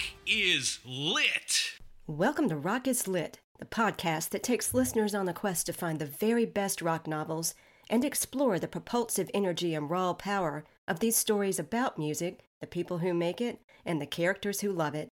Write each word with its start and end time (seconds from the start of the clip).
Rock 0.00 0.08
is 0.26 0.78
lit. 0.86 1.72
Welcome 2.06 2.48
to 2.48 2.56
Rock 2.56 2.88
is 2.88 3.06
Lit, 3.06 3.38
the 3.58 3.66
podcast 3.66 4.30
that 4.30 4.42
takes 4.42 4.72
listeners 4.72 5.14
on 5.14 5.28
a 5.28 5.34
quest 5.34 5.66
to 5.66 5.74
find 5.74 5.98
the 5.98 6.06
very 6.06 6.46
best 6.46 6.80
rock 6.80 7.06
novels 7.06 7.54
and 7.90 8.02
explore 8.02 8.58
the 8.58 8.66
propulsive 8.66 9.30
energy 9.34 9.74
and 9.74 9.90
raw 9.90 10.14
power 10.14 10.64
of 10.88 11.00
these 11.00 11.16
stories 11.16 11.58
about 11.58 11.98
music, 11.98 12.40
the 12.62 12.66
people 12.66 12.98
who 12.98 13.12
make 13.12 13.42
it, 13.42 13.60
and 13.84 14.00
the 14.00 14.06
characters 14.06 14.62
who 14.62 14.72
love 14.72 14.94
it. 14.94 15.08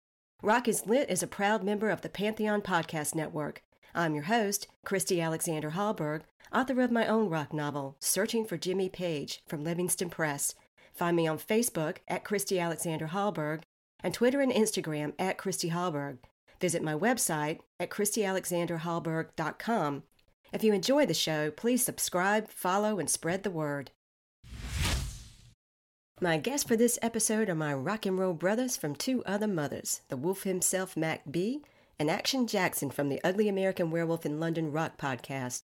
Rock 0.43 0.67
is 0.67 0.85
Lit 0.85 1.09
is 1.09 1.23
a 1.23 1.27
proud 1.27 1.63
member 1.63 1.89
of 1.89 2.01
the 2.01 2.09
Pantheon 2.09 2.61
Podcast 2.61 3.15
Network. 3.15 3.63
I'm 3.95 4.13
your 4.13 4.25
host, 4.25 4.67
Christy 4.85 5.19
Alexander 5.19 5.71
Hallberg, 5.71 6.21
author 6.53 6.79
of 6.81 6.91
my 6.91 7.07
own 7.07 7.27
rock 7.27 7.53
novel, 7.53 7.95
Searching 7.99 8.45
for 8.45 8.57
Jimmy 8.57 8.89
Page, 8.89 9.41
from 9.47 9.63
Livingston 9.63 10.11
Press. 10.11 10.53
Find 10.93 11.17
me 11.17 11.25
on 11.25 11.39
Facebook 11.39 11.97
at 12.07 12.23
Christy 12.23 12.59
Alexander 12.59 13.07
Hallberg 13.07 13.63
and 14.05 14.13
Twitter 14.13 14.39
and 14.39 14.53
Instagram 14.53 15.13
at 15.17 15.39
Christy 15.39 15.71
Hallberg. 15.71 16.19
Visit 16.61 16.83
my 16.83 16.93
website 16.93 17.61
at 17.79 17.89
ChristyAlexanderHallberg.com. 17.89 20.03
If 20.53 20.63
you 20.63 20.73
enjoy 20.73 21.07
the 21.07 21.15
show, 21.15 21.49
please 21.49 21.83
subscribe, 21.83 22.51
follow, 22.51 22.99
and 22.99 23.09
spread 23.09 23.41
the 23.41 23.49
word. 23.49 23.89
My 26.21 26.37
guests 26.37 26.67
for 26.67 26.75
this 26.75 26.99
episode 27.01 27.49
are 27.49 27.55
my 27.55 27.73
rock 27.73 28.05
and 28.05 28.19
roll 28.19 28.35
brothers 28.35 28.77
from 28.77 28.95
two 28.95 29.23
other 29.25 29.47
mothers, 29.47 30.01
the 30.09 30.17
wolf 30.17 30.43
himself, 30.43 30.95
Mac 30.95 31.23
B, 31.31 31.63
and 31.97 32.11
Action 32.11 32.45
Jackson 32.45 32.91
from 32.91 33.09
the 33.09 33.19
Ugly 33.23 33.49
American 33.49 33.89
Werewolf 33.89 34.23
in 34.23 34.39
London 34.39 34.71
rock 34.71 34.99
podcast. 34.99 35.63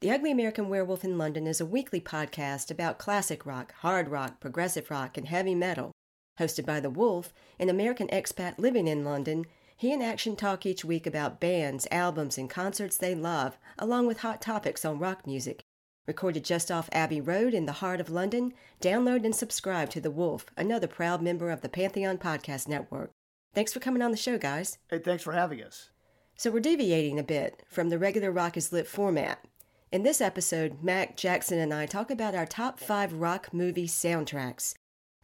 The 0.00 0.10
Ugly 0.10 0.30
American 0.30 0.70
Werewolf 0.70 1.04
in 1.04 1.18
London 1.18 1.46
is 1.46 1.60
a 1.60 1.66
weekly 1.66 2.00
podcast 2.00 2.70
about 2.70 2.98
classic 2.98 3.44
rock, 3.44 3.74
hard 3.80 4.08
rock, 4.08 4.40
progressive 4.40 4.90
rock, 4.90 5.18
and 5.18 5.28
heavy 5.28 5.54
metal. 5.54 5.92
Hosted 6.38 6.66
by 6.66 6.80
The 6.80 6.90
Wolf, 6.90 7.32
an 7.58 7.68
American 7.68 8.08
expat 8.08 8.58
living 8.58 8.88
in 8.88 9.04
London, 9.04 9.46
he 9.76 9.92
and 9.92 10.02
Action 10.02 10.36
talk 10.36 10.66
each 10.66 10.84
week 10.84 11.06
about 11.06 11.40
bands, 11.40 11.86
albums, 11.90 12.38
and 12.38 12.48
concerts 12.50 12.96
they 12.96 13.14
love, 13.14 13.58
along 13.78 14.06
with 14.06 14.20
hot 14.20 14.40
topics 14.40 14.84
on 14.84 14.98
rock 14.98 15.26
music. 15.26 15.64
Recorded 16.06 16.44
just 16.44 16.70
off 16.70 16.88
Abbey 16.92 17.20
Road 17.20 17.54
in 17.54 17.66
the 17.66 17.72
heart 17.72 18.00
of 18.00 18.10
London, 18.10 18.52
download 18.80 19.24
and 19.24 19.34
subscribe 19.34 19.90
to 19.90 20.00
The 20.00 20.10
Wolf, 20.10 20.46
another 20.56 20.86
proud 20.86 21.22
member 21.22 21.50
of 21.50 21.60
the 21.60 21.68
Pantheon 21.68 22.18
Podcast 22.18 22.68
Network. 22.68 23.10
Thanks 23.54 23.72
for 23.72 23.80
coming 23.80 24.02
on 24.02 24.10
the 24.10 24.16
show, 24.16 24.36
guys. 24.36 24.78
Hey, 24.90 24.98
thanks 24.98 25.22
for 25.22 25.32
having 25.32 25.62
us. 25.62 25.90
So, 26.36 26.50
we're 26.50 26.60
deviating 26.60 27.18
a 27.18 27.22
bit 27.22 27.62
from 27.68 27.88
the 27.88 27.98
regular 27.98 28.32
Rock 28.32 28.56
is 28.56 28.72
Lit 28.72 28.88
format. 28.88 29.44
In 29.92 30.02
this 30.02 30.20
episode, 30.20 30.82
Mac, 30.82 31.16
Jackson, 31.16 31.58
and 31.60 31.72
I 31.72 31.86
talk 31.86 32.10
about 32.10 32.34
our 32.34 32.46
top 32.46 32.80
five 32.80 33.12
rock 33.12 33.54
movie 33.54 33.86
soundtracks. 33.86 34.74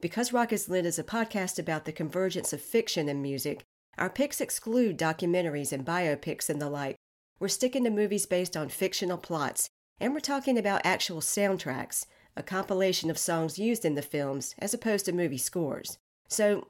Because 0.00 0.32
Rock 0.32 0.50
is 0.50 0.66
Lit 0.66 0.86
is 0.86 0.98
a 0.98 1.04
podcast 1.04 1.58
about 1.58 1.84
the 1.84 1.92
convergence 1.92 2.54
of 2.54 2.62
fiction 2.62 3.06
and 3.06 3.20
music, 3.20 3.64
our 3.98 4.08
picks 4.08 4.40
exclude 4.40 4.98
documentaries 4.98 5.72
and 5.72 5.84
biopics 5.84 6.48
and 6.48 6.60
the 6.60 6.70
like. 6.70 6.96
We're 7.38 7.48
sticking 7.48 7.84
to 7.84 7.90
movies 7.90 8.24
based 8.24 8.56
on 8.56 8.70
fictional 8.70 9.18
plots, 9.18 9.68
and 10.00 10.14
we're 10.14 10.20
talking 10.20 10.56
about 10.56 10.80
actual 10.84 11.20
soundtracks, 11.20 12.06
a 12.34 12.42
compilation 12.42 13.10
of 13.10 13.18
songs 13.18 13.58
used 13.58 13.84
in 13.84 13.94
the 13.94 14.00
films 14.00 14.54
as 14.58 14.72
opposed 14.72 15.04
to 15.04 15.12
movie 15.12 15.36
scores. 15.36 15.98
So, 16.28 16.68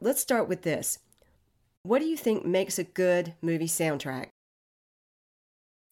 let's 0.00 0.20
start 0.20 0.46
with 0.46 0.60
this. 0.60 0.98
What 1.82 2.00
do 2.00 2.06
you 2.06 2.16
think 2.16 2.44
makes 2.44 2.78
a 2.78 2.84
good 2.84 3.34
movie 3.40 3.68
soundtrack? 3.68 4.28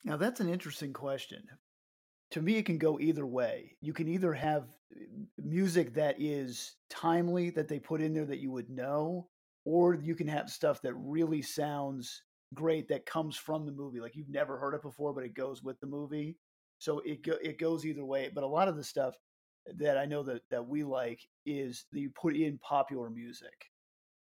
Now, 0.04 0.18
that's 0.18 0.40
an 0.40 0.50
interesting 0.50 0.92
question. 0.92 1.44
To 2.32 2.42
me, 2.42 2.56
it 2.56 2.66
can 2.66 2.78
go 2.78 2.98
either 2.98 3.26
way. 3.26 3.76
You 3.80 3.92
can 3.92 4.08
either 4.08 4.32
have 4.32 4.64
uh, 4.94 5.04
music 5.38 5.94
that 5.94 6.16
is 6.18 6.76
timely, 6.90 7.50
that 7.50 7.68
they 7.68 7.78
put 7.78 8.00
in 8.00 8.12
there 8.12 8.24
that 8.24 8.40
you 8.40 8.50
would 8.50 8.70
know, 8.70 9.28
or 9.64 9.94
you 9.94 10.14
can 10.14 10.28
have 10.28 10.50
stuff 10.50 10.82
that 10.82 10.94
really 10.94 11.42
sounds 11.42 12.22
great 12.54 12.88
that 12.88 13.06
comes 13.06 13.36
from 13.36 13.66
the 13.66 13.72
movie. 13.72 14.00
Like 14.00 14.16
you've 14.16 14.28
never 14.28 14.58
heard 14.58 14.74
it 14.74 14.82
before, 14.82 15.12
but 15.12 15.24
it 15.24 15.34
goes 15.34 15.62
with 15.62 15.78
the 15.80 15.86
movie. 15.86 16.36
So 16.78 17.00
it 17.00 17.22
go, 17.22 17.34
it 17.42 17.58
goes 17.58 17.86
either 17.86 18.04
way. 18.04 18.30
But 18.34 18.44
a 18.44 18.48
lot 18.48 18.68
of 18.68 18.76
the 18.76 18.84
stuff 18.84 19.14
that 19.78 19.96
I 19.96 20.04
know 20.04 20.22
that 20.24 20.42
that 20.50 20.66
we 20.66 20.84
like 20.84 21.20
is 21.46 21.86
that 21.92 22.00
you 22.00 22.10
put 22.10 22.36
in 22.36 22.58
popular 22.58 23.10
music 23.10 23.70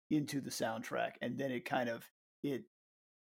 into 0.09 0.41
the 0.41 0.49
soundtrack, 0.49 1.11
and 1.21 1.37
then 1.37 1.51
it 1.51 1.65
kind 1.65 1.89
of 1.89 2.09
it 2.43 2.63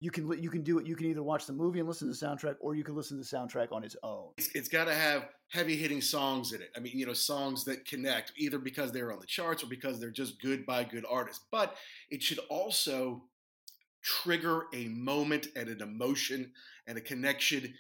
you 0.01 0.11
can 0.11 0.31
you 0.41 0.51
can 0.51 0.63
do 0.63 0.79
it. 0.79 0.87
You 0.87 0.95
can 0.95 1.07
either 1.07 1.23
watch 1.23 1.47
the 1.47 1.53
movie 1.53 1.79
and 1.79 1.89
listen 1.89 2.13
to 2.13 2.19
the 2.19 2.27
soundtrack, 2.27 2.57
or 2.61 2.75
you 2.75 2.85
can 2.85 2.95
listen 2.95 3.17
to 3.17 3.29
the 3.29 3.37
soundtrack 3.37 3.73
on 3.73 3.83
its 3.83 3.97
own. 4.03 4.29
It's, 4.37 4.51
it's 4.55 4.69
got 4.69 4.85
to 4.85 4.95
have 4.95 5.29
heavy 5.49 5.77
hitting 5.77 6.03
songs 6.03 6.53
in 6.53 6.61
it. 6.61 6.71
I 6.77 6.81
mean, 6.81 6.99
you 6.99 7.07
know, 7.07 7.15
songs 7.15 7.65
that 7.65 7.87
connect 7.87 8.33
either 8.37 8.59
because 8.59 8.93
they're 8.93 9.13
on 9.13 9.21
the 9.21 9.27
charts 9.27 9.63
or 9.63 9.69
because 9.69 9.99
they're 9.99 10.11
just 10.11 10.41
good 10.43 10.67
by 10.67 10.85
good 10.85 11.07
artists. 11.09 11.45
But 11.51 11.77
it 12.11 12.23
should 12.23 12.41
also 12.51 13.23
trigger 14.03 14.67
a 14.75 14.87
moment 14.89 15.49
and 15.57 15.69
an 15.69 15.81
emotion 15.81 16.53
and 16.87 16.99
a 16.99 17.01
connection 17.01 17.75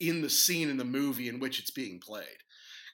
in 0.00 0.22
the 0.22 0.30
scene 0.30 0.70
in 0.70 0.76
the 0.76 0.84
movie 0.84 1.28
in 1.28 1.40
which 1.40 1.58
it's 1.58 1.70
being 1.70 1.98
played 1.98 2.24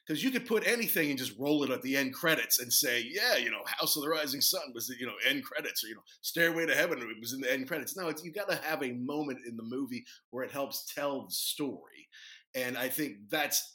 because 0.05 0.23
you 0.23 0.31
could 0.31 0.45
put 0.45 0.67
anything 0.67 1.09
and 1.09 1.17
just 1.17 1.37
roll 1.39 1.63
it 1.63 1.71
at 1.71 1.81
the 1.81 1.97
end 1.97 2.13
credits 2.13 2.59
and 2.59 2.71
say, 2.71 3.03
yeah, 3.09 3.37
you 3.37 3.49
know, 3.49 3.61
House 3.65 3.95
of 3.95 4.03
the 4.03 4.09
Rising 4.09 4.41
Sun 4.41 4.61
was 4.73 4.87
the 4.87 4.95
you 4.99 5.05
know 5.05 5.13
end 5.27 5.43
credits, 5.43 5.83
or 5.83 5.87
you 5.87 5.95
know, 5.95 6.01
Stairway 6.21 6.65
to 6.65 6.75
Heaven 6.75 6.99
was 7.19 7.33
in 7.33 7.41
the 7.41 7.51
end 7.51 7.67
credits. 7.67 7.97
No, 7.97 8.11
you've 8.23 8.35
got 8.35 8.49
to 8.49 8.59
have 8.63 8.83
a 8.83 8.93
moment 8.93 9.39
in 9.47 9.57
the 9.57 9.63
movie 9.63 10.05
where 10.31 10.43
it 10.43 10.51
helps 10.51 10.93
tell 10.93 11.25
the 11.25 11.31
story, 11.31 12.07
and 12.53 12.77
I 12.77 12.89
think 12.89 13.17
that's 13.29 13.73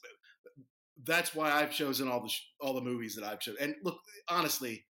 that's 1.04 1.34
why 1.34 1.50
I've 1.50 1.70
chosen 1.70 2.08
all 2.08 2.22
the 2.22 2.32
all 2.60 2.74
the 2.74 2.80
movies 2.80 3.16
that 3.16 3.24
I've 3.24 3.40
chosen. 3.40 3.62
And 3.62 3.74
look, 3.82 3.98
honestly, 4.28 4.84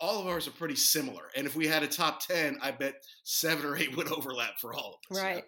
all 0.00 0.20
of 0.20 0.26
ours 0.26 0.46
are 0.46 0.52
pretty 0.52 0.76
similar. 0.76 1.22
And 1.36 1.46
if 1.46 1.56
we 1.56 1.66
had 1.66 1.82
a 1.82 1.88
top 1.88 2.26
ten, 2.26 2.58
I 2.62 2.70
bet 2.70 2.94
seven 3.24 3.64
or 3.64 3.76
eight 3.76 3.96
would 3.96 4.12
overlap 4.12 4.58
for 4.60 4.74
all 4.74 4.98
of 5.10 5.16
us. 5.16 5.22
Right. 5.22 5.44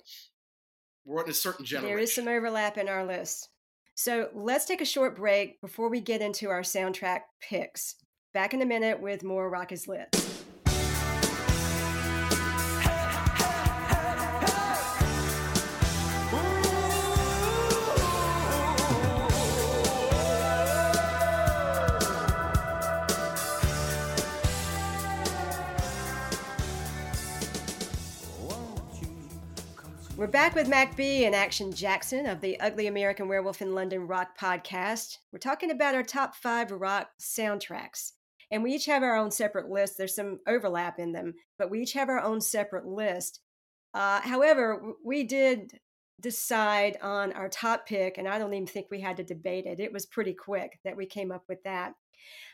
We're 1.05 1.25
in 1.25 1.31
a 1.31 1.35
certain 1.35 1.65
generation. 1.65 1.95
There 1.95 2.03
is 2.03 2.15
some 2.15 2.29
overlap 2.29 2.77
in 2.77 2.89
our 2.89 3.05
list. 3.05 3.49
So 3.99 4.29
let's 4.33 4.65
take 4.65 4.81
a 4.81 4.85
short 4.85 5.17
break 5.17 5.61
before 5.61 5.89
we 5.91 6.01
get 6.01 6.23
into 6.23 6.51
our 6.51 6.61
soundtrack 6.61 7.23
picks. 7.41 7.97
Back 8.33 8.55
in 8.55 8.63
a 8.63 8.65
minute 8.65 9.01
with 9.01 9.25
more 9.25 9.51
Rock 9.51 9.73
is 9.73 9.89
Lit. 9.89 10.15
We're 30.19 30.27
back 30.27 30.57
with 30.57 30.67
Mac 30.67 30.97
B 30.97 31.27
and 31.27 31.35
Action 31.35 31.71
Jackson 31.71 32.27
of 32.27 32.41
the 32.41 32.59
Ugly 32.59 32.89
American 32.89 33.29
Werewolf 33.29 33.63
in 33.63 33.77
London 33.77 34.09
Rock 34.09 34.37
podcast. 34.37 35.19
We're 35.33 35.39
talking 35.39 35.71
about 35.71 35.95
our 35.95 36.03
top 36.03 36.35
five 36.35 36.73
rock 36.73 37.11
soundtracks. 37.21 38.15
And 38.51 38.65
we 38.65 38.73
each 38.73 38.87
have 38.87 39.05
our 39.05 39.17
own 39.17 39.31
separate 39.31 39.71
list. 39.71 39.97
There's 39.97 40.17
some 40.17 40.41
overlap 40.49 40.99
in 40.99 41.13
them, 41.13 41.35
but 41.57 41.71
we 41.71 41.83
each 41.83 41.93
have 41.93 42.09
our 42.09 42.21
own 42.21 42.41
separate 42.41 42.85
list. 42.85 43.39
Uh, 43.95 44.21
however, 44.21 44.83
we 45.05 45.23
did 45.23 45.79
decide 46.21 46.97
on 47.01 47.33
our 47.35 47.49
top 47.49 47.87
pick, 47.87 48.19
and 48.19 48.27
I 48.27 48.41
don't 48.41 48.53
even 48.53 48.67
think 48.67 48.89
we 48.91 49.01
had 49.01 49.19
to 49.19 49.23
debate 49.23 49.67
it. 49.67 49.79
It 49.79 49.93
was 49.93 50.05
pretty 50.05 50.35
quick 50.35 50.81
that 50.85 50.97
we 50.97 51.07
came 51.07 51.31
up 51.31 51.45
with 51.49 51.63
that. 51.63 51.93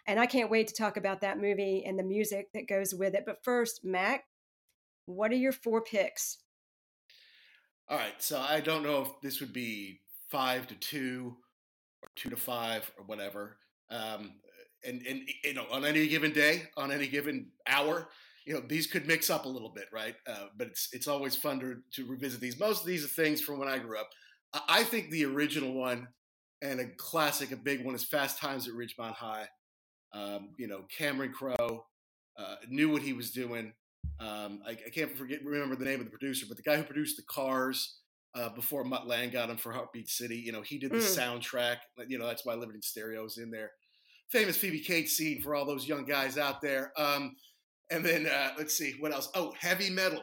And 0.06 0.20
I 0.20 0.26
can't 0.26 0.50
wait 0.50 0.68
to 0.68 0.74
talk 0.74 0.98
about 0.98 1.22
that 1.22 1.40
movie 1.40 1.82
and 1.86 1.98
the 1.98 2.02
music 2.02 2.48
that 2.52 2.68
goes 2.68 2.94
with 2.94 3.14
it. 3.14 3.24
But 3.24 3.42
first, 3.42 3.80
Mac, 3.82 4.24
what 5.06 5.30
are 5.30 5.36
your 5.36 5.52
four 5.52 5.80
picks? 5.80 6.36
All 7.88 7.98
right, 7.98 8.14
so 8.18 8.38
I 8.40 8.60
don't 8.60 8.82
know 8.82 9.02
if 9.02 9.08
this 9.22 9.40
would 9.40 9.52
be 9.52 10.00
five 10.30 10.66
to 10.68 10.74
two 10.74 11.36
or 12.02 12.08
two 12.16 12.30
to 12.30 12.36
five 12.36 12.90
or 12.98 13.04
whatever. 13.04 13.58
Um, 13.90 14.34
and 14.84 15.02
and 15.06 15.28
you 15.42 15.54
know, 15.54 15.66
on 15.70 15.84
any 15.84 16.06
given 16.08 16.32
day, 16.32 16.64
on 16.76 16.90
any 16.90 17.06
given 17.06 17.50
hour, 17.66 18.08
you 18.46 18.54
know, 18.54 18.62
these 18.66 18.86
could 18.86 19.06
mix 19.06 19.28
up 19.28 19.44
a 19.44 19.48
little 19.48 19.68
bit, 19.68 19.86
right? 19.92 20.14
Uh, 20.26 20.46
but 20.56 20.68
it's 20.68 20.88
it's 20.92 21.08
always 21.08 21.36
fun 21.36 21.60
to 21.60 21.76
to 21.94 22.06
revisit 22.06 22.40
these. 22.40 22.58
Most 22.58 22.80
of 22.80 22.86
these 22.86 23.04
are 23.04 23.08
things 23.08 23.40
from 23.40 23.58
when 23.58 23.68
I 23.68 23.78
grew 23.78 23.98
up. 23.98 24.08
I 24.68 24.84
think 24.84 25.10
the 25.10 25.24
original 25.24 25.74
one 25.74 26.08
and 26.62 26.80
a 26.80 26.86
classic, 26.96 27.52
a 27.52 27.56
big 27.56 27.84
one, 27.84 27.94
is 27.94 28.04
Fast 28.04 28.38
Times 28.38 28.68
at 28.68 28.74
Ridgemont 28.74 29.14
High. 29.14 29.48
Um, 30.12 30.50
you 30.58 30.68
know, 30.68 30.84
Cameron 30.96 31.32
Crowe 31.32 31.84
uh, 32.38 32.56
knew 32.68 32.88
what 32.90 33.02
he 33.02 33.12
was 33.12 33.30
doing. 33.30 33.72
Um, 34.20 34.60
I, 34.66 34.72
I, 34.72 34.90
can't 34.94 35.16
forget 35.16 35.44
remember 35.44 35.74
the 35.74 35.84
name 35.84 35.98
of 35.98 36.06
the 36.06 36.10
producer, 36.10 36.46
but 36.48 36.56
the 36.56 36.62
guy 36.62 36.76
who 36.76 36.84
produced 36.84 37.16
the 37.16 37.24
Cars 37.24 37.98
uh, 38.34 38.48
before 38.50 38.84
Mutt 38.84 39.06
Lange 39.06 39.30
got 39.30 39.50
him 39.50 39.56
for 39.56 39.72
Heartbeat 39.72 40.08
City, 40.08 40.36
you 40.36 40.52
know, 40.52 40.62
he 40.62 40.78
did 40.78 40.92
the 40.92 40.98
mm. 40.98 41.18
soundtrack. 41.18 41.78
You 42.08 42.18
know, 42.18 42.26
that's 42.26 42.44
why 42.44 42.54
Living 42.54 42.76
in 42.76 42.82
Stereo 42.82 43.24
is 43.24 43.38
in 43.38 43.50
there. 43.50 43.72
Famous 44.30 44.56
Phoebe 44.56 44.80
Cates 44.80 45.16
scene 45.16 45.42
for 45.42 45.54
all 45.54 45.64
those 45.64 45.88
young 45.88 46.04
guys 46.04 46.38
out 46.38 46.60
there. 46.60 46.92
Um, 46.96 47.34
and 47.90 48.04
then 48.04 48.26
uh, 48.26 48.50
let's 48.56 48.76
see 48.76 48.94
what 48.98 49.12
else. 49.12 49.28
Oh, 49.34 49.52
Heavy 49.58 49.90
Metal, 49.90 50.22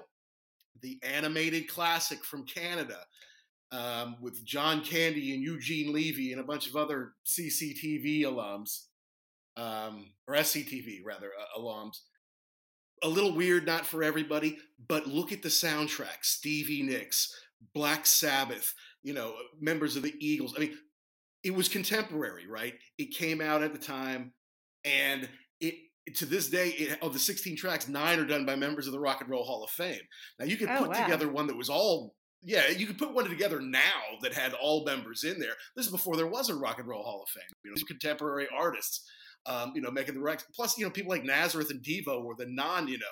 the 0.82 1.00
animated 1.04 1.68
classic 1.68 2.24
from 2.24 2.46
Canada. 2.46 2.98
Um, 3.74 4.18
with 4.20 4.44
John 4.44 4.84
Candy 4.84 5.34
and 5.34 5.42
Eugene 5.42 5.94
Levy 5.94 6.34
and 6.34 6.42
a 6.42 6.44
bunch 6.44 6.68
of 6.68 6.76
other 6.76 7.14
CCTV 7.26 8.24
alums, 8.24 8.88
um, 9.56 10.08
or 10.28 10.36
SCTV 10.36 11.00
rather 11.06 11.28
uh, 11.28 11.58
alums 11.58 11.96
a 13.04 13.08
little 13.08 13.34
weird, 13.34 13.66
not 13.66 13.86
for 13.86 14.04
everybody, 14.04 14.58
but 14.88 15.08
look 15.08 15.32
at 15.32 15.42
the 15.42 15.50
soundtrack 15.50 16.24
Stevie 16.24 16.84
Nicks, 16.84 17.34
Black 17.74 18.06
Sabbath, 18.06 18.74
you 19.04 19.14
know, 19.14 19.34
members 19.60 19.96
of 19.96 20.04
the 20.04 20.14
Eagles. 20.20 20.54
I 20.56 20.60
mean, 20.62 20.78
it 21.44 21.54
was 21.56 21.68
contemporary, 21.68 22.48
right? 22.48 22.74
It 22.98 23.16
came 23.16 23.42
out 23.42 23.64
at 23.64 23.74
the 23.74 23.80
time, 23.80 24.34
and 24.86 25.28
it 25.60 25.76
to 26.16 26.26
this 26.26 26.50
day, 26.50 26.70
it, 26.70 27.02
of 27.04 27.14
the 27.14 27.20
16 27.20 27.56
tracks, 27.56 27.88
nine 27.88 28.20
are 28.20 28.26
done 28.26 28.46
by 28.46 28.56
members 28.56 28.88
of 28.88 28.94
the 28.94 29.00
Rock 29.00 29.22
and 29.22 29.30
Roll 29.30 29.44
Hall 29.44 29.64
of 29.64 29.70
Fame. 29.70 30.02
Now 30.40 30.46
you 30.46 30.58
could 30.58 30.70
Oh, 30.70 30.80
put 30.80 30.90
wow. 30.90 31.04
together 31.04 31.30
one 31.30 31.48
that 31.48 31.58
was 31.58 31.70
all 31.70 32.16
yeah, 32.44 32.70
you 32.70 32.88
could 32.88 32.98
put 32.98 33.14
one 33.14 33.30
together 33.30 33.62
now 33.62 34.02
that 34.24 34.34
had 34.34 34.54
all 34.54 34.84
members 34.84 35.24
in 35.24 35.40
there. 35.40 35.54
This 35.76 35.86
is 35.86 35.92
before 35.92 36.16
there 36.16 36.26
was 36.26 36.50
a 36.50 36.56
Rock 36.56 36.80
and 36.80 36.88
Roll 36.88 37.04
Hall 37.04 37.22
of 37.22 37.30
Fame. 37.30 37.44
You 37.64 37.70
know, 37.70 37.78
contemporary 37.88 38.48
artists, 38.52 39.08
um, 39.46 39.74
you 39.76 39.82
know, 39.82 39.92
making 39.92 40.16
the 40.16 40.22
recs. 40.22 40.44
Plus, 40.56 40.78
you 40.78 40.86
know, 40.86 40.92
people 40.92 41.10
like 41.12 41.24
Nazareth 41.24 41.70
and 41.72 41.82
Devo 41.82 42.24
were 42.24 42.36
the 42.38 42.46
non, 42.48 42.88
you 42.88 42.98
know, 42.98 43.06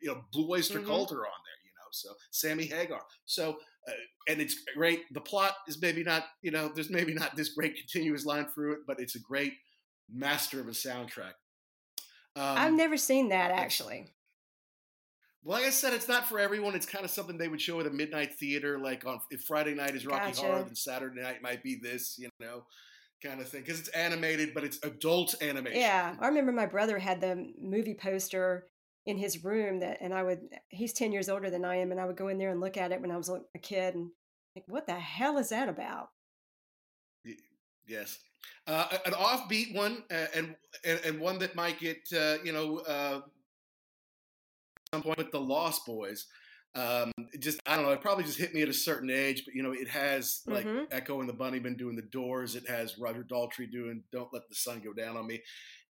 you 0.00 0.12
know, 0.12 0.22
Blue 0.32 0.50
Oyster 0.50 0.80
Mhm. 0.80 0.86
Cult 0.86 1.12
are 1.12 1.16
on 1.16 1.22
there. 1.22 1.64
You 1.64 1.70
know, 1.78 1.88
so 1.92 2.14
Sammy 2.30 2.64
Hagar. 2.66 3.02
So, 3.24 3.58
uh, 3.88 3.92
and 4.28 4.40
it's 4.40 4.56
great. 4.76 5.02
The 5.12 5.20
plot 5.20 5.54
is 5.68 5.80
maybe 5.80 6.02
not, 6.02 6.24
you 6.42 6.50
know, 6.50 6.68
there's 6.68 6.90
maybe 6.90 7.14
not 7.14 7.36
this 7.36 7.50
great 7.50 7.76
continuous 7.76 8.24
line 8.24 8.46
through 8.54 8.72
it, 8.74 8.78
but 8.86 8.98
it's 9.00 9.14
a 9.14 9.20
great 9.20 9.54
master 10.12 10.60
of 10.60 10.68
a 10.68 10.72
soundtrack. 10.72 11.34
Um, 12.36 12.58
I've 12.58 12.72
never 12.74 12.96
seen 12.96 13.28
that 13.28 13.50
actually. 13.52 14.12
well, 15.42 15.58
like 15.58 15.66
I 15.66 15.70
said, 15.70 15.92
it's 15.92 16.08
not 16.08 16.26
for 16.28 16.38
everyone. 16.40 16.74
It's 16.74 16.86
kind 16.86 17.04
of 17.04 17.10
something 17.10 17.36
they 17.38 17.48
would 17.48 17.60
show 17.60 17.78
at 17.80 17.86
a 17.86 17.90
midnight 17.90 18.34
theater, 18.34 18.78
like 18.78 19.06
on 19.06 19.20
if 19.30 19.42
Friday 19.42 19.74
night 19.74 19.94
is 19.94 20.06
Rocky 20.06 20.32
Gotcha. 20.32 20.40
Horror, 20.40 20.62
then 20.64 20.74
Saturday 20.74 21.20
night 21.20 21.42
might 21.42 21.62
be 21.62 21.76
this, 21.76 22.16
you 22.18 22.28
know, 22.40 22.64
kind 23.24 23.40
of 23.40 23.48
thing. 23.48 23.62
Because 23.62 23.80
it's 23.80 23.88
animated, 23.88 24.54
but 24.54 24.64
it's 24.64 24.78
adult 24.82 25.34
animation. 25.42 25.80
Yeah, 25.80 26.14
I 26.20 26.28
remember 26.28 26.52
my 26.52 26.66
brother 26.66 26.98
had 26.98 27.20
the 27.20 27.52
movie 27.60 27.94
poster 27.94 28.66
in 29.06 29.18
his 29.18 29.44
room 29.44 29.80
that, 29.80 29.98
and 30.00 30.14
I 30.14 30.22
would. 30.22 30.40
He's 30.68 30.92
ten 30.92 31.12
years 31.12 31.28
older 31.28 31.50
than 31.50 31.64
I 31.64 31.76
am, 31.76 31.90
and 31.90 32.00
I 32.00 32.04
would 32.04 32.16
go 32.16 32.28
in 32.28 32.38
there 32.38 32.50
and 32.50 32.60
look 32.60 32.76
at 32.76 32.92
it 32.92 33.00
when 33.00 33.10
I 33.10 33.16
was 33.16 33.28
a 33.28 33.40
a 33.54 33.58
kid, 33.58 33.94
and 33.94 34.10
like, 34.54 34.64
what 34.66 34.86
the 34.86 34.94
hell 34.94 35.38
is 35.38 35.48
that 35.48 35.68
about? 35.68 36.10
Yes. 37.86 38.18
Uh, 38.66 38.86
an 39.04 39.12
offbeat 39.12 39.74
one, 39.74 40.04
uh, 40.10 40.26
and, 40.34 40.56
and 40.84 41.00
and 41.04 41.20
one 41.20 41.38
that 41.38 41.54
might 41.54 41.78
get 41.78 41.98
uh, 42.16 42.36
you 42.42 42.52
know 42.52 42.78
uh, 42.78 43.20
some 44.92 45.02
point 45.02 45.18
with 45.18 45.32
the 45.32 45.40
Lost 45.40 45.84
Boys. 45.84 46.26
Um, 46.76 47.12
it 47.32 47.40
just 47.40 47.60
I 47.66 47.76
don't 47.76 47.84
know. 47.84 47.92
It 47.92 48.00
probably 48.00 48.24
just 48.24 48.38
hit 48.38 48.52
me 48.54 48.62
at 48.62 48.68
a 48.68 48.72
certain 48.74 49.10
age, 49.10 49.44
but 49.44 49.54
you 49.54 49.62
know, 49.62 49.72
it 49.72 49.88
has 49.88 50.42
like 50.46 50.66
Mhm. 50.66 50.86
Echo 50.90 51.20
and 51.20 51.28
the 51.28 51.32
Bunnymen 51.34 51.78
doing 51.78 51.94
the 51.96 52.02
Doors. 52.02 52.56
It 52.56 52.68
has 52.68 52.98
Roger 52.98 53.22
Daltrey 53.22 53.70
doing 53.70 54.02
"Don't 54.12 54.32
Let 54.32 54.48
the 54.48 54.54
Sun 54.56 54.80
Go 54.80 54.92
Down 54.92 55.16
on 55.16 55.26
Me," 55.26 55.42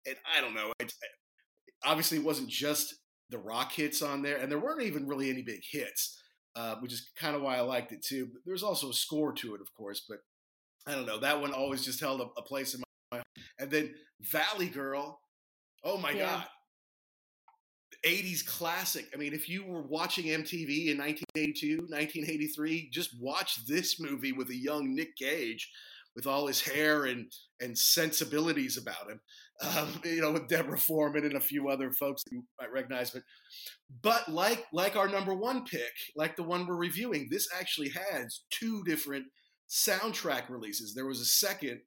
and 0.06 0.17
I 0.37 0.40
don't 0.40 0.55
know. 0.55 0.73
It, 0.81 0.93
obviously, 1.84 2.19
it 2.19 2.25
wasn't 2.25 2.49
just 2.49 2.94
the 3.31 3.38
rock 3.38 3.73
hits 3.73 4.02
on 4.02 4.23
there, 4.23 4.38
and 4.38 4.50
there 4.50 4.58
weren't 4.58 4.82
even 4.82 5.06
really 5.06 5.31
any 5.31 5.43
big 5.43 5.62
hits, 5.70 6.20
uh, 6.56 6.76
which 6.76 6.93
is 6.93 7.11
kind 7.17 7.37
of 7.37 7.43
why 7.43 7.56
I 7.56 7.61
liked 7.61 7.93
it 7.93 8.02
too. 8.02 8.26
But 8.26 8.43
there's 8.44 8.62
also 8.64 8.90
a 8.90 8.94
score 8.94 9.32
to 9.34 9.55
it, 9.55 9.61
of 9.61 9.73
course, 9.75 10.05
but 10.08 10.19
I 10.87 10.94
don't 10.96 11.06
know. 11.06 11.19
That 11.19 11.40
one 11.40 11.52
always 11.52 11.84
just 11.84 12.00
held 12.00 12.20
a, 12.20 12.25
a 12.37 12.43
place 12.43 12.75
in 12.75 12.81
my 13.12 13.19
mind. 13.19 13.25
And 13.61 13.70
then 13.70 13.94
Valley 14.20 14.69
Girl. 14.69 15.20
Oh 15.84 15.96
my 15.96 16.11
Yeah. 16.11 16.26
God. 16.26 16.46
80s 18.04 18.44
classic. 18.44 19.06
I 19.14 19.16
mean, 19.16 19.32
if 19.32 19.49
you 19.49 19.64
were 19.64 19.82
watching 19.82 20.26
MTV 20.26 20.88
in 20.88 20.99
1982, 20.99 21.76
1983, 21.88 22.90
just 22.90 23.10
watch 23.20 23.64
this 23.66 24.00
movie 24.00 24.32
with 24.32 24.50
a 24.50 24.56
young 24.56 24.94
Nick 24.94 25.16
Cage 25.16 25.70
with 26.14 26.26
all 26.26 26.46
his 26.46 26.60
hair 26.60 27.06
and, 27.06 27.32
and 27.60 27.76
sensibilities 27.76 28.76
about 28.76 29.08
him. 29.08 29.20
Um, 29.62 30.00
you 30.04 30.20
know, 30.20 30.32
with 30.32 30.49
Deborah 30.49 30.78
Foreman 30.78 31.25
and 31.25 31.37
a 31.37 31.40
few 31.40 31.69
other 31.69 31.90
folks 31.90 32.25
that 32.25 32.32
you 32.32 32.44
might 32.60 32.72
recognize. 32.72 33.10
But 33.10 33.22
but 34.02 34.28
like 34.28 34.66
like 34.72 34.96
our 34.96 35.08
number 35.08 35.34
one 35.34 35.64
pick, 35.64 35.93
like 36.16 36.37
the 36.37 36.43
one 36.43 36.66
we're 36.66 36.76
reviewing, 36.76 37.28
this 37.31 37.48
actually 37.58 37.90
has 37.90 38.40
two 38.50 38.82
different 38.84 39.26
soundtrack 39.70 40.48
releases. 40.48 40.94
There 40.94 41.06
was 41.06 41.20
a 41.20 41.26
second 41.26 41.81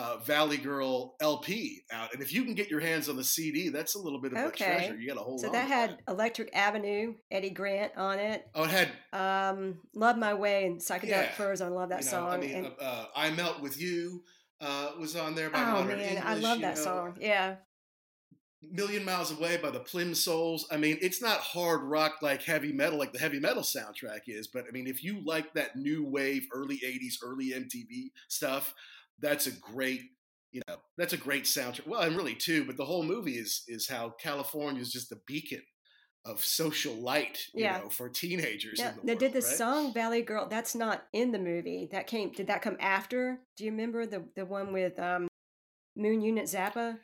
uh, 0.00 0.16
Valley 0.18 0.56
Girl 0.56 1.14
LP 1.20 1.82
out, 1.92 2.12
and 2.14 2.22
if 2.22 2.32
you 2.32 2.44
can 2.44 2.54
get 2.54 2.70
your 2.70 2.80
hands 2.80 3.08
on 3.08 3.16
the 3.16 3.24
CD, 3.24 3.68
that's 3.68 3.94
a 3.94 3.98
little 3.98 4.20
bit 4.20 4.32
of 4.32 4.38
Okay. 4.38 4.64
a 4.64 4.76
treasure. 4.78 4.96
You 4.98 5.08
got 5.08 5.14
to 5.14 5.20
hold 5.20 5.40
So 5.40 5.50
that 5.50 5.68
had 5.68 5.98
Electric 6.08 6.48
Avenue, 6.54 7.14
Eddie 7.30 7.50
Grant 7.50 7.92
on 7.96 8.18
it. 8.18 8.46
Oh, 8.54 8.64
it 8.64 8.70
had 8.70 8.90
Um, 9.12 9.80
Love 9.94 10.16
My 10.16 10.32
Way 10.32 10.66
and 10.66 10.80
Psychedelic 10.80 11.08
Yeah. 11.08 11.32
Furs. 11.32 11.60
I 11.60 11.68
love 11.68 11.90
that 11.90 12.00
you 12.00 12.04
know, 12.06 12.10
song. 12.10 12.32
I 12.32 12.36
mean, 12.38 12.56
and, 12.56 12.66
uh, 12.66 12.82
uh, 12.82 13.06
I 13.14 13.30
Melt 13.30 13.60
with 13.60 13.78
You 13.80 14.24
uh, 14.60 14.92
was 14.98 15.16
on 15.16 15.34
there 15.34 15.50
by 15.50 15.62
oh 15.62 15.72
Modern 15.72 15.98
man, 15.98 16.00
English. 16.00 16.24
I 16.24 16.34
love 16.34 16.60
that 16.60 16.76
know. 16.76 16.82
song. 16.82 17.16
Yeah. 17.20 17.56
Million 18.62 19.04
Miles 19.06 19.32
Away 19.32 19.56
by 19.56 19.70
the 19.70 19.80
Plimsouls. 19.80 20.66
I 20.70 20.76
mean, 20.76 20.98
it's 21.00 21.22
not 21.22 21.38
hard 21.40 21.82
rock 21.82 22.16
like 22.20 22.42
heavy 22.42 22.72
metal, 22.72 22.98
like 22.98 23.12
the 23.12 23.18
heavy 23.18 23.40
metal 23.40 23.62
soundtrack 23.62 24.20
is, 24.26 24.46
but 24.48 24.64
I 24.68 24.70
mean, 24.70 24.86
if 24.86 25.02
you 25.02 25.24
like 25.24 25.54
that 25.54 25.76
new 25.76 26.04
wave, 26.04 26.46
early 26.52 26.76
80s, 26.84 27.14
early 27.22 27.52
MTV 27.52 28.12
stuff, 28.28 28.74
that's 29.20 29.46
a 29.46 29.52
great, 29.52 30.02
you 30.52 30.62
know, 30.68 30.76
that's 30.96 31.12
a 31.12 31.18
great 31.18 31.44
soundtrack. 31.44 31.86
Well, 31.86 32.00
and 32.00 32.16
really 32.16 32.34
too, 32.34 32.64
but 32.64 32.76
the 32.76 32.84
whole 32.84 33.02
movie 33.02 33.34
is 33.36 33.62
is 33.68 33.88
how 33.88 34.14
California 34.20 34.80
is 34.80 34.92
just 34.92 35.12
a 35.12 35.18
beacon 35.26 35.62
of 36.26 36.44
social 36.44 36.94
light, 36.94 37.38
you 37.54 37.64
Yeah. 37.64 37.78
know, 37.78 37.88
for 37.88 38.08
teenagers. 38.08 38.78
Now, 38.78 38.90
in 38.90 38.96
the 38.96 39.02
now 39.02 39.12
world, 39.12 39.18
did 39.20 39.32
the 39.32 39.46
right? 39.46 39.56
song 39.56 39.94
Valley 39.94 40.22
Girl? 40.22 40.48
That's 40.48 40.74
not 40.74 41.06
in 41.12 41.32
the 41.32 41.38
movie. 41.38 41.88
That 41.92 42.06
came. 42.06 42.32
Did 42.32 42.48
that 42.48 42.62
come 42.62 42.76
after? 42.80 43.40
Do 43.56 43.64
you 43.64 43.70
remember 43.70 44.06
the 44.06 44.28
the 44.36 44.44
one 44.44 44.72
with 44.72 44.98
um, 44.98 45.28
Moon 45.96 46.20
Unit 46.20 46.46
Zappa? 46.46 46.98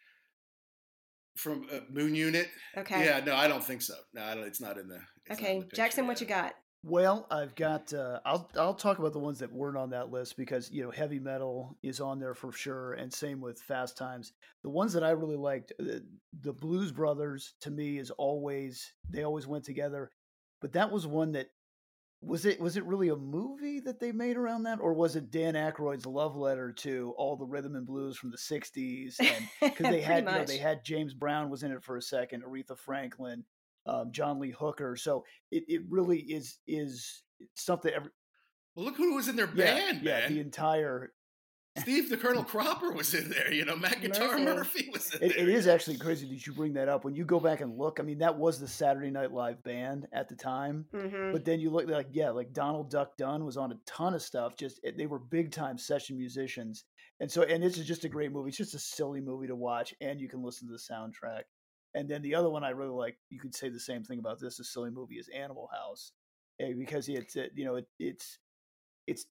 from 1.37 1.67
uh, 1.73 1.81
Moon 1.91 2.15
Unit? 2.15 2.49
Okay. 2.77 3.05
Yeah, 3.05 3.21
no, 3.25 3.35
I 3.37 3.47
don't 3.47 3.63
think 3.63 3.83
so. 3.83 3.95
No, 4.15 4.23
I 4.23 4.35
don't, 4.35 4.45
it's 4.45 4.61
not 4.61 4.79
in 4.79 4.89
the. 4.89 4.97
it's 5.27 5.31
not 5.31 5.39
in 5.39 5.45
okay, 5.45 5.55
the 5.59 5.65
picture, 5.65 5.77
Jackson, 5.77 6.07
what 6.07 6.21
yeah. 6.21 6.25
you 6.25 6.29
got? 6.29 6.55
Well, 6.89 7.27
I've 7.33 7.57
got. 7.57 7.93
Uh, 7.93 8.21
I'll 8.25 8.49
I'll 8.57 8.73
talk 8.73 9.01
about 9.01 9.13
the 9.13 9.19
ones 9.19 9.41
that 9.41 9.53
weren't 9.53 9.77
on 9.77 9.91
that 9.91 10.13
list 10.13 10.37
because 10.37 10.71
you 10.71 10.85
know 10.85 10.93
heavy 10.93 11.19
metal 11.19 11.77
is 11.83 12.01
on 12.01 12.21
there 12.21 12.33
for 12.33 12.53
sure, 12.53 12.93
and 12.93 13.13
same 13.13 13.41
with 13.41 13.59
Fast 13.59 13.99
Times. 13.99 14.33
The 14.63 14.71
ones 14.71 14.93
that 14.93 15.03
I 15.03 15.11
really 15.11 15.37
liked, 15.37 15.73
uh, 15.81 15.99
the 16.43 16.53
Blues 16.53 16.93
Brothers, 16.93 17.55
to 17.63 17.73
me 17.73 17.99
is 17.99 18.13
always 18.13 18.93
they 19.11 19.25
always 19.25 19.49
went 19.49 19.65
together, 19.65 20.13
but 20.61 20.75
that 20.75 20.93
was 20.93 21.09
one 21.09 21.33
that 21.33 21.49
was 22.21 22.47
it 22.47 22.61
was 22.61 22.77
it 22.77 22.85
really 22.85 23.09
a 23.09 23.17
movie 23.17 23.81
that 23.81 23.99
they 23.99 24.13
made 24.13 24.37
around 24.37 24.63
that, 24.63 24.79
or 24.81 24.95
was 24.95 25.17
it 25.17 25.33
Dan 25.33 25.55
Aykroyd's 25.55 26.07
love 26.07 26.37
letter 26.37 26.71
to 26.71 27.15
all 27.19 27.35
the 27.35 27.47
rhythm 27.47 27.75
and 27.75 27.85
blues 27.85 28.17
from 28.17 28.31
the 28.31 28.37
'60s? 28.37 29.17
Because 29.61 29.87
they 29.91 30.03
had 30.03 30.23
you 30.23 30.31
know, 30.31 30.45
they 30.45 30.59
had 30.59 30.85
James 30.85 31.15
Brown 31.15 31.51
was 31.51 31.65
in 31.65 31.73
it 31.73 31.83
for 31.83 31.97
a 31.97 32.03
second, 32.03 32.45
Aretha 32.45 32.79
Franklin, 32.79 33.43
um, 33.87 34.13
John 34.13 34.39
Lee 34.39 34.51
Hooker. 34.59 34.97
So 34.97 35.25
it, 35.51 35.65
it 35.69 35.83
really 35.89 36.19
is 36.21 36.59
is 36.67 37.23
something. 37.55 37.93
Every, 37.93 38.11
Well, 38.75 38.85
look 38.87 38.97
who 38.97 39.15
was 39.15 39.29
in 39.29 39.37
their 39.37 39.51
yeah, 39.55 39.75
band, 39.75 40.03
yeah, 40.03 40.21
man. 40.21 40.35
the 40.35 40.41
entire. 40.41 41.13
Steve 41.79 42.09
the 42.09 42.17
Colonel 42.17 42.43
Cropper 42.53 42.91
was 42.93 43.13
in 43.13 43.29
there. 43.29 43.53
You 43.53 43.67
know, 43.67 43.77
Matt 43.77 44.01
Guitar 44.01 44.39
Murphy. 44.39 44.89
Was 44.91 45.15
in 45.15 45.23
It, 45.25 45.37
there. 45.37 45.47
it 45.47 45.49
is 45.51 45.67
actually 45.67 45.99
crazy 45.99 46.27
that 46.29 46.47
you 46.47 46.55
bring 46.55 46.73
that 46.73 46.89
up. 46.89 47.05
When 47.05 47.15
you 47.15 47.27
go 47.27 47.39
back 47.39 47.61
and 47.61 47.77
look, 47.77 48.01
I 48.01 48.03
mean, 48.03 48.17
that 48.21 48.35
was 48.39 48.59
the 48.59 48.67
Saturday 48.67 49.11
Night 49.11 49.31
Live 49.31 49.63
band 49.63 50.07
at 50.15 50.27
the 50.31 50.37
time. 50.37 50.87
hmm 50.91 51.33
But 51.33 51.45
then 51.45 51.61
you 51.61 51.69
look 51.69 51.87
like 51.87 52.09
yeah, 52.13 52.31
like 52.31 52.55
Donald 52.55 52.91
Duck 52.91 53.19
Dunn 53.19 53.45
was 53.45 53.59
on 53.59 53.73
a 53.73 53.79
ton 53.85 54.15
of 54.15 54.23
stuff. 54.23 54.57
Just 54.57 54.81
they 54.97 55.05
were 55.07 55.19
big 55.19 55.53
time 55.53 55.77
session 55.77 56.17
musicians, 56.17 56.85
and 57.21 57.31
so 57.31 57.43
and 57.43 57.63
this 57.63 57.77
is 57.77 57.87
just 57.87 58.05
a 58.07 58.09
great 58.09 58.33
movie. 58.33 58.49
It's 58.49 58.57
just 58.57 58.75
a 58.75 58.79
silly 58.79 59.21
movie 59.21 59.47
to 59.49 59.55
watch, 59.55 59.93
and 60.01 60.19
you 60.19 60.29
can 60.31 60.43
listen 60.43 60.67
to 60.69 60.73
the 60.73 60.79
soundtrack. 60.95 61.43
And 61.97 62.11
then 62.11 62.21
the 62.21 62.35
other 62.35 62.51
one 62.51 62.63
I 62.63 62.71
really 62.71 62.91
like, 62.91 63.17
you 63.31 63.41
could 63.41 63.55
say 63.55 63.71
the 63.71 63.81
same 63.81 64.05
thing 64.05 64.19
about 64.19 64.39
this. 64.39 64.61
A 64.61 64.65
silly 64.65 64.91
movie 64.91 65.15
is 65.15 65.31
Animal 65.35 65.71
House, 65.73 66.13
eh, 66.61 66.75
because 66.77 67.09
it's 67.09 67.37
uh, 67.37 67.47
you 67.55 67.65
know 67.65 67.77
it, 67.77 67.87
it's 67.99 68.39
it's 69.07 69.25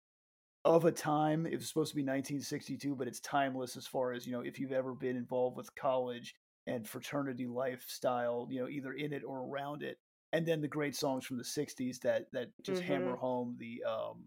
of 0.66 0.84
a 0.84 0.92
time. 0.92 1.46
It 1.46 1.58
was 1.58 1.68
supposed 1.68 1.92
to 1.92 1.96
be 1.96 2.02
1962, 2.02 2.96
but 2.96 3.08
it's 3.08 3.20
timeless 3.20 3.78
as 3.78 3.86
far 3.86 4.14
as 4.14 4.26
you 4.26 4.32
know. 4.34 4.42
If 4.42 4.60
you've 4.60 4.72
ever 4.72 4.96
been 4.96 5.16
involved 5.16 5.58
with 5.58 5.76
college 5.76 6.34
and 6.66 6.88
fraternity 6.88 7.46
lifestyle, 7.46 8.48
you 8.50 8.60
know, 8.60 8.68
either 8.68 8.94
in 8.94 9.14
it 9.14 9.22
or 9.24 9.46
around 9.48 9.84
it, 9.84 10.00
and 10.34 10.44
then 10.44 10.60
the 10.60 10.68
great 10.68 10.96
songs 10.96 11.24
from 11.24 11.38
the 11.38 11.44
60s 11.44 12.00
that 12.00 12.26
that 12.34 12.50
just 12.64 12.82
hammer 12.82 13.16
home 13.16 13.58
the 13.60 13.84
um 13.88 14.24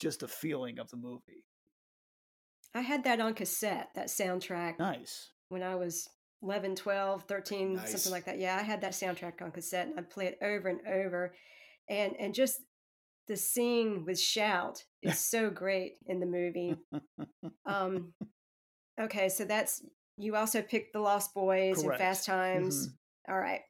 just 0.00 0.18
the 0.18 0.28
feeling 0.28 0.80
of 0.80 0.90
the 0.90 0.96
movie. 0.96 1.44
I 2.74 2.80
had 2.80 3.04
that 3.04 3.20
on 3.20 3.34
cassette. 3.34 3.90
That 3.94 4.08
soundtrack 4.08 4.80
Nice. 4.80 5.28
when 5.48 5.62
I 5.62 5.76
was 5.76 6.08
11, 6.42 6.74
12, 6.76 7.24
13, 7.24 7.74
Nice. 7.74 7.90
something 7.92 8.12
like 8.12 8.24
that. 8.24 8.38
Yeah, 8.38 8.56
I 8.56 8.62
had 8.62 8.80
that 8.80 8.92
soundtrack 8.92 9.40
on 9.42 9.50
cassette 9.52 9.86
and 9.88 9.98
I'd 9.98 10.10
play 10.10 10.26
it 10.26 10.38
over 10.42 10.68
and 10.68 10.80
over. 10.86 11.34
And 11.88 12.14
and 12.18 12.34
just 12.34 12.60
the 13.28 13.36
scene 13.36 14.04
with 14.04 14.18
shout 14.18 14.84
is 15.02 15.18
so 15.32 15.50
great 15.50 15.94
in 16.06 16.20
the 16.20 16.26
movie. 16.26 16.76
Um 17.66 18.12
okay, 19.00 19.28
so 19.28 19.44
that's 19.44 19.82
you 20.16 20.36
also 20.36 20.62
picked 20.62 20.92
The 20.92 21.00
Lost 21.00 21.32
Boys 21.34 21.82
and 21.82 21.96
Fast 21.96 22.26
Times. 22.26 22.90
All 23.28 23.38
right. 23.38 23.60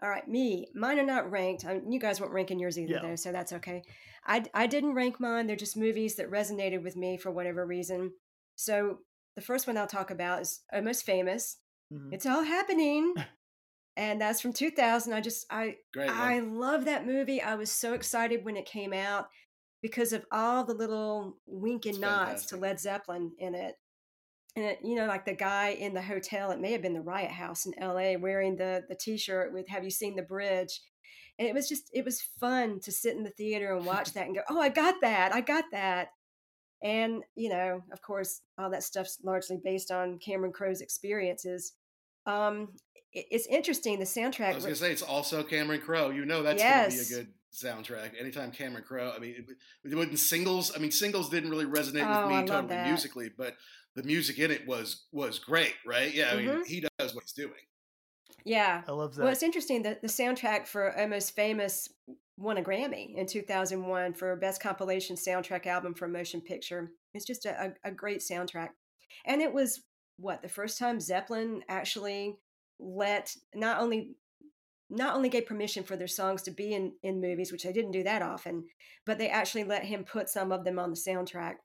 All 0.00 0.08
right, 0.08 0.26
me. 0.28 0.68
Mine 0.76 1.00
are 1.00 1.04
not 1.04 1.28
ranked. 1.30 1.64
I, 1.64 1.80
you 1.88 1.98
guys 1.98 2.20
weren't 2.20 2.32
ranking 2.32 2.60
yours 2.60 2.78
either, 2.78 2.92
Yeah. 2.94 3.00
though, 3.02 3.16
so 3.16 3.32
that's 3.32 3.52
okay. 3.54 3.82
I, 4.24 4.44
I 4.54 4.68
didn't 4.68 4.94
rank 4.94 5.18
mine. 5.18 5.48
They're 5.48 5.56
just 5.56 5.76
movies 5.76 6.14
that 6.16 6.30
resonated 6.30 6.84
with 6.84 6.94
me 6.96 7.16
for 7.16 7.32
whatever 7.32 7.66
reason. 7.66 8.12
So 8.54 8.98
the 9.34 9.42
first 9.42 9.66
one 9.66 9.76
I'll 9.76 9.88
talk 9.88 10.12
about 10.12 10.42
is 10.42 10.60
Almost 10.72 11.04
Famous. 11.04 11.56
Mhm. 11.92 12.12
It's 12.12 12.26
all 12.26 12.42
happening. 12.42 13.14
and 13.96 14.20
that's 14.20 14.40
from 14.40 14.52
2000. 14.52 15.12
I 15.12 15.20
just 15.20 15.46
I 15.50 15.76
Great. 15.92 16.10
I 16.10 16.40
love 16.40 16.84
that 16.86 17.06
movie. 17.06 17.42
I 17.42 17.54
was 17.56 17.70
so 17.70 17.94
excited 17.94 18.44
when 18.44 18.56
it 18.56 18.66
came 18.66 18.92
out 18.92 19.28
because 19.82 20.12
of 20.12 20.26
all 20.32 20.64
the 20.64 20.74
little 20.74 21.38
wink 21.46 21.86
and 21.86 21.94
It's 21.96 22.00
nods 22.00 22.46
to. 22.46 22.56
Led 22.56 22.80
Zeppelin 22.80 23.32
in 23.38 23.54
it. 23.54 23.76
And 24.56 24.64
it, 24.66 24.80
you 24.82 24.96
know, 24.96 25.06
like 25.06 25.24
the 25.24 25.34
guy 25.34 25.70
in 25.70 25.94
the 25.94 26.02
hotel, 26.02 26.50
it 26.50 26.60
may 26.60 26.72
have 26.72 26.82
been 26.82 26.94
the 26.94 27.00
Riot 27.02 27.30
House 27.30 27.66
in 27.66 27.72
LA 27.80 28.16
wearing 28.18 28.56
the 28.56 28.84
the 28.88 28.96
t-shirt 28.96 29.52
with 29.52 29.68
have 29.68 29.84
you 29.84 29.90
seen 29.90 30.16
the 30.16 30.22
bridge? 30.22 30.80
And 31.38 31.46
it 31.48 31.54
was 31.54 31.68
just 31.68 31.90
it 31.92 32.04
was 32.04 32.20
fun 32.40 32.80
to 32.80 32.90
sit 32.92 33.16
in 33.16 33.22
the 33.24 33.30
theater 33.30 33.74
and 33.76 33.86
watch 33.86 34.12
that 34.14 34.26
and 34.26 34.34
go, 34.34 34.42
"Oh, 34.50 34.60
I 34.60 34.68
got 34.70 34.96
that. 35.02 35.32
I 35.34 35.40
got 35.40 35.64
that." 35.72 36.08
And, 36.82 37.22
you 37.34 37.48
know, 37.48 37.82
of 37.92 38.00
course, 38.02 38.40
all 38.58 38.70
that 38.70 38.82
stuff's 38.84 39.18
largely 39.22 39.58
based 39.62 39.90
on 39.90 40.18
Cameron 40.18 40.52
Crowe's 40.52 40.80
experiences. 40.80 41.72
Um, 42.26 42.76
it- 43.12 43.26
it's 43.30 43.46
interesting. 43.46 43.98
The 43.98 44.04
soundtrack. 44.04 44.52
I 44.52 44.54
was 44.54 44.64
gonna 44.64 44.76
say 44.76 44.92
it's 44.92 45.02
also 45.02 45.42
Cameron 45.42 45.80
Crowe. 45.80 46.10
You 46.10 46.24
know 46.24 46.42
that's 46.42 46.62
Yes. 46.62 46.94
gonna 46.94 47.08
be 47.08 47.14
a 47.14 47.24
good 47.24 47.34
soundtrack. 47.52 48.20
Anytime 48.20 48.52
Cameron 48.52 48.84
Crowe. 48.84 49.12
I 49.14 49.18
mean, 49.18 49.34
it, 49.36 49.90
it 49.90 49.94
wasn't 49.94 50.18
singles. 50.18 50.74
I 50.76 50.78
mean, 50.78 50.90
singles 50.92 51.30
didn't 51.30 51.50
really 51.50 51.64
resonate 51.64 52.04
Oh, 52.06 52.26
with 52.28 52.36
me 52.36 52.42
I 52.42 52.44
totally 52.46 52.82
musically, 52.84 53.30
but 53.30 53.56
the 53.94 54.02
music 54.04 54.38
in 54.38 54.50
it 54.50 54.66
was 54.66 55.06
was 55.10 55.38
great, 55.38 55.74
right? 55.86 56.12
Yeah, 56.14 56.30
I 56.32 56.36
mean, 56.36 56.46
Mhm. 56.48 56.66
he 56.66 56.80
does 56.98 57.14
what 57.14 57.24
he's 57.24 57.32
doing. 57.32 57.60
yeah. 58.44 58.84
I 58.86 58.92
love 58.92 59.14
that. 59.16 59.22
Well, 59.24 59.32
it's 59.32 59.42
interesting 59.42 59.82
that 59.82 60.00
the 60.02 60.06
soundtrack 60.08 60.66
for 60.68 60.96
Almost 60.96 61.34
Famous 61.34 61.88
won 62.38 62.56
a 62.56 62.62
Grammy 62.62 63.16
in 63.16 63.26
2001 63.26 64.14
for 64.14 64.36
Best 64.36 64.62
Compilation 64.62 65.16
Soundtrack 65.16 65.66
Album 65.66 65.92
for 65.92 66.04
a 66.04 66.08
Motion 66.08 66.40
Picture. 66.40 66.92
It's 67.12 67.26
just 67.26 67.44
a, 67.44 67.74
a, 67.84 67.90
great 67.90 68.20
soundtrack. 68.20 68.68
And 69.26 69.42
it 69.42 69.52
was 69.52 69.82
what 70.18 70.40
the 70.40 70.48
first 70.48 70.78
time 70.78 71.00
Zeppelin 71.00 71.62
actually 71.68 72.36
let 72.78 73.34
not 73.54 73.80
only 73.80 74.14
not 74.90 75.14
only 75.14 75.28
gave 75.28 75.46
permission 75.46 75.84
for 75.84 75.96
their 75.96 76.06
songs 76.06 76.40
to 76.42 76.50
be 76.50 76.72
in, 76.72 76.92
in 77.02 77.20
movies, 77.20 77.52
which 77.52 77.64
they 77.64 77.72
didn't 77.72 77.90
do 77.90 78.02
that 78.04 78.22
often, 78.22 78.64
but 79.04 79.18
they 79.18 79.28
actually 79.28 79.64
let 79.64 79.84
him 79.84 80.02
put 80.02 80.30
some 80.30 80.50
of 80.50 80.64
them 80.64 80.78
on 80.78 80.88
the 80.88 80.96
soundtrack. 80.96 81.56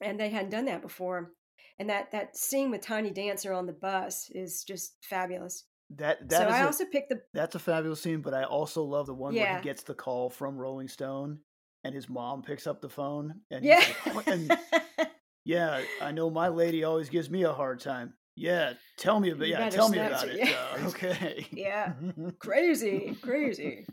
And 0.00 0.18
they 0.18 0.30
hadn't 0.30 0.50
done 0.50 0.64
that 0.64 0.80
before. 0.80 1.32
And 1.78 1.90
that 1.90 2.10
that 2.12 2.36
scene 2.36 2.70
with 2.70 2.80
Tiny 2.80 3.10
Dancer 3.10 3.52
on 3.52 3.66
the 3.66 3.72
bus 3.72 4.30
is 4.30 4.64
just 4.64 4.94
fabulous. 5.02 5.64
That 5.96 6.28
that 6.28 6.42
so 6.42 6.48
is 6.48 6.54
I 6.54 6.60
a- 6.62 6.66
also 6.66 6.84
picked 6.84 7.08
the 7.10 7.22
that's 7.32 7.54
a 7.54 7.58
fabulous 7.58 8.00
scene, 8.00 8.20
but 8.20 8.34
I 8.34 8.44
also 8.44 8.82
love 8.82 9.06
the 9.06 9.14
one 9.14 9.34
where 9.34 9.56
he 9.56 9.62
gets 9.62 9.82
the 9.82 9.94
call 9.94 10.28
from 10.30 10.56
Rolling 10.58 10.88
Stone 10.88 11.38
and 11.84 11.94
his 11.94 12.08
mom 12.08 12.42
picks 12.42 12.66
up 12.66 12.80
the 12.80 12.88
phone 12.88 13.40
and 13.50 13.64
yeah. 13.64 13.80
he's 13.80 14.14
like, 14.14 14.26
and 14.26 14.58
yeah, 15.44 15.80
I 16.02 16.12
know 16.12 16.28
my 16.30 16.48
lady 16.48 16.84
always 16.84 17.08
gives 17.08 17.30
me 17.30 17.44
a 17.44 17.52
hard 17.52 17.80
time. 17.80 18.14
Yeah, 18.36 18.74
tell 18.96 19.18
me 19.18 19.30
about 19.30 19.46
You 19.48 19.52
yeah, 19.54 19.68
tell 19.70 19.88
me 19.88 19.98
about 19.98 20.20
to- 20.22 20.30
it. 20.30 20.48
yeah. 20.48 20.56
Uh, 20.84 20.86
okay. 20.88 21.46
yeah, 21.50 21.92
crazy, 22.38 23.16
crazy. 23.22 23.86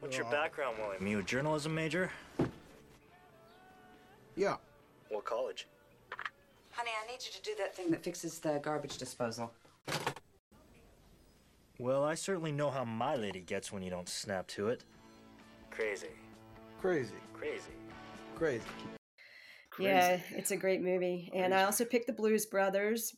What's 0.00 0.16
your 0.16 0.30
background, 0.30 0.76
William? 0.78 1.06
You 1.06 1.18
a 1.18 1.22
journalism 1.22 1.74
major? 1.74 2.10
Yeah. 4.36 4.56
What 5.08 5.24
college? 5.24 5.66
Honey, 6.70 6.90
I 7.02 7.06
need 7.10 7.18
you 7.24 7.32
to 7.32 7.42
do 7.42 7.50
that 7.58 7.74
thing 7.74 7.90
that 7.90 8.02
fixes 8.02 8.38
the 8.38 8.60
garbage 8.62 8.96
disposal. 8.96 9.50
Well, 11.80 12.04
I 12.04 12.14
certainly 12.14 12.52
know 12.52 12.70
how 12.70 12.84
my 12.84 13.16
lady 13.16 13.40
gets 13.40 13.72
when 13.72 13.82
you 13.82 13.88
don't 13.88 14.08
snap 14.08 14.46
to 14.48 14.68
it. 14.68 14.84
Crazy. 15.70 16.10
Crazy. 16.78 17.14
Crazy. 17.32 17.72
Crazy. 18.34 18.62
Yeah, 19.78 20.20
it's 20.32 20.50
a 20.50 20.58
great 20.58 20.82
movie, 20.82 21.30
and 21.34 21.54
I 21.54 21.62
also 21.62 21.86
picked 21.86 22.06
the 22.06 22.12
Blues 22.12 22.44
Brothers. 22.44 23.16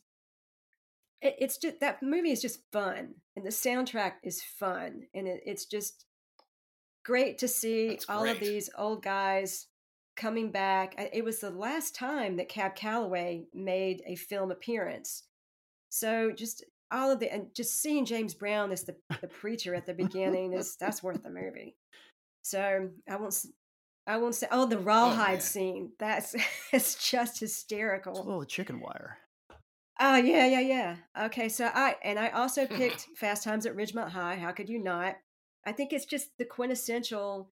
It, 1.21 1.35
it's 1.39 1.57
just 1.57 1.81
that 1.81 2.01
movie 2.01 2.31
is 2.31 2.41
just 2.41 2.59
fun, 2.71 3.15
and 3.35 3.45
the 3.45 3.49
soundtrack 3.49 4.13
is 4.23 4.41
fun, 4.41 5.07
and 5.13 5.27
it, 5.27 5.41
it's 5.45 5.65
just 5.65 6.05
great 7.03 7.39
to 7.39 7.49
see 7.49 7.89
That's 7.89 8.05
all 8.07 8.25
of 8.25 8.39
these 8.39 8.69
old 8.77 9.03
guys 9.03 9.67
coming 10.15 10.51
back. 10.51 10.95
It 11.11 11.25
was 11.25 11.39
the 11.39 11.49
last 11.49 11.95
time 11.95 12.37
that 12.37 12.47
Cab 12.47 12.75
Calloway 12.75 13.47
made 13.53 14.03
a 14.05 14.15
film 14.15 14.51
appearance, 14.51 15.23
so 15.89 16.31
just 16.31 16.63
all 16.93 17.11
of 17.11 17.19
the 17.19 17.31
and 17.33 17.47
just 17.55 17.81
seeing 17.81 18.05
James 18.05 18.33
Brown 18.33 18.71
as 18.71 18.83
the 18.83 18.95
the 19.21 19.27
preacher 19.27 19.75
at 19.75 19.85
the 19.85 19.93
beginning 20.05 20.53
is 20.53 20.77
that's 20.79 21.03
worth 21.03 21.23
the 21.23 21.29
movie. 21.29 21.75
So 22.43 22.89
I 23.09 23.15
won't. 23.15 23.35
I 24.05 24.17
won't 24.17 24.35
say. 24.35 24.47
Oh, 24.51 24.65
the 24.65 24.77
rawhide 24.79 25.33
man. 25.33 25.41
scene. 25.41 25.91
That's 25.97 26.35
it's 26.73 27.09
just 27.09 27.33
It's 27.33 27.41
a 27.41 27.45
hysterical. 27.45 28.13
little 28.13 28.45
chicken 28.45 28.79
wire. 28.79 29.17
Oh 29.99 30.17
yeah, 30.17 30.45
yeah, 30.45 30.59
yeah. 30.59 30.95
Okay, 31.25 31.49
so 31.49 31.69
I 31.73 31.95
and 32.03 32.19
I 32.19 32.29
also 32.29 32.65
picked 32.67 33.07
Fast 33.17 33.43
Times 33.43 33.65
at 33.65 33.75
Ridgemont 33.75 34.09
High. 34.09 34.35
How 34.35 34.51
could 34.51 34.69
you 34.69 34.79
not? 34.81 35.15
I 35.65 35.71
think 35.71 35.93
it's 35.93 36.05
just 36.05 36.37
the 36.37 36.45
quintessential 36.45 37.49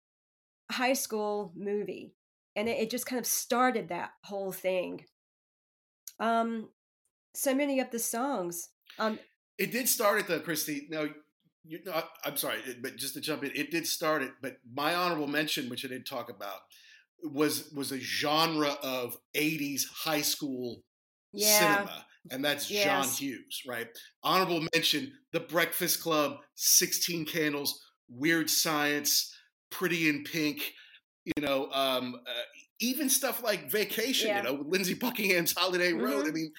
high 0.70 0.94
school 0.94 1.52
movie, 1.54 2.14
and 2.56 2.68
it, 2.68 2.78
it 2.78 2.90
just 2.90 3.06
kind 3.06 3.20
of 3.20 3.26
started 3.26 3.88
that 3.88 4.12
whole 4.24 4.52
thing. 4.52 5.04
Um, 6.18 6.70
so 7.34 7.54
many 7.54 7.80
of 7.80 7.90
the 7.90 7.98
songs. 7.98 8.70
Um, 8.98 9.18
It 9.58 9.72
did 9.72 9.88
start 9.88 10.20
it 10.20 10.26
though, 10.28 10.40
Christy. 10.40 10.86
No, 10.90 11.10
you 11.64 11.80
I, 11.92 12.04
I'm 12.24 12.36
sorry, 12.36 12.58
but 12.82 12.96
just 12.96 13.14
to 13.14 13.20
jump 13.20 13.44
in, 13.44 13.50
it 13.54 13.70
did 13.70 13.86
start 13.86 14.22
it. 14.22 14.32
But 14.40 14.58
my 14.72 14.94
honorable 14.94 15.26
mention, 15.26 15.68
which 15.68 15.84
I 15.84 15.88
didn't 15.88 16.06
talk 16.06 16.30
about, 16.30 16.60
was 17.22 17.70
was 17.72 17.92
a 17.92 17.98
genre 17.98 18.76
of 18.82 19.16
'80s 19.34 19.82
high 19.92 20.22
school 20.22 20.82
yeah, 21.32 21.58
cinema, 21.58 22.06
and 22.30 22.44
that's 22.44 22.66
John 22.68 23.08
Hughes, 23.08 23.62
right? 23.66 23.88
Honorable 24.22 24.66
mention: 24.74 25.12
The 25.32 25.40
Breakfast 25.40 26.00
Club, 26.02 26.38
Sixteen 26.54 27.24
Candles, 27.24 27.82
Weird 28.08 28.48
Science, 28.50 29.34
Pretty 29.70 30.08
in 30.08 30.24
Pink. 30.24 30.72
You 31.24 31.42
know, 31.42 31.70
um, 31.72 32.14
uh, 32.26 32.30
even 32.80 33.08
stuff 33.10 33.42
like 33.42 33.70
Vacation. 33.70 34.28
Yeah. 34.28 34.38
You 34.38 34.42
know, 34.44 34.64
Lindsey 34.66 34.94
Buckingham's 34.94 35.52
Holiday 35.52 35.92
Road. 35.92 36.26
I 36.26 36.30
Mhm. 36.30 36.34
mean. 36.34 36.52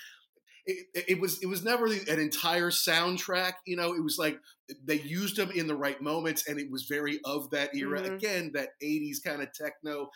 It, 0.94 1.06
it- 1.10 1.20
was 1.22 1.42
it 1.42 1.48
was 1.48 1.64
never 1.64 1.88
an 1.88 2.20
entire 2.20 2.70
soundtrack, 2.72 3.54
you 3.66 3.76
know. 3.76 3.94
It 3.94 4.04
was 4.04 4.18
like 4.18 4.40
they 4.86 5.00
used 5.02 5.36
them 5.38 5.52
in 5.52 5.68
the 5.68 5.76
right 5.76 6.02
moments, 6.02 6.48
and 6.48 6.60
it 6.60 6.70
was 6.72 6.84
very 6.84 7.20
of 7.26 7.50
that 7.52 7.76
era. 7.76 8.02
Mhm. 8.02 8.16
Again, 8.16 8.52
that 8.54 8.70
'80s 8.82 9.20
kind 9.20 9.42
of 9.42 9.52
techno. 9.54 10.10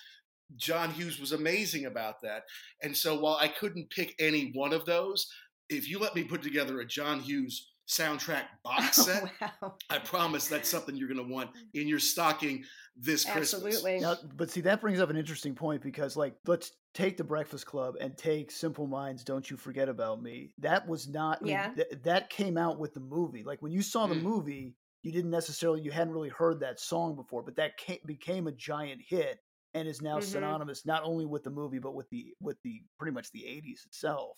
John 0.58 0.92
Hughes 0.92 1.20
was 1.20 1.32
amazing 1.32 1.86
about 1.86 2.22
that. 2.22 2.44
And 2.84 2.96
so 2.96 3.20
while 3.20 3.38
I 3.42 3.48
couldn't 3.48 3.90
pick 3.90 4.16
any 4.20 4.52
one 4.54 4.74
of 4.74 4.86
those, 4.86 5.28
if 5.70 5.90
you 5.90 6.00
let 6.00 6.16
me 6.16 6.24
put 6.24 6.44
together 6.44 6.80
a 6.80 6.86
John 6.86 7.20
Hughes 7.22 7.73
soundtrack 7.88 8.46
box 8.64 8.98
set, 8.98 9.26
wow, 9.42 9.78
I 9.90 10.00
promise 10.00 10.48
that's 10.48 10.70
something 10.70 10.96
you're 10.96 11.08
going 11.10 11.26
to 11.26 11.34
want 11.34 11.52
in 11.74 11.88
your 11.88 12.00
stocking 12.00 12.66
this 12.96 13.26
Christmas. 13.26 13.88
absolutely. 13.94 14.00
Now, 14.00 14.18
but 14.36 14.50
see, 14.52 14.62
that 14.62 14.82
brings 14.82 15.00
up 15.00 15.10
an 15.10 15.18
interesting 15.18 15.56
point 15.56 15.82
because, 15.82 16.18
like, 16.18 16.38
let's 16.46 16.72
take 16.94 17.18
the 17.18 17.24
Breakfast 17.24 17.66
Club 17.66 17.96
and 18.00 18.18
take 18.18 18.52
Simple 18.52 18.88
Minds, 18.88 19.24
Don't 19.24 19.50
You 19.50 19.58
Forget 19.58 19.90
About 19.90 20.22
Me. 20.22 20.54
That 20.58 20.88
was 20.88 21.08
not, 21.08 21.40
I 21.44 21.46
mean, 21.46 21.62
Yeah. 21.62 21.76
th- 21.76 22.02
that 22.04 22.30
came 22.30 22.58
out 22.58 22.80
with 22.80 22.94
the 22.94 23.00
movie. 23.00 23.44
Like, 23.44 23.62
when 23.62 23.72
you 23.72 23.82
saw 23.82 24.08
the 24.08 24.16
Mm. 24.16 24.22
movie, 24.22 24.76
you 25.04 25.12
didn't 25.12 25.32
necessarily, 25.32 25.82
you 25.82 25.92
hadn't 25.92 26.14
really 26.14 26.30
heard 26.30 26.60
that 26.62 26.80
song 26.80 27.16
before, 27.16 27.44
but 27.44 27.56
that 27.58 27.78
came, 27.78 28.00
became 28.06 28.48
a 28.48 28.52
giant 28.52 29.02
hit 29.08 29.40
and 29.74 29.88
is 29.88 30.02
now 30.02 30.20
Mhm. 30.20 30.20
synonymous 30.20 30.86
not 30.86 31.04
only 31.04 31.26
with 31.26 31.44
the 31.44 31.50
movie, 31.50 31.80
but 31.80 31.94
with 31.96 32.10
the, 32.10 32.36
with 32.40 32.58
the 32.64 32.84
pretty 33.00 33.14
much 33.14 33.32
the 33.32 33.46
80s 33.46 33.84
itself. 33.86 34.38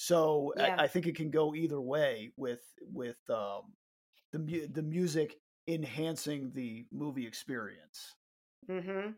So 0.00 0.52
Yeah. 0.56 0.76
I, 0.78 0.84
I 0.84 0.86
think 0.86 1.08
it 1.08 1.16
can 1.16 1.28
go 1.28 1.56
either 1.56 1.80
way 1.80 2.30
with, 2.36 2.62
with, 2.80 3.18
um, 3.28 3.72
the, 4.30 4.38
mu- 4.38 4.68
the 4.68 4.82
music 4.82 5.34
enhancing 5.66 6.52
the 6.54 6.86
movie 6.92 7.26
experience. 7.26 8.14
Mm-hmm. 8.70 9.10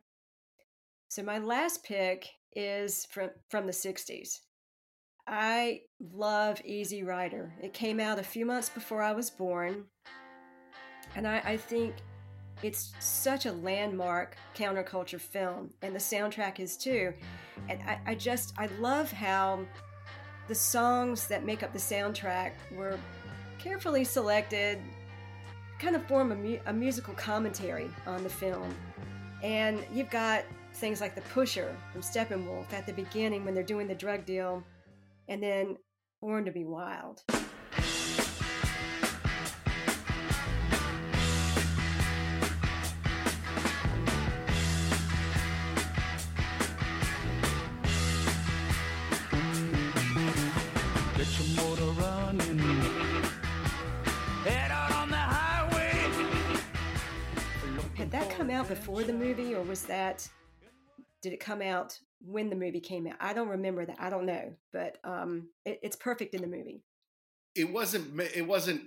So 1.10 1.22
my 1.22 1.38
last 1.38 1.84
pick 1.84 2.28
is 2.54 3.06
from 3.10 3.30
from 3.48 3.66
the 3.66 3.72
'60s. 3.72 4.38
I 5.26 5.80
love 6.12 6.60
Easy 6.64 7.02
Rider. 7.02 7.52
It 7.60 7.74
came 7.74 7.98
out 7.98 8.18
a 8.18 8.22
few 8.22 8.46
months 8.46 8.68
before 8.68 9.02
I 9.02 9.12
was 9.12 9.28
born, 9.28 9.86
and 11.16 11.26
I, 11.26 11.42
I 11.44 11.56
think 11.56 11.96
it's 12.62 12.92
such 13.00 13.46
a 13.46 13.52
landmark 13.52 14.36
counterculture 14.54 15.20
film, 15.20 15.70
and 15.82 15.94
the 15.94 15.98
soundtrack 15.98 16.60
is 16.60 16.76
too. 16.76 17.12
And 17.68 17.82
I, 17.82 18.00
I 18.06 18.14
just 18.14 18.54
I 18.56 18.66
love 18.78 19.10
how 19.10 19.66
the 20.50 20.54
songs 20.56 21.28
that 21.28 21.44
make 21.44 21.62
up 21.62 21.72
the 21.72 21.78
soundtrack 21.78 22.50
were 22.76 22.98
carefully 23.60 24.02
selected, 24.02 24.80
kind 25.78 25.94
of 25.94 26.04
form 26.06 26.32
a, 26.32 26.34
mu- 26.34 26.58
a 26.66 26.72
musical 26.72 27.14
commentary 27.14 27.88
on 28.04 28.24
the 28.24 28.28
film. 28.28 28.74
And 29.44 29.78
you've 29.94 30.10
got 30.10 30.42
things 30.74 31.00
like 31.00 31.14
the 31.14 31.20
pusher 31.20 31.72
from 31.92 32.00
Steppenwolf 32.00 32.72
at 32.72 32.84
the 32.84 32.92
beginning 32.92 33.44
when 33.44 33.54
they're 33.54 33.62
doing 33.62 33.86
the 33.86 33.94
drug 33.94 34.26
deal, 34.26 34.64
and 35.28 35.40
then 35.40 35.76
Born 36.20 36.44
to 36.46 36.50
Be 36.50 36.64
Wild. 36.64 37.22
Come 58.40 58.50
out 58.50 58.68
before 58.68 59.02
the 59.02 59.12
movie, 59.12 59.54
or 59.54 59.62
was 59.62 59.82
that 59.84 60.26
did 61.22 61.32
it 61.34 61.40
come 61.40 61.60
out 61.60 61.98
when 62.24 62.48
the 62.48 62.56
movie 62.56 62.80
came 62.80 63.06
out? 63.06 63.16
I 63.20 63.34
don't 63.34 63.48
remember 63.48 63.84
that. 63.84 63.96
I 63.98 64.08
don't 64.08 64.24
know, 64.24 64.54
but 64.72 64.96
um, 65.04 65.48
it, 65.66 65.80
it's 65.82 65.96
perfect 65.96 66.34
in 66.34 66.40
the 66.40 66.46
movie. 66.48 66.82
It 67.54 67.70
wasn't. 67.70 68.18
It 68.34 68.46
wasn't. 68.46 68.82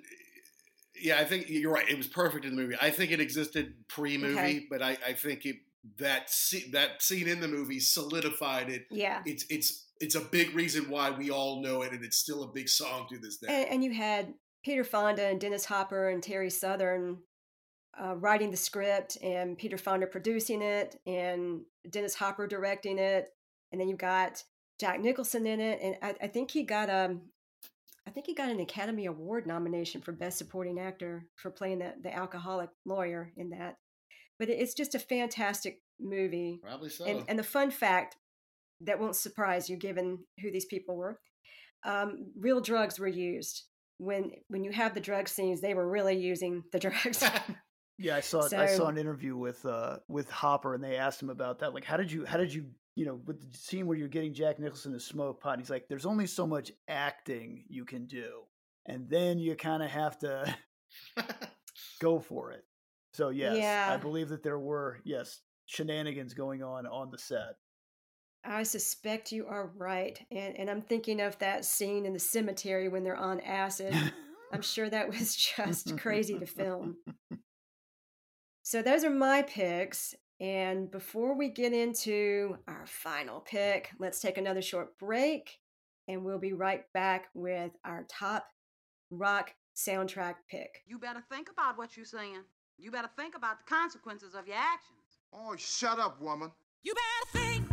Yeah, 1.00 1.19
I 1.19 1.25
think 1.25 1.50
you're 1.50 1.72
right. 1.72 1.88
It 1.88 1.98
was 1.98 2.07
perfect 2.07 2.45
in 2.45 2.55
the 2.55 2.62
movie. 2.62 2.75
I 2.81 2.89
think 2.89 3.12
it 3.12 3.19
existed 3.19 3.74
pre-movie, 3.89 4.33
Okay. 4.33 4.65
but 4.69 4.81
I, 4.81 4.98
I 5.07 5.13
think 5.13 5.45
it 5.45 5.57
that 5.98 6.29
scene, 6.31 6.72
that 6.72 7.01
scene 7.03 7.27
in 7.27 7.39
the 7.39 7.48
movie 7.48 7.79
solidified 7.79 8.69
it. 8.69 8.86
Yeah, 8.89 9.22
It's 9.25 9.45
it's 9.50 9.86
it's 10.00 10.15
a 10.15 10.22
big 10.22 10.55
reason 10.55 10.89
why 10.89 11.12
we 11.12 11.29
all 11.29 11.62
know 11.62 11.83
it, 11.83 11.91
and 11.91 12.03
it's 12.03 12.17
still 12.17 12.43
a 12.43 12.48
big 12.48 12.69
song 12.69 13.05
to 13.12 13.19
this 13.19 13.38
day. 13.38 13.48
and, 13.50 13.69
and 13.69 13.83
you 13.83 13.91
had 13.93 14.33
Peter 14.63 14.83
Fonda 14.83 15.25
and 15.27 15.39
Dennis 15.39 15.65
Hopper 15.65 16.10
and 16.10 16.24
Terry 16.24 16.50
Southern 16.50 17.17
uh, 18.01 18.15
writing 18.15 18.51
the 18.51 18.57
script, 18.57 19.17
and 19.21 19.57
Peter 19.57 19.77
Fonda 19.77 20.07
producing 20.07 20.62
it, 20.62 21.00
and 21.05 21.62
Dennis 21.89 22.15
Hopper 22.15 22.47
directing 22.47 22.97
it, 22.97 23.29
and 23.71 23.79
then 23.79 23.88
you've 23.88 23.97
got 23.97 24.43
Jack 24.79 25.00
Nicholson 25.00 25.45
in 25.45 25.59
it, 25.59 25.79
and 25.81 25.95
I, 26.01 26.25
I 26.25 26.27
think 26.27 26.51
he 26.51 26.63
got 26.63 26.89
um, 26.89 27.21
I 28.07 28.12
think 28.12 28.25
he 28.25 28.33
got 28.33 28.50
an 28.50 28.59
Academy 28.59 29.05
Award 29.05 29.47
nomination 29.47 30.01
for 30.01 30.12
Best 30.12 30.38
Supporting 30.38 30.79
Actor 30.79 31.25
for 31.35 31.51
playing 31.51 31.79
the 31.79 31.93
the 32.01 32.13
alcoholic 32.13 32.69
lawyer 32.85 33.31
in 33.38 33.51
that. 33.51 33.77
But 34.39 34.50
it's 34.50 34.73
just 34.73 34.95
a 34.95 35.00
fantastic 35.00 35.79
movie. 36.00 36.59
Probably 36.62 36.89
so. 36.89 37.05
And, 37.05 37.23
and 37.27 37.39
the 37.39 37.43
fun 37.43 37.71
fact 37.71 38.17
that 38.81 39.00
won't 39.00 39.15
surprise 39.15 39.69
you, 39.69 39.77
given 39.77 40.19
who 40.41 40.51
these 40.51 40.65
people 40.65 40.97
were, 40.97 41.19
um, 41.85 42.31
real 42.38 42.59
drugs 42.59 43.00
were 43.00 43.07
used. 43.07 43.63
When 44.00 44.31
when 44.47 44.63
you 44.63 44.71
have 44.71 44.93
the 44.93 45.00
drug 45.00 45.29
scenes, 45.29 45.62
they 45.62 45.73
were 45.73 45.88
really 45.88 46.17
using 46.17 46.63
the 46.71 46.79
drugs. 46.85 47.23
Yeah, 48.03 48.17
I 48.17 48.19
saw 48.19 48.50
I 48.53 48.65
saw 48.65 48.88
an 48.88 48.98
interview 48.98 49.38
with 49.38 49.65
uh 49.65 50.00
with 50.10 50.29
Hopper, 50.29 50.75
and 50.75 50.83
they 50.83 50.98
asked 50.98 51.24
him 51.24 51.29
about 51.29 51.60
that. 51.60 51.74
Like, 51.74 51.86
how 51.86 51.95
did 51.95 52.12
you 52.12 52.25
how 52.25 52.36
did 52.36 52.53
you 52.53 52.65
you 52.95 53.05
know 53.05 53.22
with 53.25 53.39
the 53.39 53.57
scene 53.57 53.88
where 53.88 53.98
you're 53.98 54.10
getting 54.10 54.33
Jack 54.33 54.60
Nicholson 54.60 54.91
to 54.91 55.00
smoke 55.00 55.41
pot? 55.41 55.57
He's 55.57 55.69
like, 55.69 55.88
there's 55.88 56.05
only 56.05 56.27
so 56.27 56.45
much 56.45 56.69
acting 56.89 57.63
you 57.69 57.86
can 57.86 58.05
do, 58.05 58.41
and 58.86 59.10
then 59.10 59.39
you 59.39 59.55
kind 59.55 59.81
of 59.81 59.89
have 59.89 60.19
to 60.19 60.53
go 62.01 62.19
for 62.19 62.51
it. 62.51 62.65
So 63.13 63.29
yes, 63.29 63.89
I 63.89 63.95
believe 63.95 64.27
that 64.29 64.43
there 64.43 64.60
were 64.60 65.00
yes 65.05 65.39
shenanigans 65.65 66.33
going 66.33 66.62
on 66.62 66.86
on 66.86 67.10
the 67.10 67.17
set. 67.17 67.55
I 68.43 68.63
suspect 68.63 69.31
you 69.31 69.48
are 69.48 69.72
right, 69.77 70.19
and 70.29 70.60
and 70.60 70.69
I'm 70.69 70.81
thinking 70.81 71.22
of 71.22 71.39
that 71.39 71.63
scene 71.63 72.05
in 72.05 72.12
the 72.12 72.19
cemetery 72.19 72.89
when 72.89 73.05
they're 73.05 73.15
on 73.15 73.39
acid. 73.39 73.95
I'm 74.51 74.62
sure 74.62 74.89
that 74.89 75.07
was 75.07 75.36
just 75.36 75.98
crazy 75.98 76.38
to 76.38 76.45
film. 76.45 76.98
So 78.63 78.82
those 78.82 79.03
are 79.03 79.10
my 79.10 79.41
picks. 79.41 80.15
And 80.39 80.89
before 80.89 81.38
we 81.38 81.50
get 81.50 81.74
into 81.74 82.58
our 82.67 82.86
final 82.88 83.41
pick, 83.41 83.91
let's 84.00 84.20
take 84.20 84.38
another 84.38 84.62
short 84.62 84.98
break 84.98 85.60
and 86.08 86.24
we'll 86.24 86.39
be 86.39 86.53
right 86.53 86.84
back 86.93 87.27
with 87.34 87.72
our 87.86 88.05
top 88.10 88.48
rock 89.12 89.53
soundtrack 89.75 90.36
pick. 90.50 90.82
You 90.88 90.98
better 90.98 91.24
think 91.29 91.50
about 91.50 91.77
what 91.77 91.96
you're 91.96 92.05
saying. 92.05 92.43
You 92.77 92.89
better 92.89 93.10
think 93.17 93.36
about 93.36 93.58
the 93.60 93.65
consequences 93.65 94.34
of 94.34 94.48
your 94.48 94.58
actions. 94.58 95.20
Oh, 95.34 95.55
shut 95.58 95.99
up, 95.99 96.21
woman. 96.21 96.52
You 96.84 96.93
better 96.93 97.45
think, 97.45 97.67
think, 97.67 97.69
think 97.69 97.72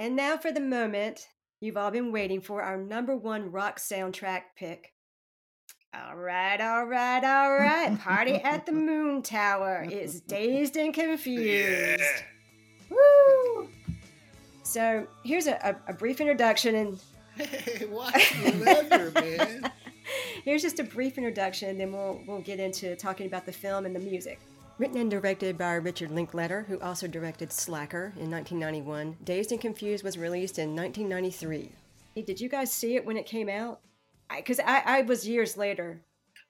And 0.00 0.16
now 0.16 0.38
for 0.38 0.50
the 0.50 0.60
moment 0.60 1.28
you've 1.60 1.76
all 1.76 1.90
been 1.90 2.10
waiting 2.10 2.40
for 2.40 2.62
our 2.62 2.78
number 2.78 3.14
one 3.14 3.52
rock 3.52 3.78
soundtrack 3.78 4.44
pick. 4.56 4.94
All 5.92 6.16
right, 6.16 6.58
all 6.58 6.86
right, 6.86 7.22
all 7.22 7.52
right. 7.52 8.00
Party 8.00 8.36
at 8.36 8.64
the 8.64 8.72
Moon 8.72 9.20
Tower 9.20 9.86
is 9.90 10.20
dazed 10.26 10.78
and 10.78 10.94
confused. 10.94 12.02
Woo! 12.88 13.68
So 14.62 15.06
here's 15.22 15.46
a, 15.46 15.56
a, 15.86 15.90
a 15.90 15.92
brief 15.92 16.22
introduction, 16.22 16.76
and 16.76 17.00
Hey, 17.36 17.84
watch 17.90 18.32
the 18.42 18.52
leather, 18.52 19.12
man. 19.14 19.70
here's 20.44 20.62
just 20.62 20.78
a 20.78 20.84
brief 20.84 21.18
introduction, 21.18 21.76
then 21.76 21.92
we'll 21.92 22.22
we'll 22.26 22.40
get 22.40 22.58
into 22.58 22.96
talking 22.96 23.26
about 23.26 23.44
the 23.44 23.52
film 23.52 23.84
and 23.84 23.94
the 23.94 24.00
music. 24.00 24.40
Written 24.80 24.96
and 24.96 25.10
directed 25.10 25.58
by 25.58 25.74
Richard 25.74 26.10
Linklater, 26.10 26.64
who 26.66 26.80
also 26.80 27.06
directed 27.06 27.52
Slacker 27.52 28.14
in 28.16 28.30
1991, 28.30 29.18
Dazed 29.24 29.52
and 29.52 29.60
Confused 29.60 30.02
was 30.02 30.16
released 30.16 30.58
in 30.58 30.74
1993. 30.74 31.70
Did 32.24 32.40
you 32.40 32.48
guys 32.48 32.72
see 32.72 32.96
it 32.96 33.04
when 33.04 33.18
it 33.18 33.26
came 33.26 33.50
out? 33.50 33.80
Because 34.34 34.58
I, 34.58 34.82
I, 34.86 35.02
was 35.02 35.28
years 35.28 35.58
later. 35.58 36.00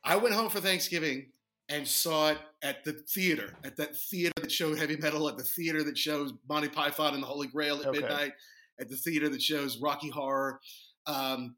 I 0.04 0.14
went 0.14 0.36
home 0.36 0.48
for 0.48 0.60
Thanksgiving 0.60 1.26
and 1.68 1.84
saw 1.84 2.28
it 2.28 2.38
at 2.62 2.84
the 2.84 2.92
theater, 2.92 3.56
at 3.64 3.76
that 3.78 3.96
theater 3.96 4.34
that 4.40 4.52
showed 4.52 4.78
heavy 4.78 4.96
metal, 4.96 5.28
at 5.28 5.36
the 5.36 5.42
theater 5.42 5.82
that 5.82 5.98
shows 5.98 6.32
Monty 6.48 6.68
Python 6.68 7.14
and 7.14 7.22
the 7.24 7.26
Holy 7.26 7.48
Grail 7.48 7.80
at 7.80 7.86
Okay. 7.86 7.98
midnight, 7.98 8.34
at 8.78 8.88
the 8.88 8.96
theater 8.96 9.28
that 9.28 9.42
shows 9.42 9.78
Rocky 9.78 10.08
Horror. 10.08 10.60
Um, 11.04 11.56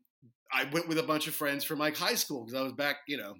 I 0.50 0.64
went 0.72 0.88
with 0.88 0.96
a 0.96 1.02
bunch 1.02 1.28
of 1.28 1.34
friends 1.34 1.64
from 1.64 1.80
like 1.80 1.98
high 1.98 2.14
school 2.14 2.46
because 2.46 2.58
I 2.58 2.62
was 2.62 2.72
back, 2.72 3.00
you 3.06 3.18
know, 3.18 3.34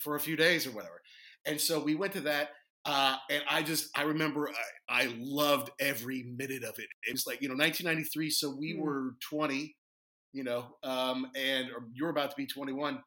for 0.00 0.16
a 0.16 0.20
few 0.20 0.34
days 0.34 0.66
or 0.66 0.72
whatever. 0.72 1.00
And 1.46 1.60
so 1.60 1.78
we 1.78 1.94
went 1.94 2.12
to 2.14 2.20
that. 2.22 2.50
Uh, 2.84 3.16
and 3.30 3.42
I 3.48 3.62
just, 3.62 3.96
I 3.96 4.02
remember 4.02 4.50
I, 4.88 5.04
I 5.04 5.14
loved 5.18 5.70
every 5.78 6.24
minute 6.24 6.64
of 6.64 6.78
it. 6.78 6.88
It 7.06 7.12
was 7.12 7.26
like, 7.26 7.40
you 7.40 7.48
know, 7.48 7.54
1993. 7.54 8.30
So 8.30 8.50
we 8.50 8.74
Mm. 8.74 8.80
were 8.80 9.14
20, 9.30 9.76
you 10.32 10.44
know, 10.44 10.76
um, 10.82 11.30
and 11.36 11.70
or 11.70 11.86
you're 11.94 12.10
about 12.10 12.30
to 12.30 12.36
be 12.36 12.46
21. 12.46 13.02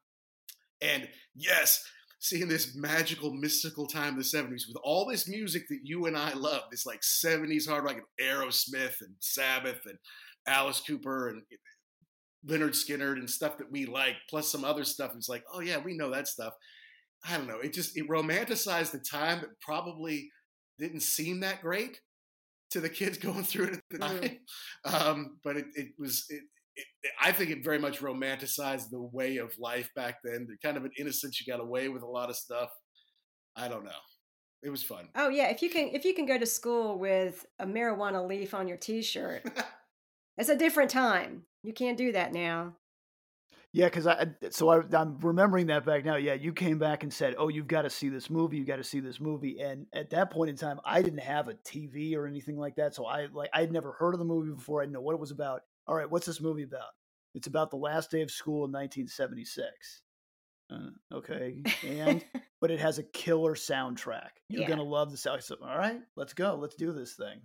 And 0.81 1.09
yes, 1.35 1.83
seeing 2.19 2.47
this 2.47 2.75
magical, 2.75 3.33
mystical 3.33 3.85
time 3.87 4.13
of 4.13 4.17
the 4.17 4.23
70s 4.23 4.67
with 4.67 4.77
all 4.83 5.05
this 5.05 5.27
music 5.27 5.67
that 5.69 5.79
you 5.83 6.05
and 6.05 6.17
I 6.17 6.33
love, 6.33 6.63
this 6.71 6.85
like 6.85 7.01
70s 7.01 7.67
hard 7.67 7.83
rock 7.83 7.97
and 7.97 8.27
Aerosmith 8.27 9.01
and 9.01 9.15
Sabbath 9.19 9.81
and 9.85 9.97
Alice 10.47 10.81
Cooper 10.85 11.29
and 11.29 11.41
Lynyrd 12.47 12.71
Skynyrd 12.75 13.17
and 13.17 13.29
stuff 13.29 13.57
that 13.57 13.71
we 13.71 13.85
like, 13.85 14.15
plus 14.29 14.51
some 14.51 14.63
other 14.63 14.83
stuff. 14.83 15.11
It's 15.15 15.29
like, 15.29 15.43
oh 15.51 15.59
yeah, 15.59 15.77
we 15.77 15.97
know 15.97 16.11
that 16.11 16.27
stuff. 16.27 16.53
I 17.27 17.37
don't 17.37 17.47
know. 17.47 17.59
It 17.59 17.73
just 17.73 17.97
it 17.97 18.07
romanticized 18.07 18.91
the 18.91 18.99
time 18.99 19.41
that 19.41 19.59
probably 19.61 20.29
didn't 20.79 21.01
seem 21.01 21.39
that 21.41 21.61
great 21.61 21.99
to 22.71 22.79
the 22.79 22.89
kids 22.89 23.17
going 23.19 23.43
through 23.43 23.65
it 23.65 23.73
at 23.73 23.83
the 23.89 23.97
time. 23.97 24.37
Um, 24.85 25.37
but 25.43 25.57
it, 25.57 25.65
it 25.75 25.87
was 25.97 26.25
it, 26.29 26.43
it, 26.75 26.85
I 27.21 27.31
think 27.31 27.51
it 27.51 27.63
very 27.63 27.79
much 27.79 28.01
romanticized 28.01 28.89
the 28.89 29.01
way 29.01 29.37
of 29.37 29.57
life 29.57 29.89
back 29.95 30.17
then. 30.23 30.47
The 30.47 30.57
kind 30.63 30.77
of 30.77 30.85
an 30.85 30.91
innocence 30.99 31.39
you 31.39 31.51
got 31.51 31.61
away 31.61 31.89
with 31.89 32.03
a 32.03 32.07
lot 32.07 32.29
of 32.29 32.35
stuff. 32.35 32.69
I 33.55 33.67
don't 33.67 33.85
know. 33.85 33.91
It 34.61 34.69
was 34.69 34.83
fun. 34.83 35.09
Oh 35.15 35.29
yeah, 35.29 35.49
if 35.49 35.61
you 35.61 35.69
can 35.69 35.89
if 35.93 36.05
you 36.05 36.13
can 36.13 36.25
go 36.25 36.37
to 36.37 36.45
school 36.45 36.97
with 36.97 37.45
a 37.59 37.65
marijuana 37.65 38.27
leaf 38.27 38.53
on 38.53 38.67
your 38.67 38.77
t-shirt, 38.77 39.43
it's 40.37 40.49
a 40.49 40.57
different 40.57 40.89
time. 40.89 41.43
You 41.63 41.73
can't 41.73 41.97
do 41.97 42.11
that 42.11 42.33
now. 42.33 42.75
Yeah, 43.75 43.87
because 43.87 44.07
I 44.07 44.27
so 44.51 44.69
I, 44.69 44.83
I'm 44.97 45.19
remembering 45.19 45.67
that 45.67 45.85
back 45.85 46.05
now. 46.05 46.15
Yeah, 46.15 46.35
you 46.35 46.53
came 46.53 46.79
back 46.79 47.03
and 47.03 47.11
said, 47.11 47.35
"Oh, 47.37 47.49
you've 47.49 47.67
got 47.67 47.81
to 47.81 47.89
see 47.89 48.07
this 48.07 48.29
movie. 48.29 48.55
You 48.55 48.63
got 48.63 48.77
to 48.77 48.85
see 48.85 49.01
this 49.01 49.19
movie." 49.19 49.59
And 49.59 49.85
at 49.91 50.09
that 50.11 50.31
point 50.31 50.49
in 50.49 50.55
time, 50.55 50.79
I 50.85 51.01
didn't 51.01 51.19
have 51.19 51.49
a 51.49 51.55
TV 51.55 52.15
or 52.15 52.25
anything 52.25 52.57
like 52.57 52.77
that, 52.77 52.95
so 52.95 53.05
I 53.05 53.25
like 53.33 53.49
I'd 53.53 53.73
never 53.73 53.91
heard 53.91 54.13
of 54.13 54.19
the 54.19 54.25
movie 54.25 54.53
before. 54.53 54.79
I 54.81 54.85
didn't 54.85 54.93
know 54.93 55.01
what 55.01 55.13
it 55.13 55.19
was 55.19 55.31
about. 55.31 55.63
All 55.87 55.95
right, 55.95 56.09
what's 56.09 56.25
this 56.25 56.39
movie 56.39 56.63
about? 56.63 56.87
It's 57.33 57.47
about 57.47 57.69
the 57.69 57.75
last 57.75 58.11
day 58.11 58.21
of 58.21 58.31
school 58.31 58.63
in 58.63 58.71
1976. 58.71 60.01
Uh, 60.71 61.15
okay, 61.17 61.61
and 61.85 62.23
but 62.61 62.71
it 62.71 62.79
has 62.79 62.97
a 62.97 63.03
killer 63.03 63.55
soundtrack. 63.55 64.29
You're 64.47 64.61
Yeah. 64.61 64.69
gonna 64.69 64.83
love 64.83 65.11
the 65.11 65.17
soundtrack. 65.17 65.43
So, 65.43 65.57
all 65.61 65.77
right, 65.77 65.99
let's 66.15 66.33
go. 66.33 66.55
Let's 66.55 66.75
do 66.75 66.93
this 66.93 67.15
thing. 67.15 67.41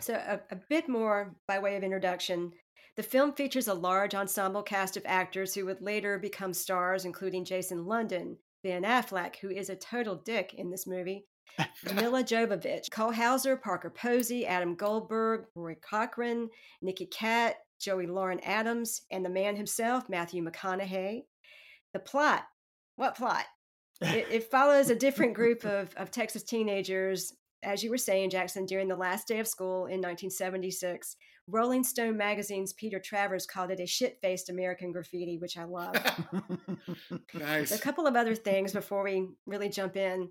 So, 0.00 0.14
a, 0.14 0.40
a 0.50 0.56
bit 0.70 0.88
more 0.88 1.36
by 1.46 1.58
way 1.58 1.76
of 1.76 1.84
introduction. 1.84 2.54
The 2.96 3.02
film 3.02 3.32
features 3.32 3.68
a 3.68 3.74
large 3.74 4.14
ensemble 4.14 4.62
cast 4.62 4.96
of 4.96 5.02
actors 5.06 5.54
who 5.54 5.66
would 5.66 5.82
later 5.82 6.18
become 6.18 6.54
stars, 6.54 7.04
including 7.04 7.44
Jason 7.44 7.84
London, 7.84 8.38
Ben 8.62 8.84
Affleck, 8.84 9.36
who 9.36 9.50
is 9.50 9.68
a 9.68 9.76
total 9.76 10.16
dick 10.16 10.54
in 10.54 10.70
this 10.70 10.86
movie, 10.86 11.26
Mila 11.94 12.24
Jovovich, 12.24 12.90
Cole 12.90 13.12
Hauser, 13.12 13.56
Parker 13.56 13.90
Posey, 13.90 14.46
Adam 14.46 14.74
Goldberg, 14.74 15.44
Roy 15.54 15.76
Cochrane, 15.88 16.48
Nicky 16.80 17.06
Katt, 17.06 17.56
Joey 17.78 18.06
Lauren 18.06 18.40
Adams, 18.40 19.02
and 19.10 19.24
the 19.24 19.30
man 19.30 19.56
himself, 19.56 20.08
Matthew 20.08 20.42
McConaughey. 20.42 21.24
The 21.92 22.00
plot 22.00 22.44
what 22.96 23.14
plot? 23.14 23.44
it, 24.00 24.26
it 24.30 24.44
follows 24.50 24.90
a 24.90 24.96
different 24.96 25.34
group 25.34 25.64
of, 25.64 25.94
of 25.96 26.10
Texas 26.10 26.42
teenagers, 26.42 27.32
as 27.62 27.84
you 27.84 27.90
were 27.90 27.98
saying, 27.98 28.30
Jackson, 28.30 28.66
during 28.66 28.88
the 28.88 28.96
last 28.96 29.28
day 29.28 29.38
of 29.38 29.46
school 29.46 29.86
in 29.86 30.00
1976. 30.00 31.16
Rolling 31.48 31.84
Stone 31.84 32.16
magazine's 32.16 32.72
Peter 32.72 32.98
Travers 32.98 33.46
called 33.46 33.70
it 33.70 33.80
a 33.80 33.86
shit 33.86 34.18
faced 34.20 34.50
American 34.50 34.92
graffiti, 34.92 35.38
which 35.38 35.56
I 35.56 35.64
love. 35.64 35.96
Nice. 37.34 37.70
A 37.72 37.78
couple 37.78 38.06
of 38.06 38.16
other 38.16 38.34
things 38.34 38.72
before 38.72 39.04
we 39.04 39.28
really 39.46 39.68
jump 39.68 39.96
in. 39.96 40.30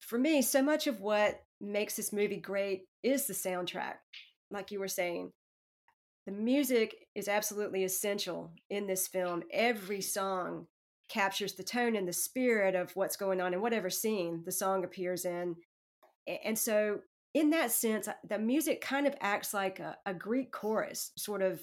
For 0.00 0.18
me, 0.18 0.42
so 0.42 0.62
much 0.62 0.86
of 0.86 1.00
what 1.00 1.40
makes 1.60 1.96
this 1.96 2.12
movie 2.12 2.40
great 2.40 2.82
is 3.02 3.26
the 3.26 3.32
soundtrack, 3.34 3.94
like 4.50 4.70
you 4.70 4.80
were 4.80 4.88
saying. 4.88 5.30
The 6.26 6.32
music 6.32 6.94
is 7.14 7.28
absolutely 7.28 7.84
essential 7.84 8.52
in 8.68 8.86
this 8.86 9.06
film. 9.06 9.44
Every 9.52 10.00
song 10.00 10.66
captures 11.08 11.54
the 11.54 11.62
tone 11.62 11.94
and 11.94 12.06
the 12.06 12.12
spirit 12.12 12.74
of 12.74 12.90
what's 12.96 13.16
going 13.16 13.40
on 13.40 13.54
in 13.54 13.60
whatever 13.60 13.90
scene 13.90 14.42
the 14.44 14.52
song 14.52 14.84
appears 14.84 15.24
in. 15.24 15.54
And 16.44 16.58
so, 16.58 17.00
in 17.36 17.50
that 17.50 17.70
sense, 17.70 18.08
uh, 18.08 18.14
the 18.26 18.38
music 18.38 18.80
kind 18.80 19.06
of 19.06 19.14
acts 19.20 19.52
like 19.52 19.78
a, 19.78 19.98
a 20.06 20.14
Greek 20.14 20.50
chorus, 20.50 21.12
sort 21.18 21.42
of 21.42 21.60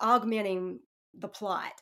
augmenting 0.00 0.80
the 1.12 1.28
plot. 1.28 1.74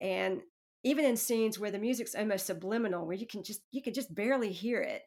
And 0.00 0.40
even 0.82 1.04
in 1.04 1.18
scenes 1.18 1.58
where 1.58 1.70
the 1.70 1.78
music's 1.78 2.14
almost 2.14 2.46
subliminal, 2.46 3.06
where 3.06 3.16
you 3.16 3.26
can 3.26 3.44
just 3.44 3.60
you 3.70 3.82
can 3.82 3.92
just 3.92 4.14
barely 4.14 4.50
hear 4.50 4.80
it, 4.80 5.02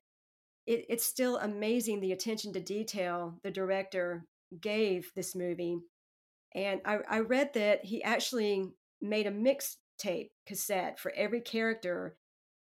it 0.68 0.86
it's 0.88 1.04
still 1.04 1.38
amazing 1.38 2.00
the 2.00 2.12
attention 2.12 2.54
to 2.54 2.60
detail 2.60 3.40
the 3.44 3.50
director 3.50 4.28
gave 4.62 5.12
this 5.16 5.34
movie. 5.34 5.80
And 6.54 6.80
I, 6.86 7.00
I 7.10 7.20
read 7.22 7.56
that 7.56 7.86
he 7.86 8.04
actually 8.04 8.70
made 9.02 9.26
a 9.26 9.32
mixtape 9.32 10.30
cassette 10.46 11.00
for 11.00 11.12
every 11.18 11.42
character 11.42 12.18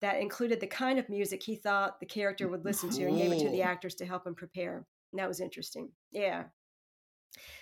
that 0.03 0.21
included 0.21 0.61
the 0.61 0.67
kind 0.67 0.99
of 0.99 1.09
music 1.09 1.43
he 1.43 1.57
thought 1.57 1.99
the 1.99 2.05
character 2.05 2.47
would 2.47 2.67
listen 2.67 2.91
to 2.91 3.07
and 3.07 3.17
gave 3.17 3.33
it 3.33 3.39
to 3.39 3.49
the 3.49 3.63
actors 3.63 3.95
to 3.95 4.05
help 4.05 4.27
him 4.27 4.35
prepare. 4.35 4.87
And 5.13 5.21
that 5.21 5.29
was 5.29 5.41
interesting. 5.41 5.91
Yeah. 6.11 6.45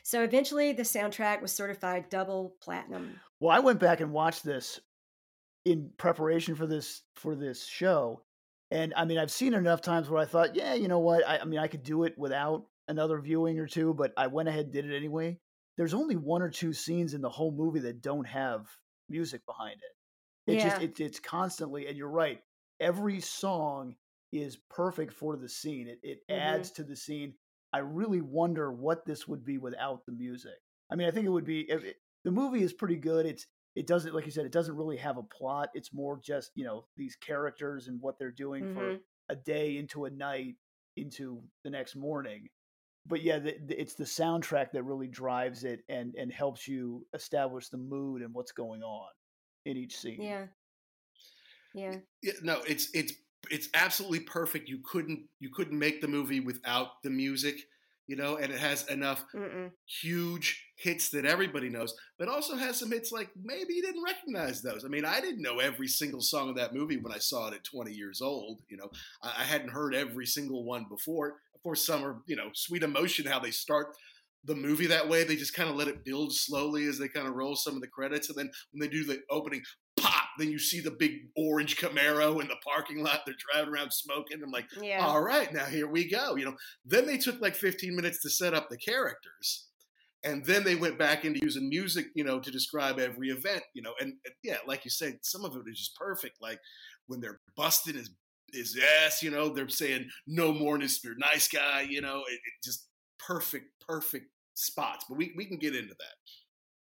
So 0.02 0.22
eventually 0.22 0.72
the 0.72 0.82
soundtrack 0.82 1.42
was 1.42 1.52
certified 1.52 2.08
double 2.08 2.56
platinum. 2.60 3.20
Well, 3.40 3.54
I 3.54 3.60
went 3.60 3.80
back 3.80 4.00
and 4.00 4.12
watched 4.12 4.44
this 4.44 4.80
in 5.64 5.90
preparation 5.98 6.54
for 6.54 6.66
this 6.66 7.02
for 7.16 7.34
this 7.34 7.66
show, 7.66 8.22
and 8.70 8.94
I 8.96 9.04
mean, 9.04 9.18
I've 9.18 9.30
seen 9.30 9.54
it 9.54 9.58
enough 9.58 9.80
times 9.80 10.08
where 10.08 10.22
I 10.22 10.24
thought, 10.24 10.54
yeah, 10.54 10.74
you 10.74 10.88
know 10.88 11.00
what? 11.00 11.26
I, 11.26 11.38
I 11.38 11.44
mean, 11.44 11.58
I 11.58 11.66
could 11.66 11.82
do 11.82 12.04
it 12.04 12.16
without 12.16 12.66
another 12.88 13.20
viewing 13.20 13.58
or 13.58 13.66
two, 13.66 13.92
but 13.92 14.12
I 14.16 14.28
went 14.28 14.48
ahead 14.48 14.66
and 14.66 14.72
did 14.72 14.88
it 14.88 14.96
anyway. 14.96 15.38
There's 15.76 15.94
only 15.94 16.16
one 16.16 16.40
or 16.40 16.48
two 16.50 16.72
scenes 16.72 17.12
in 17.14 17.20
the 17.20 17.28
whole 17.28 17.50
movie 17.52 17.80
that 17.80 18.00
don't 18.00 18.26
have 18.26 18.66
music 19.08 19.44
behind 19.44 19.74
it. 19.74 20.52
It 20.52 20.60
just 20.62 20.80
Yeah. 20.80 20.84
it, 20.86 21.00
it's 21.00 21.20
constantly, 21.20 21.88
and 21.88 21.96
you're 21.96 22.08
right. 22.08 22.40
Every 22.80 23.20
song 23.20 23.96
is 24.32 24.56
perfect 24.56 25.12
for 25.12 25.36
the 25.36 25.48
scene. 25.48 25.88
It 25.88 26.00
it 26.02 26.20
Mhm. 26.28 26.30
adds 26.30 26.70
to 26.72 26.84
the 26.84 26.96
scene. 26.96 27.36
I 27.72 27.78
really 27.78 28.20
wonder 28.20 28.72
what 28.72 29.04
this 29.04 29.26
would 29.28 29.44
be 29.44 29.58
without 29.58 30.06
the 30.06 30.12
music. 30.12 30.58
I 30.90 30.96
mean, 30.96 31.08
I 31.08 31.10
think 31.10 31.26
it 31.26 31.30
would 31.30 31.44
be 31.44 31.62
it, 31.70 31.96
the 32.24 32.30
movie 32.30 32.62
is 32.62 32.72
pretty 32.72 32.96
good. 32.96 33.26
It's 33.26 33.46
it 33.74 33.86
doesn't 33.86 34.14
like 34.14 34.24
you 34.24 34.30
said, 34.32 34.46
it 34.46 34.52
doesn't 34.52 34.76
really 34.76 34.96
have 34.98 35.16
a 35.18 35.22
plot. 35.22 35.70
It's 35.74 35.92
more 35.92 36.18
just 36.20 36.52
you 36.54 36.64
know 36.64 36.88
these 36.96 37.16
characters 37.16 37.88
and 37.88 38.00
what 38.00 38.18
they're 38.18 38.30
doing 38.32 38.66
for 38.66 38.94
Mhm. 38.94 39.04
a 39.28 39.36
day 39.36 39.76
into 39.76 40.04
a 40.06 40.10
night 40.10 40.56
into 40.96 41.48
the 41.64 41.70
next 41.70 41.96
morning. 41.96 42.48
But 43.06 43.22
yeah, 43.22 43.38
the, 43.38 43.58
the, 43.58 43.80
it's 43.80 43.94
the 43.94 44.04
soundtrack 44.04 44.72
that 44.72 44.82
really 44.84 45.08
drives 45.08 45.64
it 45.64 45.84
and 45.88 46.14
and 46.16 46.32
helps 46.32 46.68
you 46.68 47.06
establish 47.14 47.68
the 47.70 47.78
mood 47.78 48.22
and 48.22 48.34
what's 48.34 48.52
going 48.52 48.82
on 48.82 49.10
in 49.64 49.76
each 49.78 49.96
scene. 49.98 50.24
Yeah. 50.24 50.48
Yeah. 51.72 52.00
Yeah, 52.22 52.32
no, 52.42 52.62
it's 52.62 52.90
it's 52.94 53.12
it's 53.50 53.68
absolutely 53.74 54.20
perfect. 54.20 54.68
You 54.68 54.78
couldn't 54.84 55.26
you 55.40 55.50
couldn't 55.50 55.78
make 55.78 56.00
the 56.00 56.08
movie 56.08 56.40
without 56.40 57.02
the 57.02 57.10
music, 57.10 57.56
you 58.06 58.16
know, 58.16 58.36
and 58.36 58.52
it 58.52 58.58
has 58.58 58.86
enough 58.88 59.24
Mm-mm. 59.34 59.70
huge 59.86 60.64
hits 60.76 61.10
that 61.10 61.24
everybody 61.24 61.68
knows, 61.68 61.94
but 62.18 62.28
also 62.28 62.56
has 62.56 62.78
some 62.78 62.90
hits 62.90 63.12
like 63.12 63.30
maybe 63.42 63.74
you 63.74 63.82
didn't 63.82 64.04
recognize 64.04 64.62
those. 64.62 64.84
I 64.84 64.88
mean, 64.88 65.04
I 65.04 65.20
didn't 65.20 65.42
know 65.42 65.58
every 65.58 65.88
single 65.88 66.20
song 66.20 66.48
of 66.50 66.56
that 66.56 66.74
movie 66.74 66.98
when 66.98 67.12
I 67.12 67.18
saw 67.18 67.48
it 67.48 67.54
at 67.54 67.64
20 67.64 67.92
years 67.92 68.20
old. 68.20 68.60
You 68.68 68.76
know, 68.76 68.90
I, 69.22 69.28
I 69.40 69.44
hadn't 69.44 69.70
heard 69.70 69.94
every 69.94 70.26
single 70.26 70.64
one 70.64 70.86
before. 70.88 71.36
Of 71.54 71.62
course, 71.62 71.84
some 71.84 72.04
are, 72.04 72.22
you 72.26 72.36
know, 72.36 72.50
Sweet 72.54 72.82
Emotion, 72.82 73.26
how 73.26 73.40
they 73.40 73.50
start 73.50 73.88
the 74.44 74.54
movie 74.54 74.86
that 74.86 75.08
way. 75.08 75.24
They 75.24 75.36
just 75.36 75.54
kind 75.54 75.68
of 75.68 75.76
let 75.76 75.88
it 75.88 76.04
build 76.04 76.32
slowly 76.34 76.86
as 76.86 76.98
they 76.98 77.08
kind 77.08 77.26
of 77.26 77.34
roll 77.34 77.56
some 77.56 77.74
of 77.74 77.80
the 77.80 77.88
credits. 77.88 78.28
And 78.28 78.38
then 78.38 78.50
when 78.70 78.80
they 78.80 78.88
do 78.88 79.04
the 79.04 79.20
opening, 79.30 79.62
then 80.38 80.50
you 80.50 80.58
see 80.58 80.80
the 80.80 80.90
big 80.90 81.12
orange 81.36 81.76
Camaro 81.76 82.40
in 82.40 82.48
the 82.48 82.56
parking 82.64 83.02
lot. 83.02 83.20
They're 83.24 83.34
driving 83.52 83.72
around 83.72 83.92
smoking. 83.92 84.42
I'm 84.42 84.50
like, 84.50 84.66
Yeah. 84.80 85.04
all 85.06 85.22
right, 85.22 85.52
now 85.52 85.64
here 85.64 85.88
we 85.88 86.08
go. 86.08 86.36
You 86.36 86.46
know, 86.46 86.56
then 86.84 87.06
they 87.06 87.18
took 87.18 87.40
like 87.40 87.54
15 87.54 87.94
minutes 87.94 88.22
to 88.22 88.30
set 88.30 88.54
up 88.54 88.68
the 88.68 88.78
characters. 88.78 89.68
And 90.24 90.44
then 90.44 90.64
they 90.64 90.74
went 90.74 90.98
back 90.98 91.24
into 91.24 91.40
using 91.40 91.68
music, 91.68 92.06
you 92.14 92.24
know, 92.24 92.40
to 92.40 92.50
describe 92.50 92.98
every 92.98 93.28
event, 93.28 93.62
you 93.74 93.82
know. 93.82 93.92
And, 94.00 94.14
and 94.24 94.34
yeah, 94.42 94.56
like 94.66 94.84
you 94.84 94.90
said, 94.90 95.18
some 95.22 95.44
of 95.44 95.54
it 95.54 95.70
is 95.70 95.78
just 95.78 95.96
perfect. 95.96 96.38
Like 96.40 96.58
when 97.06 97.20
they're 97.20 97.40
busting 97.56 97.94
his 97.94 98.10
his 98.52 98.78
ass, 99.04 99.22
you 99.22 99.30
know, 99.30 99.48
they're 99.48 99.68
saying 99.68 100.08
no 100.26 100.52
more 100.52 100.78
Mr. 100.78 101.14
Nice 101.18 101.48
Guy, 101.48 101.86
you 101.88 102.00
know, 102.00 102.18
it, 102.28 102.34
it 102.34 102.64
just 102.64 102.86
perfect, 103.18 103.66
perfect 103.86 104.26
spots. 104.54 105.04
But 105.08 105.18
we, 105.18 105.32
we 105.36 105.46
can 105.46 105.58
get 105.58 105.74
into 105.74 105.94
that. 105.94 106.14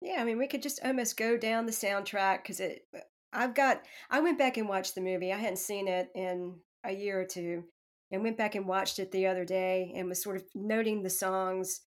Yeah, 0.01 0.21
I 0.21 0.23
mean, 0.25 0.37
we 0.37 0.47
could 0.47 0.61
just 0.61 0.79
almost 0.83 1.17
go 1.17 1.37
down 1.37 1.65
the 1.65 1.71
soundtrack 1.71 2.43
because 2.43 2.59
it. 2.59 2.85
Uh, 2.95 2.99
I've 3.35 3.53
got. 3.53 3.81
I 4.09 4.19
went 4.21 4.37
back 4.37 4.57
and 4.57 4.69
watched 4.69 4.95
the 4.95 5.01
movie. 5.01 5.31
I 5.33 5.37
hadn't 5.37 5.57
seen 5.57 5.87
it 5.87 6.09
in 6.15 6.55
a 6.83 6.93
year 6.93 7.19
or 7.21 7.25
two, 7.25 7.63
and 8.11 8.23
went 8.23 8.37
back 8.37 8.55
and 8.55 8.67
watched 8.67 8.99
it 8.99 9.11
the 9.11 9.27
other 9.27 9.45
day, 9.45 9.91
and 9.95 10.07
was 10.09 10.21
sort 10.23 10.37
of 10.37 10.43
noting 10.55 11.03
the 11.03 11.09
songs 11.09 11.81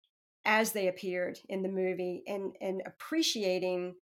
as 0.45 0.71
they 0.73 0.87
appeared 0.87 1.39
in 1.47 1.61
the 1.63 1.69
movie, 1.69 2.23
and 2.27 2.55
and 2.61 2.81
appreciating 2.85 3.95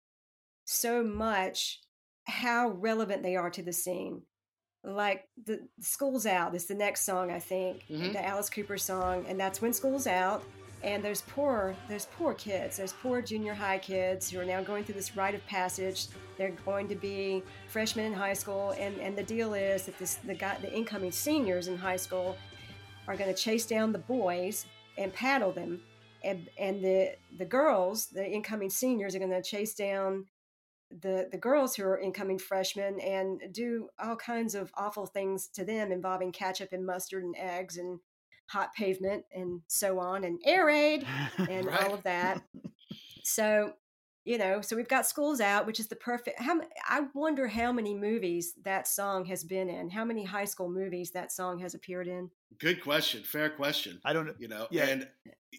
so 0.64 1.02
much 1.02 1.80
how 2.26 2.68
relevant 2.68 3.22
they 3.22 3.36
are 3.36 3.50
to 3.50 3.62
the 3.62 3.72
scene. 3.72 4.22
Like 4.84 5.24
the 5.44 5.68
"School's 5.80 6.26
Out" 6.26 6.54
is 6.54 6.66
the 6.66 6.74
next 6.74 7.04
song 7.04 7.30
I 7.30 7.38
think, 7.38 7.84
Mhm. 7.88 8.12
the 8.12 8.24
Alice 8.24 8.50
Cooper 8.50 8.78
song, 8.78 9.26
and 9.28 9.38
that's 9.38 9.60
when 9.60 9.72
school's 9.72 10.06
out 10.06 10.42
and 10.82 11.02
those 11.02 11.22
poor 11.22 11.76
those 11.88 12.06
poor 12.06 12.34
kids 12.34 12.76
those 12.76 12.92
poor 12.92 13.22
junior 13.22 13.54
high 13.54 13.78
kids 13.78 14.30
who 14.30 14.40
are 14.40 14.44
now 14.44 14.62
going 14.62 14.84
through 14.84 14.94
this 14.94 15.16
rite 15.16 15.34
of 15.34 15.46
passage. 15.46 16.06
They're 16.36 16.56
going 16.64 16.88
to 16.88 16.94
be 16.94 17.42
freshmen 17.68 18.06
in 18.06 18.12
high 18.12 18.32
school, 18.32 18.74
and, 18.78 18.98
and 18.98 19.16
the 19.16 19.22
deal 19.22 19.54
is 19.54 19.84
that 19.86 19.98
this 19.98 20.16
the 20.16 20.34
guy 20.34 20.58
the 20.60 20.72
incoming 20.72 21.12
seniors 21.12 21.68
in 21.68 21.76
high 21.76 21.96
school 21.96 22.36
are 23.06 23.16
going 23.16 23.32
to 23.32 23.40
chase 23.40 23.66
down 23.66 23.92
the 23.92 23.98
boys 23.98 24.66
and 24.98 25.12
paddle 25.12 25.52
them, 25.52 25.80
and 26.24 26.48
and 26.58 26.82
the 26.82 27.16
the 27.38 27.44
girls, 27.44 28.06
the 28.06 28.26
incoming 28.26 28.70
seniors, 28.70 29.14
are 29.14 29.18
going 29.18 29.30
to 29.30 29.42
chase 29.42 29.74
down 29.74 30.26
the 31.00 31.28
the 31.30 31.38
girls 31.38 31.74
who 31.74 31.84
are 31.84 31.98
incoming 31.98 32.38
freshmen 32.38 33.00
and 33.00 33.40
do 33.52 33.88
all 34.02 34.16
kinds 34.16 34.54
of 34.54 34.70
awful 34.74 35.06
things 35.06 35.48
to 35.48 35.64
them 35.64 35.90
involving 35.90 36.32
ketchup 36.32 36.72
and 36.72 36.84
mustard 36.84 37.24
and 37.24 37.34
eggs 37.38 37.78
and 37.78 37.98
hot 38.52 38.74
pavement 38.74 39.24
and 39.34 39.60
so 39.66 39.98
on 39.98 40.24
and 40.24 40.40
air 40.44 40.66
raid 40.66 41.06
and 41.48 41.66
Right. 41.66 41.82
all 41.82 41.94
of 41.94 42.02
that. 42.04 42.42
So, 43.22 43.74
you 44.24 44.38
know, 44.38 44.60
so 44.60 44.76
we've 44.76 44.88
got 44.88 45.06
schools 45.06 45.40
out, 45.40 45.66
which 45.66 45.80
is 45.80 45.88
the 45.88 45.96
perfect. 45.96 46.40
How 46.40 46.60
i 46.88 47.02
wonder 47.14 47.48
how 47.48 47.72
many 47.72 47.94
movies 47.94 48.54
that 48.62 48.86
song 48.86 49.24
has 49.26 49.44
been 49.44 49.68
in. 49.68 49.90
How 49.90 50.04
many 50.04 50.24
high 50.24 50.44
school 50.44 50.68
movies 50.68 51.10
that 51.12 51.32
song 51.32 51.58
has 51.60 51.74
appeared 51.74 52.08
in? 52.08 52.30
Good 52.58 52.82
question. 52.82 53.22
Fair 53.24 53.50
question. 53.50 54.00
I 54.04 54.12
don't. 54.12 54.38
You 54.40 54.48
know, 54.48 54.68
Yeah. 54.70 54.84
and 54.86 55.08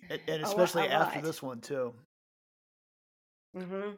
And, 0.09 0.21
and 0.27 0.41
A 0.43 0.45
especially 0.45 0.83
a 0.83 0.91
after 0.91 1.19
lot. 1.19 1.23
this 1.23 1.41
one 1.41 1.61
too. 1.61 1.93
hmm 3.53 3.95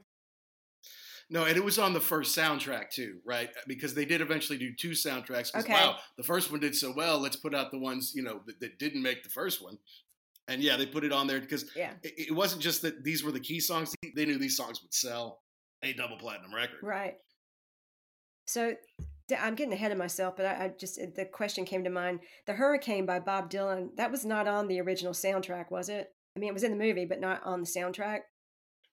No, 1.29 1.45
and 1.45 1.57
it 1.57 1.63
was 1.63 1.79
on 1.79 1.93
the 1.93 1.99
first 1.99 2.37
soundtrack 2.37 2.91
too, 2.91 3.17
right? 3.25 3.49
Because 3.67 3.95
they 3.95 4.05
did 4.05 4.21
eventually 4.21 4.59
do 4.59 4.73
two 4.79 4.91
soundtracks. 4.91 5.55
Okay. 5.55 5.73
Wow, 5.73 5.97
the 6.17 6.23
first 6.23 6.51
one 6.51 6.59
did 6.59 6.75
so 6.75 6.93
well. 6.95 7.19
Let's 7.19 7.35
put 7.35 7.55
out 7.55 7.71
the 7.71 7.79
ones 7.79 8.13
you 8.15 8.21
know 8.23 8.41
that, 8.45 8.59
that 8.59 8.77
didn't 8.77 9.01
make 9.01 9.23
the 9.23 9.29
first 9.29 9.63
one. 9.63 9.77
And 10.47 10.61
yeah, 10.61 10.77
they 10.77 10.85
put 10.85 11.03
it 11.03 11.11
on 11.11 11.25
there 11.25 11.39
because 11.39 11.65
Yeah. 11.75 11.93
it, 12.03 12.29
it 12.29 12.35
wasn't 12.35 12.61
just 12.61 12.83
that 12.83 13.03
these 13.03 13.23
were 13.23 13.31
the 13.31 13.39
key 13.39 13.59
songs. 13.59 13.95
They 14.15 14.25
knew 14.25 14.37
these 14.37 14.55
songs 14.57 14.81
would 14.83 14.93
sell 14.93 15.41
a 15.83 15.93
double 15.93 16.17
platinum 16.17 16.53
record. 16.53 16.77
Right. 16.83 17.15
So 18.45 18.75
I'm 19.39 19.55
getting 19.55 19.73
ahead 19.73 19.91
of 19.91 19.97
myself, 19.97 20.35
but 20.37 20.45
I, 20.45 20.65
I 20.65 20.71
just 20.79 20.99
the 21.15 21.25
question 21.25 21.65
came 21.65 21.83
to 21.83 21.89
mind. 21.89 22.19
The 22.45 22.53
Hurricane 22.53 23.07
by 23.07 23.19
Bob 23.19 23.49
Dylan. 23.49 23.89
That 23.97 24.11
was 24.11 24.23
not 24.23 24.47
on 24.47 24.67
the 24.67 24.79
original 24.81 25.13
soundtrack, 25.13 25.71
was 25.71 25.89
it? 25.89 26.09
I 26.35 26.39
mean, 26.39 26.49
it 26.49 26.53
was 26.53 26.63
in 26.63 26.71
the 26.71 26.77
movie, 26.77 27.05
but 27.05 27.19
not 27.19 27.41
on 27.43 27.61
the 27.61 27.67
soundtrack. 27.67 28.19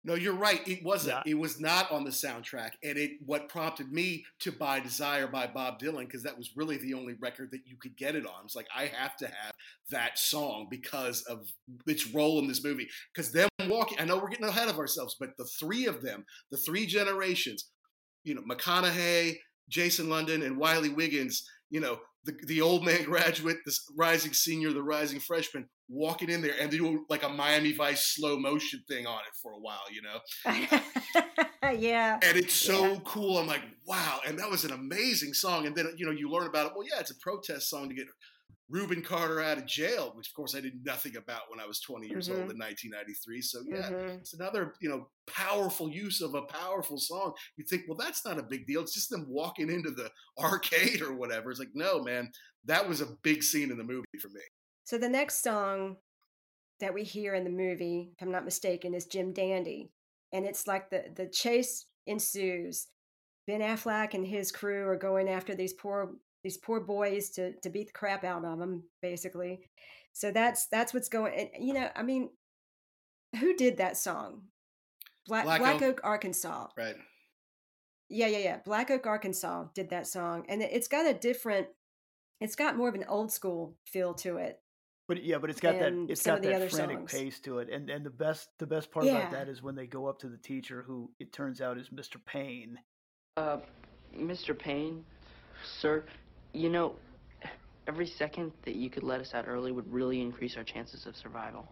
No, 0.04 0.14
you're 0.14 0.34
right. 0.34 0.66
It 0.66 0.82
wasn't. 0.82 1.22
Yeah. 1.24 1.32
It 1.32 1.38
was 1.38 1.60
not 1.60 1.90
on 1.92 2.02
the 2.02 2.10
soundtrack, 2.10 2.70
and 2.82 2.98
it 2.98 3.12
what 3.24 3.48
prompted 3.48 3.92
me 3.92 4.24
to 4.40 4.50
buy 4.50 4.80
"Desire" 4.80 5.28
by 5.28 5.46
Bob 5.46 5.78
Dylan 5.78 6.00
because 6.00 6.24
that 6.24 6.36
was 6.36 6.56
really 6.56 6.76
the 6.76 6.94
only 6.94 7.14
record 7.20 7.50
that 7.52 7.60
you 7.66 7.76
could 7.76 7.96
get 7.96 8.16
it 8.16 8.26
on. 8.26 8.44
It's 8.44 8.56
like 8.56 8.66
I 8.74 8.86
have 8.86 9.16
to 9.18 9.26
have 9.26 9.52
that 9.90 10.18
song 10.18 10.66
because 10.68 11.22
of 11.22 11.46
its 11.86 12.08
role 12.08 12.40
in 12.40 12.48
this 12.48 12.64
movie. 12.64 12.88
Because 13.14 13.30
them 13.30 13.48
walking, 13.66 14.00
I 14.00 14.04
know 14.04 14.18
we're 14.18 14.30
getting 14.30 14.46
ahead 14.46 14.68
of 14.68 14.78
ourselves, 14.78 15.16
but 15.18 15.36
the 15.38 15.44
three 15.44 15.86
of 15.86 16.02
them, 16.02 16.24
the 16.50 16.56
three 16.56 16.86
generations, 16.86 17.66
you 18.24 18.34
know, 18.34 18.42
McConaughey, 18.42 19.38
Jason 19.68 20.08
London, 20.08 20.42
and 20.42 20.56
Wiley 20.56 20.88
Wiggins, 20.88 21.48
you 21.72 21.80
know, 21.80 21.98
the 22.24 22.34
the 22.46 22.60
old 22.62 22.84
man 22.84 23.04
graduate, 23.12 23.58
the 23.66 23.76
rising 23.96 24.34
senior, 24.34 24.72
the 24.72 24.82
rising 24.82 25.20
freshman, 25.20 25.68
walking 25.88 26.30
in 26.30 26.42
there 26.42 26.54
and 26.60 26.70
they 26.70 26.78
do 26.78 27.04
like 27.10 27.24
a 27.24 27.28
Miami 27.28 27.72
Vice 27.72 28.14
slow 28.14 28.38
motion 28.38 28.82
thing 28.88 29.06
on 29.06 29.18
it 29.20 29.34
for 29.42 29.52
a 29.52 29.58
while, 29.60 29.82
you 29.92 30.02
know. 30.02 30.20
yeah. 31.72 32.20
And 32.22 32.36
it's 32.38 32.54
so 32.54 32.82
Yeah. 32.94 32.98
cool. 33.04 33.38
I'm 33.38 33.46
like, 33.46 33.62
wow. 33.86 34.20
And 34.26 34.38
that 34.38 34.50
was 34.50 34.64
an 34.64 34.72
amazing 34.72 35.34
song. 35.34 35.66
And 35.66 35.76
then, 35.76 35.92
you 35.96 36.06
know, 36.06 36.12
you 36.12 36.30
learn 36.30 36.46
about 36.46 36.66
it. 36.66 36.72
Well, 36.76 36.86
yeah, 36.88 37.00
it's 37.00 37.10
a 37.10 37.18
protest 37.18 37.68
song 37.70 37.88
to 37.88 37.94
get 37.94 38.06
Rubin 38.72 39.02
Carter 39.02 39.40
out 39.42 39.58
of 39.58 39.66
jail, 39.66 40.12
which 40.14 40.28
of 40.28 40.34
course 40.34 40.54
I 40.54 40.60
did 40.60 40.82
nothing 40.84 41.16
about 41.16 41.42
when 41.50 41.60
I 41.60 41.66
was 41.66 41.80
20 41.80 42.08
years 42.08 42.30
old 42.30 42.50
in 42.50 42.56
1993. 42.58 43.42
So 43.42 43.60
yeah, 43.66 43.90
Mhm. 43.90 44.18
it's 44.20 44.32
another, 44.32 44.74
you 44.80 44.88
know, 44.88 45.10
powerful 45.26 45.90
use 45.90 46.22
of 46.22 46.34
a 46.34 46.42
powerful 46.42 46.96
song. 46.98 47.34
You 47.56 47.64
think, 47.64 47.82
well, 47.86 47.98
that's 47.98 48.24
not 48.24 48.38
a 48.38 48.42
big 48.42 48.66
deal. 48.66 48.80
It's 48.80 48.94
just 48.94 49.10
them 49.10 49.26
walking 49.28 49.70
into 49.70 49.90
the 49.90 50.10
arcade 50.38 51.02
or 51.02 51.12
whatever. 51.14 51.50
It's 51.50 51.60
like, 51.60 51.74
no, 51.74 52.02
man, 52.02 52.32
that 52.64 52.88
was 52.88 53.02
a 53.02 53.14
big 53.22 53.42
scene 53.42 53.70
in 53.70 53.76
the 53.76 53.84
movie 53.84 54.06
for 54.20 54.28
me. 54.30 54.40
So 54.84 54.96
the 54.96 55.08
next 55.08 55.42
song 55.42 55.98
that 56.80 56.94
we 56.94 57.04
hear 57.04 57.34
in 57.34 57.44
the 57.44 57.50
movie, 57.50 58.12
if 58.16 58.22
I'm 58.22 58.32
not 58.32 58.44
mistaken, 58.44 58.94
is 58.94 59.04
Jim 59.06 59.32
Dandy, 59.34 59.92
and 60.32 60.46
it's 60.46 60.66
like 60.66 60.88
the 60.88 61.12
the 61.14 61.28
chase 61.28 61.86
ensues. 62.06 62.88
Ben 63.46 63.60
Affleck 63.60 64.14
and 64.14 64.26
his 64.26 64.50
crew 64.50 64.86
are 64.88 64.96
going 64.96 65.28
after 65.28 65.54
these 65.54 65.72
poor 65.72 66.16
these 66.42 66.56
poor 66.58 66.80
boys 66.80 67.30
to 67.30 67.52
to 67.60 67.70
beat 67.70 67.88
the 67.88 67.92
crap 67.92 68.24
out 68.24 68.44
of 68.44 68.58
them, 68.58 68.84
basically. 69.00 69.60
So 70.12 70.30
that's 70.30 70.66
that's 70.66 70.92
what's 70.92 71.08
going. 71.08 71.50
And, 71.54 71.66
you 71.66 71.72
know, 71.74 71.88
I 71.96 72.02
mean, 72.02 72.30
who 73.40 73.54
did 73.56 73.78
that 73.78 73.96
song? 73.96 74.42
Black 75.26 75.44
Black 75.44 75.60
Black, 75.60 75.74
Oak- 75.76 75.82
Oak, 75.82 76.00
Arkansas. 76.04 76.68
Right. 76.76 76.96
Yeah, 78.08 78.26
yeah, 78.26 78.38
yeah. 78.38 78.58
Black 78.64 78.90
Oak, 78.90 79.06
Arkansas 79.06 79.66
did 79.74 79.90
that 79.90 80.06
song, 80.06 80.44
and 80.48 80.62
it- 80.62 80.70
it's 80.72 80.88
got 80.88 81.06
a 81.06 81.14
different. 81.14 81.68
It's 82.40 82.56
got 82.56 82.76
more 82.76 82.88
of 82.88 82.94
an 82.96 83.04
old 83.04 83.32
school 83.32 83.76
feel 83.86 84.14
to 84.14 84.36
it. 84.38 84.60
But 85.08 85.22
yeah, 85.24 85.38
but 85.38 85.48
it's 85.50 85.60
got 85.60 85.74
that 85.74 85.84
than 85.92 86.10
it's 86.10 86.22
some 86.22 86.36
got 86.36 86.42
that 86.42 86.70
frantic 86.70 86.96
songs. 86.98 87.12
pace 87.12 87.40
to 87.40 87.58
it. 87.60 87.68
And 87.70 87.88
and 87.88 88.04
the 88.04 88.10
best 88.10 88.48
the 88.58 88.66
best 88.66 88.90
part 88.90 89.06
Yeah. 89.06 89.18
about 89.18 89.30
that 89.32 89.48
is 89.48 89.62
when 89.62 89.74
they 89.76 89.86
go 89.86 90.06
up 90.06 90.18
to 90.20 90.28
the 90.28 90.38
teacher 90.38 90.82
who 90.82 91.10
it 91.20 91.32
turns 91.32 91.60
out 91.60 91.78
is 91.78 91.88
Mr. 91.90 92.22
Payne. 92.24 92.78
Uh, 93.36 93.58
Mr. 94.14 94.58
Payne, 94.58 95.04
sir, 95.64 96.04
you 96.52 96.68
know, 96.68 96.96
every 97.86 98.06
second 98.06 98.52
that 98.64 98.76
you 98.76 98.90
could 98.90 99.02
let 99.02 99.20
us 99.20 99.34
out 99.34 99.46
early 99.48 99.72
would 99.72 99.90
really 99.92 100.20
increase 100.20 100.56
our 100.56 100.64
chances 100.64 101.06
of 101.06 101.16
survival. 101.16 101.66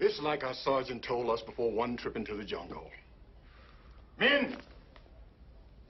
It's 0.00 0.20
like 0.20 0.44
our 0.44 0.54
sergeant 0.54 1.02
told 1.02 1.30
us 1.30 1.40
before 1.42 1.70
one 1.70 1.96
trip 1.96 2.16
into 2.16 2.34
the 2.34 2.44
jungle. 2.44 2.90
Men, 4.18 4.56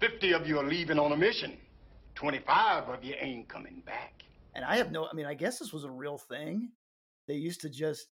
50 0.00 0.32
of 0.32 0.46
you 0.46 0.58
are 0.58 0.64
leaving 0.64 0.98
on 0.98 1.12
a 1.12 1.16
mission. 1.16 1.56
25 2.14 2.88
of 2.88 3.02
you 3.04 3.14
ain't 3.18 3.48
coming 3.48 3.82
back. 3.84 4.22
And 4.54 4.64
I 4.64 4.76
have 4.76 4.92
no 4.92 5.08
I 5.10 5.14
mean, 5.14 5.26
I 5.26 5.34
guess 5.34 5.58
this 5.58 5.72
was 5.72 5.84
a 5.84 5.90
real 5.90 6.18
thing. 6.18 6.70
They 7.26 7.34
used 7.34 7.60
to 7.62 7.70
just 7.70 8.06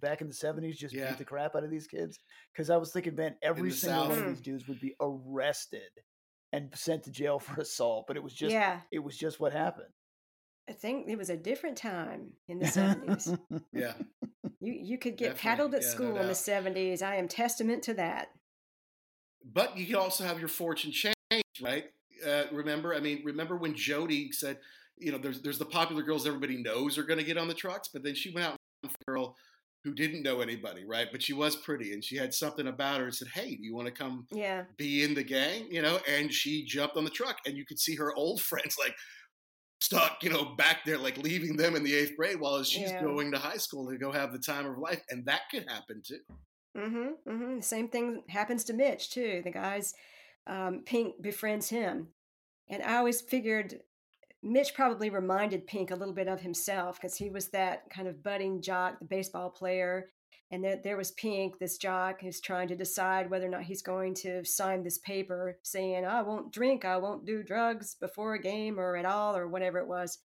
back 0.00 0.20
in 0.20 0.28
the 0.28 0.34
70s 0.34 0.76
just 0.76 0.94
Yeah. 0.94 1.10
beat 1.10 1.18
the 1.18 1.24
crap 1.24 1.54
out 1.56 1.64
of 1.64 1.70
these 1.70 1.86
kids 1.86 2.18
because 2.52 2.70
I 2.70 2.76
was 2.76 2.92
thinking, 2.92 3.14
man, 3.14 3.36
every 3.42 3.70
the 3.70 3.76
single 3.76 4.08
one 4.08 4.18
of 4.18 4.26
these 4.26 4.40
dudes 4.40 4.66
would 4.68 4.80
be 4.80 4.94
arrested 5.00 5.90
and 6.52 6.70
sent 6.74 7.04
to 7.04 7.10
jail 7.10 7.38
for 7.38 7.60
assault, 7.60 8.06
but 8.06 8.16
it 8.16 8.22
was 8.22 8.34
just 8.34 8.52
yeah, 8.52 8.80
it 8.90 9.00
was 9.00 9.16
just 9.16 9.40
what 9.40 9.52
happened. 9.52 9.88
I 10.68 10.72
think 10.72 11.08
it 11.08 11.18
was 11.18 11.30
a 11.30 11.36
different 11.36 11.76
time 11.76 12.30
in 12.48 12.58
the 12.58 12.66
seventies. 12.66 13.34
Yeah. 13.72 13.94
you 14.60 14.72
you 14.72 14.98
could 14.98 15.16
get 15.16 15.34
Definitely. 15.34 15.40
paddled 15.40 15.74
at 15.74 15.82
Yeah, 15.82 15.88
no 15.88 15.94
school 15.94 16.16
in 16.18 16.26
the 16.28 16.34
seventies. 16.34 17.02
I 17.02 17.16
am 17.16 17.28
testament 17.28 17.82
to 17.84 17.94
that. 17.94 18.28
But 19.44 19.76
you 19.76 19.86
can 19.86 19.96
also 19.96 20.24
have 20.24 20.38
your 20.38 20.48
fortune 20.48 20.92
change, 20.92 21.42
right? 21.62 21.86
Uh, 22.26 22.44
remember, 22.52 22.94
I 22.94 23.00
mean, 23.00 23.22
remember 23.24 23.56
when 23.56 23.74
Jody 23.74 24.30
said, 24.32 24.58
you 24.98 25.10
know, 25.10 25.18
there's 25.18 25.40
there's 25.40 25.58
the 25.58 25.64
popular 25.64 26.02
girls 26.02 26.26
everybody 26.26 26.62
knows 26.62 26.98
are 26.98 27.04
going 27.04 27.18
to 27.18 27.24
get 27.24 27.38
on 27.38 27.48
the 27.48 27.54
trucks, 27.54 27.88
but 27.92 28.02
then 28.02 28.14
she 28.14 28.30
went 28.30 28.46
out 28.46 28.56
with 28.82 28.92
a 28.92 29.10
girl 29.10 29.34
who 29.84 29.94
didn't 29.94 30.22
know 30.22 30.40
anybody, 30.40 30.84
right? 30.84 31.08
But 31.10 31.22
she 31.22 31.32
was 31.32 31.56
pretty 31.56 31.92
and 31.92 32.04
she 32.04 32.16
had 32.16 32.34
something 32.34 32.66
about 32.66 32.98
her 33.00 33.06
and 33.06 33.14
said, 33.14 33.28
"Hey, 33.28 33.56
do 33.56 33.62
you 33.64 33.74
want 33.74 33.86
to 33.86 33.92
come 33.92 34.26
Yeah, 34.30 34.64
be 34.78 35.02
in 35.04 35.14
the 35.14 35.24
gang?" 35.24 35.66
You 35.70 35.82
know, 35.82 36.00
and 36.08 36.32
she 36.32 36.64
jumped 36.64 36.96
on 36.96 37.04
the 37.04 37.10
truck, 37.10 37.38
and 37.46 37.56
you 37.56 37.64
could 37.66 37.78
see 37.78 37.96
her 37.96 38.14
old 38.14 38.42
friends 38.50 38.76
like 38.78 38.94
stuck, 39.80 40.22
you 40.22 40.30
know, 40.30 40.54
back 40.56 40.84
there, 40.84 40.98
like 40.98 41.18
leaving 41.18 41.56
them 41.56 41.76
in 41.76 41.82
the 41.84 41.94
eighth 41.94 42.16
grade 42.16 42.40
while 42.40 42.62
she's 42.62 42.92
Yeah. 42.92 43.00
going 43.00 43.32
to 43.32 43.38
high 43.38 43.56
school 43.56 43.90
to 43.90 43.98
go 43.98 44.12
have 44.12 44.32
the 44.32 44.38
time 44.38 44.66
of 44.66 44.74
her 44.74 44.80
life, 44.80 45.02
and 45.10 45.24
that 45.26 45.42
could 45.50 45.66
happen 45.68 46.02
too. 46.06 46.20
mm-hmm, 46.76 47.30
mm-hmm. 47.30 47.60
Same 47.60 47.88
thing 47.88 48.22
happens 48.28 48.64
to 48.64 48.72
Mitch 48.72 49.10
too. 49.10 49.40
The 49.44 49.50
guy's 49.50 49.94
um, 50.46 50.82
Pink 50.84 51.20
befriends 51.20 51.68
him, 51.70 52.08
and 52.68 52.82
I 52.82 52.96
always 52.96 53.20
figured 53.20 53.80
Mitch 54.42 54.74
probably 54.74 55.10
reminded 55.10 55.66
Pink 55.66 55.90
a 55.90 55.96
little 55.96 56.14
bit 56.14 56.28
of 56.28 56.40
himself 56.40 56.96
because 56.96 57.16
he 57.16 57.28
was 57.28 57.48
that 57.48 57.88
kind 57.90 58.08
of 58.08 58.22
budding 58.22 58.62
jock, 58.62 58.98
the 58.98 59.04
baseball 59.04 59.50
player. 59.50 60.10
And 60.50 60.64
there, 60.64 60.80
there 60.82 60.96
was 60.96 61.12
Pink, 61.12 61.58
this 61.58 61.76
jock 61.76 62.20
who's 62.20 62.40
trying 62.40 62.68
to 62.68 62.76
decide 62.76 63.30
whether 63.30 63.46
or 63.46 63.50
not 63.50 63.62
he's 63.62 63.82
going 63.82 64.14
to 64.16 64.44
sign 64.44 64.82
this 64.82 64.98
paper 64.98 65.58
saying, 65.62 66.04
I 66.04 66.22
won't 66.22 66.52
drink, 66.52 66.84
I 66.84 66.96
won't 66.96 67.24
do 67.24 67.42
drugs 67.42 67.94
before 67.94 68.34
a 68.34 68.40
game 68.40 68.80
or 68.80 68.96
at 68.96 69.04
all, 69.04 69.36
or 69.36 69.46
whatever 69.46 69.78
it 69.78 69.86
was. 69.86 70.18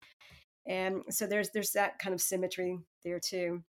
And 0.65 1.01
so 1.09 1.27
there's 1.27 1.49
there's 1.49 1.71
that 1.71 1.99
kind 1.99 2.13
of 2.13 2.21
symmetry 2.21 2.79
there 3.03 3.19
too. 3.19 3.63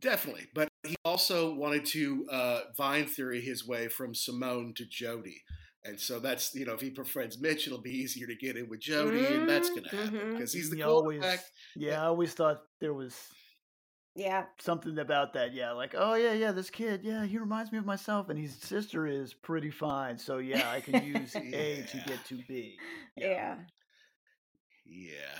Definitely, 0.00 0.46
but 0.54 0.68
he 0.86 0.96
also 1.04 1.54
wanted 1.54 1.84
to 1.86 2.26
uh, 2.30 2.60
Vine 2.76 3.06
theory 3.06 3.40
his 3.40 3.66
way 3.66 3.88
from 3.88 4.14
Simone 4.14 4.74
to 4.74 4.84
Jody, 4.84 5.42
and 5.84 6.00
so 6.00 6.18
that's 6.20 6.54
you 6.54 6.64
know 6.66 6.74
if 6.74 6.80
he 6.80 6.90
befriends 6.90 7.40
Mitch, 7.40 7.66
it'll 7.66 7.80
be 7.82 7.96
easier 7.98 8.26
to 8.26 8.36
get 8.36 8.56
in 8.56 8.68
with 8.68 8.80
Jody, 8.80 9.34
and 9.34 9.48
that's 9.48 9.70
mm-hmm, 9.70 9.78
going 9.78 9.84
to 9.84 9.90
happen 9.90 10.20
mm-hmm. 10.20 10.30
because 10.30 10.52
he's 10.52 10.70
the 10.70 10.76
You 10.76 10.84
always 10.84 11.20
quarterback. 11.20 11.44
yeah, 11.74 12.02
I 12.02 12.06
always 12.06 12.34
thought 12.34 12.62
there 12.80 12.94
was 12.94 13.34
Yeah. 14.14 14.46
something 14.58 14.98
about 14.98 15.32
that. 15.34 15.52
Yeah, 15.54 15.72
like 15.72 15.94
oh 15.96 16.14
yeah, 16.14 16.32
yeah, 16.32 16.52
this 16.52 16.70
kid, 16.70 17.02
yeah, 17.04 17.24
he 17.24 17.38
reminds 17.38 17.72
me 17.72 17.78
of 17.78 17.86
myself, 17.86 18.28
and 18.28 18.38
his 18.38 18.54
sister 18.56 19.06
is 19.06 19.34
pretty 19.34 19.70
fine. 19.70 20.18
So 20.18 20.38
yeah, 20.38 20.70
I 20.70 20.80
can 20.80 20.98
use 21.04 21.36
A 21.52 21.82
to 21.90 21.98
get 22.00 22.24
to 22.26 22.42
B. 22.48 22.80
Yeah. 23.16 23.56
Yeah, 24.84 25.38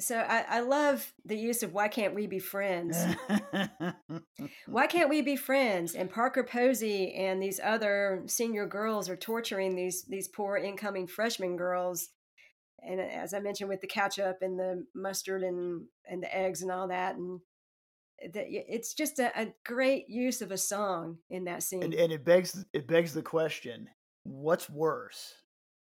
So 0.00 0.16
I, 0.18 0.44
I 0.48 0.60
love 0.60 1.12
the 1.24 1.36
use 1.36 1.62
of 1.62 1.72
"Why 1.72 1.88
can't 1.88 2.14
we 2.14 2.26
be 2.26 2.38
friends?" 2.38 2.96
Why 4.66 4.86
can't 4.86 5.08
we 5.10 5.22
be 5.22 5.36
friends? 5.36 5.94
And 5.94 6.10
Parker 6.10 6.44
Posey 6.44 7.14
and 7.14 7.42
these 7.42 7.60
other 7.62 8.22
senior 8.26 8.66
girls 8.66 9.08
are 9.08 9.16
torturing 9.16 9.74
these 9.74 10.04
these 10.04 10.28
poor 10.28 10.56
incoming 10.56 11.06
freshman 11.06 11.56
girls. 11.56 12.10
And 12.80 13.00
as 13.00 13.34
I 13.34 13.40
mentioned, 13.40 13.68
with 13.68 13.80
the 13.80 13.88
ketchup 13.88 14.38
and 14.40 14.58
the 14.58 14.86
mustard 14.94 15.42
and 15.42 15.86
and 16.08 16.22
the 16.22 16.34
eggs 16.34 16.62
and 16.62 16.70
all 16.70 16.88
that, 16.88 17.16
and 17.16 17.40
that 18.32 18.46
it's 18.48 18.94
just 18.94 19.18
a, 19.18 19.32
a 19.40 19.52
great 19.64 20.08
use 20.08 20.42
of 20.42 20.52
a 20.52 20.58
song 20.58 21.18
in 21.30 21.44
that 21.44 21.62
scene. 21.62 21.82
and, 21.82 21.94
and 21.94 22.12
it 22.12 22.24
begs 22.24 22.64
it 22.72 22.86
begs 22.86 23.12
the 23.12 23.22
question: 23.22 23.88
What's 24.22 24.70
worse, 24.70 25.34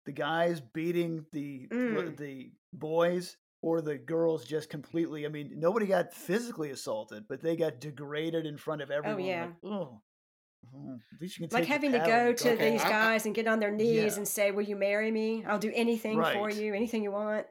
the 0.05 0.11
guys 0.11 0.59
beating 0.59 1.25
the 1.31 1.67
Mm. 1.71 2.17
the 2.17 2.51
boys, 2.73 3.37
or 3.61 3.81
the 3.81 3.97
girls 3.97 4.45
just 4.45 4.69
completely? 4.69 5.25
I 5.25 5.29
mean, 5.29 5.53
nobody 5.57 5.85
got 5.85 6.13
physically 6.13 6.71
assaulted, 6.71 7.25
but 7.27 7.41
they 7.41 7.55
got 7.55 7.79
degraded 7.79 8.45
in 8.45 8.57
front 8.57 8.81
of 8.81 8.91
oh, 8.91 8.95
everyone. 8.95 9.21
Oh, 9.21 9.25
yeah. 9.25 9.41
Like, 9.45 9.53
oh, 9.63 10.01
oh, 10.75 10.99
at 11.13 11.21
least 11.21 11.39
you 11.39 11.47
can 11.47 11.59
like 11.59 11.67
having 11.67 11.91
to 11.91 11.99
go 11.99 12.33
to 12.33 12.43
go. 12.43 12.55
these 12.55 12.83
guys 12.83 13.25
and 13.25 13.35
get 13.35 13.47
on 13.47 13.59
their 13.59 13.71
knees 13.71 14.13
Yeah. 14.13 14.17
and 14.17 14.27
say, 14.27 14.51
"Will 14.51 14.63
you 14.63 14.75
marry 14.75 15.11
me? 15.11 15.43
I'll 15.45 15.59
do 15.59 15.71
anything 15.73 16.21
for 16.21 16.49
you, 16.49 16.73
anything 16.73 17.03
you 17.03 17.11
want." 17.11 17.47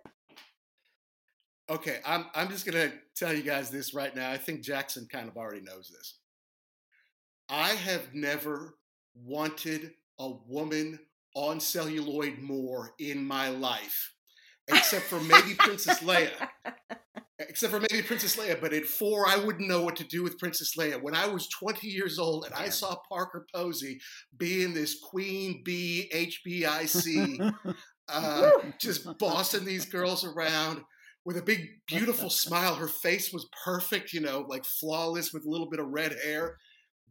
Okay, 1.69 2.01
I'm 2.05 2.27
I'm 2.35 2.49
just 2.49 2.67
gonna 2.67 2.93
tell 3.15 3.33
you 3.33 3.43
guys 3.43 3.71
this 3.71 3.95
right 3.95 4.15
now. 4.15 4.31
I 4.31 4.39
think 4.39 4.63
Jackson 4.63 5.07
kind 5.11 5.29
of 5.29 5.37
already 5.37 5.61
knows 5.61 5.89
this. 5.97 6.19
I 7.49 7.71
have 7.71 8.13
never 8.13 8.75
wanted 9.15 9.93
a 10.19 10.31
woman 10.49 10.99
on 11.35 11.61
celluloid 11.61 12.39
more 12.39 12.95
in 12.99 13.25
my 13.25 13.49
life, 13.49 14.13
except 14.69 15.05
for 15.05 15.21
maybe 15.21 15.55
Princess 15.59 16.01
Leia. 16.01 16.31
Except 17.39 17.73
for 17.73 17.81
maybe 17.81 18.03
Princess 18.03 18.37
Leia, 18.37 18.61
but 18.61 18.75
at 18.75 18.85
four, 18.85 19.27
I 19.27 19.37
wouldn't 19.37 19.69
know 19.69 19.83
what 19.83 19.97
to 19.97 20.05
do 20.05 20.23
with 20.23 20.39
Princess 20.39 20.77
Leia. 20.77 21.01
When 21.01 21.15
I 21.15 21.27
was 21.27 21.49
20 21.49 21.89
years 21.89 22.19
old 22.19 22.45
and 22.45 22.55
I 22.55 22.69
saw 22.69 22.97
Parker 23.09 23.47
Posey 23.55 23.99
being 24.37 24.75
this 24.75 25.01
queen 25.01 25.63
bee 25.65 26.11
HBIC, 26.15 27.55
uh, 28.09 28.51
just 28.79 29.19
bossing 29.19 29.65
these 29.65 29.87
girls 29.87 30.25
around 30.25 30.83
with 31.25 31.39
a 31.39 31.43
big, 31.43 31.67
beautiful 31.87 32.29
smile. 32.29 32.75
Her 32.75 32.89
face 32.89 33.33
was 33.33 33.49
perfect, 33.65 34.13
you 34.13 34.21
know, 34.21 34.45
like 34.47 34.65
flawless 34.65 35.33
with 35.33 35.47
a 35.47 35.51
little 35.51 35.69
bit 35.69 35.81
of 35.81 35.89
red 35.89 36.15
hair. 36.23 36.59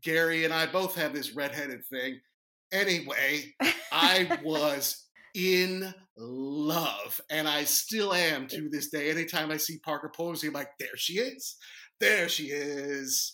Gary 0.04 0.46
and 0.46 0.54
I 0.54 0.66
both 0.66 0.96
have 0.96 1.14
this 1.14 1.36
redheaded 1.36 1.86
thing. 1.86 2.20
Anyway, 2.72 3.56
I 3.92 4.40
was 4.44 5.09
in 5.36 5.94
love, 6.18 7.22
and 7.30 7.48
I 7.48 7.64
still 7.64 8.14
am 8.14 8.48
to 8.48 8.70
this 8.70 8.90
day. 8.90 9.10
Anytime 9.10 9.52
I 9.52 9.58
see 9.58 9.78
Parker 9.80 10.12
Posey, 10.16 10.48
I'm 10.48 10.54
like, 10.54 10.70
there 10.80 10.96
she 10.96 11.14
is. 11.14 11.56
There 12.00 12.30
she 12.30 12.46
is. 12.46 13.34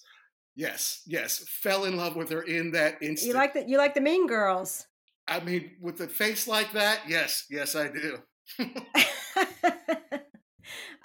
Yes, 0.56 1.02
yes. 1.06 1.44
Fell 1.62 1.86
in 1.86 1.98
love 1.98 2.16
with 2.16 2.30
her 2.32 2.42
in 2.44 2.72
that 2.72 2.96
instant. 3.02 3.28
You 3.30 3.34
like 3.34 3.54
the 3.54 3.66
you 3.68 3.78
like 3.78 3.94
the 3.94 4.02
Mean 4.02 4.28
Girls. 4.28 4.86
I 5.28 5.40
mean, 5.40 5.72
with 5.82 6.00
a 6.02 6.08
face 6.08 6.48
like 6.48 6.72
that, 6.74 7.02
yes, 7.08 7.46
yes, 7.50 7.76
I 7.76 7.90
do. 7.90 8.20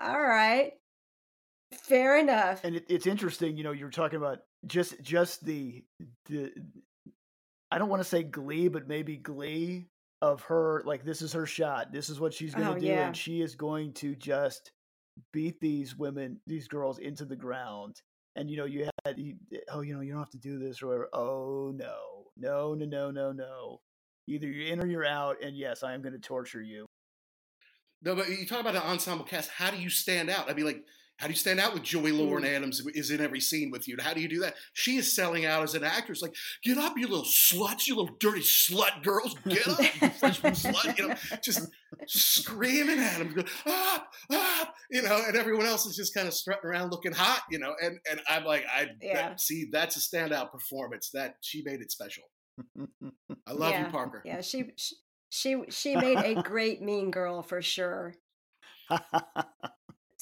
All 0.01 0.21
right, 0.21 0.73
fair 1.73 2.19
enough. 2.19 2.63
and 2.65 2.77
it, 2.77 2.85
it's 2.89 3.07
interesting 3.07 3.57
you 3.57 3.65
know 3.65 3.73
you're 3.73 3.91
talking 3.91 4.17
about 4.17 4.39
just 4.67 5.01
just 5.03 5.45
the 5.45 5.85
the 6.27 6.51
i 7.71 7.79
don't 7.79 7.89
want 7.89 8.01
to 8.03 8.09
say 8.09 8.23
glee 8.23 8.69
but 8.69 8.87
maybe 8.89 9.17
glee 9.17 9.87
of 10.23 10.43
her 10.43 10.83
like 10.85 11.05
this 11.05 11.23
is 11.23 11.33
her 11.33 11.47
shot 11.47 11.93
this 11.93 12.09
is 12.11 12.21
what 12.21 12.35
she's 12.35 12.55
going 12.55 12.67
to 12.67 12.73
Oh, 12.75 12.79
do 12.79 12.87
yeah. 12.87 13.07
and 13.07 13.17
she 13.17 13.41
is 13.41 13.55
going 13.55 13.93
to 13.95 14.15
just 14.15 14.73
beat 15.33 15.61
these 15.61 15.97
women 15.97 16.39
these 16.47 16.69
girls 16.69 16.99
into 16.99 17.25
the 17.25 17.37
ground 17.37 18.03
and 18.37 18.51
you 18.51 18.57
know 18.57 18.65
you 18.67 18.89
had 19.05 19.19
you, 19.19 19.37
eh, 19.53 19.59
oh 19.71 19.81
you 19.81 19.95
know 19.95 20.01
you 20.01 20.13
don't 20.13 20.21
have 20.21 20.31
to 20.31 20.39
do 20.39 20.59
this 20.59 20.83
or 20.83 20.87
whatever 20.89 21.09
oh 21.15 21.73
no 21.75 22.27
no 22.37 22.75
no 22.75 22.85
no 22.87 23.11
no 23.11 23.33
no 23.33 23.81
either 24.29 24.47
you're 24.47 24.73
in 24.73 24.81
or 24.81 24.87
you're 24.87 25.05
out 25.07 25.37
and 25.43 25.57
yes 25.57 25.83
i 25.83 25.93
am 25.95 26.03
going 26.03 26.13
to 26.13 26.19
torture 26.19 26.63
you 26.63 26.87
No, 28.03 28.15
but 28.15 28.29
you 28.29 28.47
talk 28.47 28.61
about 28.61 28.77
an 28.77 28.83
ensemble 28.83 29.25
cast. 29.27 29.51
How 29.51 29.71
do 29.71 29.77
you 29.79 29.91
stand 29.91 30.31
out? 30.31 30.49
I 30.51 30.55
mean, 30.55 30.65
like, 30.65 30.85
how 31.21 31.27
do 31.27 31.35
you 31.35 31.37
stand 31.37 31.61
out 31.61 31.75
with 31.75 31.83
Joey 31.83 32.13
Lauren 32.13 32.45
mm. 32.45 32.57
Adams 32.57 32.79
who 32.79 32.91
is 32.95 33.11
in 33.11 33.21
every 33.21 33.41
scene 33.41 33.71
with 33.71 33.87
you? 33.87 33.99
How 34.01 34.15
do 34.15 34.23
you 34.23 34.29
do 34.29 34.41
that? 34.41 34.55
She 34.73 34.97
is 34.97 35.15
selling 35.15 35.45
out 35.45 35.63
as 35.63 35.75
an 35.75 35.85
actress. 35.85 36.23
Like, 36.23 36.35
get 36.65 36.79
up, 36.79 36.97
you 36.97 37.07
little 37.07 37.27
sluts, 37.27 37.87
you 37.87 37.95
little 37.95 38.17
dirty 38.19 38.41
slut 38.41 39.03
girls. 39.03 39.35
Get 39.47 39.69
up, 39.69 39.81
you 39.81 40.09
freshman 40.19 40.55
slut. 40.55 40.97
You 40.97 41.09
know, 41.09 41.15
just 41.43 41.69
screaming 42.07 42.99
at 43.01 43.21
him, 43.21 43.35
going, 43.35 43.47
up, 43.67 44.09
up, 44.33 44.75
you 44.91 45.03
know, 45.03 45.23
and 45.27 45.37
everyone 45.37 45.67
else 45.67 45.85
is 45.85 45.95
just 45.95 46.15
kind 46.15 46.27
of 46.27 46.33
strutting 46.33 46.69
around 46.69 46.91
looking 46.91 47.13
hot, 47.13 47.43
you 47.51 47.59
know. 47.59 47.75
And 47.83 47.99
and 48.11 48.23
I'm 48.27 48.45
like, 48.47 48.65
I 48.75 48.87
Yeah. 49.03 49.29
that, 49.29 49.41
see, 49.43 49.69
that's 49.71 49.97
a 49.97 50.01
standout 50.01 50.51
performance. 50.53 51.11
That 51.13 51.35
she 51.43 51.63
made 51.63 51.83
it 51.83 51.93
special. 51.93 52.25
I 53.47 53.53
love 53.53 53.73
yeah, 53.73 53.85
you, 53.85 53.93
Parker. 53.93 54.23
Yeah, 54.25 54.41
she 54.41 54.73
she, 55.29 55.65
she 55.69 55.97
made 55.97 56.19
a 56.19 56.43
great 56.43 56.81
Mean 56.81 57.11
Girl 57.11 57.43
for 57.43 57.61
sure. 57.61 58.15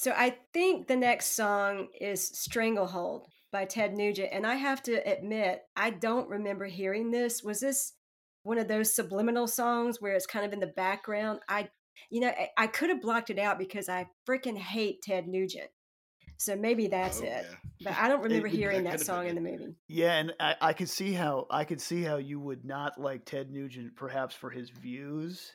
So 0.01 0.13
I 0.17 0.37
think 0.55 0.87
the 0.87 0.95
next 0.95 1.35
song 1.35 1.89
is 2.01 2.25
Stranglehold 2.25 3.27
by 3.51 3.65
Ted 3.65 3.97
Nugent. 3.97 4.29
And 4.31 4.47
I 4.47 4.55
have 4.55 4.81
to 4.85 4.93
admit, 4.93 5.63
I 5.75 5.91
don't 5.91 6.29
remember 6.29 6.67
hearing 6.67 7.11
this. 7.11 7.43
Was 7.43 7.59
this 7.59 7.95
one 8.45 8.59
of 8.59 8.69
those 8.69 8.95
subliminal 8.95 9.49
songs 9.49 10.01
where 10.01 10.13
it's 10.13 10.25
kind 10.25 10.47
of 10.47 10.53
in 10.53 10.61
the 10.61 10.69
background? 10.69 11.41
I, 11.49 11.71
you 12.11 12.21
know, 12.21 12.29
I, 12.29 12.49
I 12.57 12.67
could 12.69 12.91
have 12.91 13.01
blocked 13.01 13.31
it 13.31 13.41
out 13.41 13.59
because 13.59 13.89
I 13.89 14.07
freaking 14.25 14.57
hate 14.57 15.03
Ted 15.03 15.27
Nugent. 15.27 15.67
So 16.37 16.55
maybe 16.55 16.87
that's 16.87 17.21
Oh, 17.21 17.25
it. 17.25 17.47
yeah. 17.51 17.57
But 17.91 17.95
I 17.99 18.07
don't 18.07 18.23
remember 18.23 18.47
it- 18.47 18.53
hearing 18.55 18.85
that 18.85 18.99
that 19.01 19.05
song 19.05 19.27
in 19.27 19.35
the 19.35 19.41
movie. 19.41 19.75
Yeah, 19.89 20.13
and 20.13 20.33
I, 20.39 20.55
I 20.61 20.73
could 20.75 20.89
see 20.89 21.13
how 21.13 21.49
I 21.51 21.65
could 21.65 21.81
see 21.81 22.05
how 22.05 22.19
you 22.19 22.39
would 22.39 22.65
not 22.65 23.01
like 23.01 23.25
Ted 23.25 23.51
Nugent 23.51 23.97
perhaps 23.97 24.37
for 24.37 24.51
his 24.51 24.71
views. 24.71 25.55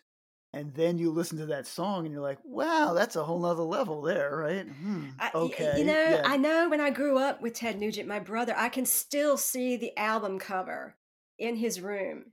And 0.55 0.71
then 0.75 0.99
you 0.99 1.09
listen 1.11 1.39
to 1.39 1.47
that 1.47 1.65
song 1.65 2.05
and 2.05 2.13
you're 2.13 2.21
like, 2.21 2.37
wow, 2.43 2.93
that's 2.93 3.15
a 3.15 3.23
whole 3.23 3.39
nother 3.39 3.63
level 3.63 4.03
there, 4.03 4.35
right? 4.37 4.67
Hmm, 4.67 5.05
I- 5.19 5.31
y- 5.33 5.39
okay. 5.41 5.73
You 5.79 5.85
know, 5.85 5.93
yeah. 5.93 6.21
I 6.23 6.37
know 6.37 6.69
when 6.69 6.79
I 6.79 6.91
grew 6.91 7.17
up 7.17 7.41
with 7.41 7.55
Ted 7.55 7.79
Nugent, 7.79 8.07
my 8.07 8.19
brother, 8.19 8.53
I 8.55 8.69
can 8.69 8.85
still 8.85 9.35
see 9.37 9.77
the 9.77 9.97
album 9.97 10.37
cover 10.37 10.95
in 11.39 11.55
his 11.55 11.81
room. 11.81 12.25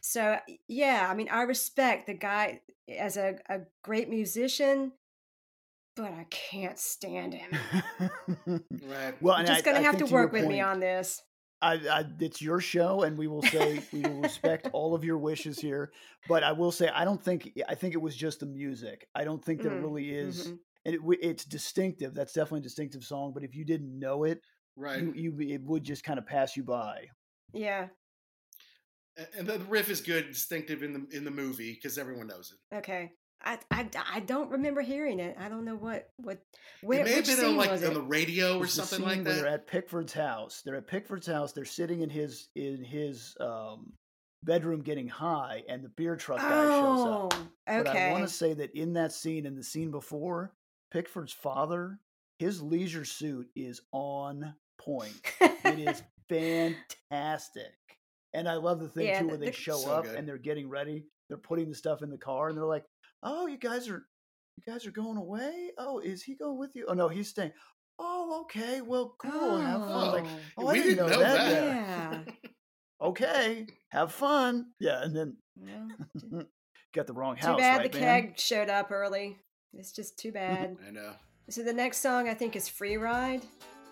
So, 0.00 0.38
yeah, 0.66 1.06
I 1.08 1.14
mean, 1.14 1.28
I 1.30 1.42
respect 1.42 2.06
the 2.08 2.14
guy 2.14 2.60
as 2.88 3.16
a, 3.16 3.36
a 3.48 3.60
great 3.84 4.10
musician, 4.10 4.90
but 5.96 6.12
I 6.12 6.26
can't 6.30 6.78
stand 6.78 7.34
him. 7.34 7.50
Right. 8.86 9.14
well, 9.22 9.38
You're 9.38 9.46
just 9.46 9.60
I- 9.60 9.62
going 9.64 9.76
I 9.76 9.80
to 9.80 9.84
have 9.86 9.94
think 9.96 10.08
to 10.08 10.12
work 10.14 10.32
with 10.32 10.46
me 10.46 10.60
on 10.60 10.80
this. 10.80 11.22
I, 11.64 11.74
I, 12.00 12.04
it's 12.20 12.42
your 12.42 12.60
show, 12.60 13.02
and 13.02 13.16
we 13.16 13.26
will 13.26 13.42
say 13.42 13.80
we 13.92 14.02
will 14.02 14.20
respect 14.20 14.68
all 14.72 14.94
of 14.94 15.02
your 15.02 15.18
wishes 15.18 15.58
here. 15.58 15.92
But 16.28 16.42
I 16.44 16.52
will 16.52 16.70
say, 16.72 16.88
I 16.88 17.04
don't 17.04 17.22
think 17.22 17.58
I 17.68 17.74
think 17.74 17.94
it 17.94 18.02
was 18.02 18.14
just 18.14 18.40
the 18.40 18.46
music. 18.46 19.08
I 19.14 19.24
don't 19.24 19.44
think 19.44 19.62
there 19.62 19.72
Mm, 19.72 19.82
really 19.82 20.10
is, 20.10 20.48
mhm. 20.48 20.58
and 20.84 20.94
it, 20.94 21.00
it's 21.22 21.44
distinctive. 21.44 22.14
That's 22.14 22.32
definitely 22.34 22.60
a 22.60 22.62
distinctive 22.62 23.02
song. 23.04 23.32
But 23.32 23.44
if 23.44 23.54
you 23.54 23.64
didn't 23.64 23.98
know 23.98 24.24
it, 24.24 24.40
Right. 24.76 25.00
you, 25.00 25.12
you 25.14 25.54
it 25.54 25.62
would 25.62 25.84
just 25.84 26.04
kind 26.04 26.18
of 26.18 26.26
pass 26.26 26.56
you 26.56 26.64
by. 26.64 27.06
Yeah. 27.52 27.88
And 29.38 29.46
the 29.46 29.60
riff 29.60 29.90
is 29.90 30.00
good, 30.00 30.28
distinctive 30.28 30.82
in 30.82 30.92
the 30.92 31.16
in 31.16 31.24
the 31.24 31.30
movie 31.30 31.72
because 31.72 31.98
everyone 31.98 32.26
knows 32.26 32.52
it. 32.52 32.76
Okay. 32.76 33.12
I, 33.44 33.58
I, 33.70 33.88
I 34.14 34.20
don't 34.20 34.50
remember 34.50 34.80
hearing 34.80 35.20
it. 35.20 35.36
I 35.38 35.48
don't 35.48 35.64
know 35.64 35.76
what 35.76 36.10
what 36.16 36.38
where 36.82 37.00
it 37.00 37.04
may 37.04 37.16
which 37.16 37.28
have 37.28 37.36
been 37.38 37.46
on 37.50 37.56
like 37.56 37.70
on 37.70 37.94
the 37.94 38.00
radio 38.02 38.58
or 38.58 38.64
It's 38.64 38.76
the 38.76 38.82
something 38.82 39.08
scene 39.08 39.18
like 39.18 39.26
where 39.26 39.36
They're 39.42 39.46
at 39.52 39.66
Pickford's 39.66 40.12
house. 40.12 40.62
They're 40.64 40.76
at 40.76 40.86
Pickford's 40.86 41.26
house. 41.26 41.52
They're 41.52 41.64
sitting 41.64 42.00
in 42.00 42.10
his 42.10 42.48
in 42.54 42.82
his 42.84 43.36
um, 43.40 43.92
bedroom 44.42 44.82
getting 44.82 45.08
high, 45.08 45.62
and 45.68 45.82
the 45.84 45.88
beer 45.90 46.16
truck 46.16 46.38
guy 46.38 46.48
shows 46.48 46.70
Oh, 46.70 47.28
up. 47.30 47.34
But 47.66 47.86
I 47.88 48.12
want 48.12 48.26
to 48.26 48.32
say 48.34 48.54
that 48.54 48.74
in 48.74 48.94
that 48.94 49.12
scene, 49.12 49.46
in 49.46 49.54
the 49.56 49.62
scene 49.64 49.90
before, 49.90 50.52
Pickford's 50.90 51.32
father, 51.32 51.98
his 52.38 52.62
leisure 52.62 53.04
suit 53.04 53.48
is 53.54 53.80
on 53.92 54.54
point. 54.78 55.12
it 55.40 55.78
is 55.88 56.02
fantastic. 56.28 57.72
And 58.32 58.48
I 58.48 58.54
love 58.54 58.80
the 58.80 58.88
thing 58.88 59.06
Yeah, 59.06 59.20
too 59.20 59.24
the- 59.26 59.28
where 59.30 59.38
they 59.38 59.52
show 59.52 59.76
So 59.76 59.92
up 59.92 60.04
good. 60.04 60.16
and 60.16 60.26
they're 60.26 60.38
getting 60.38 60.68
ready. 60.68 61.04
They're 61.28 61.38
putting 61.38 61.68
the 61.68 61.74
stuff 61.74 62.02
in 62.02 62.10
the 62.10 62.18
car 62.18 62.48
and 62.48 62.56
they're 62.58 62.64
like, 62.64 62.84
"Oh, 63.24 63.46
you 63.48 63.58
guys 63.58 63.88
are 63.88 64.06
you 64.56 64.72
guys 64.72 64.86
are 64.86 64.92
going 64.92 65.16
away? 65.16 65.70
Oh, 65.78 65.98
is 65.98 66.22
he 66.22 66.36
going 66.36 66.58
with 66.58 66.76
you? 66.76 66.84
Oh 66.88 66.94
no, 66.94 67.08
he's 67.08 67.28
staying. 67.30 67.50
Oh, 67.98 68.42
okay. 68.42 68.80
Well, 68.82 69.14
cool. 69.18 69.58
Have 69.58 69.80
fun. 69.80 70.12
Like, 70.12 70.24
Oh. 70.24 70.38
oh, 70.58 70.66
I 70.68 70.72
we 70.72 70.78
didn't, 70.82 70.96
didn't 70.96 71.10
know, 71.10 71.16
know 71.16 71.20
that. 71.20 71.38
that. 71.50 72.26
Yeah. 72.26 72.32
Okay, 73.00 73.66
have 73.90 74.12
fun. 74.12 74.66
Yeah, 74.80 75.02
and 75.02 75.14
then 75.14 75.36
Well, 76.30 76.44
got 76.94 77.06
the 77.06 77.12
wrong 77.12 77.36
house. 77.36 77.56
Too 77.56 77.60
bad 77.60 77.78
right, 77.78 77.92
the 77.92 78.00
man? 78.00 78.22
keg 78.28 78.38
showed 78.38 78.70
up 78.70 78.90
early. 78.90 79.36
It's 79.74 79.92
just 79.92 80.18
too 80.18 80.32
bad. 80.40 80.76
I 80.86 80.90
know. 80.90 81.12
so 81.50 81.62
the 81.62 81.72
next 81.72 81.98
song 81.98 82.28
I 82.30 82.34
think 82.34 82.56
is 82.56 82.68
Free 82.68 82.96
Ride. 82.96 83.42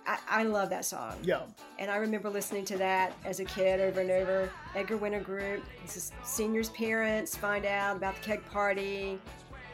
I, 0.07 0.18
I 0.28 0.42
love 0.44 0.70
that 0.70 0.84
song. 0.84 1.16
Yeah. 1.22 1.42
And 1.78 1.90
I 1.90 1.96
remember 1.96 2.28
listening 2.30 2.64
to 2.66 2.78
that 2.78 3.12
as 3.24 3.40
a 3.40 3.44
kid 3.44 3.80
over 3.80 4.00
and 4.00 4.11
over. 4.11 4.50
Edgar 4.74 4.96
Winter 4.96 5.20
Group. 5.20 5.62
This 5.82 5.96
is 5.96 6.12
seniors' 6.24 6.70
parents 6.70 7.36
find 7.36 7.64
out 7.64 7.96
about 7.96 8.16
the 8.16 8.20
keg 8.22 8.44
party. 8.46 9.20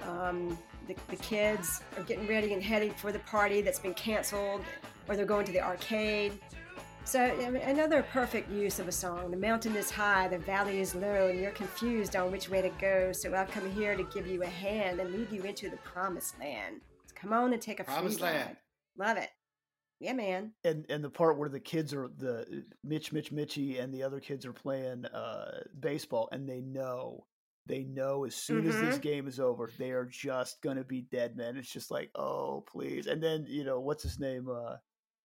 Um, 0.02 0.58
the, 0.86 0.94
the 1.08 1.16
kids 1.16 1.82
are 1.96 2.02
getting 2.02 2.26
ready 2.26 2.52
and 2.52 2.62
heading 2.62 2.92
for 2.92 3.12
the 3.12 3.18
party 3.20 3.60
that's 3.60 3.78
been 3.78 3.94
canceled, 3.94 4.62
or 5.08 5.16
they're 5.16 5.26
going 5.26 5.44
to 5.46 5.52
the 5.52 5.60
arcade. 5.60 6.38
So 7.04 7.20
I 7.22 7.48
mean, 7.50 7.62
another 7.62 8.02
perfect 8.02 8.50
use 8.50 8.78
of 8.78 8.86
a 8.88 8.92
song. 8.92 9.30
The 9.30 9.36
mountain 9.38 9.74
is 9.76 9.90
high, 9.90 10.28
the 10.28 10.38
valley 10.38 10.80
is 10.80 10.94
low, 10.94 11.28
and 11.28 11.40
you're 11.40 11.52
confused 11.52 12.16
on 12.16 12.30
which 12.30 12.50
way 12.50 12.60
to 12.60 12.68
go. 12.78 13.12
So 13.12 13.34
I've 13.34 13.50
come 13.50 13.70
here 13.72 13.96
to 13.96 14.02
give 14.04 14.26
you 14.26 14.42
a 14.42 14.46
hand 14.46 15.00
and 15.00 15.10
lead 15.12 15.32
you 15.32 15.42
into 15.42 15.70
the 15.70 15.78
promised 15.78 16.38
land. 16.38 16.82
So 17.06 17.14
come 17.18 17.32
on 17.32 17.54
and 17.54 17.62
take 17.62 17.80
a 17.80 17.84
Promised 17.84 18.18
free 18.18 18.28
land. 18.28 18.56
ride. 18.98 19.06
Love 19.08 19.16
it. 19.16 19.30
Yeah, 20.00 20.12
man. 20.12 20.52
and 20.64 20.86
and 20.88 21.02
the 21.02 21.10
part 21.10 21.38
where 21.38 21.48
the 21.48 21.58
kids 21.60 21.92
are 21.92 22.08
the 22.08 22.64
Mitch 22.84 23.12
Mitch 23.12 23.32
Mitchy 23.32 23.78
and 23.78 23.92
the 23.92 24.02
other 24.04 24.20
kids 24.20 24.46
are 24.46 24.52
playing 24.52 25.04
uh 25.06 25.60
baseball 25.80 26.28
and 26.30 26.48
they 26.48 26.60
know 26.60 27.26
they 27.66 27.82
know 27.84 28.24
as 28.24 28.34
soon 28.36 28.66
as 28.66 28.78
this 28.80 28.98
Mhm. 28.98 29.02
game 29.02 29.26
is 29.28 29.40
over 29.40 29.70
they 29.78 29.90
are 29.90 30.04
just 30.04 30.62
gonna 30.62 30.84
be 30.84 31.02
dead 31.02 31.36
men 31.36 31.56
it's 31.56 31.72
just 31.72 31.90
like 31.90 32.10
oh 32.14 32.64
please. 32.70 33.06
And 33.08 33.20
then 33.22 33.44
you 33.48 33.64
know 33.64 33.80
what's 33.80 34.02
his 34.04 34.20
name 34.20 34.48
uh 34.48 34.76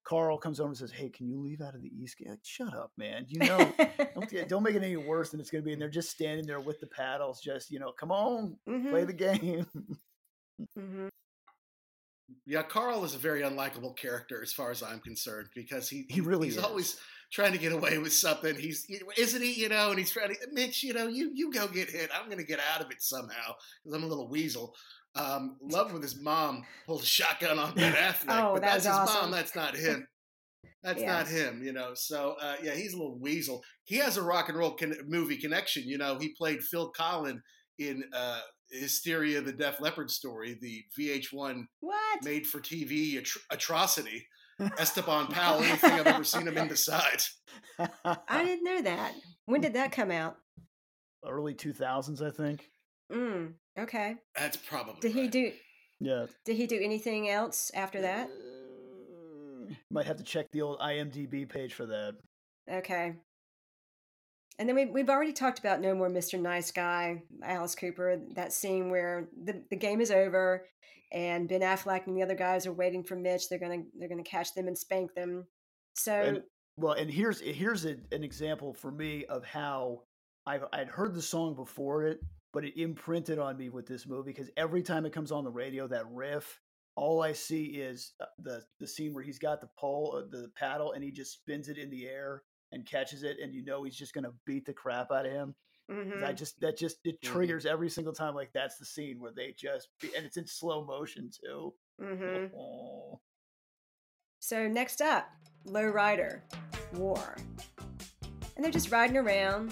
Carl 0.05 0.37
comes 0.37 0.59
over 0.59 0.69
and 0.69 0.77
says 0.77 0.91
hey 0.91 1.09
can 1.09 1.27
you 1.27 1.39
leave 1.39 1.61
out 1.61 1.75
of 1.75 1.81
the 1.81 1.91
east 1.95 2.17
game? 2.17 2.29
Like, 2.31 2.39
shut 2.43 2.73
up 2.73 2.91
man. 2.97 3.25
You 3.29 3.39
know 3.41 3.73
don't, 4.15 4.47
don't 4.49 4.63
make 4.63 4.75
it 4.75 4.83
any 4.83 4.97
worse 4.97 5.29
than 5.29 5.39
it's 5.39 5.51
gonna 5.51 5.61
be. 5.63 5.73
And 5.73 5.81
they're 5.81 5.87
just 5.89 6.09
standing 6.09 6.45
there 6.47 6.59
with 6.59 6.79
the 6.79 6.87
paddles 6.87 7.39
just 7.41 7.69
you 7.69 7.79
know 7.79 7.91
come 7.91 8.11
on 8.11 8.57
play 8.65 9.03
Mhm. 9.03 9.07
the 9.07 9.13
game. 9.13 9.67
Hmm 10.77 11.07
Yeah, 12.45 12.63
Carl 12.63 13.03
is 13.03 13.15
a 13.15 13.19
very 13.19 13.41
unlikable 13.41 13.95
character 13.97 14.41
as 14.41 14.53
far 14.53 14.71
as 14.71 14.81
I'm 14.81 14.99
concerned 14.99 15.49
because 15.55 15.89
he 15.89 16.05
He 16.09 16.21
really 16.21 16.47
he's 16.47 16.57
is. 16.57 16.63
always 16.63 16.97
trying 17.31 17.51
to 17.51 17.57
get 17.57 17.71
away 17.73 17.97
with 17.97 18.13
something. 18.13 18.55
He's 18.55 18.87
isn't 19.17 19.41
he? 19.41 19.53
You 19.61 19.69
know, 19.69 19.89
and 19.89 19.99
he's 19.99 20.11
trying 20.11 20.29
to 20.29 20.35
Mitch. 20.51 20.83
You 20.83 20.93
know, 20.93 21.07
you 21.07 21.31
you 21.33 21.51
go 21.51 21.67
get 21.67 21.89
hit. 21.89 22.09
I'm 22.13 22.25
going 22.25 22.37
to 22.37 22.43
get 22.45 22.59
out 22.73 22.81
of 22.83 22.91
it 22.91 23.01
somehow 23.01 23.55
because 23.83 23.95
I'm 23.97 24.03
a 24.03 24.07
little 24.07 24.29
weasel. 24.29 24.73
Um, 25.15 25.57
love 25.61 25.93
with 25.93 26.01
his 26.01 26.19
mom 26.19 26.63
pulled 26.87 27.03
a 27.03 27.05
shotgun 27.05 27.59
on 27.59 27.75
Ben 27.75 27.93
Affleck, 27.93 28.25
Oh, 28.29 28.53
but 28.53 28.61
that 28.61 28.73
that's 28.73 28.85
his 28.85 28.93
awesome. 28.95 29.21
mom. 29.23 29.31
That's 29.31 29.55
not 29.55 29.75
him. 29.75 30.07
That's 30.83 31.01
Yeah. 31.01 31.13
not 31.13 31.27
him, 31.29 31.63
you 31.63 31.71
know. 31.71 31.91
So 31.93 32.35
uh, 32.41 32.55
yeah, 32.61 32.73
he's 32.73 32.93
a 32.93 32.97
little 32.97 33.17
weasel. 33.17 33.63
He 33.85 33.95
has 33.97 34.17
a 34.17 34.21
rock 34.21 34.49
and 34.49 34.57
roll 34.57 34.71
con- 34.71 34.97
movie 35.07 35.37
connection. 35.37 35.83
You 35.85 35.97
know, 35.97 36.17
he 36.19 36.33
played 36.37 36.61
Phil 36.61 36.91
Collen 36.91 37.39
in 37.79 38.03
uh, 38.11 38.41
Hysteria: 38.79 39.41
The 39.41 39.53
Def 39.53 39.79
Leppard 39.79 40.09
story, 40.11 40.57
the 40.61 40.83
VH1 40.97 41.65
What? 41.79 42.23
made 42.23 42.45
for 42.47 42.59
TV 42.59 43.15
atro- 43.21 43.37
atrocity. 43.51 44.25
Esteban 44.77 45.27
Powell, 45.27 45.63
anything 45.63 45.91
I've 45.93 46.05
ever 46.07 46.23
seen 46.23 46.47
him 46.47 46.57
in 46.57 46.67
besides. 46.67 47.39
I 47.79 48.43
didn't 48.43 48.63
know 48.63 48.81
that. 48.83 49.13
When 49.45 49.61
did 49.61 49.73
that 49.73 49.91
come 49.91 50.11
out? 50.11 50.37
early 51.25 51.53
2000s 51.55 52.21
I 52.21 52.31
think 52.31 52.69
Mm, 53.11 53.53
okay. 53.79 54.15
That's 54.37 54.57
probably 54.57 54.99
Did 54.99 55.13
he 55.13 55.27
do? 55.29 55.53
yeah 56.01 56.25
Did 56.45 56.57
he 56.57 56.67
do 56.67 56.77
anything 56.81 57.29
else 57.29 57.71
after 57.73 58.01
that? 58.01 58.29
might 59.89 60.05
have 60.05 60.17
to 60.17 60.23
check 60.23 60.47
the 60.51 60.61
old 60.61 60.79
IMDb 60.79 61.47
page 61.47 61.73
for 61.73 61.85
that 61.85 62.15
Okay. 62.71 63.13
And 64.59 64.69
then 64.69 64.75
we, 64.75 64.85
we've 64.85 65.09
already 65.09 65.33
talked 65.33 65.59
about 65.59 65.81
No 65.81 65.95
More 65.95 66.09
Mr. 66.09 66.39
Nice 66.39 66.71
Guy, 66.71 67.23
Alice 67.43 67.75
Cooper, 67.75 68.21
that 68.35 68.53
scene 68.53 68.89
where 68.91 69.29
the, 69.43 69.63
the 69.69 69.75
game 69.75 69.99
is 69.99 70.11
over 70.11 70.65
and 71.13 71.47
Ben 71.47 71.61
Affleck 71.61 72.07
and 72.07 72.17
the 72.17 72.23
other 72.23 72.35
guys 72.35 72.65
are 72.65 72.73
waiting 72.73 73.03
for 73.03 73.15
Mitch. 73.15 73.47
They're 73.47 73.59
gonna 73.59 73.83
they're 73.97 74.09
gonna 74.09 74.23
catch 74.23 74.53
them 74.53 74.67
and 74.67 74.77
spank 74.77 75.13
them. 75.13 75.45
So 75.95 76.13
and 76.13 76.43
well 76.75 76.93
and 76.93 77.09
here's 77.09 77.39
here's 77.39 77.85
a, 77.85 77.95
an 78.11 78.23
example 78.23 78.73
for 78.73 78.91
me 78.91 79.25
of 79.25 79.45
how 79.45 80.01
I've 80.45 80.65
I'd 80.73 80.87
heard 80.87 81.13
the 81.13 81.21
song 81.21 81.55
before 81.55 82.03
it 82.03 82.19
but 82.51 82.63
it 82.63 82.79
imprinted 82.79 83.39
on 83.39 83.57
me 83.57 83.69
with 83.69 83.87
this 83.87 84.05
movie 84.07 84.31
because 84.31 84.49
every 84.57 84.83
time 84.83 85.05
it 85.05 85.13
comes 85.13 85.31
on 85.31 85.43
the 85.43 85.51
radio 85.51 85.87
that 85.87 86.05
riff 86.11 86.59
all 86.95 87.23
I 87.23 87.33
see 87.33 87.65
is 87.65 88.13
uh, 88.21 88.25
the 88.39 88.63
the 88.79 88.87
scene 88.87 89.13
where 89.13 89.23
he's 89.23 89.39
got 89.39 89.61
the 89.61 89.69
pole 89.77 90.15
uh, 90.17 90.27
the 90.29 90.49
paddle 90.55 90.93
and 90.93 91.03
he 91.03 91.11
just 91.11 91.33
spins 91.33 91.69
it 91.69 91.77
in 91.77 91.89
the 91.89 92.07
air 92.07 92.43
and 92.73 92.85
catches 92.85 93.23
it 93.23 93.37
and 93.41 93.53
you 93.53 93.63
know 93.63 93.83
he's 93.83 93.95
just 93.95 94.13
gonna 94.13 94.33
beat 94.45 94.65
the 94.65 94.73
crap 94.73 95.11
out 95.11 95.25
of 95.25 95.31
him 95.31 95.55
mhm. 95.91 96.23
I 96.23 96.33
just 96.33 96.59
that 96.61 96.77
just 96.77 96.97
it 97.05 97.21
Mhm. 97.21 97.31
triggers 97.31 97.65
every 97.65 97.89
single 97.89 98.13
time 98.13 98.35
like 98.35 98.51
that's 98.53 98.77
the 98.77 98.85
scene 98.85 99.19
where 99.19 99.31
they 99.31 99.53
just 99.57 99.89
and 100.15 100.25
it's 100.25 100.37
in 100.37 100.47
slow 100.47 100.83
motion 100.85 101.29
too 101.31 101.73
Mhm. 102.01 102.51
Oh. 102.55 103.19
So 104.39 104.67
next 104.67 105.01
up, 105.01 105.29
Low 105.65 105.85
Rider, 105.85 106.43
War, 106.95 107.37
and 108.55 108.63
they're 108.65 108.71
just 108.71 108.91
riding 108.91 109.15
around. 109.15 109.71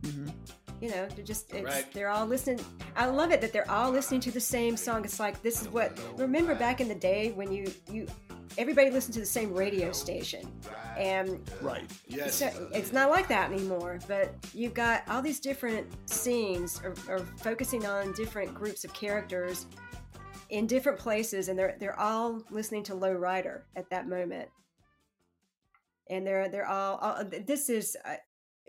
Mhm. 0.00 0.32
You 0.80 0.90
know, 0.90 1.06
they're 1.14 1.24
just 1.24 1.52
it's, 1.54 1.64
Right. 1.64 1.90
they're 1.92 2.08
all 2.08 2.26
listening. 2.26 2.64
I 2.96 3.06
love 3.06 3.30
it 3.30 3.40
that 3.40 3.52
they're 3.52 3.70
all 3.70 3.90
listening 3.92 4.20
to 4.22 4.30
the 4.32 4.40
same 4.40 4.76
song. 4.76 5.04
It's 5.04 5.20
like 5.20 5.42
this 5.42 5.62
is 5.62 5.68
what 5.68 5.96
remember 6.18 6.54
back 6.56 6.80
in 6.80 6.88
the 6.88 6.94
day 6.94 7.30
when 7.32 7.52
you 7.52 7.72
you 7.88 8.06
everybody 8.58 8.90
listened 8.90 9.14
to 9.14 9.20
the 9.20 9.26
same 9.26 9.52
radio 9.52 9.92
station, 9.92 10.50
and 10.96 11.40
right 11.60 11.84
Yes. 12.06 12.36
so 12.36 12.68
it's 12.72 12.92
not 12.92 13.10
like 13.10 13.28
that 13.28 13.52
anymore. 13.52 13.98
But 14.06 14.34
you've 14.54 14.74
got 14.74 15.02
all 15.08 15.22
these 15.22 15.40
different 15.40 15.86
scenes 16.08 16.80
or, 16.84 16.94
or 17.08 17.18
focusing 17.38 17.86
on 17.86 18.12
different 18.12 18.54
groups 18.54 18.84
of 18.84 18.92
characters 18.94 19.66
in 20.50 20.66
different 20.66 20.98
places, 20.98 21.48
and 21.48 21.58
they're 21.58 21.76
they're 21.80 21.98
all 21.98 22.42
listening 22.50 22.82
to 22.84 22.94
Low 22.94 23.12
Rider 23.12 23.66
at 23.76 23.88
that 23.90 24.08
moment. 24.08 24.48
And 26.10 26.26
they're 26.26 26.48
they're 26.48 26.68
all, 26.68 26.96
all 26.98 27.24
this 27.46 27.70
is 27.70 27.96
uh, 28.04 28.16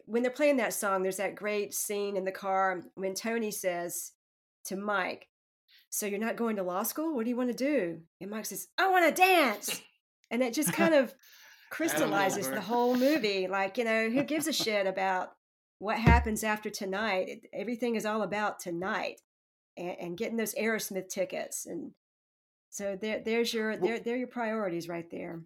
when 0.05 0.21
they're 0.21 0.31
playing 0.31 0.57
that 0.57 0.73
song. 0.73 1.03
There's 1.03 1.17
that 1.17 1.35
great 1.35 1.73
scene 1.73 2.15
in 2.15 2.23
the 2.25 2.31
car 2.31 2.81
when 2.95 3.13
Tony 3.13 3.51
says 3.51 4.13
to 4.65 4.75
Mike, 4.75 5.27
"So 5.95 6.05
you're 6.05 6.19
not 6.19 6.35
going 6.35 6.55
to 6.57 6.63
law 6.63 6.83
school? 6.83 7.15
What 7.15 7.23
do 7.23 7.29
you 7.29 7.37
want 7.37 7.49
to 7.49 7.55
do?" 7.55 8.01
And 8.21 8.29
Mike 8.29 8.45
says, 8.45 8.67
"I 8.77 8.89
want 8.89 9.05
to 9.07 9.21
dance," 9.21 9.81
and 10.29 10.41
it 10.43 10.53
just 10.53 10.73
kind 10.73 10.93
of 10.93 11.13
crystallizes 11.69 12.49
the 12.49 12.61
whole 12.61 12.95
movie. 12.95 13.47
Like, 13.47 13.77
you 13.77 13.83
know, 13.83 14.09
who 14.09 14.23
gives 14.23 14.47
a 14.47 14.53
shit 14.53 14.87
about 14.87 15.29
what 15.79 15.97
happens 15.97 16.43
after 16.43 16.69
tonight? 16.69 17.27
It- 17.29 17.49
Everything 17.53 17.95
is 17.95 18.05
all 18.05 18.21
about 18.21 18.59
tonight 18.59 19.21
and, 19.77 19.95
and 19.99 20.17
getting 20.17 20.37
those 20.37 20.53
Aerosmith 20.55 21.09
tickets. 21.09 21.65
And 21.65 21.91
so 22.69 22.97
there, 22.99 23.21
there's 23.23 23.53
your, 23.53 23.75
there, 23.77 23.99
there 23.99 24.15
your 24.17 24.27
priorities 24.27 24.87
right 24.87 25.09
there. 25.11 25.41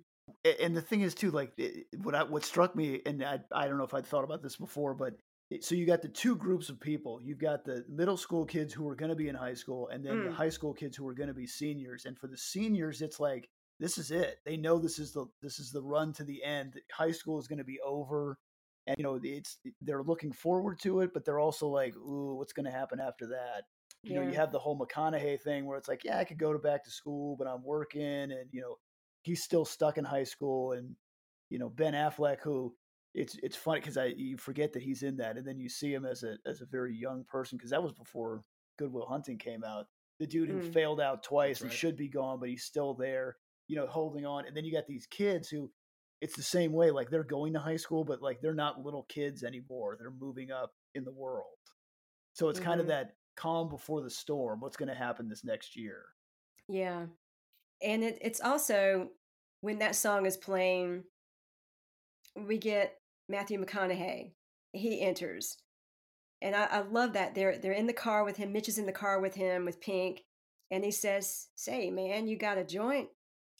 And 0.61 0.75
the 0.75 0.81
thing 0.81 1.01
is 1.01 1.15
too 1.15 1.31
like 1.31 1.59
what 2.03 2.13
I, 2.13 2.23
what 2.23 2.43
struck 2.43 2.75
me 2.75 3.01
and 3.05 3.23
I, 3.23 3.39
I 3.51 3.67
don't 3.67 3.79
know 3.79 3.83
if 3.83 3.95
i'd 3.95 4.05
thought 4.05 4.23
about 4.23 4.43
this 4.43 4.57
before 4.57 4.93
but 4.93 5.13
so 5.61 5.73
you 5.75 5.85
got 5.85 6.01
the 6.01 6.07
two 6.09 6.35
groups 6.35 6.69
of 6.69 6.79
people. 6.79 7.19
You've 7.21 7.39
got 7.39 7.65
the 7.65 7.83
middle 7.89 8.17
school 8.17 8.45
kids 8.45 8.73
who 8.73 8.87
are 8.87 8.95
going 8.95 9.09
to 9.09 9.15
be 9.15 9.29
in 9.29 9.35
high 9.35 9.55
school 9.55 9.87
and 9.89 10.05
then 10.05 10.19
the 10.23 10.29
Mm. 10.29 10.33
high 10.33 10.49
school 10.49 10.73
kids 10.73 10.95
who 10.95 11.07
are 11.07 11.13
going 11.13 11.27
to 11.29 11.33
be 11.33 11.47
seniors 11.47 12.05
and 12.05 12.17
for 12.19 12.27
the 12.27 12.37
seniors 12.37 13.01
it's 13.01 13.19
like 13.19 13.49
this 13.79 13.97
is 13.97 14.11
it. 14.11 14.39
They 14.45 14.57
know 14.57 14.77
this 14.77 14.99
is 14.99 15.13
the 15.13 15.25
this 15.41 15.57
is 15.59 15.71
the 15.71 15.81
run 15.81 16.13
to 16.13 16.23
the 16.23 16.43
end. 16.43 16.79
High 16.91 17.11
school 17.11 17.39
is 17.39 17.47
going 17.47 17.59
to 17.59 17.63
be 17.63 17.79
over 17.81 18.37
and 18.87 18.95
you 18.97 19.03
know 19.03 19.19
it's 19.23 19.57
they're 19.81 20.03
looking 20.03 20.31
forward 20.33 20.79
to 20.81 21.01
it 21.01 21.13
but 21.13 21.25
they're 21.25 21.39
also 21.39 21.67
like 21.67 21.95
ooh 21.95 22.35
what's 22.35 22.53
going 22.53 22.65
to 22.65 22.71
happen 22.71 22.99
after 22.99 23.27
that? 23.27 23.63
You 24.03 24.15
know 24.15 24.21
you 24.21 24.33
have 24.35 24.51
the 24.51 24.59
whole 24.59 24.77
mcconaughey 24.79 25.39
thing 25.41 25.65
where 25.65 25.77
it's 25.77 25.87
like 25.87 26.03
yeah 26.03 26.17
i 26.19 26.23
could 26.23 26.37
go 26.39 26.53
to 26.53 26.59
back 26.59 26.83
to 26.85 26.89
school 26.91 27.35
but 27.37 27.47
i'm 27.47 27.63
working 27.63 28.01
and 28.31 28.47
you 28.51 28.61
know 28.61 28.75
he's 29.23 29.43
still 29.43 29.65
stuck 29.65 29.97
in 29.97 30.05
high 30.05 30.23
school 30.23 30.71
and 30.73 30.95
you 31.49 31.59
know 31.59 31.69
ben 31.69 31.93
affleck 31.93 32.37
who 32.41 32.73
it's 33.15 33.35
it's 33.41 33.55
funny 33.55 33.79
because 33.79 33.97
i 33.97 34.05
you 34.05 34.37
forget 34.37 34.71
that 34.73 34.83
he's 34.83 35.03
in 35.03 35.17
that 35.17 35.37
and 35.37 35.45
then 35.47 35.59
you 35.59 35.67
see 35.69 35.91
him 35.93 36.05
as 36.05 36.23
a 36.23 36.37
as 36.45 36.61
a 36.61 36.65
very 36.65 36.95
young 36.95 37.23
person 37.27 37.57
because 37.57 37.71
that 37.71 37.81
was 37.81 37.93
before 37.93 38.43
goodwill 38.77 39.07
hunting 39.07 39.37
came 39.37 39.63
out 39.63 39.87
the 40.19 40.27
dude 40.27 40.49
who 40.49 40.59
Mm. 40.59 40.73
failed 40.73 41.01
out 41.01 41.23
twice 41.23 41.61
and 41.61 41.69
right. 41.69 41.77
should 41.77 41.95
be 41.97 42.07
gone 42.07 42.39
but 42.39 42.49
he's 42.49 42.63
still 42.65 42.93
there 42.93 43.37
you 43.67 43.75
know 43.75 43.87
holding 43.87 44.25
on 44.25 44.45
and 44.45 44.55
then 44.55 44.63
you 44.65 44.71
got 44.71 44.85
these 44.87 45.07
kids 45.07 45.49
who 45.49 45.71
it's 46.21 46.35
the 46.35 46.43
same 46.43 46.71
way 46.73 46.91
like 46.91 47.09
they're 47.09 47.23
going 47.23 47.53
to 47.53 47.59
high 47.59 47.77
school 47.77 48.03
but 48.03 48.21
like 48.21 48.39
they're 48.41 48.53
not 48.53 48.83
little 48.83 49.03
kids 49.09 49.43
anymore 49.43 49.95
they're 49.99 50.11
moving 50.19 50.51
up 50.51 50.71
in 50.95 51.03
the 51.03 51.11
world 51.11 51.45
so 52.33 52.49
it's 52.49 52.59
kind 52.59 52.79
of 52.79 52.87
that 52.87 53.15
calm 53.35 53.69
before 53.69 54.01
the 54.01 54.09
storm 54.09 54.59
what's 54.59 54.77
going 54.77 54.89
to 54.89 54.95
happen 54.95 55.27
this 55.29 55.43
next 55.43 55.75
year 55.75 56.03
Yeah. 56.67 57.05
And 57.81 58.03
it, 58.03 58.17
it's 58.21 58.41
also 58.41 59.09
when 59.61 59.79
that 59.79 59.95
song 59.95 60.25
is 60.25 60.35
playing, 60.35 61.03
we 62.47 62.57
get 62.57 62.95
Matthew 63.27 63.63
McConaughey. 63.63 64.33
He 64.73 65.01
enters. 65.01 65.57
And 66.41 66.55
I, 66.55 66.65
I 66.65 66.79
love 66.81 67.13
that. 67.13 67.35
They're 67.35 67.57
they're 67.57 67.73
in 67.73 67.87
the 67.87 67.93
car 67.93 68.23
with 68.23 68.37
him. 68.37 68.53
Mitch 68.53 68.69
is 68.69 68.77
in 68.77 68.85
the 68.85 68.91
car 68.91 69.19
with 69.19 69.35
him 69.35 69.65
with 69.65 69.81
Pink. 69.81 70.21
And 70.71 70.83
he 70.83 70.91
says, 70.91 71.47
Say, 71.55 71.89
man, 71.89 72.27
you 72.27 72.37
got 72.37 72.57
a 72.57 72.63
joint? 72.63 73.09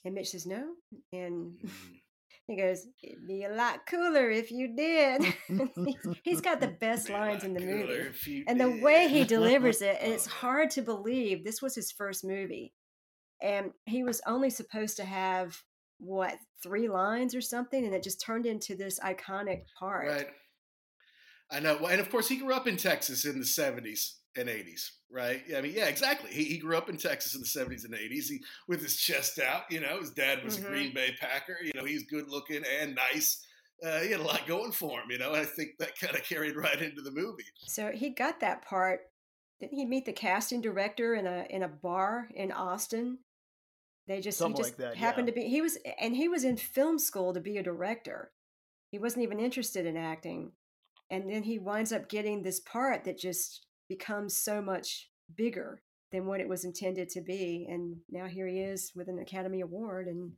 And 0.05 0.15
Mitch 0.15 0.29
says, 0.29 0.45
No. 0.45 0.73
And 1.11 1.59
Mm. 1.63 1.69
he 2.47 2.55
goes, 2.55 2.87
It'd 3.03 3.27
be 3.27 3.43
a 3.43 3.49
lot 3.53 3.81
cooler 3.87 4.29
if 4.31 4.49
you 4.51 4.75
did. 4.75 5.21
he's, 5.75 5.95
he's 6.23 6.41
got 6.41 6.59
the 6.61 6.67
best 6.79 7.07
Be 7.07 7.13
lines 7.13 7.43
in 7.43 7.53
the 7.53 7.59
movie 7.59 8.45
and 8.47 8.59
the 8.59 8.79
way 8.81 9.07
he 9.07 9.23
delivers 9.23 9.81
it 9.81 9.97
it's 10.01 10.25
hard 10.25 10.69
to 10.71 10.81
believe 10.81 11.43
this 11.43 11.61
was 11.61 11.75
his 11.75 11.91
first 11.91 12.23
movie 12.23 12.73
and 13.41 13.71
he 13.85 14.03
was 14.03 14.19
only 14.25 14.49
supposed 14.49 14.97
to 14.97 15.05
have 15.05 15.61
what 15.99 16.35
three 16.63 16.87
lines 16.89 17.35
or 17.35 17.41
something 17.41 17.85
and 17.85 17.93
it 17.93 18.01
just 18.03 18.21
turned 18.21 18.45
into 18.45 18.75
this 18.75 18.99
iconic 18.99 19.63
part 19.77 20.07
Right. 20.07 20.27
I 21.51 21.59
know. 21.59 21.77
Well, 21.81 21.89
and 21.91 21.99
of 21.99 22.09
course, 22.11 22.27
he 22.29 22.37
grew 22.37 22.53
up 22.53 22.67
in 22.67 22.77
Texas 22.77 23.25
in 23.25 23.39
the 23.39 23.45
70s. 23.45 24.15
and 24.37 24.47
80s, 24.47 24.91
right? 25.11 25.41
Yeah, 25.47 25.57
I 25.57 25.61
mean, 25.61 25.73
yeah, 25.75 25.87
exactly. 25.87 26.29
He, 26.29 26.43
he 26.43 26.57
grew 26.59 26.77
up 26.77 26.87
in 26.89 26.97
Texas 26.97 27.33
in 27.33 27.41
the 27.41 27.47
70s 27.47 27.83
and 27.85 27.95
80s. 27.95 28.29
He 28.29 28.39
with 28.67 28.81
his 28.83 28.95
chest 28.95 29.39
out, 29.39 29.63
you 29.71 29.79
know. 29.79 29.99
His 29.99 30.11
dad 30.11 30.43
was 30.43 30.57
Mhm. 30.59 30.65
a 30.65 30.67
Green 30.69 30.93
Bay 30.93 31.15
Packer. 31.19 31.57
You 31.63 31.71
know, 31.73 31.83
he's 31.85 32.03
good 32.05 32.29
looking 32.29 32.61
and 32.79 32.93
nice. 32.93 33.43
Uh, 33.83 34.01
he 34.01 34.11
had 34.11 34.19
a 34.19 34.23
lot 34.23 34.45
going 34.45 34.71
for 34.71 34.99
him, 35.01 35.09
you 35.09 35.17
know. 35.17 35.33
And 35.33 35.41
I 35.41 35.45
think 35.45 35.71
that 35.79 35.97
kind 35.99 36.15
of 36.15 36.23
carried 36.23 36.55
right 36.55 36.79
into 36.79 37.01
the 37.01 37.09
movie. 37.11 37.43
So 37.65 37.91
he 37.91 38.11
got 38.11 38.39
that 38.41 38.63
part. 38.63 39.01
Didn't 39.59 39.73
he 39.75 39.85
meet 39.85 40.05
the 40.05 40.13
casting 40.13 40.61
director 40.61 41.15
in 41.15 41.25
a 41.25 41.47
in 41.49 41.63
a 41.63 41.67
bar 41.67 42.29
in 42.35 42.51
Austin? 42.51 43.17
They 44.09 44.21
just 44.21 44.39
Something 44.39 44.57
he 44.57 44.63
like 44.63 44.71
just 44.71 44.77
that, 44.79 44.97
happened 44.97 45.27
yeah. 45.27 45.35
to 45.35 45.39
be 45.41 45.47
he 45.47 45.61
was 45.61 45.77
and 46.01 46.15
he 46.15 46.27
was 46.27 46.43
in 46.43 46.57
film 46.57 46.97
school 46.97 47.31
to 47.31 47.39
be 47.39 47.57
a 47.57 47.63
director. 47.63 48.31
He 48.89 48.97
wasn't 48.97 49.21
even 49.21 49.39
interested 49.39 49.85
in 49.85 49.95
acting. 49.95 50.53
And 51.11 51.29
then 51.29 51.43
he 51.43 51.59
winds 51.59 51.93
up 51.93 52.09
getting 52.09 52.41
this 52.41 52.59
part 52.59 53.03
that 53.03 53.19
just 53.19 53.67
becomes 53.87 54.35
so 54.35 54.63
much 54.63 55.09
bigger 55.35 55.83
than 56.11 56.25
what 56.25 56.39
it 56.41 56.49
was 56.49 56.65
intended 56.65 57.09
to 57.09 57.21
be. 57.21 57.67
And 57.69 57.97
now 58.09 58.25
here 58.25 58.47
he 58.47 58.59
is 58.59 58.91
with 58.95 59.09
an 59.09 59.19
Academy 59.19 59.61
Award 59.61 60.07
and 60.07 60.31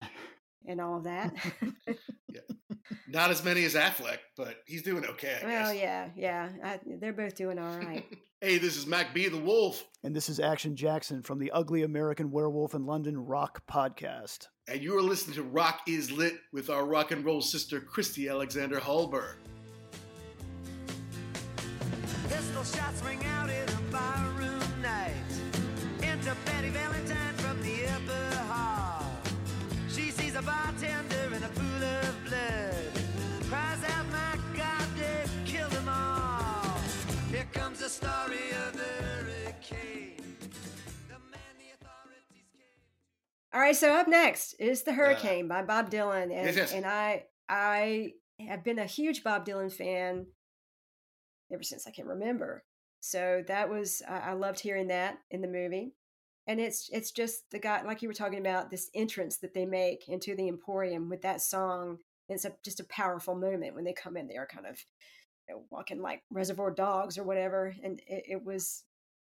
and 0.66 0.80
all 0.80 0.96
of 0.98 1.04
that. 1.04 1.34
yeah. 2.28 2.40
Not 3.08 3.30
as 3.30 3.42
many 3.44 3.64
as 3.64 3.74
Affleck, 3.74 4.18
but 4.36 4.56
he's 4.66 4.82
doing 4.82 5.04
okay. 5.04 5.38
I 5.42 5.46
well, 5.46 5.72
guess. 5.72 5.82
yeah, 5.82 6.08
yeah. 6.16 6.48
I, 6.62 6.80
they're 6.84 7.12
both 7.12 7.34
doing 7.36 7.58
all 7.58 7.76
right. 7.78 8.04
Hey, 8.40 8.58
this 8.58 8.76
is 8.76 8.86
Mac 8.86 9.12
B, 9.12 9.26
the 9.26 9.36
Wolf, 9.36 9.84
And 10.04 10.14
this 10.14 10.28
is 10.28 10.38
Action 10.38 10.76
Jackson 10.76 11.24
from 11.24 11.40
the 11.40 11.50
Ugly 11.50 11.82
American 11.82 12.30
Werewolf 12.30 12.72
in 12.72 12.86
London 12.86 13.18
Rock 13.18 13.62
podcast. 13.68 14.46
and 14.68 14.80
you 14.80 14.96
are 14.96 15.02
listening 15.02 15.34
to 15.34 15.42
Rock 15.42 15.80
is 15.88 16.12
Lit 16.12 16.34
with 16.52 16.70
our 16.70 16.86
rock 16.86 17.10
and 17.10 17.24
roll 17.24 17.40
sister 17.40 17.80
Christy 17.80 18.28
Alexander 18.28 18.78
Hallberg. 18.78 19.34
Pistol 22.28 22.62
shots 22.62 23.02
ring 23.02 23.24
out 23.24 23.50
in 23.50 23.68
a 23.68 23.80
barroom 23.90 24.82
night. 24.82 25.14
Enter 26.02 26.36
Patty 26.44 26.68
Valentine 26.70 27.27
the 37.88 37.94
story 37.94 38.50
of 38.66 38.72
the 38.74 39.02
hurricane. 39.02 40.36
All 43.54 43.60
right, 43.60 43.74
so 43.74 43.94
up 43.94 44.06
next 44.06 44.52
is 44.60 44.82
The 44.82 44.90
uh, 44.90 44.94
Hurricane 44.94 45.48
by 45.48 45.62
Bob 45.62 45.90
Dylan. 45.90 46.24
And, 46.24 46.32
Yes, 46.32 46.56
yes. 46.56 46.72
and 46.74 46.84
I 46.84 47.24
I 47.48 48.12
have 48.46 48.62
been 48.62 48.78
a 48.78 48.84
huge 48.84 49.24
Bob 49.24 49.46
Dylan 49.46 49.72
fan 49.72 50.26
ever 51.50 51.62
since 51.62 51.86
I 51.86 51.90
can 51.90 52.06
remember. 52.06 52.62
So 53.00 53.42
that 53.48 53.70
was 53.70 54.02
I, 54.06 54.18
I 54.18 54.32
loved 54.34 54.60
hearing 54.60 54.88
that 54.88 55.18
in 55.30 55.40
the 55.40 55.48
movie. 55.48 55.94
And 56.46 56.60
it's 56.60 56.90
it's 56.92 57.10
just 57.10 57.50
the 57.50 57.58
guy 57.58 57.80
like 57.82 58.02
you 58.02 58.08
were 58.08 58.14
talking 58.14 58.40
about, 58.40 58.70
this 58.70 58.90
entrance 58.94 59.38
that 59.38 59.54
they 59.54 59.64
make 59.64 60.08
into 60.08 60.36
the 60.36 60.48
Emporium 60.48 61.08
with 61.08 61.22
that 61.22 61.40
song. 61.40 61.98
It's 62.28 62.44
a, 62.44 62.52
just 62.62 62.80
a 62.80 62.84
powerful 62.84 63.34
moment 63.34 63.74
when 63.74 63.84
they 63.84 63.94
come 63.94 64.18
in 64.18 64.28
there 64.28 64.46
kind 64.46 64.66
of 64.66 64.76
you 64.76 64.76
know, 64.76 65.17
walking 65.70 66.00
like 66.00 66.24
reservoir 66.30 66.70
dogs 66.70 67.18
or 67.18 67.24
whatever. 67.24 67.74
And 67.82 68.00
it, 68.06 68.24
it 68.28 68.44
was 68.44 68.84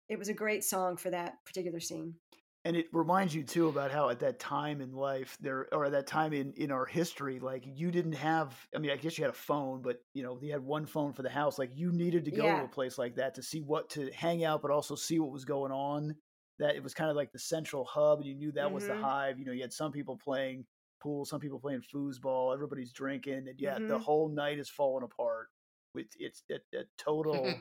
it 0.09 0.19
was 0.19 0.29
a 0.29 0.35
great 0.35 0.65
song 0.65 0.97
for 0.97 1.11
that 1.11 1.45
particular 1.47 1.81
scene. 1.81 2.21
And 2.63 2.77
it 2.77 2.89
reminds 2.93 3.35
you 3.35 3.43
too 3.43 3.69
about 3.69 3.91
how 3.91 4.11
at 4.11 4.21
that 4.21 4.39
time 4.39 4.83
in 4.83 4.93
life 4.93 5.39
there 5.41 5.73
or 5.73 5.87
at 5.87 5.93
that 5.93 6.07
time 6.07 6.35
in 6.35 6.53
in 6.55 6.71
our 6.71 6.85
history, 6.85 7.41
like 7.41 7.65
you 7.67 7.91
didn't 7.91 8.13
have 8.13 8.69
I 8.75 8.79
mean, 8.79 8.91
I 8.91 8.97
guess 8.97 9.17
you 9.17 9.25
had 9.25 9.31
a 9.33 9.37
phone, 9.37 9.81
but 9.81 10.01
you 10.13 10.23
know, 10.23 10.39
you 10.43 10.53
had 10.53 10.63
one 10.63 10.85
phone 10.85 11.15
for 11.15 11.23
the 11.23 11.31
house. 11.31 11.59
Like 11.59 11.71
you 11.75 11.91
needed 11.91 12.27
to 12.27 12.33
go 12.33 12.51
Yeah. 12.51 12.59
to 12.59 12.65
a 12.65 12.69
place 12.69 12.99
like 12.99 13.15
that 13.15 13.35
to 13.37 13.43
see 13.43 13.63
what 13.63 13.89
to 13.91 14.11
hang 14.13 14.45
out, 14.45 14.61
but 14.61 14.71
also 14.71 14.95
see 14.95 15.19
what 15.19 15.31
was 15.33 15.47
going 15.47 15.73
on. 15.73 16.15
That 16.59 16.77
it 16.77 16.83
was 16.83 16.93
kind 16.93 17.09
of 17.09 17.17
like 17.17 17.33
the 17.33 17.39
central 17.39 17.87
hub, 17.87 18.19
and 18.19 18.29
you 18.29 18.35
knew 18.35 18.53
that 18.53 18.71
was 18.73 18.85
the 18.85 18.93
Mhm. 18.93 19.01
hive. 19.01 19.39
You 19.39 19.47
know, 19.47 19.53
you 19.53 19.63
had 19.63 19.73
some 19.73 19.91
people 19.91 20.19
playing 20.19 20.67
pool, 21.01 21.25
some 21.25 21.41
people 21.41 21.59
playing 21.61 21.81
foosball, 21.81 22.53
everybody's 22.53 22.93
drinking, 22.93 23.49
and 23.49 23.59
yet 23.59 23.87
the 23.87 23.97
Mhm. 23.97 23.99
whole 23.99 24.29
night 24.29 24.59
is 24.59 24.69
falling 24.69 25.03
apart. 25.05 25.49
It's 25.95 26.17
it's 26.19 26.43
a, 26.51 26.55
a 26.55 26.59
mm-hmm. 26.59 26.83
total 26.99 27.55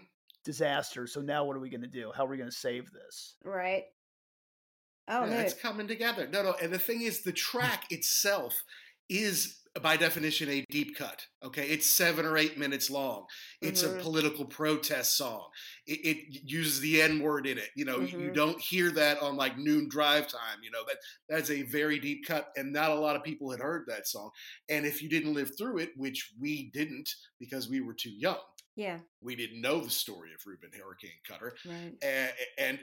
disaster. 0.46 1.08
So 1.08 1.22
now 1.22 1.46
what 1.46 1.56
are 1.56 1.60
we 1.60 1.70
going 1.70 1.82
to 1.82 1.88
do? 1.88 2.12
How 2.16 2.26
are 2.26 2.30
we 2.30 2.38
going 2.38 2.50
to 2.50 2.56
save 2.56 2.92
this? 2.92 3.36
Right. 3.44 3.86
Oh 5.08 5.26
yeah, 5.26 5.42
it's 5.42 5.54
coming 5.54 5.88
together. 5.88 6.28
No, 6.32 6.44
no, 6.44 6.56
and 6.62 6.72
the 6.72 6.80
thing 6.80 7.02
is, 7.02 7.24
the 7.24 7.32
mm. 7.32 7.36
track 7.36 7.92
itself 7.92 8.64
is 9.10 9.59
by 9.82 9.96
definition 9.98 10.50
a 10.50 10.66
deep 10.70 10.96
cut. 10.98 11.26
Okay, 11.44 11.68
it's 11.70 11.86
seven 11.90 12.26
or 12.26 12.38
eight 12.38 12.58
minutes 12.58 12.90
long. 12.90 13.26
It's 13.62 13.84
Mhm. 13.84 14.00
a 14.00 14.02
political 14.02 14.46
protest 14.46 15.16
song. 15.16 15.50
It, 15.86 16.00
it 16.06 16.18
uses 16.44 16.80
the 16.82 17.02
N 17.02 17.22
word 17.22 17.46
in 17.48 17.58
it. 17.58 17.70
You 17.76 17.86
know, 17.86 18.00
you- 18.02 18.20
you 18.20 18.32
don't 18.32 18.60
hear 18.60 18.92
that 18.92 19.20
on 19.22 19.38
like 19.38 19.58
noon 19.58 19.88
drive 19.88 20.28
time. 20.28 20.62
You 20.64 20.72
know 20.72 20.84
that 20.86 20.98
that's 21.30 21.50
a 21.50 21.62
very 21.64 22.00
deep 22.00 22.26
cut, 22.26 22.52
and 22.58 22.74
not 22.74 22.92
a 22.92 22.96
lot 23.00 23.16
of 23.16 23.24
people 23.24 23.52
had 23.52 23.60
heard 23.60 23.86
that 23.88 24.08
song. 24.08 24.32
And 24.70 24.86
if 24.86 25.02
you 25.02 25.10
didn't 25.10 25.34
live 25.34 25.56
through 25.58 25.78
it, 25.80 25.92
which 25.96 26.32
we 26.40 26.70
didn't 26.72 27.10
because 27.40 27.70
we 27.70 27.80
were 27.82 27.94
too 27.94 28.12
young, 28.12 28.42
Yeah. 28.76 29.00
we 29.22 29.36
didn't 29.36 29.62
know 29.62 29.82
the 29.82 29.90
story 29.90 30.34
of 30.34 30.46
Rubin 30.46 30.72
Hurricane 30.74 31.20
Carter 31.28 31.56
Right. 31.66 31.96
and, 32.02 32.34
and 32.58 32.80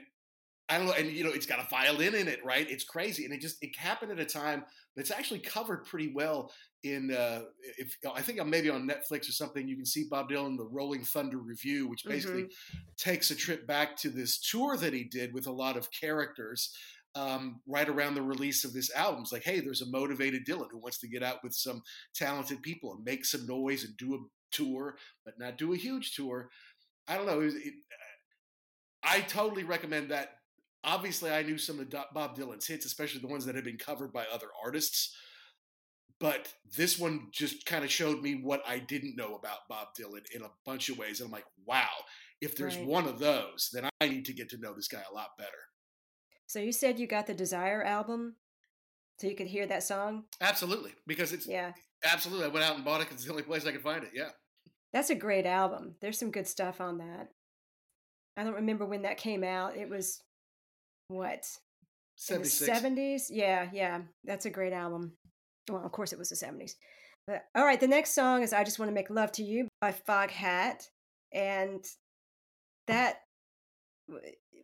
I 0.69 0.77
don't 0.77 0.87
know, 0.87 0.93
and 0.93 1.09
you 1.09 1.23
know, 1.23 1.29
it's 1.31 1.45
got 1.45 1.59
a 1.59 1.67
violin 1.69 2.13
in 2.13 2.27
it, 2.27 2.43
right? 2.43 2.69
It's 2.69 2.83
crazy, 2.83 3.23
and 3.23 3.33
it 3.33 3.39
just 3.39 3.57
it 3.63 3.75
happened 3.77 4.11
at 4.11 4.19
a 4.19 4.25
time 4.25 4.65
that's 4.97 5.11
actually 5.11 5.39
covered 5.39 5.85
pretty 5.85 6.11
well 6.13 6.51
in. 6.83 7.13
Uh, 7.13 7.43
if 7.77 7.95
I 8.13 8.21
think 8.21 8.39
I'm 8.39 8.49
maybe 8.49 8.69
on 8.69 8.87
Netflix 8.87 9.29
or 9.29 9.31
something, 9.31 9.65
you 9.67 9.77
can 9.77 9.85
see 9.85 10.07
Bob 10.09 10.29
Dylan 10.29 10.57
the 10.57 10.67
Rolling 10.67 11.03
Thunder 11.05 11.37
Revue, 11.37 11.87
which 11.87 12.03
basically 12.03 12.41
takes 12.97 13.31
a 13.31 13.35
trip 13.35 13.65
back 13.65 13.95
to 13.97 14.09
this 14.09 14.39
tour 14.41 14.75
that 14.77 14.93
he 14.93 15.05
did 15.05 15.33
with 15.33 15.47
a 15.47 15.51
lot 15.51 15.77
of 15.77 15.89
characters. 15.91 16.75
Um, 17.15 17.61
right 17.65 17.87
around 17.89 18.13
the 18.13 18.21
release 18.21 18.63
of 18.63 18.73
this 18.73 18.93
album, 18.93 19.21
it's 19.23 19.31
like, 19.31 19.43
hey, 19.43 19.59
there's 19.59 19.81
a 19.81 19.89
motivated 19.89 20.45
Dylan 20.45 20.67
who 20.69 20.77
wants 20.77 20.99
to 20.99 21.07
get 21.07 21.23
out 21.23 21.43
with 21.43 21.53
some 21.55 21.81
talented 22.13 22.61
people 22.61 22.93
and 22.93 23.03
make 23.03 23.25
some 23.25 23.47
noise 23.47 23.85
and 23.85 23.97
do 23.97 24.13
a 24.13 24.19
tour, 24.51 24.97
but 25.25 25.39
not 25.39 25.57
do 25.57 25.73
a 25.73 25.77
huge 25.77 26.13
tour. 26.13 26.49
I 27.07 27.15
don't 27.17 27.25
know. 27.25 27.39
It, 27.39 27.45
was- 27.45 27.55
it, 27.55 27.73
I 29.03 29.21
totally 29.21 29.63
recommend 29.63 30.11
that. 30.11 30.36
Obviously, 30.87 31.29
I 31.31 31.43
knew 31.43 31.57
some 31.57 31.79
of 31.79 31.89
Bob 32.13 32.37
Dylan's 32.37 32.65
hits, 32.65 32.85
especially 32.85 33.19
the 33.19 33.27
ones 33.27 33.45
that 33.45 33.55
had 33.55 33.65
been 33.65 33.77
covered 33.77 34.13
by 34.13 34.25
other 34.33 34.47
artists. 34.63 35.13
But 36.19 36.51
this 36.75 36.97
one 36.97 37.27
just 37.31 37.65
kind 37.65 37.83
of 37.83 37.91
showed 37.91 38.21
me 38.23 38.39
what 38.41 38.63
I 38.67 38.79
didn't 38.79 39.17
know 39.17 39.35
about 39.35 39.67
Bob 39.69 39.89
Dylan 39.99 40.23
in 40.33 40.41
a 40.41 40.49
bunch 40.65 40.89
of 40.89 40.97
ways. 40.97 41.19
And 41.19 41.27
I'm 41.27 41.31
like, 41.31 41.45
wow, 41.65 41.89
if 42.41 42.55
there's 42.55 42.77
Right. 42.77 42.87
one 42.87 43.05
of 43.05 43.19
those, 43.19 43.69
then 43.73 43.87
I 44.01 44.07
need 44.07 44.25
to 44.25 44.33
get 44.33 44.49
to 44.51 44.57
know 44.57 44.73
this 44.73 44.87
guy 44.87 45.03
a 45.09 45.13
lot 45.13 45.37
better. 45.37 45.51
So 46.47 46.59
you 46.59 46.71
said 46.71 46.97
you 46.97 47.05
got 47.05 47.27
the 47.27 47.33
Desire 47.35 47.83
album, 47.83 48.37
so 49.19 49.27
you 49.27 49.35
could 49.35 49.47
hear 49.47 49.67
that 49.67 49.83
song. 49.83 50.23
Absolutely. 50.39 50.93
Because 51.05 51.33
it's 51.33 51.45
Yeah, 51.45 51.73
absolutely, 52.03 52.45
I 52.45 52.49
went 52.49 52.65
out 52.65 52.75
and 52.77 52.85
bought 52.85 53.01
it 53.01 53.09
because 53.09 53.17
it's 53.17 53.25
the 53.25 53.31
only 53.31 53.43
place 53.43 53.65
I 53.65 53.73
could 53.73 53.81
find 53.81 54.03
it. 54.03 54.11
Yeah. 54.13 54.29
that's 54.93 55.09
a 55.09 55.15
great 55.15 55.45
album. 55.45 55.95
There's 55.99 56.17
some 56.17 56.31
good 56.31 56.47
stuff 56.47 56.79
on 56.79 56.97
that. 56.99 57.27
I 58.37 58.43
don't 58.43 58.53
remember 58.55 58.85
when 58.85 59.01
that 59.01 59.17
came 59.17 59.43
out. 59.43 59.75
It 59.75 59.89
was 59.89 60.23
what 61.07 61.45
in 62.29 62.41
the 62.41 62.49
76. 62.49 62.65
seventies? 62.65 63.31
Yeah, 63.31 63.69
yeah. 63.73 64.01
That's 64.23 64.45
a 64.45 64.49
great 64.49 64.73
album. 64.73 65.13
Well, 65.69 65.83
of 65.85 65.91
course 65.91 66.13
it 66.13 66.19
was 66.19 66.29
the 66.29 66.35
seventies. 66.35 66.75
But 67.25 67.43
all 67.55 67.65
right, 67.65 67.79
the 67.79 67.87
next 67.87 68.13
song 68.13 68.41
is 68.41 68.53
"I 68.53 68.63
Just 68.63 68.79
Want 68.79 68.89
to 68.89 68.95
Make 68.95 69.09
Love 69.09 69.31
to 69.33 69.43
You" 69.43 69.67
by 69.81 69.91
Foghat, 69.91 70.87
and 71.33 71.83
that 72.87 73.21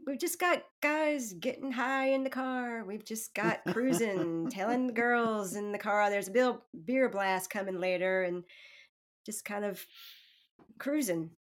we've 0.06 0.20
just 0.20 0.40
got 0.40 0.64
guys 0.82 1.34
getting 1.34 1.72
high 1.72 2.08
in 2.08 2.24
the 2.24 2.30
car. 2.30 2.84
We've 2.86 3.06
just 3.06 3.34
got 3.34 3.60
cruising, 3.68 4.50
telling 4.50 4.88
the 4.88 4.94
girls 5.02 5.56
in 5.56 5.72
the 5.72 5.78
car 5.78 6.10
there's 6.10 6.30
a 6.30 6.32
bill, 6.32 6.64
beer 6.86 7.10
blast 7.10 7.50
coming 7.50 7.80
later, 7.80 8.24
and 8.24 8.44
just 9.26 9.46
kind 9.46 9.66
of 9.66 9.86
cruising. 10.80 11.32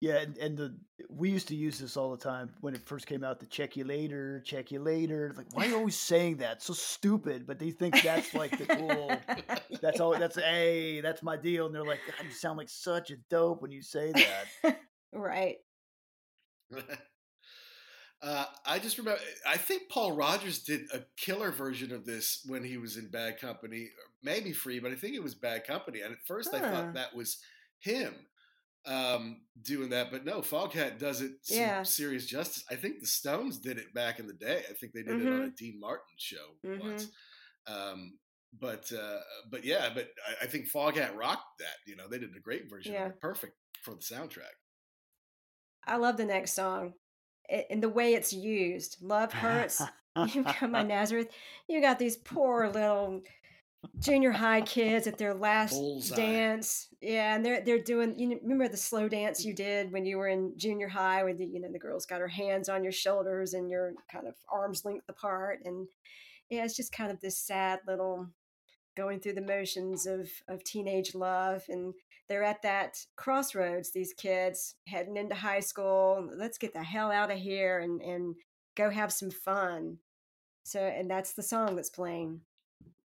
Yeah, 0.00 0.18
and, 0.18 0.38
and 0.38 0.56
the 0.56 0.74
we 1.10 1.30
used 1.30 1.48
to 1.48 1.56
use 1.56 1.78
this 1.78 1.96
all 1.96 2.10
the 2.12 2.22
time 2.22 2.50
when 2.60 2.74
it 2.74 2.86
first 2.86 3.06
came 3.06 3.24
out. 3.24 3.40
The 3.40 3.46
check 3.46 3.76
you 3.76 3.84
later, 3.84 4.40
check 4.44 4.70
you 4.70 4.80
later. 4.80 5.28
It's 5.28 5.38
like, 5.38 5.46
why 5.52 5.66
are 5.66 5.68
you 5.70 5.76
always 5.76 5.98
saying 5.98 6.36
that? 6.36 6.62
So 6.62 6.72
stupid. 6.72 7.46
But 7.46 7.58
they 7.58 7.72
think 7.72 8.00
that's 8.02 8.32
like 8.32 8.56
the 8.56 8.66
cool. 8.66 9.10
That's 9.80 9.98
all. 9.98 10.16
That's 10.16 10.36
hey, 10.36 11.00
that's 11.00 11.22
my 11.22 11.36
deal. 11.36 11.66
And 11.66 11.74
they're 11.74 11.84
like, 11.84 12.00
God, 12.06 12.24
you 12.24 12.32
sound 12.32 12.58
like 12.58 12.68
such 12.68 13.10
a 13.10 13.16
dope 13.28 13.60
when 13.60 13.72
you 13.72 13.82
say 13.82 14.12
that. 14.12 14.78
right. 15.12 15.56
Uh, 18.20 18.44
I 18.66 18.80
just 18.80 18.98
remember. 18.98 19.20
I 19.46 19.56
think 19.56 19.82
Paul 19.88 20.16
Rodgers 20.16 20.64
did 20.64 20.80
a 20.92 21.02
killer 21.16 21.52
version 21.52 21.92
of 21.92 22.04
this 22.04 22.44
when 22.48 22.64
he 22.64 22.76
was 22.76 22.96
in 22.96 23.08
Bad 23.12 23.40
Company, 23.40 23.82
or 23.82 24.10
maybe 24.24 24.52
Free, 24.52 24.80
but 24.80 24.90
I 24.90 24.96
think 24.96 25.14
it 25.14 25.22
was 25.22 25.36
Bad 25.36 25.64
Company. 25.64 26.00
And 26.00 26.12
at 26.12 26.26
first, 26.26 26.52
I 26.52 26.58
thought 26.58 26.94
that 26.94 27.14
was 27.14 27.38
him 27.78 28.12
um, 28.88 29.42
doing 29.62 29.90
that, 29.90 30.10
but 30.10 30.24
no, 30.24 30.40
Foghat 30.40 30.98
does 30.98 31.20
it 31.20 31.32
some 31.42 31.58
Yeah. 31.58 31.82
serious 31.82 32.26
justice. 32.26 32.64
I 32.70 32.74
think 32.74 33.00
the 33.00 33.06
Stones 33.06 33.58
did 33.58 33.78
it 33.78 33.92
back 33.92 34.18
in 34.18 34.26
the 34.26 34.32
day. 34.32 34.62
I 34.68 34.72
think 34.72 34.92
they 34.92 35.02
did 35.02 35.20
it 35.20 35.32
on 35.32 35.42
a 35.42 35.50
Dean 35.50 35.78
Martin 35.78 36.16
show 36.16 36.56
once. 36.64 37.08
Um, 37.66 38.18
but 38.58 38.90
uh, 38.92 39.18
but 39.50 39.64
yeah, 39.64 39.90
but 39.94 40.08
I, 40.26 40.44
I 40.44 40.46
think 40.46 40.70
Foghat 40.70 41.14
rocked 41.14 41.58
that. 41.58 41.76
You 41.86 41.96
know, 41.96 42.08
they 42.08 42.18
did 42.18 42.34
a 42.34 42.40
great 42.40 42.70
version. 42.70 42.94
Yeah. 42.94 43.06
Of 43.06 43.12
it. 43.12 43.20
Perfect 43.20 43.52
for 43.82 43.94
the 43.94 44.00
soundtrack. 44.00 44.56
I 45.86 45.96
love 45.96 46.16
the 46.16 46.24
next 46.24 46.54
song 46.54 46.94
and 47.48 47.82
the 47.82 47.88
way 47.88 48.14
it's 48.14 48.32
used. 48.32 48.96
Love 49.02 49.32
hurts. 49.32 49.82
you 50.34 50.42
got 50.42 50.70
my 50.70 50.82
Nazareth. 50.82 51.28
You 51.68 51.80
got 51.80 51.98
these 51.98 52.16
poor 52.16 52.68
little 52.68 53.22
junior 54.00 54.30
high 54.30 54.62
kids 54.62 55.06
at 55.06 55.18
their 55.18 55.34
last 55.34 55.74
Bullseye. 55.74 56.16
dance. 56.16 56.88
Yeah, 57.00 57.34
and 57.34 57.44
they're 57.44 57.62
they're 57.64 57.82
doing. 57.82 58.18
You 58.18 58.28
know, 58.28 58.38
remember 58.42 58.68
the 58.68 58.76
slow 58.76 59.08
dance 59.08 59.44
you 59.44 59.54
did 59.54 59.92
when 59.92 60.04
you 60.04 60.18
were 60.18 60.28
in 60.28 60.52
junior 60.56 60.88
high, 60.88 61.22
where 61.22 61.34
the 61.34 61.46
you 61.46 61.60
know 61.60 61.70
the 61.70 61.78
girl's 61.78 62.06
got 62.06 62.20
her 62.20 62.28
hands 62.28 62.68
on 62.68 62.82
your 62.82 62.92
shoulders 62.92 63.54
and 63.54 63.70
you're 63.70 63.92
kind 64.10 64.26
of 64.26 64.34
arms 64.50 64.84
length 64.84 65.08
apart, 65.08 65.60
and 65.64 65.86
yeah, 66.50 66.64
it's 66.64 66.76
just 66.76 66.92
kind 66.92 67.10
of 67.10 67.20
this 67.20 67.38
sad 67.38 67.80
little 67.86 68.28
going 68.98 69.20
through 69.20 69.34
the 69.34 69.40
motions 69.40 70.06
of 70.06 70.28
of 70.48 70.64
teenage 70.64 71.14
love 71.14 71.62
and 71.68 71.94
they're 72.28 72.42
at 72.42 72.60
that 72.62 72.98
crossroads 73.14 73.92
these 73.92 74.12
kids 74.12 74.74
heading 74.88 75.16
into 75.16 75.36
high 75.36 75.60
school 75.60 76.28
let's 76.36 76.58
get 76.58 76.72
the 76.72 76.82
hell 76.82 77.12
out 77.12 77.30
of 77.30 77.38
here 77.38 77.78
and 77.78 78.02
and 78.02 78.34
go 78.76 78.90
have 78.90 79.12
some 79.12 79.30
fun 79.30 79.98
so 80.64 80.80
and 80.80 81.08
that's 81.08 81.34
the 81.34 81.44
song 81.44 81.76
that's 81.76 81.90
playing 81.90 82.40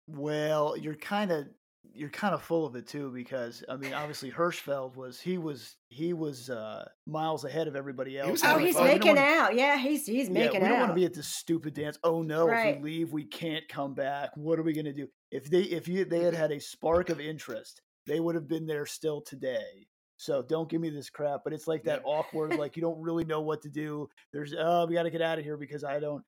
Well, 0.07 0.77
you're 0.77 0.95
kind 0.97 1.31
of 1.31 1.47
you're 1.95 2.09
kind 2.11 2.35
of 2.35 2.43
full 2.43 2.65
of 2.65 2.75
it 2.75 2.87
too 2.87 3.11
because 3.13 3.63
I 3.69 3.77
mean, 3.77 3.93
obviously 3.93 4.31
Hirschfeld 4.31 4.97
was 4.97 5.21
he 5.21 5.37
was 5.37 5.77
he 5.89 6.13
was 6.15 6.49
uh, 6.49 6.87
miles 7.07 7.45
ahead 7.45 7.69
of 7.69 7.77
everybody 7.77 8.19
else. 8.19 8.31
was 8.31 8.45
oh 8.45 8.57
he's 8.59 8.75
fun. 8.75 8.85
We 8.85 8.89
don't 8.91 8.99
making 9.01 9.17
wanna- 9.17 9.21
out 9.45 9.55
yeah 9.55 9.77
he's 9.77 10.07
he's 10.07 10.29
Yeah, 10.29 10.33
making 10.35 10.63
we 10.63 10.69
don't 10.69 10.79
want 10.79 10.91
to 10.91 10.95
be 10.95 11.05
at 11.05 11.13
this 11.15 11.29
stupid 11.29 11.75
dance. 11.75 11.99
Oh 12.03 12.23
no, 12.23 12.47
Right. 12.49 12.77
if 12.77 12.83
we 12.83 12.91
leave, 12.99 13.13
we 13.13 13.25
can't 13.25 13.69
come 13.69 13.95
back. 13.95 14.31
What 14.37 14.59
are 14.59 14.63
we 14.63 14.73
going 14.73 14.87
to 14.87 14.93
do? 14.93 15.09
If 15.31 15.51
they 15.51 15.63
if 15.63 15.87
you 15.89 16.05
they 16.05 16.21
had 16.21 16.35
had 16.35 16.51
a 16.53 16.61
spark 16.61 17.11
of 17.11 17.21
interest, 17.21 17.83
they 18.07 18.21
would 18.21 18.35
have 18.37 18.49
been 18.49 18.67
there 18.67 18.87
still 18.87 19.21
today. 19.21 19.87
So 20.17 20.41
don't 20.41 20.71
give 20.71 20.81
me 20.81 20.89
this 20.89 21.11
crap. 21.11 21.41
But 21.45 21.53
it's 21.53 21.67
like 21.67 21.83
that 21.85 22.03
awkward, 22.05 22.55
like 22.57 22.77
you 22.77 22.83
don't 22.83 23.01
really 23.03 23.25
know 23.25 23.41
what 23.41 23.61
to 23.63 23.69
do. 23.69 24.09
There's 24.33 24.55
oh, 24.59 24.87
we 24.87 24.95
got 24.95 25.03
to 25.03 25.11
get 25.11 25.21
out 25.23 25.39
of 25.39 25.45
here 25.45 25.57
because 25.57 25.85
I 25.85 25.99
don't 26.01 26.23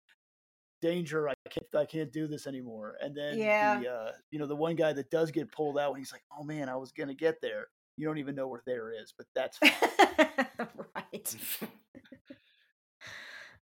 danger. 0.82 1.28
I 1.28 1.34
can't 1.50 1.66
I 1.74 1.84
can't 1.86 2.12
do 2.12 2.26
this 2.26 2.46
anymore. 2.46 2.96
And 3.00 3.14
then 3.16 3.38
Yeah. 3.38 3.80
the 3.80 3.88
uh, 3.90 4.12
you 4.30 4.38
know 4.38 4.46
the 4.46 4.56
one 4.56 4.76
guy 4.76 4.92
that 4.92 5.10
does 5.10 5.30
get 5.30 5.50
pulled 5.52 5.78
out, 5.78 5.96
he's 5.98 6.12
like, 6.12 6.22
oh 6.38 6.44
man, 6.44 6.68
I 6.68 6.76
was 6.76 6.92
going 6.92 7.08
to 7.08 7.14
get 7.14 7.40
there. 7.40 7.66
You 7.96 8.06
don't 8.06 8.18
even 8.18 8.34
know 8.34 8.48
where 8.48 8.62
there 8.66 8.90
is, 8.92 9.12
but 9.16 9.26
that's 9.34 9.58
right 9.62 11.36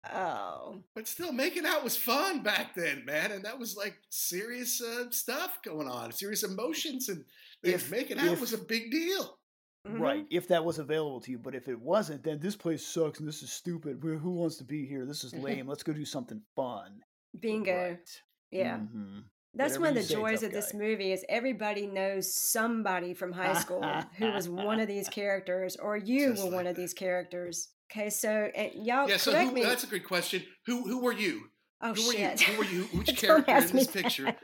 oh 0.12 0.82
But 0.94 1.08
still, 1.08 1.32
making 1.32 1.66
out 1.66 1.84
was 1.84 1.96
fun 1.96 2.42
back 2.42 2.74
then, 2.74 3.04
man, 3.04 3.32
and 3.32 3.44
that 3.44 3.58
was 3.58 3.76
like 3.76 3.96
serious 4.10 4.80
uh, 4.82 5.10
stuff 5.10 5.58
going 5.64 5.88
on, 5.88 6.12
serious 6.12 6.42
emotions, 6.42 7.08
and 7.08 7.24
If- 7.62 7.90
making 7.90 8.18
out 8.18 8.32
if- 8.32 8.40
was 8.40 8.52
a 8.52 8.58
big 8.58 8.90
deal. 8.90 9.38
Mhm. 9.86 10.00
Right, 10.00 10.26
if 10.30 10.48
that 10.48 10.64
was 10.64 10.78
available 10.78 11.20
to 11.20 11.30
you. 11.30 11.38
But 11.38 11.54
if 11.54 11.68
it 11.68 11.80
wasn't, 11.80 12.22
then 12.24 12.38
this 12.40 12.56
place 12.56 12.84
sucks 12.86 13.18
and 13.20 13.28
this 13.28 13.42
is 13.42 13.52
stupid. 13.52 13.98
Who 14.02 14.18
who 14.18 14.30
wants 14.32 14.56
to 14.56 14.64
be 14.64 14.86
here? 14.86 15.06
This 15.06 15.24
is 15.24 15.32
lame. 15.46 15.66
Let's 15.68 15.82
go 15.82 15.92
do 15.92 16.04
something 16.04 16.40
fun. 16.54 17.00
bingo 17.38 17.72
Right. 17.90 18.20
yeah 18.50 18.78
Mhm. 18.78 19.24
That's 19.54 19.78
Whatever 19.78 19.80
one 19.80 19.88
of 19.88 19.94
the 19.94 20.02
say, 20.02 20.14
joys 20.14 20.40
tough 20.40 20.48
of 20.48 20.52
this 20.52 20.74
movie 20.74 21.12
is 21.12 21.24
everybody 21.30 21.86
knows 21.86 22.34
somebody 22.34 23.14
from 23.14 23.32
high 23.32 23.54
school 23.54 23.82
who 24.18 24.30
was 24.30 24.50
one 24.50 24.80
of 24.80 24.86
these 24.88 25.08
characters, 25.20 25.76
or 25.76 25.96
you 25.96 26.30
Just 26.32 26.44
were 26.44 26.50
one 26.50 26.64
like 26.66 26.72
of 26.72 26.76
these 26.76 26.92
characters. 26.92 27.70
Okay, 27.90 28.10
so 28.10 28.28
and 28.54 28.72
y'all 28.86 29.08
yeah, 29.08 29.16
so 29.16 29.30
correct 29.32 29.48
who, 29.48 29.54
me. 29.54 29.62
that's 29.62 29.84
a 29.84 29.86
good 29.86 30.04
question. 30.04 30.42
Who 30.66 30.82
who 30.86 31.00
were 31.00 31.12
you? 31.14 31.44
oh 31.80 31.94
who 31.94 32.06
were 32.06 32.12
shit! 32.12 32.40
you? 32.46 32.52
Who 32.52 32.58
were 32.58 32.64
you? 32.64 32.82
Which 32.98 33.16
character 33.16 33.50
ask 33.50 33.70
in 33.70 33.76
this 33.76 33.86
picture 33.86 34.24
that. 34.24 34.38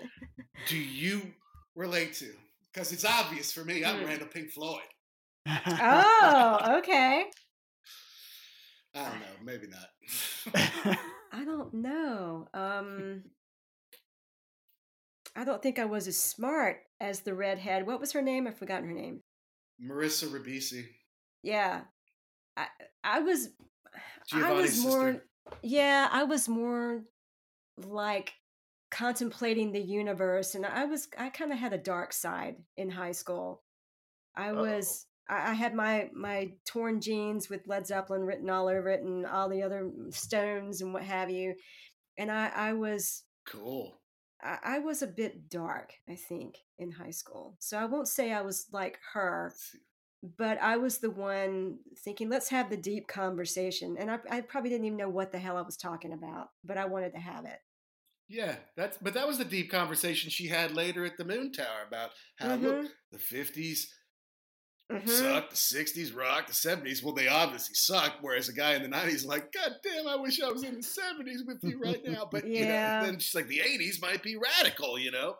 do 0.68 0.76
you 0.78 1.20
relate 1.74 2.14
to? 2.14 2.32
Because 2.72 2.92
it's 2.92 3.04
obvious 3.04 3.52
for 3.52 3.64
me. 3.66 3.84
I'm 3.84 3.98
Hmm. 4.00 4.06
Randall 4.06 4.28
Pink 4.28 4.50
Floyd. 4.50 4.80
Oh, 5.46 6.76
okay. 6.78 7.24
I 8.94 9.04
don't 9.04 9.20
know. 9.20 9.36
Maybe 9.44 9.66
not. 9.68 10.98
I 11.32 11.44
don't 11.44 11.74
know. 11.74 12.48
Um, 12.54 13.22
I 15.34 15.44
don't 15.44 15.62
think 15.62 15.78
I 15.78 15.86
was 15.86 16.06
as 16.08 16.16
smart 16.18 16.80
as 17.00 17.20
the 17.20 17.34
redhead. 17.34 17.86
What 17.86 18.00
was 18.00 18.12
her 18.12 18.20
name? 18.22 18.46
I've 18.46 18.58
forgotten 18.58 18.86
her 18.88 18.94
name. 18.94 19.22
Marissa 19.82 20.28
Ribisi, 20.28 20.84
Yeah, 21.42 21.82
I 22.56 22.66
I 23.02 23.20
was 23.20 23.48
I 24.32 24.40
Giovanni's 24.40 24.60
was 24.60 24.82
more 24.84 25.12
sister. 25.12 25.24
yeah, 25.62 26.08
I 26.12 26.24
was 26.24 26.48
more 26.48 27.02
like 27.78 28.34
contemplating 28.90 29.72
the 29.72 29.80
universe 29.80 30.54
and 30.54 30.66
I 30.66 30.84
was 30.84 31.08
I 31.18 31.30
kind 31.30 31.50
of 31.50 31.58
had 31.58 31.72
a 31.72 31.78
dark 31.78 32.12
side 32.12 32.56
in 32.76 32.90
high 32.90 33.12
school. 33.12 33.62
I 34.36 34.50
Uh-oh. 34.50 34.62
was 34.62 35.06
I, 35.28 35.50
I 35.50 35.54
had 35.54 35.74
my 35.74 36.10
my 36.14 36.52
torn 36.66 37.00
jeans 37.00 37.48
with 37.48 37.66
Led 37.66 37.86
Zeppelin 37.86 38.22
written 38.22 38.50
all 38.50 38.68
over 38.68 38.88
it 38.88 39.02
and 39.02 39.26
all 39.26 39.48
the 39.48 39.62
other 39.62 39.90
Stones 40.10 40.80
and 40.82 40.92
what 40.92 41.02
have 41.04 41.30
you. 41.30 41.54
And 42.18 42.30
I 42.30 42.48
I 42.54 42.72
was 42.74 43.24
Cool. 43.46 43.98
I, 44.42 44.58
I 44.64 44.78
was 44.80 45.02
a 45.02 45.06
bit 45.06 45.48
dark, 45.48 45.92
I 46.08 46.14
think, 46.16 46.56
in 46.78 46.90
high 46.92 47.10
school. 47.10 47.56
So 47.60 47.76
I 47.78 47.84
won't 47.86 48.08
say 48.08 48.32
I 48.32 48.42
was 48.42 48.66
like 48.72 48.98
her, 49.14 49.52
but 50.38 50.60
I 50.60 50.76
was 50.76 50.98
the 50.98 51.10
one 51.10 51.78
thinking, 52.04 52.28
let's 52.28 52.48
have 52.50 52.70
the 52.70 52.76
deep 52.76 53.08
conversation. 53.08 53.96
And 53.98 54.10
I, 54.10 54.18
I 54.30 54.40
probably 54.40 54.70
didn't 54.70 54.86
even 54.86 54.98
know 54.98 55.08
what 55.08 55.32
the 55.32 55.38
hell 55.38 55.56
I 55.56 55.62
was 55.62 55.76
talking 55.76 56.12
about, 56.12 56.48
but 56.64 56.76
I 56.78 56.84
wanted 56.86 57.12
to 57.14 57.20
have 57.20 57.44
it. 57.44 57.58
Yeah, 58.28 58.56
that's 58.76 58.96
but 58.98 59.14
that 59.14 59.26
was 59.26 59.38
the 59.38 59.44
deep 59.44 59.70
conversation 59.70 60.30
she 60.30 60.46
had 60.48 60.74
later 60.74 61.04
at 61.04 61.18
the 61.18 61.24
Moon 61.24 61.52
Tower 61.52 61.82
about 61.86 62.10
how 62.36 62.56
Mhm. 62.56 62.62
look 62.62 62.90
the 63.10 63.18
fifties 63.18 63.92
Mhm. 64.90 65.08
sucked, 65.08 65.50
the 65.50 65.56
sixties 65.56 66.12
rocked, 66.12 66.48
the 66.48 66.54
seventies. 66.54 67.02
Well, 67.02 67.14
they 67.14 67.28
obviously 67.28 67.74
sucked. 67.74 68.18
Whereas 68.22 68.48
a 68.48 68.52
guy 68.52 68.74
in 68.74 68.82
the 68.82 68.88
nineties 68.88 69.24
like, 69.24 69.52
God 69.52 69.72
damn, 69.82 70.06
I 70.06 70.16
wish 70.16 70.40
I 70.42 70.50
was 70.50 70.64
in 70.64 70.76
the 70.76 70.82
seventies 70.82 71.44
with 71.46 71.58
you 71.62 71.78
right 71.80 72.02
now. 72.06 72.28
But 72.30 72.46
you 72.46 72.60
know, 72.64 72.72
Yeah. 72.72 73.04
then 73.04 73.18
she's 73.18 73.34
like, 73.34 73.48
the 73.48 73.60
eighties 73.60 74.00
might 74.02 74.22
be 74.22 74.36
radical, 74.36 74.98
you 74.98 75.10
know. 75.10 75.36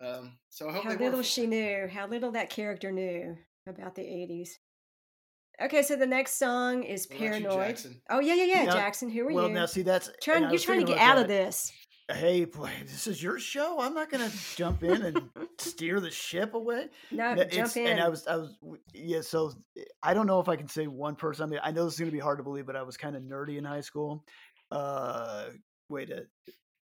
Um, 0.00 0.36
so 0.50 0.68
I 0.68 0.72
hope 0.72 0.84
How 0.84 0.94
little 0.96 1.22
she 1.22 1.46
knew, 1.46 1.88
how 1.88 2.06
little 2.08 2.32
that 2.32 2.50
character 2.50 2.90
knew 2.90 3.36
about 3.68 3.94
the 3.94 4.02
80s. 4.02 4.48
Okay, 5.62 5.82
so 5.82 5.94
the 5.94 6.06
next 6.06 6.38
song 6.38 6.82
is 6.82 7.06
What 7.08 7.16
about 7.20 7.24
you, 7.40 7.46
Paranoid. 7.46 7.80
Oh, 8.10 8.18
yeah, 8.18 8.34
yeah, 8.34 8.44
yeah. 8.44 8.64
Now- 8.64 8.72
Jackson, 8.72 9.08
who 9.10 9.28
are 9.28 9.32
well, 9.32 9.46
you? 9.48 9.54
now 9.54 9.66
see 9.66 9.82
that's 9.82 10.10
trying, 10.20 10.42
you're 10.50 10.58
trying 10.58 10.80
to 10.80 10.86
get 10.86 10.96
about 10.96 11.18
out 11.18 11.22
of 11.22 11.28
this. 11.28 11.70
Hey, 12.10 12.46
boy, 12.46 12.70
this 12.84 13.06
is 13.06 13.22
your 13.22 13.38
show. 13.38 13.78
I'm 13.80 13.94
not 13.94 14.10
going 14.10 14.28
to 14.28 14.36
jump 14.56 14.82
in 14.82 15.02
and 15.02 15.30
steer 15.58 16.00
the 16.00 16.10
ship 16.10 16.54
away. 16.54 16.88
No, 17.10 17.34
No, 17.34 17.44
jump 17.44 17.76
in. 17.76 17.86
And 17.86 18.00
I 18.00 18.08
was, 18.08 18.26
I 18.26 18.36
was, 18.36 18.54
yeah. 18.94 19.20
So 19.20 19.52
I 20.02 20.14
don't 20.14 20.26
know 20.26 20.40
if 20.40 20.48
I 20.48 20.56
can 20.56 20.68
say 20.68 20.86
one 20.86 21.14
person. 21.16 21.44
I 21.44 21.46
mean, 21.46 21.60
I 21.62 21.70
know 21.70 21.84
this 21.84 21.94
is 21.94 21.98
going 22.00 22.10
to 22.10 22.16
be 22.16 22.20
hard 22.20 22.38
to 22.38 22.44
believe, 22.44 22.66
but 22.66 22.76
I 22.76 22.82
was 22.82 22.96
kind 22.96 23.16
of 23.16 23.22
nerdy 23.22 23.58
in 23.58 23.64
high 23.64 23.80
school. 23.80 24.24
Uh, 24.70 25.46
way 25.88 26.06
to 26.06 26.24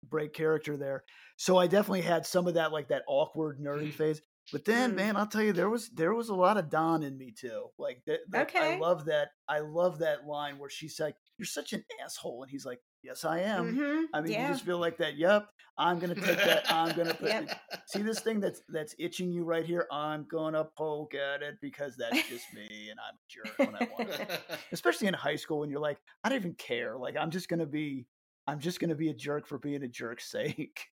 break 0.10 0.34
character 0.34 0.78
there. 0.78 1.04
So 1.38 1.58
I 1.58 1.68
definitely 1.68 2.02
had 2.02 2.26
some 2.26 2.48
of 2.48 2.54
that, 2.54 2.72
like 2.72 2.88
that 2.90 3.04
awkward 3.08 3.60
nerdy 3.60 3.92
phase. 3.92 4.22
But 4.52 4.64
then, 4.64 4.92
Mm. 4.92 4.96
man, 4.96 5.18
I'll 5.18 5.26
tell 5.28 5.42
you, 5.42 5.54
there 5.54 5.70
was 5.72 5.90
there 5.90 6.14
was 6.14 6.30
a 6.30 6.36
lot 6.36 6.58
of 6.58 6.70
Don 6.70 7.02
in 7.04 7.18
me 7.18 7.32
too. 7.32 7.66
Like 7.80 8.04
that. 8.06 8.20
that- 8.30 8.56
I 8.56 8.78
love 8.78 9.06
that. 9.06 9.30
I 9.50 9.60
love 9.60 10.00
that 10.00 10.28
line 10.28 10.60
where 10.60 10.70
she's 10.70 11.00
like, 11.00 11.16
"You're 11.38 11.46
such 11.46 11.74
an 11.74 11.84
asshole," 12.04 12.44
and 12.44 12.52
he's 12.52 12.66
like, 12.66 12.82
"Yes, 13.04 13.26
I 13.26 13.40
am." 13.42 13.80
Mhm, 13.80 14.06
I 14.14 14.22
mean, 14.22 14.34
yeah. 14.34 14.40
you 14.40 14.48
just 14.48 14.64
feel 14.66 14.80
like 14.80 14.98
that. 14.98 15.16
Yep, 15.18 15.50
I'm 15.78 16.00
gonna 16.00 16.16
take 16.16 16.44
that. 16.44 16.66
I'm 16.70 16.94
gonna 16.94 17.14
put, 17.20 17.36
Yep. 17.48 17.62
see 17.86 18.02
this 18.02 18.22
thing 18.22 18.40
that's 18.40 18.62
that's 18.70 18.96
itching 19.00 19.32
you 19.32 19.44
right 19.44 19.66
here. 19.66 19.88
I'm 19.92 20.28
gonna 20.28 20.66
poke 20.66 21.14
at 21.16 21.42
it 21.44 21.58
because 21.62 21.96
that's 21.98 22.26
just 22.28 22.54
me, 22.54 22.90
and 22.90 23.00
I'm 23.00 23.16
a 23.16 23.26
jerk 23.30 23.58
when 23.64 23.76
I 23.76 23.84
want. 23.84 24.10
to. 24.10 24.20
Especially 24.72 25.08
in 25.08 25.14
high 25.14 25.36
school 25.36 25.60
when 25.60 25.70
you're 25.70 25.80
like, 25.80 26.02
I 26.24 26.30
don't 26.30 26.40
even 26.40 26.56
care. 26.56 26.98
Like 26.98 27.16
I'm 27.18 27.32
just 27.32 27.50
gonna 27.50 27.66
be, 27.66 28.08
I'm 28.48 28.60
just 28.60 28.80
gonna 28.80 28.96
be 28.96 29.10
a 29.10 29.14
jerk 29.14 29.48
for 29.48 29.58
being 29.60 29.84
a 29.84 29.88
jerk's 29.88 30.30
sake. 30.30 30.88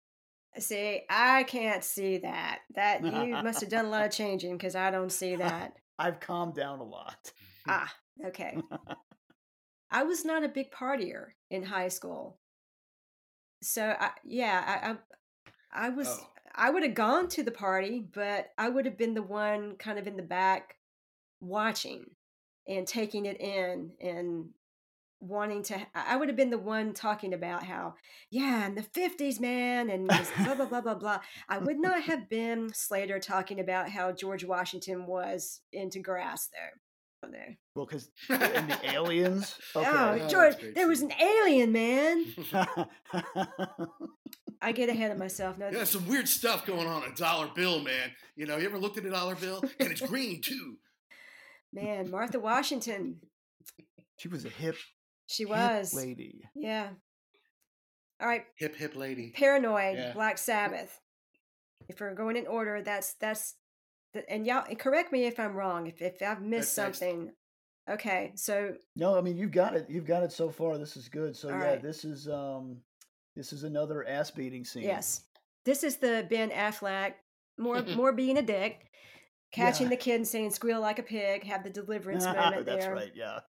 See, 0.60 1.06
I 1.10 1.44
can't 1.44 1.84
see 1.84 2.18
that. 2.20 2.62
That 2.72 3.08
you 3.08 3.38
must 3.38 3.62
have 3.62 3.70
done 3.70 3.86
a 3.86 3.90
lot 3.90 4.06
of 4.06 4.12
changing 4.12 4.58
because 4.58 4.76
I 4.76 4.92
don't 4.92 5.12
see 5.12 5.36
that. 5.38 5.78
I've 6.00 6.20
calmed 6.20 6.56
down 6.56 6.80
a 6.80 6.84
lot. 6.84 7.32
ah, 7.68 7.94
okay. 8.26 8.64
I 9.92 10.04
was 10.04 10.26
not 10.26 10.44
a 10.44 10.50
big 10.50 10.72
partier 10.72 11.30
in 11.50 11.64
high 11.64 11.88
school, 11.88 12.38
so 13.62 13.96
I, 14.00 14.12
yeah, 14.24 14.64
I, 14.66 15.82
I, 15.82 15.88
I 15.88 15.90
was. 15.90 16.08
Oh. 16.10 16.28
I 16.56 16.72
would 16.72 16.84
have 16.84 16.96
gone 16.96 17.30
to 17.30 17.44
the 17.44 17.52
party, 17.52 18.06
but 18.12 18.52
I 18.58 18.70
would 18.70 18.86
have 18.86 18.98
been 18.98 19.14
the 19.14 19.22
one 19.22 19.76
kind 19.78 20.00
of 20.00 20.08
in 20.08 20.18
the 20.18 20.24
back 20.24 20.76
watching 21.40 22.06
and 22.68 22.88
taking 22.88 23.26
it 23.26 23.40
in 23.40 23.92
and 24.02 24.50
wanting 25.22 25.64
to 25.64 25.78
I 25.94 26.16
would 26.16 26.30
have 26.30 26.38
been 26.38 26.50
the 26.50 26.58
one 26.58 26.94
talking 26.94 27.34
about 27.34 27.64
how 27.64 27.96
yeah 28.30 28.66
in 28.68 28.76
the 28.76 28.82
50s 28.82 29.40
man 29.40 29.90
and 29.90 30.08
blah 30.08 30.56
blah 30.56 30.66
blah 30.66 30.82
blah 30.82 30.94
blah 30.96 31.20
I 31.50 31.58
would 31.58 31.78
not 31.78 32.02
have 32.04 32.30
been 32.30 32.72
Slater 32.74 33.20
talking 33.20 33.60
about 33.60 33.90
how 33.90 34.14
George 34.14 34.46
Washington 34.46 35.06
was 35.06 35.60
into 35.74 36.00
grass 36.00 36.50
there 37.22 37.32
there 37.32 37.58
Well, 37.76 37.86
because 37.86 38.10
and 38.30 38.70
the 38.70 38.80
aliens. 38.94 39.56
Oh, 39.76 39.82
okay. 39.82 40.24
oh 40.24 40.28
George 40.30 40.58
great 40.60 40.76
there 40.76 40.88
was 40.88 41.02
an 41.02 41.12
alien 41.22 41.72
man 41.72 42.26
I 44.62 44.72
get 44.74 44.90
ahead 44.90 45.12
of 45.12 45.18
myself 45.18 45.58
no 45.58 45.70
Yeah, 45.70 45.84
some 45.86 46.08
weird 46.08 46.28
stuff 46.28 46.66
going 46.66 46.88
on 46.88 47.04
a 47.04 47.16
dollar 47.16 47.48
bill, 47.56 47.80
man. 47.82 48.12
You 48.36 48.46
know, 48.46 48.58
you 48.58 48.66
ever 48.66 48.78
looked 48.78 48.98
at 48.98 49.06
a 49.06 49.10
dollar 49.10 49.36
bill 49.36 49.64
and 49.80 49.92
it's 49.92 50.02
green 50.02 50.42
too? 50.42 50.78
man 51.74 52.10
Martha 52.10 52.40
Washington 52.40 53.18
She 54.18 54.28
was 54.28 54.46
a 54.46 54.50
hip, 54.50 54.76
She 55.28 55.44
hip 55.44 55.50
was. 55.52 55.94
lady. 55.94 56.42
Yeah. 56.56 56.90
All 58.22 58.28
right. 58.28 58.44
Hip 58.58 58.76
hip 58.76 58.96
lady. 58.96 59.32
Paranoid, 59.36 59.98
Yeah. 59.98 60.14
Black 60.14 60.38
Sabbath. 60.38 61.00
If 61.88 62.02
we're 62.02 62.14
going 62.14 62.36
in 62.36 62.48
order, 62.48 62.82
that's 62.82 63.14
that's 63.16 63.52
the, 63.54 63.59
and 64.30 64.46
y'all 64.46 64.66
and 64.68 64.78
correct 64.80 65.12
me 65.12 65.26
if 65.26 65.40
I'm 65.40 65.56
wrong. 65.56 65.88
If 65.88 66.02
if 66.02 66.22
I've 66.22 66.42
missed 66.42 66.76
That's 66.76 66.98
something. 67.00 67.32
Okay, 67.90 68.32
so 68.36 68.74
No, 68.96 69.18
I 69.18 69.22
mean 69.22 69.38
you've 69.38 69.52
got 69.52 69.76
it. 69.76 69.88
You've 69.90 70.06
got 70.06 70.24
it 70.24 70.32
so 70.32 70.50
far. 70.50 70.78
This 70.78 70.96
is 70.96 71.10
good. 71.10 71.36
So 71.36 71.50
yeah, 71.50 71.56
right. 71.64 71.82
this 71.82 72.06
is 72.06 72.28
um, 72.28 72.78
this 73.36 73.52
is 73.54 73.64
another 73.64 74.06
ass 74.08 74.30
beating 74.32 74.64
scene. 74.66 74.84
yes, 74.84 75.24
this 75.66 75.84
is 75.84 75.98
the 75.98 76.26
Ben 76.30 76.50
Affleck 76.52 77.14
more 77.58 77.82
more 77.96 78.12
being 78.12 78.38
a 78.38 78.42
dick, 78.44 78.88
catching 79.52 79.86
Yeah. 79.88 79.92
the 79.92 79.98
kid 79.98 80.16
and 80.16 80.28
saying 80.28 80.52
"squeal 80.52 80.80
like 80.82 81.00
a 81.00 81.04
pig," 81.04 81.44
have 81.46 81.64
the 81.64 81.70
deliverance 81.70 82.26
moment 82.26 82.66
That's 82.66 82.86
there. 82.86 82.94
right. 82.94 83.12
Yeah. 83.16 83.40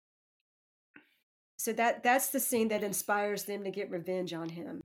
So 1.58 1.72
that 1.74 2.02
that's 2.02 2.30
the 2.30 2.40
scene 2.40 2.68
that 2.68 2.82
inspires 2.82 3.44
them 3.44 3.64
to 3.64 3.70
get 3.70 3.90
revenge 3.90 4.32
on 4.32 4.48
him. 4.48 4.80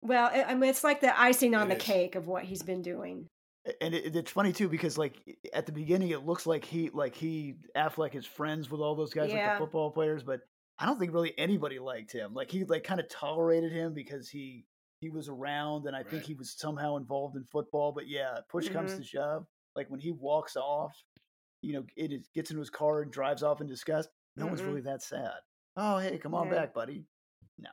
Well, 0.00 0.30
I 0.32 0.44
I 0.44 0.54
mean, 0.54 0.70
it's 0.70 0.84
like 0.84 1.00
the 1.00 1.18
icing 1.18 1.54
on 1.54 1.66
It 1.70 1.74
the 1.74 1.76
is. 1.76 1.82
cake 1.82 2.14
of 2.14 2.26
what 2.26 2.44
he's 2.44 2.62
been 2.62 2.80
doing. 2.82 3.26
And 3.80 3.94
it, 3.94 4.14
it's 4.14 4.30
funny 4.30 4.52
too 4.52 4.68
because 4.68 4.98
like 4.98 5.16
at 5.52 5.66
the 5.66 5.72
beginning 5.72 6.10
it 6.10 6.24
looks 6.26 6.46
like 6.46 6.64
he 6.64 6.90
like 6.90 7.14
he 7.14 7.54
Affleck 7.76 8.14
is 8.14 8.26
friends 8.26 8.70
with 8.70 8.80
all 8.80 8.94
those 8.94 9.14
guys 9.14 9.32
like 9.32 9.44
the 9.52 9.58
football 9.58 9.90
players, 9.90 10.22
but 10.22 10.40
I 10.78 10.86
don't 10.86 10.98
think 10.98 11.12
really 11.12 11.32
anybody 11.38 11.78
liked 11.78 12.12
him. 12.12 12.34
Like 12.34 12.50
he 12.50 12.64
like 12.64 12.84
kind 12.84 13.00
of 13.00 13.08
tolerated 13.08 13.72
him 13.72 13.94
because 13.94 14.28
he 14.28 14.64
he 15.00 15.08
was 15.10 15.28
around 15.28 15.86
and 15.86 15.94
I 15.96 16.02
think 16.02 16.24
he 16.24 16.34
was 16.34 16.52
somehow 16.58 16.96
involved 16.96 17.36
in 17.36 17.44
football. 17.50 17.92
But 17.92 18.08
yeah, 18.08 18.38
push 18.50 18.68
comes 18.68 18.92
Mhm. 18.92 18.96
to 18.98 19.04
shove, 19.04 19.46
like 19.76 19.88
when 19.90 20.00
he 20.00 20.10
walks 20.10 20.56
off, 20.56 20.94
you 21.62 21.72
know, 21.74 21.84
it 21.96 22.12
is, 22.12 22.28
gets 22.34 22.50
into 22.50 22.60
his 22.60 22.70
car 22.70 23.02
and 23.02 23.10
drives 23.12 23.42
off 23.42 23.60
in 23.60 23.66
disgust. 23.66 24.08
No 24.36 24.46
one's 24.46 24.60
Mm-mm. 24.60 24.66
really 24.66 24.80
that 24.82 25.02
sad. 25.02 25.32
Oh 25.76 25.98
hey, 25.98 26.18
come 26.18 26.34
on 26.34 26.48
Yeah. 26.48 26.54
back, 26.54 26.74
buddy. 26.74 27.04
No. 27.58 27.70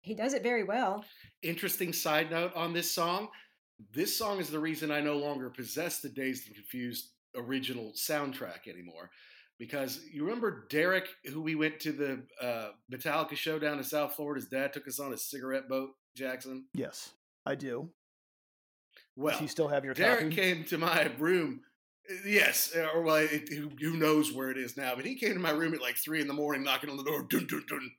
He 0.00 0.14
does 0.14 0.34
it 0.34 0.42
very 0.42 0.64
well. 0.64 1.04
Interesting 1.42 1.92
side 1.92 2.30
note 2.30 2.52
on 2.54 2.72
this 2.72 2.90
song. 2.90 3.28
This 3.92 4.16
song 4.16 4.40
is 4.40 4.50
the 4.50 4.58
reason 4.58 4.90
I 4.90 5.00
no 5.00 5.16
longer 5.16 5.50
possess 5.50 6.00
the 6.00 6.08
Dazed 6.08 6.46
and 6.46 6.54
Confused 6.56 7.10
original 7.36 7.92
soundtrack 7.94 8.66
anymore. 8.68 9.10
Because 9.58 10.00
you 10.12 10.24
remember 10.24 10.66
Derek, 10.70 11.08
who 11.32 11.40
we 11.42 11.54
went 11.54 11.80
to 11.80 11.92
the 11.92 12.22
uh, 12.40 12.68
Metallica 12.92 13.36
show 13.36 13.58
down 13.58 13.78
in 13.78 13.84
South 13.84 14.14
Florida. 14.14 14.40
His 14.40 14.48
dad 14.48 14.72
took 14.72 14.86
us 14.86 15.00
on 15.00 15.12
a 15.12 15.16
cigarette 15.16 15.68
boat, 15.68 15.90
Jackson. 16.16 16.66
Yes, 16.74 17.10
I 17.44 17.54
do. 17.56 17.90
Well, 19.16 19.32
Does 19.32 19.40
he 19.40 19.46
still 19.48 19.66
have 19.68 19.84
your 19.84 19.94
Derek 19.94 20.20
copy? 20.30 20.34
came 20.36 20.64
to 20.64 20.78
my 20.78 21.10
room. 21.18 21.60
uh, 22.08 22.14
Yes, 22.24 22.72
uh, 22.76 22.86
or 22.94 23.02
well, 23.02 23.16
it, 23.16 23.48
who, 23.48 23.68
who 23.80 23.96
knows 23.96 24.32
where 24.32 24.50
it 24.50 24.58
is 24.58 24.76
now? 24.76 24.94
But 24.94 25.04
he 25.04 25.16
came 25.16 25.34
to 25.34 25.40
my 25.40 25.50
room 25.50 25.74
at 25.74 25.82
like 25.82 25.96
three 25.96 26.20
in 26.20 26.28
the 26.28 26.34
morning, 26.34 26.62
knocking 26.62 26.88
on 26.90 26.96
the 26.96 27.02
door. 27.04 27.26
Dun 27.28 27.46
dun 27.48 27.64
dun. 27.68 27.90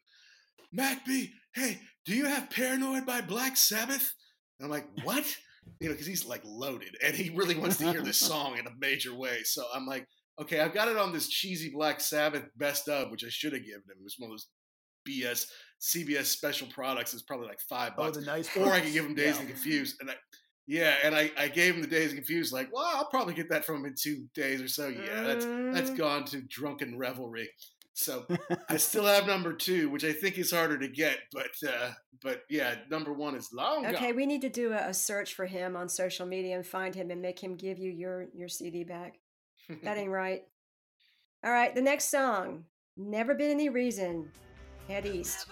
Mac 0.71 1.05
B, 1.05 1.31
hey, 1.55 1.79
do 2.05 2.15
you 2.15 2.25
have 2.25 2.49
"Paranoid" 2.49 3.05
by 3.05 3.19
Black 3.19 3.57
Sabbath? 3.57 4.13
And 4.59 4.65
I'm 4.65 4.71
like, 4.71 4.87
what? 5.03 5.25
You 5.79 5.87
know, 5.89 5.93
because 5.93 6.07
he's 6.07 6.25
like 6.25 6.41
loaded, 6.45 6.95
and 7.03 7.15
he 7.15 7.29
really 7.31 7.55
wants 7.55 7.77
to 7.77 7.91
hear 7.91 8.01
this 8.01 8.17
song 8.31 8.57
in 8.57 8.67
a 8.67 8.71
major 8.79 9.13
way. 9.13 9.39
So 9.43 9.63
I'm 9.73 9.85
like, 9.85 10.05
okay, 10.41 10.59
I've 10.59 10.73
got 10.73 10.87
it 10.87 10.97
on 10.97 11.11
this 11.13 11.27
cheesy 11.27 11.69
Black 11.69 11.99
Sabbath 12.01 12.43
best 12.57 12.87
of, 12.87 13.11
which 13.11 13.23
I 13.25 13.29
should 13.29 13.53
have 13.53 13.63
given 13.65 13.81
him. 13.81 13.97
It 13.99 14.03
was 14.03 14.15
one 14.17 14.31
of 14.31 14.33
those 14.33 14.47
BS 15.07 15.45
CBS 15.81 16.25
special 16.25 16.67
products. 16.67 17.13
It's 17.13 17.23
probably 17.23 17.47
like 17.47 17.59
five 17.69 17.95
bucks 17.95 18.17
Oh, 18.17 18.19
the 18.19 18.25
nice 18.25 18.55
or 18.57 18.71
I 18.71 18.81
could 18.81 18.93
give 18.93 19.05
him 19.05 19.15
Dazed 19.15 19.35
Yeah. 19.37 19.41
and 19.41 19.49
Confused. 19.49 19.95
And 20.01 20.09
I, 20.11 20.15
yeah, 20.67 20.95
and 21.03 21.15
I, 21.15 21.31
I 21.37 21.47
gave 21.47 21.75
him 21.75 21.81
the 21.81 21.87
Dazed 21.87 22.09
and 22.11 22.17
Confused. 22.19 22.51
Like, 22.53 22.69
well, 22.73 22.83
I'll 22.93 23.09
probably 23.09 23.33
get 23.33 23.49
that 23.49 23.65
from 23.65 23.77
him 23.77 23.85
in 23.85 23.95
two 23.99 24.25
days 24.35 24.61
or 24.61 24.67
so. 24.67 24.87
Yeah, 24.89 25.23
that's 25.23 25.45
that's 25.45 25.89
Mm. 25.91 25.97
gone 25.97 26.25
to 26.25 26.41
drunken 26.49 26.97
revelry. 26.97 27.49
So 27.99 28.25
I 28.69 28.77
still 28.77 29.05
have 29.05 29.27
number 29.27 29.51
two, 29.51 29.89
which 29.89 30.05
I 30.05 30.13
think 30.13 30.37
is 30.37 30.51
harder 30.51 30.77
to 30.77 30.87
get, 30.87 31.17
but 31.33 31.51
uh, 31.67 31.91
but 32.23 32.43
yeah, 32.49 32.75
number 32.89 33.11
one 33.11 33.35
is 33.35 33.51
long 33.51 33.85
Okay, 33.85 34.07
gone. 34.07 34.15
we 34.15 34.25
need 34.25 34.39
to 34.41 34.49
do 34.49 34.71
a, 34.71 34.87
a 34.87 34.93
search 34.93 35.33
for 35.33 35.45
him 35.45 35.75
on 35.75 35.89
social 35.89 36.25
media 36.25 36.55
and 36.55 36.65
find 36.65 36.95
him 36.95 37.11
and 37.11 37.21
make 37.21 37.43
him 37.43 37.55
give 37.57 37.77
you 37.77 37.91
your 37.91 38.27
your 38.33 38.47
CD 38.47 38.85
back. 38.85 39.19
That 39.83 39.97
ain't 39.97 40.11
right. 40.11 40.43
All 41.43 41.51
right, 41.51 41.75
the 41.75 41.81
next 41.81 42.09
song, 42.09 42.63
"Never 42.95 43.35
Been 43.35 43.51
Any 43.51 43.67
Reason," 43.67 44.31
Head 44.87 45.05
East. 45.05 45.47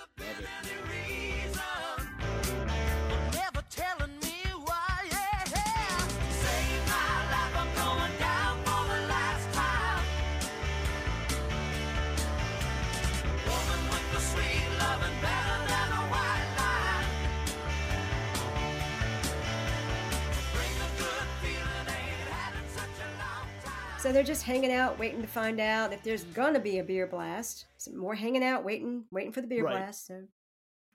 So 24.08 24.14
they're 24.14 24.24
just 24.24 24.44
hanging 24.44 24.72
out, 24.72 24.98
waiting 24.98 25.22
to 25.22 25.28
find 25.28 25.60
out 25.60 25.92
if 25.92 26.02
there's 26.02 26.24
gonna 26.24 26.62
be 26.62 26.80
a 26.80 26.84
beer 26.86 27.08
blast. 27.08 27.66
Some 27.78 27.98
more 27.98 28.16
hanging 28.16 28.42
out, 28.42 28.64
waiting, 28.64 29.04
waiting 29.12 29.34
for 29.34 29.42
the 29.42 29.48
beer 29.48 29.66
Right. 29.66 29.80
blast. 29.80 30.06
So 30.08 30.24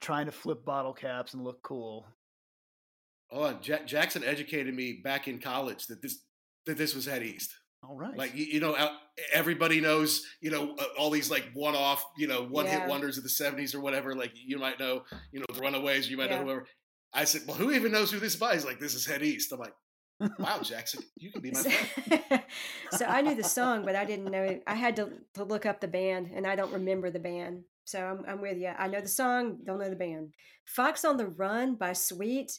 Trying 0.01 0.25
to 0.25 0.33
flip 0.33 0.65
bottle 0.65 0.95
caps 0.95 1.35
and 1.35 1.45
look 1.45 1.63
cool. 1.63 2.07
Oh, 3.31 3.51
Ja- 3.63 3.85
Jackson 3.85 4.25
educated 4.25 4.75
me 4.75 4.95
back 5.05 5.29
in 5.29 5.41
college 5.41 5.89
that 5.89 6.01
this 6.01 6.25
that 6.65 6.79
this 6.79 6.95
was 6.95 7.05
Head 7.05 7.23
East. 7.23 7.55
All 7.83 7.97
right. 7.97 8.17
Like 8.17 8.35
you, 8.35 8.47
you 8.47 8.61
know, 8.61 8.97
everybody 9.31 9.79
knows, 9.83 10.25
you 10.41 10.51
know, 10.51 10.75
uh, 10.77 10.85
all 10.99 11.11
these 11.11 11.31
like 11.31 11.51
one-off, 11.53 12.03
you 12.17 12.27
know, 12.29 12.45
one-hit 12.45 12.89
wonders 12.89 13.19
of 13.19 13.25
the 13.25 13.29
'70s 13.29 13.75
or 13.75 13.81
whatever. 13.83 14.15
Like 14.15 14.33
you 14.35 14.57
might 14.59 14.81
know, 14.81 15.05
you 15.33 15.41
know, 15.41 15.47
the 15.53 15.61
Runaways. 15.61 16.09
You 16.11 16.17
might 16.17 16.31
Yeah. 16.31 16.39
know 16.39 16.45
whoever. 16.47 16.67
I 17.13 17.25
said, 17.25 17.43
well, 17.47 17.59
who 17.59 17.73
even 17.73 17.93
knows 17.93 18.11
who 18.11 18.19
this 18.19 18.33
is 18.33 18.41
by? 18.41 18.55
He's 18.55 18.65
like, 18.65 18.81
this 18.81 18.95
is 18.95 19.05
Head 19.05 19.23
East. 19.23 19.53
I'm 19.53 19.59
like, 19.61 19.75
wow, 20.39 20.61
Jackson, 20.63 21.03
you 21.17 21.31
can 21.31 21.43
be 21.43 21.51
my 21.51 21.61
friend. 21.61 22.43
so 22.93 23.05
I 23.07 23.23
knew 23.23 23.35
the 23.35 23.45
song, 23.45 23.85
but 23.85 23.97
I 23.97 24.05
didn't 24.05 24.31
know. 24.31 24.61
I 24.67 24.75
had 24.75 24.97
to 24.97 25.11
to 25.35 25.45
look 25.45 25.67
up 25.67 25.81
the 25.81 25.89
band, 25.89 26.31
and 26.35 26.47
I 26.47 26.57
don't 26.57 26.73
remember 26.73 27.11
the 27.11 27.19
band. 27.19 27.63
So 27.85 28.01
I'm 28.01 28.25
I'm 28.29 28.41
with 28.41 28.59
you. 28.59 28.73
I 28.77 28.89
know 28.89 29.01
the 29.01 29.09
song, 29.09 29.59
don't 29.65 29.79
know 29.79 29.91
the 29.91 29.97
band. 29.97 30.35
Fox 30.67 31.05
on 31.05 31.17
the 31.17 31.27
Run 31.27 31.75
by 31.75 31.93
Sweet, 31.93 32.59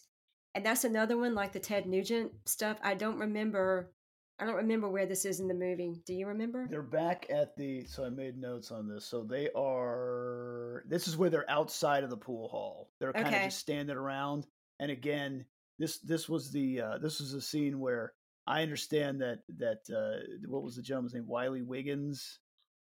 and 0.55 0.66
that's 0.66 0.84
another 0.84 1.18
one 1.18 1.36
like 1.36 1.53
the 1.53 1.59
Ted 1.59 1.86
Nugent 1.86 2.32
stuff. 2.45 2.78
I 2.84 2.93
don't 2.95 3.20
remember. 3.20 3.91
I 4.39 4.45
don't 4.45 4.55
remember 4.55 4.89
where 4.89 5.05
this 5.05 5.26
is 5.26 5.39
in 5.39 5.47
the 5.47 5.53
movie. 5.53 6.01
Do 6.05 6.14
you 6.14 6.28
remember? 6.28 6.68
They're 6.70 6.82
back 6.82 7.28
at 7.30 7.55
the. 7.55 7.86
So 7.86 8.03
I 8.03 8.09
made 8.09 8.38
notes 8.38 8.72
on 8.72 8.88
this. 8.88 9.05
So 9.05 9.24
they 9.24 9.49
are. 9.55 10.84
This 10.88 11.07
is 11.07 11.16
where 11.16 11.30
they're 11.30 11.49
outside 11.49 12.03
of 12.03 12.09
the 12.09 12.18
pool 12.18 12.49
hall. 12.49 12.89
They're 12.99 13.14
kind 13.14 13.28
of 13.28 13.41
just 13.43 13.59
standing 13.59 13.95
around. 13.95 14.45
And 14.80 14.91
again, 14.91 15.45
this 15.80 15.99
this 15.99 16.30
was 16.30 16.51
the 16.51 16.82
uh, 16.82 16.97
this 16.99 17.19
was 17.19 17.34
a 17.34 17.41
scene 17.41 17.80
where 17.80 18.13
I 18.47 18.61
understand 18.61 19.21
that 19.21 19.39
that 19.57 19.80
uh, 19.89 20.47
what 20.47 20.63
was 20.63 20.76
the 20.76 20.82
gentleman's 20.82 21.13
name 21.13 21.28
Wiley 21.28 21.61
Wiggins, 21.61 22.39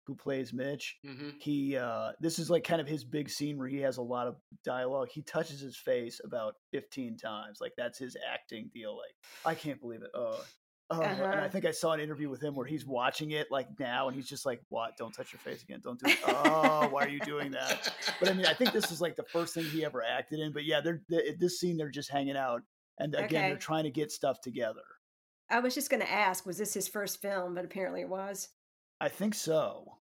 who 0.05 0.15
plays 0.15 0.53
Mitch. 0.53 0.97
hmm 1.05 1.29
He 1.39 1.77
uh, 1.77 2.11
this 2.19 2.39
is 2.39 2.49
like 2.49 2.63
kind 2.63 2.81
of 2.81 2.87
his 2.87 3.03
big 3.03 3.29
scene 3.29 3.57
where 3.57 3.67
he 3.67 3.77
has 3.81 3.97
a 3.97 4.01
lot 4.03 4.27
of 4.27 4.35
dialogue. 4.63 5.09
He 5.11 5.21
touches 5.21 5.59
his 5.59 5.77
face 5.77 6.19
about 6.23 6.55
fifteen 6.71 7.17
times. 7.17 7.59
Like 7.61 7.73
that's 7.77 7.97
his 7.99 8.15
acting 8.31 8.69
deal. 8.73 8.95
Like 8.97 9.15
I 9.43 9.55
can't 9.55 9.79
believe 9.81 10.01
it. 10.03 10.11
Oh. 10.15 10.41
Oh, 10.91 11.01
and 11.31 11.41
I 11.41 11.45
Uh-huh. 11.45 11.49
think 11.49 11.65
I 11.65 11.71
saw 11.71 11.93
an 11.93 11.99
interview 11.99 12.29
with 12.29 12.43
him 12.43 12.53
where 12.53 12.67
he's 12.67 12.85
watching 12.85 13.31
it 13.31 13.47
like 13.49 13.67
now, 13.79 14.07
and 14.07 14.15
he's 14.15 14.29
just 14.29 14.45
like, 14.45 14.61
"What? 14.69 14.95
Don't 14.97 15.13
touch 15.13 15.33
your 15.33 15.39
face 15.39 15.63
again. 15.63 15.79
Don't 15.83 15.99
do 15.99 16.11
it. 16.11 16.19
Oh, 16.23 16.89
why 16.89 17.03
are 17.05 17.07
you 17.07 17.21
doing 17.21 17.53
that?" 17.53 17.79
But 18.19 18.29
I 18.29 18.33
mean, 18.33 18.45
I 18.45 18.53
think 18.53 18.71
this 18.71 18.91
is 18.91 19.01
like 19.01 19.15
the 19.15 19.25
first 19.33 19.55
thing 19.55 19.67
he 19.67 19.83
ever 19.83 20.03
acted 20.03 20.39
in. 20.39 20.53
But 20.53 20.63
yeah, 20.65 20.81
they're, 20.81 21.01
they 21.09 21.33
this 21.39 21.59
scene 21.59 21.77
they're 21.77 21.89
just 21.89 22.11
hanging 22.11 22.37
out, 22.37 22.61
and 22.99 23.15
again 23.15 23.49
they're 23.49 23.57
trying 23.57 23.83
to 23.83 23.91
get 23.91 24.11
stuff 24.11 24.41
together. 24.41 24.81
I 25.49 25.59
was 25.59 25.75
just 25.75 25.89
going 25.89 26.01
to 26.01 26.11
ask, 26.11 26.45
was 26.45 26.57
this 26.57 26.73
his 26.73 26.87
first 26.87 27.21
film? 27.21 27.53
But 27.55 27.65
apparently 27.65 28.01
it 28.01 28.09
was. 28.09 28.49
I 28.99 29.09
think 29.09 29.35
so. 29.35 29.97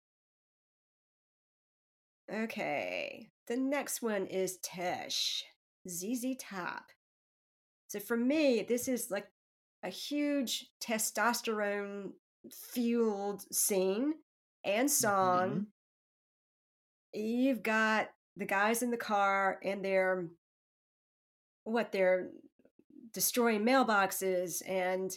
Okay. 2.31 3.31
The 3.47 3.57
next 3.57 4.01
one 4.01 4.27
is 4.27 4.59
Tush, 4.59 5.43
ZZ 5.89 6.35
Top. 6.39 6.83
So 7.87 7.99
for 7.99 8.15
me, 8.15 8.63
this 8.67 8.87
is 8.87 9.09
like 9.09 9.27
a 9.83 9.89
huge 9.89 10.67
testosterone 10.81 12.11
fueled 12.51 13.43
scene 13.53 14.13
and 14.63 14.89
song. 14.89 15.49
Mm-hmm. 17.15 17.19
You've 17.19 17.63
got 17.63 18.09
the 18.37 18.45
guys 18.45 18.81
in 18.83 18.91
the 18.91 18.97
car 18.97 19.59
and 19.63 19.83
they're 19.83 20.27
what 21.63 21.91
they're 21.91 22.29
destroying 23.13 23.65
mailboxes 23.65 24.61
and 24.67 25.11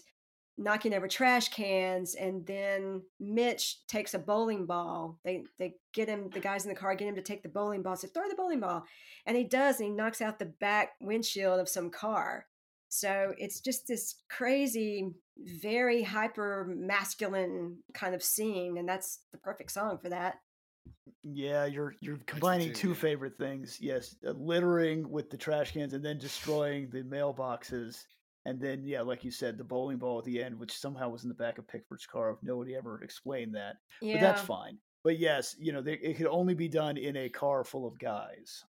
knocking 0.57 0.95
over 0.95 1.09
trash 1.09 1.49
cans 1.49 2.14
and 2.14 2.47
then 2.47 3.03
Mitch 3.18 3.84
takes 3.88 4.14
a 4.14 4.18
bowling 4.18 4.66
ball. 4.66 5.18
They 5.24 5.45
they 5.59 5.74
get 5.92 6.09
him 6.09 6.30
the 6.30 6.40
guys 6.40 6.64
in 6.64 6.68
the 6.68 6.78
car 6.78 6.95
get 6.95 7.09
him 7.09 7.16
to 7.16 7.22
take 7.22 7.42
the 7.42 7.49
bowling 7.49 7.82
ball. 7.82 7.97
Say, 7.97 8.09
throw 8.09 8.28
the 8.28 8.36
bowling 8.36 8.61
ball. 8.61 8.84
And 9.26 9.36
he 9.36 9.45
does, 9.45 9.80
and 9.80 9.88
he 9.88 9.95
knocks 9.95 10.20
out 10.20 10.38
the 10.38 10.53
back 10.61 10.90
windshield 11.01 11.59
of 11.59 11.68
some 11.68 11.90
car. 11.90 12.47
So 12.88 13.34
it's 13.38 13.61
just 13.61 13.88
this 13.88 14.22
crazy, 14.30 15.11
very 15.36 16.03
hyper 16.05 16.72
masculine 16.76 17.78
kind 17.92 18.14
of 18.14 18.22
scene, 18.22 18.78
and 18.78 18.88
that's 18.88 19.20
the 19.32 19.38
perfect 19.38 19.72
song 19.72 19.99
for 20.01 20.11
that. 20.11 20.36
Yeah, 21.22 21.64
you're 21.64 21.95
you're 22.01 22.18
combining 22.26 22.72
two 22.72 22.89
yeah. 22.89 22.95
favorite 22.95 23.39
things. 23.39 23.78
Yes, 23.80 24.14
uh, 24.26 24.32
littering 24.32 25.09
with 25.09 25.30
the 25.30 25.37
trash 25.37 25.72
cans 25.72 25.95
and 25.95 26.05
then 26.05 26.18
destroying 26.18 26.91
the 26.91 27.03
mailboxes. 27.03 28.05
And 28.47 28.61
then, 28.61 28.82
yeah, 28.85 29.01
like 29.01 29.24
you 29.24 29.30
said, 29.30 29.57
the 29.57 29.64
bowling 29.64 29.97
ball 29.97 30.18
at 30.18 30.26
the 30.26 30.43
end, 30.43 30.59
which 30.59 30.76
somehow 30.76 31.09
was 31.09 31.22
in 31.22 31.30
the 31.30 31.35
back 31.35 31.57
of 31.57 31.66
Pickford's 31.66 32.05
car. 32.05 32.37
Nobody 32.43 32.76
ever 32.76 33.03
explained 33.03 33.55
that. 33.55 33.76
But 34.03 34.20
that's 34.20 34.43
fine. 34.43 34.76
But 35.03 35.18
yes, 35.18 35.57
you 35.59 35.72
know, 35.72 35.80
they, 35.80 35.95
it 35.95 36.18
could 36.18 36.26
only 36.26 36.55
be 36.55 36.68
done 36.68 36.99
in 36.99 37.16
a 37.16 37.30
car 37.30 37.64
full 37.64 37.87
of 37.87 37.99
guys. 37.99 38.64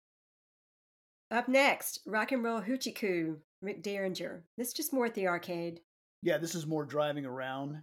Up 1.30 1.48
next, 1.48 2.00
Rock 2.04 2.32
and 2.32 2.42
Roll 2.42 2.60
Hoochie 2.60 2.94
Koo, 2.94 3.38
Rick 3.62 3.84
Derringer. 3.84 4.44
This 4.56 4.68
is 4.68 4.74
just 4.74 4.92
more 4.92 5.06
at 5.06 5.14
the 5.14 5.28
arcade. 5.28 5.80
Yeah, 6.22 6.38
this 6.38 6.56
is 6.56 6.66
more 6.66 6.84
driving 6.84 7.24
around. 7.24 7.80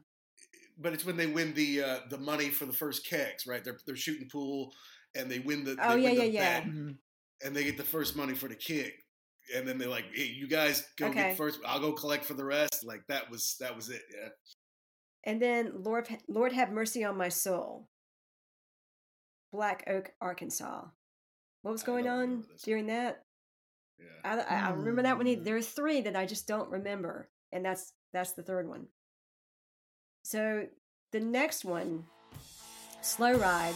But 0.79 0.93
it's 0.93 1.05
when 1.05 1.17
they 1.17 1.27
win 1.27 1.53
the 1.53 1.81
uh, 1.83 1.99
the 2.09 2.17
money 2.19 2.49
for 2.49 2.65
the 2.65 2.73
first 2.73 3.05
kegs, 3.07 3.47
right? 3.47 3.63
They're 3.63 3.79
they're 3.85 3.95
shooting 3.95 4.29
pool, 4.29 4.73
and 5.15 5.29
they 5.29 5.39
win 5.39 5.63
the 5.63 5.75
Oh, 5.81 5.95
yeah, 5.95 6.11
yeah, 6.11 6.23
yeah. 6.23 6.59
bet, 6.61 6.69
Mhm. 6.69 6.97
and 7.43 7.55
they 7.55 7.63
get 7.63 7.77
the 7.77 7.83
first 7.83 8.15
money 8.15 8.35
for 8.35 8.47
the 8.47 8.55
keg, 8.55 8.91
and 9.55 9.67
then 9.67 9.77
they're 9.79 9.89
like, 9.89 10.05
"Hey, 10.13 10.25
you 10.25 10.47
guys 10.47 10.85
go 10.97 11.07
Okay. 11.07 11.29
get 11.29 11.37
first. 11.37 11.59
I'll 11.65 11.79
go 11.79 11.93
collect 11.93 12.25
for 12.25 12.35
the 12.35 12.45
rest." 12.45 12.83
Like 12.83 13.01
that 13.07 13.29
was 13.29 13.55
that 13.59 13.75
was 13.75 13.89
it. 13.89 14.03
Yeah. 14.13 14.29
And 15.23 15.41
then 15.41 15.81
Lord, 15.83 16.07
Lord 16.29 16.53
Have 16.53 16.71
Mercy 16.71 17.03
on 17.03 17.17
My 17.17 17.29
Soul, 17.29 17.89
Black 19.51 19.83
Oak, 19.87 20.11
Arkansas. 20.21 20.85
What 21.63 21.71
was 21.71 21.83
going 21.83 22.07
on 22.07 22.45
during 22.63 22.85
that? 22.87 23.23
Yeah. 23.99 24.05
I, 24.23 24.37
I 24.41 24.67
I 24.67 24.69
remember 24.71 25.01
that 25.01 25.17
one. 25.17 25.25
Hmm. 25.25 25.31
either. 25.31 25.43
There 25.43 25.57
are 25.57 25.61
three 25.61 26.01
that 26.01 26.15
I 26.15 26.25
just 26.27 26.47
don't 26.47 26.69
remember, 26.69 27.29
and 27.51 27.65
that's 27.65 27.93
that's 28.13 28.33
the 28.33 28.43
third 28.43 28.67
one. 28.69 28.87
So 30.29 30.67
the 31.13 31.21
next 31.21 31.63
one, 31.63 32.03
Slow 32.99 33.37
Ride. 33.37 33.73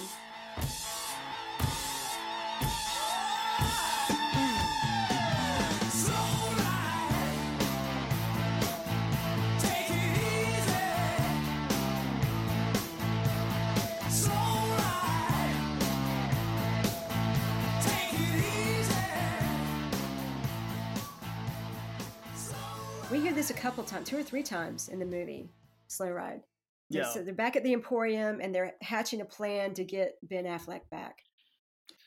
We 23.09 23.21
hear 23.21 23.31
this 23.31 23.49
a 23.49 23.53
couple 23.53 23.85
times, 23.85 24.09
two 24.09 24.17
or 24.17 24.23
three 24.23 24.43
times 24.43 24.89
in 24.89 24.99
the 24.99 25.05
movie 25.05 25.49
Slow 25.91 26.09
Ride. 26.09 26.41
Yeah. 26.89 27.09
So 27.11 27.23
they're 27.23 27.33
back 27.33 27.55
at 27.55 27.63
the 27.63 27.73
Emporium 27.73 28.39
and 28.41 28.53
they're 28.53 28.73
hatching 28.81 29.21
a 29.21 29.25
plan 29.25 29.73
to 29.75 29.83
get 29.83 30.15
Ben 30.23 30.45
Affleck 30.45 30.81
back. 30.89 31.19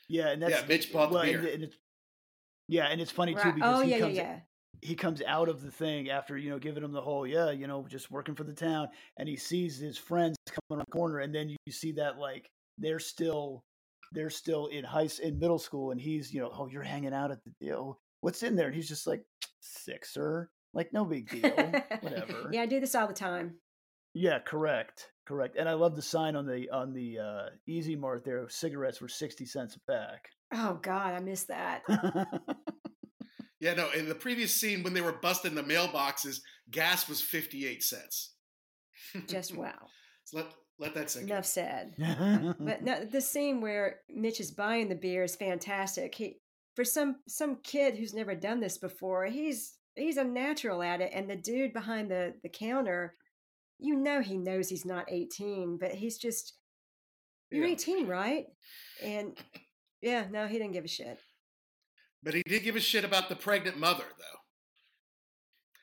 Yeah, 0.07 0.27
and 0.29 0.41
that's 0.41 0.51
Yeah, 0.53 0.65
Mitch 0.67 0.93
bought 0.93 1.11
well, 1.11 1.21
and- 1.23 1.41
beer. 1.41 1.53
and 1.53 1.63
it's, 1.63 1.75
yeah, 2.67 2.85
and 2.87 3.01
it's 3.01 3.11
funny 3.11 3.33
too 3.33 3.39
Right. 3.39 3.55
because 3.55 3.79
Oh 3.79 3.81
he 3.83 3.89
yeah, 3.91 3.97
yeah, 3.97 4.03
comes 4.03 4.15
yeah. 4.17 4.39
he 4.81 4.95
comes 4.95 5.21
out 5.25 5.49
of 5.49 5.63
the 5.63 5.71
thing 5.71 6.09
after 6.09 6.37
you 6.37 6.49
know 6.51 6.59
giving 6.59 6.83
him 6.83 6.91
the 6.91 7.01
whole 7.01 7.25
yeah 7.25 7.49
you 7.51 7.65
know 7.65 7.87
just 7.89 8.11
working 8.11 8.35
for 8.35 8.43
the 8.43 8.53
town 8.53 8.87
and 9.17 9.27
he 9.27 9.35
sees 9.35 9.77
his 9.79 9.97
friends 9.97 10.35
coming 10.47 10.61
around 10.79 10.85
the 10.87 10.91
corner 10.91 11.19
and 11.19 11.33
then 11.33 11.49
you 11.49 11.71
see 11.71 11.91
that 11.93 12.17
like 12.19 12.47
they're 12.77 12.99
still 12.99 13.63
they're 14.11 14.29
still 14.29 14.67
in 14.67 14.83
high 14.83 15.07
in 15.23 15.39
middle 15.39 15.57
school 15.59 15.91
and 15.91 15.99
he's 16.01 16.31
you 16.33 16.41
know 16.41 16.51
oh 16.53 16.67
you're 16.67 16.83
hanging 16.83 17.13
out 17.13 17.31
at 17.31 17.43
the 17.43 17.51
deal 17.59 17.99
what's 18.21 18.43
in 18.43 18.55
there 18.55 18.67
and 18.67 18.75
he's 18.75 18.87
just 18.89 19.07
like 19.07 19.23
sixer 19.61 20.49
like 20.73 20.91
no 20.93 21.05
big 21.05 21.29
deal 21.29 21.49
whatever 22.01 22.49
yeah, 22.51 22.61
I 22.61 22.65
do 22.67 22.79
this 22.79 22.93
all 22.95 23.07
the 23.07 23.13
time. 23.13 23.55
Yeah 24.15 24.39
correct 24.39 25.09
correct 25.27 25.55
and 25.57 25.69
i 25.69 25.73
love 25.73 25.95
the 25.95 26.01
sign 26.01 26.35
on 26.35 26.47
the 26.47 26.67
on 26.71 26.91
the 26.93 27.19
uh 27.19 27.49
easy 27.67 27.95
mart 27.95 28.23
there 28.25 28.47
cigarettes 28.49 28.99
were 28.99 29.07
60 29.07 29.45
cents 29.45 29.75
a 29.75 29.91
pack 29.91 30.29
Oh 30.53 30.79
God, 30.81 31.13
I 31.13 31.19
missed 31.19 31.47
that. 31.49 31.81
Yeah, 33.61 33.73
no. 33.73 33.89
In 33.91 34.07
the 34.07 34.15
previous 34.15 34.53
scene, 34.53 34.83
when 34.83 34.93
they 34.93 35.01
were 35.01 35.13
busting 35.13 35.55
the 35.55 35.63
mailboxes, 35.63 36.41
gas 36.69 37.07
was 37.07 37.21
fifty-eight 37.21 37.81
cents. 37.83 38.33
Just 39.27 39.55
wow. 39.57 39.71
So 40.25 40.37
let 40.37 40.47
let 40.77 40.93
that 40.93 41.09
sink. 41.09 41.23
in. 41.23 41.31
Enough 41.31 41.45
said. 41.45 41.93
But 42.59 42.83
no, 42.83 43.05
the 43.05 43.21
scene 43.21 43.61
where 43.61 44.01
Mitch 44.13 44.39
is 44.39 44.51
buying 44.51 44.89
the 44.89 44.95
beer 44.95 45.23
is 45.23 45.35
fantastic. 45.37 46.13
He, 46.15 46.37
for 46.75 46.83
some 46.83 47.15
some 47.27 47.57
kid 47.63 47.95
who's 47.95 48.13
never 48.13 48.35
done 48.35 48.59
this 48.59 48.77
before, 48.77 49.25
he's 49.25 49.77
he's 49.95 50.17
a 50.17 50.23
natural 50.23 50.83
at 50.83 51.01
it. 51.01 51.11
And 51.13 51.29
the 51.29 51.37
dude 51.37 51.73
behind 51.73 52.11
the 52.11 52.33
the 52.43 52.49
counter, 52.49 53.15
you 53.79 53.95
know, 53.95 54.21
he 54.21 54.37
knows 54.37 54.69
he's 54.69 54.85
not 54.85 55.11
eighteen, 55.11 55.77
but 55.77 55.91
he's 55.91 56.17
just 56.17 56.53
you're 57.51 57.65
Yeah. 57.65 57.71
eighteen, 57.73 58.07
right? 58.07 58.47
And 59.03 59.37
yeah, 60.01 60.27
no, 60.31 60.47
he 60.47 60.57
didn't 60.57 60.73
give 60.73 60.85
a 60.85 60.89
shit. 60.89 61.19
But 62.23 62.33
he 62.33 62.43
did 62.47 62.63
give 62.63 62.75
a 62.75 62.79
shit 62.79 63.03
about 63.05 63.29
the 63.29 63.35
pregnant 63.35 63.77
mother, 63.77 64.05
though. 64.17 64.39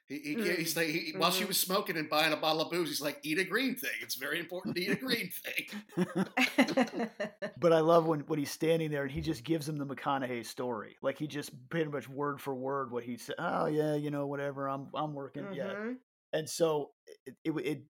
He, 0.08 0.18
he 0.18 0.34
Mm. 0.36 0.56
he's 0.58 0.76
like 0.76 0.88
he, 0.88 1.12
while 1.16 1.30
she 1.30 1.44
Mhm. 1.44 1.48
was 1.48 1.60
smoking 1.60 1.96
and 1.96 2.10
buying 2.10 2.32
a 2.32 2.36
bottle 2.36 2.62
of 2.62 2.70
booze, 2.70 2.88
he's 2.88 3.00
like, 3.00 3.20
"Eat 3.22 3.38
a 3.38 3.44
green 3.44 3.76
thing. 3.76 3.90
It's 4.02 4.16
very 4.16 4.40
important 4.40 4.74
to 4.76 4.82
eat 4.82 4.90
a 4.90 4.96
green 4.96 5.30
thing." 5.30 5.68
But 7.58 7.72
I 7.72 7.78
love 7.80 8.06
when, 8.06 8.20
when 8.20 8.38
he's 8.40 8.50
standing 8.50 8.90
there 8.90 9.04
and 9.04 9.10
he 9.12 9.20
just 9.20 9.44
gives 9.44 9.68
him 9.68 9.76
the 9.76 9.86
McConaughey 9.86 10.44
story. 10.44 10.96
Like 11.00 11.16
he 11.18 11.26
just 11.28 11.52
pretty 11.70 11.90
much 11.90 12.08
word 12.08 12.40
for 12.40 12.52
word 12.54 12.90
what 12.90 13.04
he 13.04 13.16
said. 13.16 13.36
Oh 13.38 13.66
yeah, 13.66 13.94
you 13.94 14.10
know 14.10 14.26
whatever. 14.26 14.68
I'm 14.68 14.88
I'm 14.94 15.14
working. 15.14 15.46
Yeah. 15.54 15.92
And 16.32 16.48
so 16.48 16.92
it, 17.26 17.36
it 17.44 17.52
it 17.66 17.84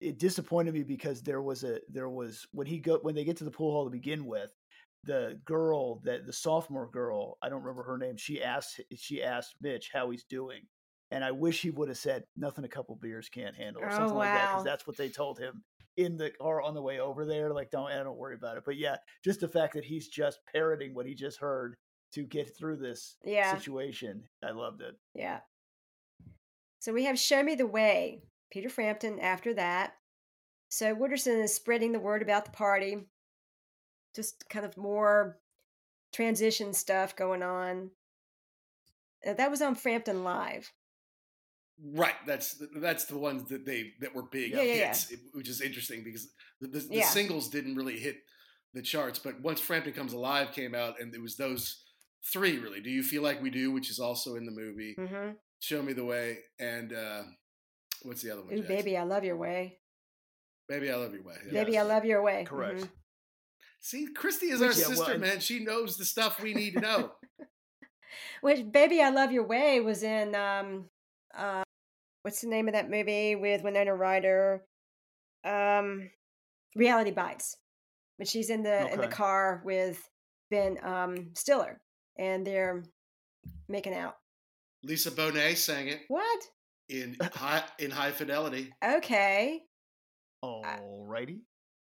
it 0.00 0.18
disappointed 0.18 0.74
me 0.74 0.82
because 0.82 1.22
there 1.22 1.42
was 1.42 1.64
a 1.64 1.80
there 1.88 2.08
was 2.08 2.46
when 2.52 2.66
he 2.66 2.78
go 2.80 2.98
when 3.00 3.14
they 3.14 3.24
get 3.24 3.36
to 3.38 3.44
the 3.44 3.50
pool 3.50 3.72
hall 3.72 3.84
to 3.84 3.90
begin 3.90 4.26
with, 4.26 4.52
the 5.04 5.40
girl 5.44 6.00
that 6.00 6.26
the 6.26 6.32
sophomore 6.32 6.88
girl 6.90 7.38
I 7.42 7.48
don't 7.48 7.62
remember 7.62 7.84
her 7.84 7.98
name. 7.98 8.16
She 8.16 8.42
asked 8.42 8.80
she 8.96 9.22
asked 9.22 9.56
Mitch 9.60 9.90
how 9.92 10.10
he's 10.10 10.24
doing. 10.24 10.68
And 11.12 11.24
I 11.24 11.32
wish 11.32 11.60
he 11.62 11.70
would 11.70 11.88
have 11.88 11.98
said 11.98 12.24
nothing. 12.36 12.64
A 12.64 12.68
couple 12.68 12.94
beers 12.94 13.28
can't 13.28 13.56
handle, 13.56 13.82
or 13.82 13.90
Oh, 13.90 13.90
something 13.90 14.16
like 14.16 14.30
that, 14.32 14.48
because 14.48 14.62
that's 14.62 14.86
what 14.86 14.96
they 14.96 15.10
told 15.10 15.40
him 15.40 15.64
in 15.96 16.16
the 16.16 16.30
car 16.30 16.62
on 16.62 16.72
the 16.74 16.82
way 16.82 17.00
over 17.00 17.26
there. 17.26 17.52
Like, 17.52 17.70
don't, 17.70 17.90
don't 17.90 18.16
worry 18.16 18.36
about 18.36 18.56
it. 18.56 18.62
But 18.64 18.76
yeah, 18.76 18.98
just 19.24 19.40
the 19.40 19.48
fact 19.48 19.74
that 19.74 19.84
he's 19.84 20.08
just 20.08 20.38
parroting 20.52 20.94
what 20.94 21.06
he 21.06 21.14
just 21.16 21.38
heard 21.38 21.76
to 22.12 22.24
get 22.24 22.56
through 22.56 22.76
this 22.76 23.18
Yeah. 23.24 23.42
situation, 23.42 24.28
I 24.42 24.52
loved 24.52 24.82
it. 24.82 24.94
Yeah. 25.14 25.40
So 26.80 26.94
we 26.94 27.04
have 27.04 27.18
Show 27.18 27.42
Me 27.42 27.54
the 27.54 27.66
Way, 27.66 28.22
Peter 28.50 28.70
Frampton 28.70 29.20
after 29.20 29.54
that. 29.54 29.92
So 30.70 30.94
Wooderson 30.94 31.42
is 31.44 31.54
spreading 31.54 31.92
the 31.92 32.00
word 32.00 32.22
about 32.22 32.46
the 32.46 32.52
party. 32.52 33.06
Just 34.16 34.48
kind 34.48 34.64
of 34.64 34.76
more 34.76 35.38
transition 36.12 36.72
stuff 36.72 37.14
going 37.14 37.42
on. 37.42 37.90
Uh, 39.26 39.34
that 39.34 39.50
was 39.50 39.60
on 39.62 39.74
Frampton 39.74 40.24
Live. 40.24 40.72
right. 41.84 42.14
That's 42.26 42.60
that's 42.76 43.04
the 43.04 43.18
ones 43.18 43.48
that 43.50 43.66
they 43.66 43.92
that 44.00 44.14
were 44.14 44.22
big 44.22 44.52
Yeah, 44.52 44.62
yeah, 44.62 44.74
yeah. 44.74 44.86
hits, 44.88 45.14
which 45.32 45.48
is 45.48 45.60
interesting 45.60 46.02
because 46.02 46.28
the, 46.60 46.68
the, 46.68 46.80
the 46.80 47.02
singles 47.02 47.48
didn't 47.48 47.76
really 47.76 47.98
hit 47.98 48.16
the 48.72 48.82
charts, 48.82 49.18
but 49.18 49.40
once 49.42 49.60
Frampton 49.60 49.92
Comes 49.92 50.12
Alive 50.12 50.52
came 50.52 50.74
out, 50.74 51.00
and 51.00 51.14
it 51.14 51.20
was 51.20 51.36
those 51.36 51.84
three 52.32 52.58
really. 52.58 52.80
Do 52.80 52.90
you 52.90 53.02
feel 53.02 53.22
like 53.22 53.42
we 53.42 53.50
do, 53.50 53.70
which 53.70 53.90
is 53.90 53.98
also 53.98 54.36
in 54.36 54.46
the 54.46 54.52
movie. 54.52 54.94
Mm-hmm. 54.98 55.32
Show 55.60 55.82
Me 55.82 55.92
the 55.92 56.04
Way, 56.04 56.38
and 56.58 56.92
uh, 56.92 57.22
what's 58.02 58.22
the 58.22 58.30
other 58.32 58.42
one? 58.42 58.54
Ooh, 58.58 58.62
baby, 58.62 58.96
I 58.96 59.02
love 59.04 59.24
your 59.24 59.36
way. 59.36 59.78
Baby, 60.68 60.90
I 60.90 60.96
love 60.96 61.12
your 61.14 61.22
way. 61.22 61.34
yeah. 61.46 61.52
Baby, 61.52 61.78
I 61.78 61.82
love 61.82 62.04
your 62.04 62.22
way. 62.22 62.44
Correct. 62.48 62.80
Mhm. 62.80 62.88
See, 63.80 64.06
Christy 64.14 64.46
is 64.46 64.60
Which- 64.60 64.70
our 64.74 64.78
yeah, 64.80 64.86
sister, 64.86 65.12
and- 65.12 65.20
man. 65.20 65.40
She 65.40 65.64
knows 65.64 65.96
the 65.96 66.04
stuff 66.04 66.40
we 66.42 66.54
need 66.54 66.74
to 66.74 66.80
know. 66.80 67.12
Which 68.42 68.70
Baby, 68.70 69.00
I 69.02 69.10
love 69.10 69.32
your 69.32 69.46
way 69.46 69.80
was 69.80 70.02
in 70.02 70.34
um 70.34 70.88
uh 71.34 71.62
what's 72.22 72.40
the 72.40 72.48
name 72.48 72.68
of 72.68 72.74
that 72.74 72.90
movie 72.90 73.36
with 73.36 73.62
Winona 73.62 73.94
Ryder? 73.94 74.64
Um 75.44 76.10
Reality 76.74 77.10
Bites. 77.10 77.56
But 78.18 78.28
she's 78.28 78.50
in 78.50 78.62
the 78.62 78.92
in 78.92 79.00
the 79.00 79.08
car 79.08 79.62
with 79.64 80.02
Ben 80.50 80.78
um 80.84 81.30
Stiller 81.34 81.80
and 82.18 82.46
they're 82.46 82.82
making 83.68 83.94
out. 83.94 84.16
Lisa 84.82 85.10
Bonet 85.10 85.56
sang 85.56 85.88
it 85.88 86.00
What? 86.08 86.40
in 86.88 87.16
high 87.34 87.62
in 87.78 87.90
High 87.90 88.10
Fidelity. 88.12 88.72
Okay. 88.84 89.60
Alrighty. 90.44 91.40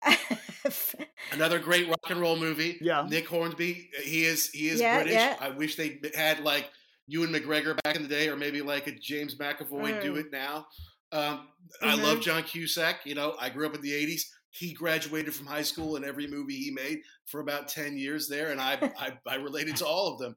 Another 1.31 1.59
great 1.59 1.87
rock 1.87 2.09
and 2.09 2.19
roll 2.19 2.35
movie. 2.37 2.77
Yeah. 2.81 3.05
Nick 3.09 3.27
Hornby, 3.27 3.89
he 4.03 4.25
is 4.25 4.49
he 4.49 4.69
is 4.69 4.79
Yeah, 4.79 4.97
British. 4.97 5.13
yeah. 5.13 5.37
I 5.39 5.49
wish 5.49 5.75
they 5.75 5.99
had 6.15 6.41
like 6.41 6.69
Ewan 7.07 7.31
McGregor 7.31 7.75
back 7.83 7.95
in 7.95 8.03
the 8.03 8.07
day, 8.07 8.29
or 8.29 8.35
maybe 8.37 8.61
like 8.61 8.87
a 8.87 8.91
James 8.91 9.35
McAvoy 9.37 10.01
do 10.01 10.13
Mm. 10.13 10.19
it 10.19 10.31
now. 10.31 10.67
Um, 11.11 11.49
I 11.81 11.95
Mhm. 11.95 12.03
love 12.03 12.21
John 12.21 12.43
Cusack. 12.43 13.05
You 13.05 13.15
know, 13.15 13.35
I 13.39 13.49
grew 13.49 13.65
up 13.67 13.75
in 13.75 13.81
the 13.81 13.93
'80s. 13.93 14.23
He 14.51 14.73
graduated 14.73 15.33
from 15.33 15.47
high 15.47 15.63
school 15.63 15.95
in 15.95 16.03
every 16.03 16.27
movie 16.27 16.55
he 16.57 16.69
made 16.71 16.99
for 17.25 17.39
about 17.41 17.67
ten 17.67 17.97
years 17.97 18.27
there, 18.27 18.51
and 18.51 18.61
I 18.61 18.73
I, 18.97 19.17
I 19.27 19.35
related 19.35 19.75
to 19.77 19.85
all 19.85 20.13
of 20.13 20.19
them. 20.19 20.35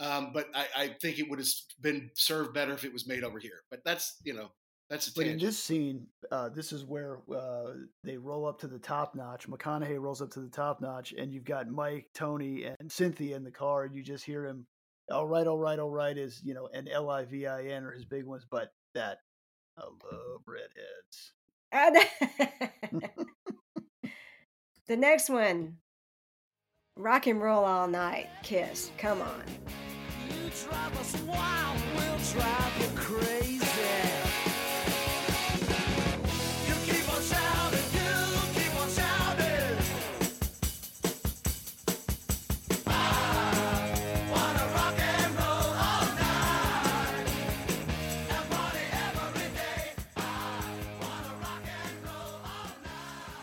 Um, 0.00 0.30
but 0.32 0.46
I, 0.54 0.66
I 0.76 0.88
think 1.00 1.18
it 1.18 1.28
would 1.28 1.38
have 1.40 1.48
been 1.80 2.10
served 2.14 2.54
better 2.54 2.72
if 2.72 2.84
it 2.84 2.92
was 2.92 3.06
made 3.06 3.24
over 3.24 3.38
here. 3.38 3.62
But 3.70 3.80
that's 3.84 4.16
you 4.22 4.32
know 4.34 4.50
That's 4.90 5.08
a 5.08 5.12
But 5.14 5.26
in 5.26 5.38
this 5.38 5.58
scene, 5.58 6.06
uh, 6.30 6.48
this 6.50 6.72
is 6.72 6.84
where 6.84 7.18
uh, 7.34 7.72
they 8.04 8.16
roll 8.16 8.46
up 8.46 8.60
to 8.60 8.68
the 8.68 8.78
top 8.78 9.14
notch. 9.14 9.48
McConaughey 9.48 10.00
rolls 10.00 10.22
up 10.22 10.30
to 10.32 10.40
the 10.40 10.48
top 10.48 10.80
notch, 10.80 11.12
and 11.18 11.32
you've 11.32 11.44
got 11.44 11.68
Mike, 11.68 12.06
Tony, 12.14 12.64
and 12.64 12.90
Cynthia 12.90 13.36
in 13.36 13.44
the 13.44 13.50
car, 13.50 13.84
and 13.84 13.94
you 13.94 14.02
just 14.02 14.24
hear 14.24 14.46
him, 14.46 14.66
"All 15.10 15.26
right, 15.26 15.46
all 15.46 15.58
right, 15.58 15.78
all 15.78 15.90
right," 15.90 16.16
is 16.16 16.40
you 16.44 16.54
know, 16.54 16.68
and 16.72 16.88
L 16.88 17.10
I 17.10 17.24
V 17.24 17.46
I 17.46 17.64
N 17.64 17.84
are 17.84 17.92
his 17.92 18.04
big 18.04 18.24
ones. 18.24 18.46
But 18.48 18.72
that, 18.94 19.18
I 19.76 19.82
love 19.82 20.42
redheads. 20.46 21.32
And- 21.70 23.02
the 24.86 24.96
next 24.96 25.28
one, 25.28 25.76
rock 26.96 27.26
and 27.26 27.42
roll 27.42 27.64
all 27.64 27.88
night, 27.88 28.28
Kiss. 28.42 28.90
Come 28.96 29.20
on. 29.20 29.42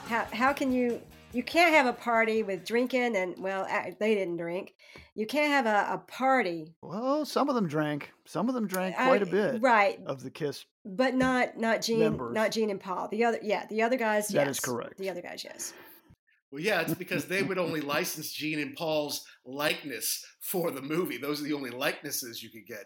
How, 0.08 0.28
how 0.32 0.54
can 0.54 0.72
you 0.72 1.02
you 1.34 1.44
can't 1.44 1.74
have 1.74 1.88
a 1.88 1.94
party 1.94 2.44
with 2.44 2.64
drinking 2.66 3.16
and 3.16 3.36
well 3.40 3.68
they 4.00 4.14
didn't 4.14 4.38
drink 4.38 4.75
you 5.16 5.26
can't 5.26 5.52
have 5.52 5.66
a, 5.66 5.94
a 5.94 5.98
party 6.00 6.74
Well, 6.82 7.26
some 7.26 7.50
of 7.50 7.56
them 7.56 7.68
drank. 7.68 8.12
Some 8.26 8.50
of 8.50 8.56
them 8.56 8.66
eh, 8.66 8.68
drank 8.68 8.96
quite 8.96 9.22
a 9.24 9.28
I- 9.28 9.32
bit. 9.32 9.62
right 9.62 10.00
Of 10.06 10.22
the 10.24 10.30
Kiss. 10.30 10.66
but 10.84 11.16
not 11.16 11.58
not 11.58 11.82
gene 11.82 12.00
Members. 12.00 12.34
not 12.34 12.52
gene 12.52 12.70
and 12.70 12.80
paul 12.80 13.08
the 13.10 13.24
other 13.24 13.40
yeah 13.42 13.66
the 13.70 13.82
other 13.82 13.98
guys 13.98 14.28
That 14.30 14.48
yes 14.48 14.58
is 14.58 14.60
correct. 14.60 14.98
the 14.98 15.10
other 15.10 15.22
guys 15.22 15.44
yes 15.44 15.74
Well, 16.52 16.62
yeah, 16.64 16.82
it's 16.82 16.94
because 16.94 17.26
they 17.26 17.44
would 17.44 17.58
only 17.58 17.82
license 17.96 18.32
Gene 18.32 18.60
and 18.60 18.76
Paul's 18.76 19.26
likeness 19.46 20.24
for 20.42 20.72
the 20.72 20.82
movie. 20.82 21.18
Those 21.18 21.42
are 21.42 21.44
the 21.44 21.54
only 21.54 21.72
likenesses 21.72 22.42
you 22.42 22.50
could 22.50 22.66
get, 22.68 22.86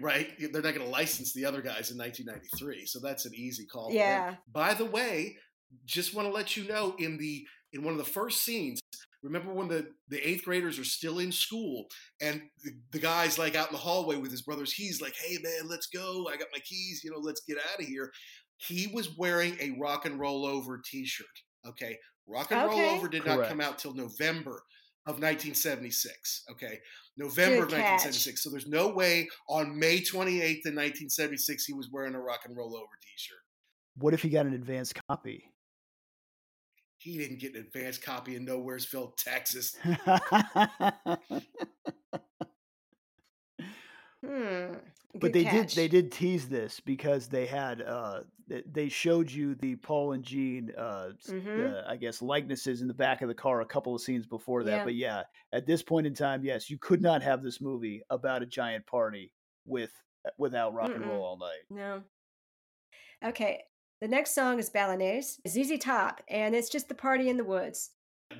right? 0.00 0.28
They're 0.40 0.62
not 0.62 0.74
going 0.74 0.86
to 0.86 0.98
license 1.00 1.32
the 1.32 1.44
other 1.44 1.60
guys 1.62 1.90
in 1.92 1.98
1993, 1.98 2.86
so 2.86 2.98
that's 3.00 3.24
an 3.26 3.32
easy 3.34 3.64
call. 3.66 3.92
Yeah. 3.92 4.36
By 4.52 4.74
the 4.74 4.86
way, 4.86 5.36
just 5.84 6.14
want 6.14 6.26
to 6.26 6.34
let 6.34 6.56
you 6.56 6.66
know 6.66 6.96
in 6.98 7.16
the 7.18 7.46
in 7.72 7.82
one 7.84 7.92
of 7.92 7.98
the 7.98 8.04
first 8.20 8.42
scenes. 8.42 8.80
Remember 9.22 9.52
when 9.52 9.68
the, 9.68 9.86
the 10.08 10.20
eighth 10.26 10.44
graders 10.44 10.78
are 10.78 10.84
still 10.84 11.18
in 11.18 11.32
school 11.32 11.86
and 12.20 12.42
the, 12.62 12.70
the 12.92 12.98
guy's 12.98 13.38
like 13.38 13.56
out 13.56 13.68
in 13.68 13.72
the 13.72 13.78
hallway 13.78 14.16
with 14.16 14.30
his 14.30 14.42
brothers. 14.42 14.72
He's 14.72 15.00
like, 15.00 15.14
"Hey 15.16 15.38
man, 15.42 15.68
let's 15.68 15.86
go! 15.86 16.28
I 16.28 16.36
got 16.36 16.48
my 16.52 16.60
keys. 16.60 17.02
You 17.02 17.10
know, 17.10 17.18
let's 17.18 17.42
get 17.46 17.58
out 17.72 17.80
of 17.80 17.86
here." 17.86 18.12
He 18.58 18.86
was 18.92 19.16
wearing 19.18 19.56
a 19.60 19.76
rock 19.80 20.06
and 20.06 20.18
roll 20.18 20.46
over 20.46 20.80
T-shirt. 20.84 21.26
Okay, 21.66 21.98
rock 22.26 22.52
and 22.52 22.68
roll 22.68 22.80
over 22.80 23.08
did 23.08 23.26
not 23.26 23.48
come 23.48 23.60
out 23.60 23.78
till 23.78 23.94
November 23.94 24.62
of 25.06 25.20
1976. 25.20 26.44
Okay, 26.50 26.78
November 27.16 27.64
of 27.64 27.70
Good 27.70 27.76
catch. 27.76 28.04
1976. 28.04 28.42
So 28.42 28.50
there's 28.50 28.66
no 28.66 28.88
way 28.88 29.28
on 29.48 29.78
May 29.78 29.98
28th 29.98 30.66
in 30.66 30.74
1976 30.74 31.64
he 31.64 31.72
was 31.72 31.90
wearing 31.90 32.14
a 32.14 32.20
rock 32.20 32.40
and 32.44 32.56
roll 32.56 32.76
over 32.76 32.92
T-shirt. 33.02 33.38
What 33.98 34.14
if 34.14 34.22
he 34.22 34.28
got 34.28 34.46
an 34.46 34.54
advanced 34.54 34.98
copy? 35.08 35.44
He 37.06 37.16
didn't 37.18 37.38
get 37.38 37.54
an 37.54 37.60
advance 37.60 37.98
copy 37.98 38.34
in 38.34 38.44
Nowheresville, 38.44 39.16
Texas. 39.16 39.76
hmm 44.24 44.74
but 45.20 45.20
Good 45.20 45.32
they 45.32 45.44
catch. 45.44 45.74
did 45.74 45.76
they 45.76 45.88
did 45.88 46.12
tease 46.12 46.48
this 46.48 46.80
because 46.80 47.28
they 47.28 47.46
had 47.46 47.80
uh 47.80 48.20
they 48.48 48.88
showed 48.88 49.30
you 49.30 49.54
the 49.54 49.76
Paul 49.76 50.12
and 50.12 50.22
Gene 50.24 50.72
uh, 50.76 51.10
Mhm. 51.28 51.74
uh 51.74 51.82
I 51.88 51.96
guess 51.96 52.20
likenesses 52.20 52.82
in 52.82 52.88
the 52.88 52.94
back 52.94 53.22
of 53.22 53.28
the 53.28 53.34
car 53.34 53.60
a 53.60 53.66
couple 53.66 53.94
of 53.94 54.00
scenes 54.02 54.26
before 54.26 54.64
that 54.64 54.78
Yeah. 54.78 54.84
but 54.84 54.94
yeah 54.96 55.22
at 55.52 55.64
this 55.64 55.82
point 55.82 56.06
in 56.08 56.14
time 56.14 56.44
yes 56.44 56.68
you 56.68 56.76
could 56.78 57.00
not 57.00 57.22
have 57.22 57.42
this 57.42 57.60
movie 57.60 58.02
about 58.10 58.42
a 58.42 58.46
giant 58.46 58.84
party 58.86 59.32
with 59.64 59.92
without 60.38 60.74
rock 60.74 60.90
and 60.94 61.04
Mm-mm. 61.04 61.08
roll 61.08 61.22
all 61.24 61.38
night 61.38 61.62
no 61.70 62.02
okay 63.24 63.62
the 64.00 64.08
next 64.08 64.34
song 64.34 64.58
is 64.58 64.70
Balinese, 64.70 65.40
ZZ 65.48 65.78
Top, 65.78 66.20
and 66.28 66.54
it's 66.54 66.68
just 66.68 66.88
the 66.88 66.94
party 66.94 67.28
in 67.28 67.36
the 67.36 67.44
woods. 67.44 67.90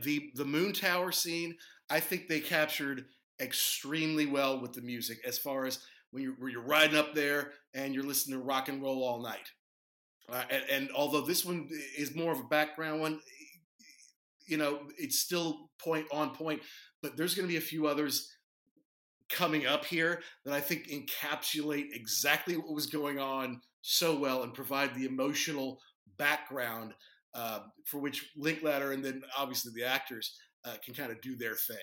The 0.03 0.31
the 0.35 0.45
Moon 0.45 0.73
Tower 0.73 1.13
scene, 1.13 1.57
I 1.89 2.01
think 2.01 2.29
they 2.29 2.41
captured 2.41 3.07
extremely 3.41 4.27
well 4.27 4.61
with 4.61 4.73
the 4.73 4.83
music 4.83 5.19
as 5.27 5.39
far 5.39 5.67
as 5.67 5.79
when 6.11 6.23
you're, 6.23 6.35
when 6.39 6.51
you're 6.51 6.63
riding 6.63 6.97
up 6.97 7.15
there 7.15 7.53
and 7.75 7.95
you're 7.95 8.05
listening 8.05 8.39
to 8.39 8.45
rock 8.45 8.69
and 8.69 8.83
roll 8.83 9.05
all 9.05 9.23
night. 9.23 9.51
Uh, 10.31 10.43
and, 10.51 10.65
and 10.71 10.91
although 10.95 11.21
this 11.21 11.45
one 11.45 11.69
is 11.97 12.15
more 12.15 12.33
of 12.33 12.41
a 12.41 12.45
background 12.45 13.01
one, 13.01 13.21
you 14.47 14.57
know, 14.57 14.81
it's 14.99 15.21
still 15.21 15.71
point 15.79 16.07
on 16.11 16.35
point, 16.35 16.61
but 17.03 17.17
there's 17.17 17.35
going 17.35 17.47
to 17.47 17.53
be 17.53 17.59
a 17.59 17.61
few 17.61 17.87
others 17.87 18.33
coming 19.29 19.67
up 19.67 19.85
here 19.85 20.23
that 20.45 20.55
I 20.55 20.61
think 20.61 20.89
encapsulate 20.89 21.89
exactly 21.93 22.57
what 22.57 22.75
was 22.75 22.87
going 22.87 23.19
on 23.19 23.61
so 23.89 24.19
well 24.19 24.43
and 24.43 24.53
provide 24.53 24.95
the 24.95 25.07
emotional 25.07 25.81
background 26.19 26.93
uh, 27.35 27.61
for 27.85 27.99
which 27.99 28.33
Linklater 28.37 28.91
and 28.93 29.05
then 29.05 29.23
obviously 29.39 29.71
the 29.75 29.87
actors 29.87 30.37
uh, 30.65 30.75
can 30.85 30.93
kind 30.95 31.13
of 31.13 31.21
do 31.21 31.37
their 31.37 31.55
thing. 31.55 31.77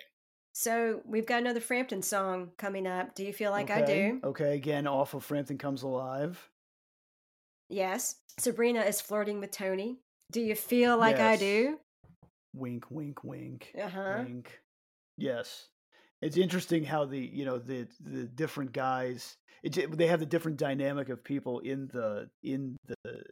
So 0.52 1.02
we've 1.06 1.26
got 1.26 1.40
another 1.42 1.62
Frampton 1.62 2.02
song 2.02 2.52
coming 2.58 2.86
up. 2.86 3.16
Do 3.16 3.24
you 3.24 3.32
feel 3.34 3.52
like 3.52 3.72
I 3.72 3.82
do? 3.84 4.20
okay 4.24 4.56
again 4.56 4.86
off 4.86 5.14
of 5.14 5.24
Frampton 5.24 5.58
Comes 5.58 5.84
Alive 5.84 6.50
Yes. 7.70 8.18
Sabrina 8.40 8.82
is 8.82 9.00
flirting 9.02 9.40
with 9.40 9.52
Tony. 9.52 10.00
Do 10.32 10.42
you 10.42 10.56
feel 10.56 10.98
like 10.98 11.20
I 11.20 11.38
do? 11.38 11.78
wink 12.54 12.86
wink 12.92 13.24
wink 13.24 13.74
Uh-huh. 13.82 14.24
wink 14.26 14.60
yes 15.18 15.70
it's 16.24 16.38
interesting 16.38 16.84
how 16.84 17.06
the 17.06 17.20
you 17.20 17.46
know 17.46 17.60
the 17.60 17.88
the 18.00 18.24
different 18.28 18.72
guys 18.74 19.38
it, 19.64 19.98
they 19.98 20.08
have 20.08 20.20
the 20.20 20.26
different 20.26 20.58
dynamic 20.58 21.10
of 21.10 21.24
people 21.24 21.60
in 21.60 21.88
the 21.94 22.30
in 22.44 22.78
the 22.88 23.24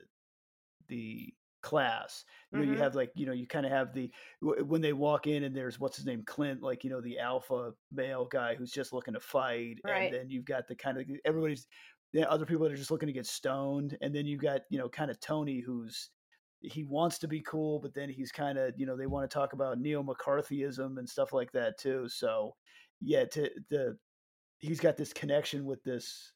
the 0.88 1.34
class 1.62 2.26
you 2.52 2.58
know 2.60 2.66
Mhm. 2.66 2.72
you 2.74 2.78
have 2.80 2.96
like 2.96 3.12
you 3.16 3.26
know 3.28 3.32
you 3.34 3.46
kind 3.46 3.68
of 3.68 3.72
have 3.72 3.94
the 3.94 4.12
when 4.42 4.82
they 4.82 4.94
walk 4.94 5.28
in 5.28 5.44
and 5.44 5.56
there's 5.56 5.80
what's 5.80 5.96
his 5.96 6.08
name 6.08 6.24
clint 6.26 6.64
like 6.64 6.84
you 6.84 6.89
know 6.89 7.02
the 7.02 7.20
alpha 7.20 7.72
male 7.92 8.26
guy 8.26 8.56
who's 8.56 8.72
just 8.72 8.92
looking 8.94 9.14
to 9.14 9.20
fight 9.20 9.78
Right. 9.84 10.06
and 10.06 10.14
then 10.14 10.30
you've 10.32 10.46
got 10.46 10.68
the 10.68 10.76
kind 10.76 10.98
of 10.98 11.06
everybody's 11.24 11.68
the 12.14 12.30
other 12.30 12.48
people 12.48 12.64
that 12.66 12.74
are 12.74 12.78
just 12.78 12.89
looking 12.89 13.08
to 13.08 13.14
get 13.14 13.28
stoned 13.28 13.96
and 14.02 14.14
then 14.14 14.26
you've 14.26 14.42
got 14.42 14.62
you 14.72 14.80
know 14.80 14.89
kind 14.89 15.12
of 15.12 15.20
tony 15.20 15.60
who's 15.60 16.10
he 16.62 16.84
wants 16.84 17.18
to 17.20 17.28
be 17.28 17.41
cool, 17.41 17.80
but 17.80 17.93
then 17.93 18.09
he's 18.09 18.32
kind 18.32 18.57
of, 18.57 18.74
you 18.78 18.86
know, 18.86 18.95
they 18.95 19.07
want 19.07 19.30
to 19.30 19.34
talk 19.34 19.53
about 19.53 19.80
neo 19.80 20.03
McCarthyism 20.03 20.97
and 20.97 21.09
stuff 21.09 21.34
like 21.34 21.51
that 21.51 21.78
too. 21.78 22.07
So, 22.07 22.55
yeah, 23.01 23.26
to 23.26 23.49
the 23.70 23.97
he's 24.59 24.80
got 24.80 24.95
this 24.95 25.14
connection 25.14 25.66
with 25.66 25.84
this 25.84 26.34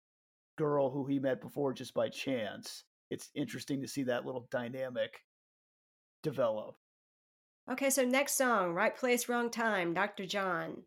girl 0.58 0.90
who 0.90 1.06
he 1.06 1.20
met 1.20 1.42
before 1.42 1.74
just 1.74 1.94
by 1.94 2.10
chance. 2.10 2.84
It's 3.12 3.30
interesting 3.36 3.82
to 3.82 3.88
see 3.88 4.04
that 4.04 4.26
little 4.26 4.48
dynamic 4.52 5.22
develop. 6.24 6.76
Okay, 7.72 7.90
so 7.90 8.04
next 8.04 8.38
song, 8.38 8.74
Right 8.74 8.96
Place, 8.96 9.30
Wrong 9.30 9.50
Time, 9.50 9.94
Dr. 9.94 10.26
John. 10.26 10.84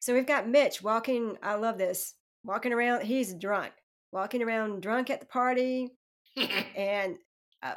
So 0.00 0.14
we've 0.14 0.26
got 0.26 0.48
Mitch 0.48 0.82
walking, 0.82 1.36
I 1.42 1.54
love 1.54 1.78
this, 1.78 2.14
walking 2.44 2.72
around, 2.72 3.02
he's 3.02 3.34
drunk, 3.34 3.72
walking 4.12 4.42
around 4.42 4.82
drunk 4.82 5.10
at 5.10 5.20
the 5.20 5.26
party, 5.26 5.96
and 6.76 7.16
uh, 7.62 7.74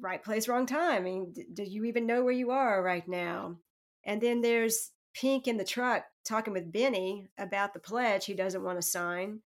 right 0.00 0.22
place, 0.22 0.48
wrong 0.48 0.66
time. 0.66 0.96
I 0.96 1.00
mean, 1.00 1.32
d- 1.32 1.46
do 1.52 1.62
you 1.62 1.84
even 1.84 2.06
know 2.06 2.22
where 2.22 2.32
you 2.32 2.50
are 2.50 2.82
right 2.82 3.06
now? 3.06 3.58
And 4.04 4.20
then 4.20 4.40
there's 4.40 4.90
Pink 5.14 5.46
in 5.46 5.56
the 5.58 5.64
truck 5.64 6.04
talking 6.24 6.52
with 6.52 6.72
Benny 6.72 7.28
about 7.38 7.74
the 7.74 7.80
pledge 7.80 8.24
he 8.24 8.34
doesn't 8.34 8.62
want 8.62 8.80
to 8.80 8.86
sign 8.86 9.40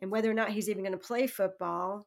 and 0.00 0.10
whether 0.10 0.30
or 0.30 0.34
not 0.34 0.50
he's 0.50 0.68
even 0.68 0.82
going 0.82 0.92
to 0.92 0.98
play 0.98 1.26
football. 1.26 2.06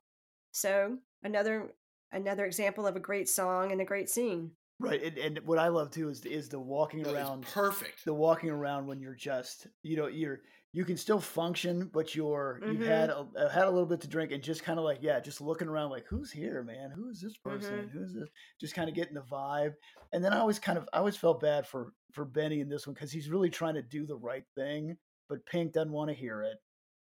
So 0.52 0.98
another 1.24 1.74
another 2.12 2.46
example 2.46 2.86
of 2.86 2.96
a 2.96 3.00
great 3.00 3.28
song 3.28 3.72
and 3.72 3.82
a 3.82 3.86
great 3.86 4.10
scene. 4.10 4.52
Right, 4.80 5.02
and, 5.02 5.18
and 5.18 5.40
what 5.46 5.60
I 5.60 5.70
love 5.70 5.92
too 5.92 6.10
is 6.10 6.26
is 6.26 6.50
the 6.50 6.60
walking 6.60 7.02
No, 7.02 7.10
it's 7.10 7.18
around 7.18 7.44
perfect. 7.44 8.06
the 8.06 8.14
walking 8.14 8.50
around 8.50 8.86
when 8.88 9.00
you're 9.00 9.16
just 9.16 9.68
you 9.82 9.98
know 9.98 10.08
you're 10.08 10.42
you 10.76 10.84
can 10.84 10.98
still 10.98 11.20
function 11.20 11.86
but 11.94 12.16
you're 12.16 12.60
you've 12.68 12.82
Mhm. 12.82 12.86
had 12.86 13.10
a, 13.12 13.28
uh, 13.38 13.50
had 13.50 13.66
a 13.66 13.70
little 13.70 13.86
bit 13.86 14.02
to 14.02 14.08
drink 14.08 14.32
and 14.32 14.44
just 14.44 14.64
kind 14.64 14.80
of 14.80 14.86
like 14.86 15.00
yeah 15.02 15.20
just 15.20 15.40
looking 15.40 15.68
around 15.68 15.92
like 15.92 16.06
who's 16.08 16.32
here 16.32 16.64
man 16.64 16.90
who 16.92 17.10
is 17.10 17.22
this 17.22 17.38
person 17.38 17.90
who's 17.94 18.14
this 18.14 18.28
just 18.60 18.74
kind 18.74 18.90
of 18.90 18.96
getting 18.96 19.14
the 19.14 19.22
vibe 19.22 19.74
and 20.14 20.24
then 20.26 20.34
i 20.34 20.40
always 20.40 20.58
kind 20.60 20.78
of 20.78 20.90
i 20.92 20.98
always 20.98 21.16
felt 21.16 21.40
bad 21.40 21.68
for 21.68 21.94
for 22.12 22.26
benny 22.26 22.60
in 22.60 22.70
this 22.70 22.88
one 22.88 22.94
because 22.96 23.12
he's 23.12 23.30
really 23.30 23.50
trying 23.52 23.76
to 23.76 23.84
do 23.84 24.06
the 24.06 24.18
right 24.18 24.46
thing 24.56 24.98
but 25.30 25.46
pink 25.46 25.74
doesn't 25.74 25.92
want 25.92 26.10
to 26.10 26.14
hear 26.16 26.42
it 26.42 26.58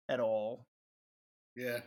at 0.08 0.20
all 0.20 0.66
Yeah. 1.56 1.82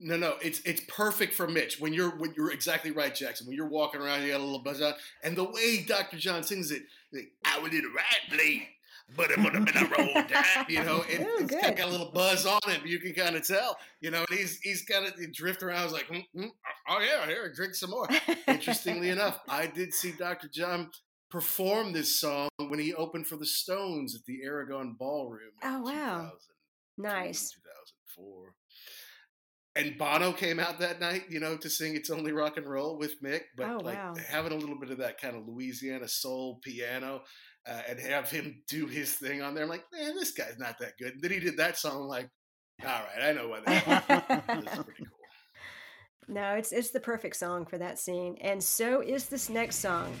No, 0.00 0.16
no, 0.16 0.36
it's 0.42 0.58
it's 0.64 0.80
perfect 0.88 1.32
for 1.32 1.46
Mitch. 1.46 1.78
When 1.78 1.92
you're 1.92 2.10
when 2.16 2.34
you're 2.36 2.50
exactly 2.50 2.90
right, 2.90 3.14
Jackson. 3.14 3.46
When 3.46 3.54
you're 3.56 3.68
walking 3.68 4.00
around, 4.00 4.22
you 4.22 4.32
got 4.32 4.40
a 4.40 4.44
little 4.44 4.58
buzz 4.58 4.80
on, 4.82 4.94
and 5.22 5.36
the 5.36 5.44
way 5.44 5.84
Dr. 5.84 6.18
John 6.18 6.42
sings 6.42 6.72
it, 6.72 6.82
like, 7.12 7.30
I 7.44 7.60
was 7.60 7.72
in 7.72 7.82
the 7.82 7.88
right 7.88 8.28
place. 8.28 8.62
But 9.16 9.30
it 9.30 9.38
would 9.38 9.54
have 9.54 9.64
been 9.64 9.76
a 9.76 9.88
roll 9.98 10.14
that, 10.14 10.66
you 10.68 10.82
know, 10.84 11.04
and 11.10 11.26
Oh, 11.28 11.36
it's 11.40 11.50
got, 11.50 11.76
got 11.76 11.88
a 11.88 11.90
little 11.90 12.10
buzz 12.12 12.46
on 12.46 12.60
it. 12.68 12.84
You 12.86 12.98
can 12.98 13.12
kind 13.12 13.36
of 13.36 13.46
tell, 13.46 13.76
you 14.00 14.10
know, 14.10 14.24
and 14.28 14.38
he's 14.38 14.58
he's 14.60 14.82
kind 14.84 15.06
of 15.06 15.14
drift 15.32 15.62
around. 15.62 15.78
I 15.80 15.84
was 15.84 15.92
like, 15.92 16.08
mm, 16.08 16.24
mm, 16.36 16.48
oh 16.88 17.00
yeah, 17.00 17.26
here, 17.26 17.52
drink 17.54 17.74
some 17.74 17.90
more. 17.90 18.08
Interestingly 18.46 19.08
enough, 19.16 19.40
I 19.48 19.66
did 19.66 19.92
see 19.94 20.12
Dr. 20.12 20.48
John 20.48 20.90
perform 21.30 21.92
this 21.92 22.20
song 22.20 22.48
when 22.68 22.78
he 22.78 22.92
opened 22.94 23.26
for 23.26 23.36
the 23.36 23.46
Stones 23.46 24.14
at 24.14 24.20
the 24.26 24.42
Aragon 24.44 24.96
Ballroom. 24.98 25.52
in 25.62 25.68
Oh, 25.68 25.80
wow. 25.80 26.32
2003, 26.98 27.10
Nice. 27.10 27.50
2004. 28.16 28.54
And 29.74 29.96
Bono 29.96 30.32
came 30.32 30.60
out 30.60 30.78
that 30.80 31.00
night, 31.00 31.24
you 31.30 31.40
know, 31.40 31.56
to 31.56 31.70
sing 31.70 31.96
"It's 31.96 32.10
Only 32.10 32.32
Rock 32.32 32.58
and 32.58 32.66
Roll" 32.66 32.98
with 32.98 33.22
Mick, 33.22 33.40
but 33.56 33.70
Oh, 33.70 33.78
like 33.78 33.96
wow. 33.96 34.12
having 34.28 34.52
a 34.52 34.56
little 34.56 34.78
bit 34.78 34.90
of 34.90 34.98
that 34.98 35.18
kind 35.18 35.34
of 35.34 35.48
Louisiana 35.48 36.08
soul 36.08 36.60
piano, 36.62 37.22
uh, 37.66 37.82
and 37.88 37.98
have 37.98 38.30
him 38.30 38.62
do 38.68 38.86
his 38.86 39.12
thing 39.12 39.42
on 39.42 39.54
there. 39.54 39.64
I'm 39.64 39.70
like, 39.70 39.84
man, 39.92 40.14
this 40.14 40.32
guy's 40.32 40.58
not 40.58 40.78
that 40.80 40.98
good. 40.98 41.14
And 41.14 41.22
then 41.22 41.30
he 41.30 41.40
did 41.40 41.56
that 41.58 41.78
song. 41.78 42.02
I'm 42.02 42.08
like, 42.08 42.28
all 42.82 42.88
right, 42.88 43.28
I 43.28 43.32
know 43.32 43.48
why 43.48 43.60
that. 43.60 44.46
this 44.48 44.72
is 44.72 44.84
pretty 44.84 45.04
cool. 45.04 45.18
No, 46.28 46.54
it's 46.54 46.72
it's 46.72 46.90
the 46.90 47.00
perfect 47.00 47.36
song 47.36 47.66
for 47.66 47.78
that 47.78 47.98
scene, 47.98 48.36
and 48.40 48.62
so 48.62 49.00
is 49.00 49.26
this 49.26 49.48
next 49.48 49.76
song. 49.76 50.14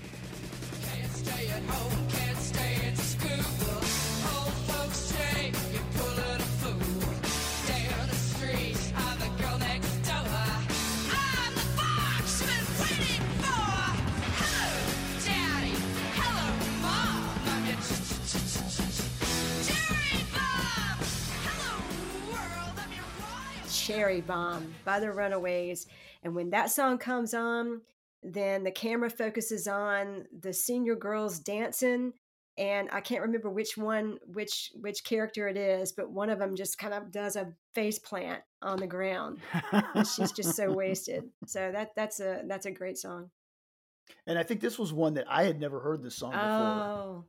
Cherry 23.86 24.20
Bomb 24.20 24.74
by 24.84 25.00
the 25.00 25.12
Runaways. 25.12 25.86
And 26.22 26.34
when 26.34 26.50
that 26.50 26.70
song 26.70 26.98
comes 26.98 27.34
on, 27.34 27.80
then 28.22 28.62
the 28.62 28.70
camera 28.70 29.10
focuses 29.10 29.66
on 29.66 30.26
the 30.38 30.52
senior 30.52 30.94
girls 30.94 31.40
dancing. 31.40 32.12
And 32.58 32.88
I 32.92 33.00
can't 33.00 33.22
remember 33.22 33.50
which 33.50 33.76
one, 33.76 34.18
which 34.26 34.70
which 34.74 35.04
character 35.04 35.48
it 35.48 35.56
is, 35.56 35.92
but 35.92 36.10
one 36.10 36.28
of 36.30 36.38
them 36.38 36.54
just 36.54 36.78
kind 36.78 36.92
of 36.94 37.10
does 37.10 37.34
a 37.34 37.52
face 37.74 37.98
plant 37.98 38.42
on 38.60 38.78
the 38.78 38.86
ground. 38.86 39.38
she's 40.14 40.32
just 40.32 40.54
so 40.54 40.70
wasted. 40.70 41.24
So 41.46 41.70
that 41.72 41.90
that's 41.96 42.20
a 42.20 42.42
that's 42.46 42.66
a 42.66 42.70
great 42.70 42.98
song. 42.98 43.30
And 44.26 44.38
I 44.38 44.42
think 44.42 44.60
this 44.60 44.78
was 44.78 44.92
one 44.92 45.14
that 45.14 45.26
I 45.28 45.44
had 45.44 45.58
never 45.58 45.80
heard 45.80 46.02
this 46.02 46.14
song 46.16 46.32
before. 46.32 46.46
Oh. 46.46 47.24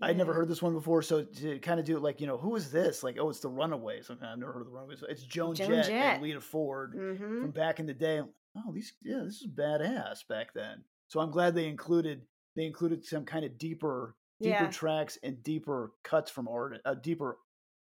Oh, 0.00 0.06
I'd 0.06 0.16
never 0.16 0.32
heard 0.32 0.48
this 0.48 0.62
one 0.62 0.72
before, 0.74 1.02
so 1.02 1.24
to 1.24 1.58
kind 1.58 1.80
of 1.80 1.86
do 1.86 1.96
it 1.96 2.02
like, 2.02 2.20
you 2.20 2.26
know, 2.26 2.38
who 2.38 2.54
is 2.56 2.70
this? 2.70 3.02
Like, 3.02 3.16
oh, 3.18 3.30
it's 3.30 3.40
the 3.40 3.48
Runaways. 3.48 4.10
Okay, 4.10 4.24
I've 4.24 4.38
never 4.38 4.52
heard 4.52 4.60
of 4.60 4.66
the 4.68 4.72
Runaways. 4.72 5.02
It's 5.08 5.22
Joan, 5.24 5.54
Joan 5.54 5.68
Jett, 5.70 5.86
Jett. 5.86 6.14
and 6.14 6.22
Lita 6.22 6.40
Ford 6.40 6.94
Mhm. 6.94 7.40
from 7.42 7.50
back 7.50 7.80
in 7.80 7.86
the 7.86 7.94
day. 7.94 8.20
Oh, 8.56 8.72
these, 8.72 8.94
yeah, 9.02 9.20
this 9.24 9.40
is 9.40 9.46
badass 9.48 10.26
back 10.28 10.52
then. 10.54 10.84
So 11.08 11.20
I'm 11.20 11.30
glad 11.30 11.54
they 11.54 11.68
included 11.68 12.26
they 12.56 12.64
included 12.66 13.04
some 13.04 13.24
kind 13.24 13.44
of 13.44 13.56
deeper, 13.56 14.16
deeper 14.40 14.64
Yeah. 14.64 14.70
tracks 14.70 15.16
and 15.22 15.40
deeper 15.44 15.92
cuts 16.02 16.28
from 16.30 16.48
art, 16.48 16.80
uh, 16.84 16.94
deeper 16.94 17.38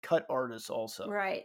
cut 0.02 0.24
artists 0.30 0.70
also. 0.70 1.08
right. 1.08 1.44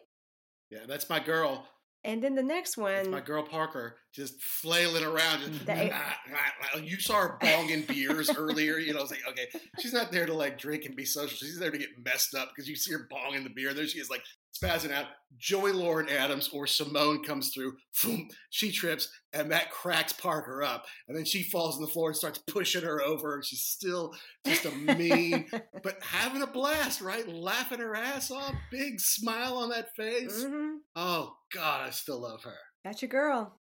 Yeah, 0.70 0.86
that's 0.86 1.10
my 1.10 1.20
girl. 1.20 1.68
And 2.08 2.24
then 2.24 2.36
the 2.36 2.42
next 2.42 2.78
one, 2.78 3.12
My 3.12 3.20
girl 3.20 3.44
Parker 3.44 3.98
just 4.14 4.42
flailing 4.42 5.04
around. 5.04 5.42
Just, 5.42 5.66
The- 5.66 5.92
"Ah, 5.94 6.18
ah, 6.34 6.54
ah." 6.74 6.78
you 6.78 6.98
saw 7.02 7.20
her 7.20 7.38
bonging 7.42 7.86
beers 7.86 8.30
earlier. 8.38 8.78
You 8.78 8.94
know, 8.94 9.00
I 9.00 9.02
was 9.02 9.12
like, 9.12 9.28
okay, 9.30 9.48
she's 9.80 9.92
not 9.92 10.10
there 10.10 10.26
to 10.26 10.34
like 10.34 10.58
drink 10.58 10.86
and 10.86 10.96
be 10.96 11.04
social. 11.04 11.38
She's 11.38 11.60
there 11.60 11.70
to 11.70 11.78
get 11.78 11.90
messed 12.04 12.34
up 12.34 12.50
because 12.56 12.70
you 12.70 12.78
see 12.78 12.94
her 12.94 13.10
bonging 13.12 13.44
the 13.44 13.50
beer. 13.50 13.74
There 13.74 13.86
she 13.86 14.00
is, 14.00 14.10
like 14.10 14.24
spazzing 14.58 14.92
out. 14.92 15.06
Joey 15.38 15.72
Lauren 15.72 16.10
Adams 16.10 16.50
or 16.54 16.66
Simone 16.68 17.24
comes 17.24 17.52
through. 17.54 17.74
Boom, 18.04 18.28
she 18.50 18.72
trips, 18.72 19.10
and 19.34 19.52
that 19.52 19.70
cracks 19.72 20.14
Parker 20.14 20.64
up. 20.64 20.86
And 21.08 21.18
then 21.18 21.26
she 21.26 21.44
falls 21.44 21.76
on 21.76 21.82
the 21.82 21.88
floor 21.88 22.10
and 22.10 22.18
starts 22.18 22.40
pushing 22.40 22.82
her 22.84 23.02
over. 23.02 23.36
And 23.36 23.46
she's 23.46 23.62
still 23.62 24.16
just 24.46 24.66
a 24.66 24.72
mean, 24.72 25.48
but 25.84 26.02
having 26.02 26.42
a 26.42 26.48
blast, 26.48 27.02
right? 27.02 27.28
Laughing 27.28 27.80
her 27.80 27.96
ass 27.96 28.32
off, 28.32 28.54
big 28.72 29.00
smile 29.00 29.58
on 29.58 29.70
that 29.70 29.96
face. 29.96 30.44
Mhm. 30.44 30.78
Oh 30.96 31.36
God, 31.54 31.88
I 31.88 31.90
still 31.92 32.20
love 32.22 32.44
her. 32.44 32.56
that's 32.84 33.02
your 33.02 33.10
girl. 33.10 33.60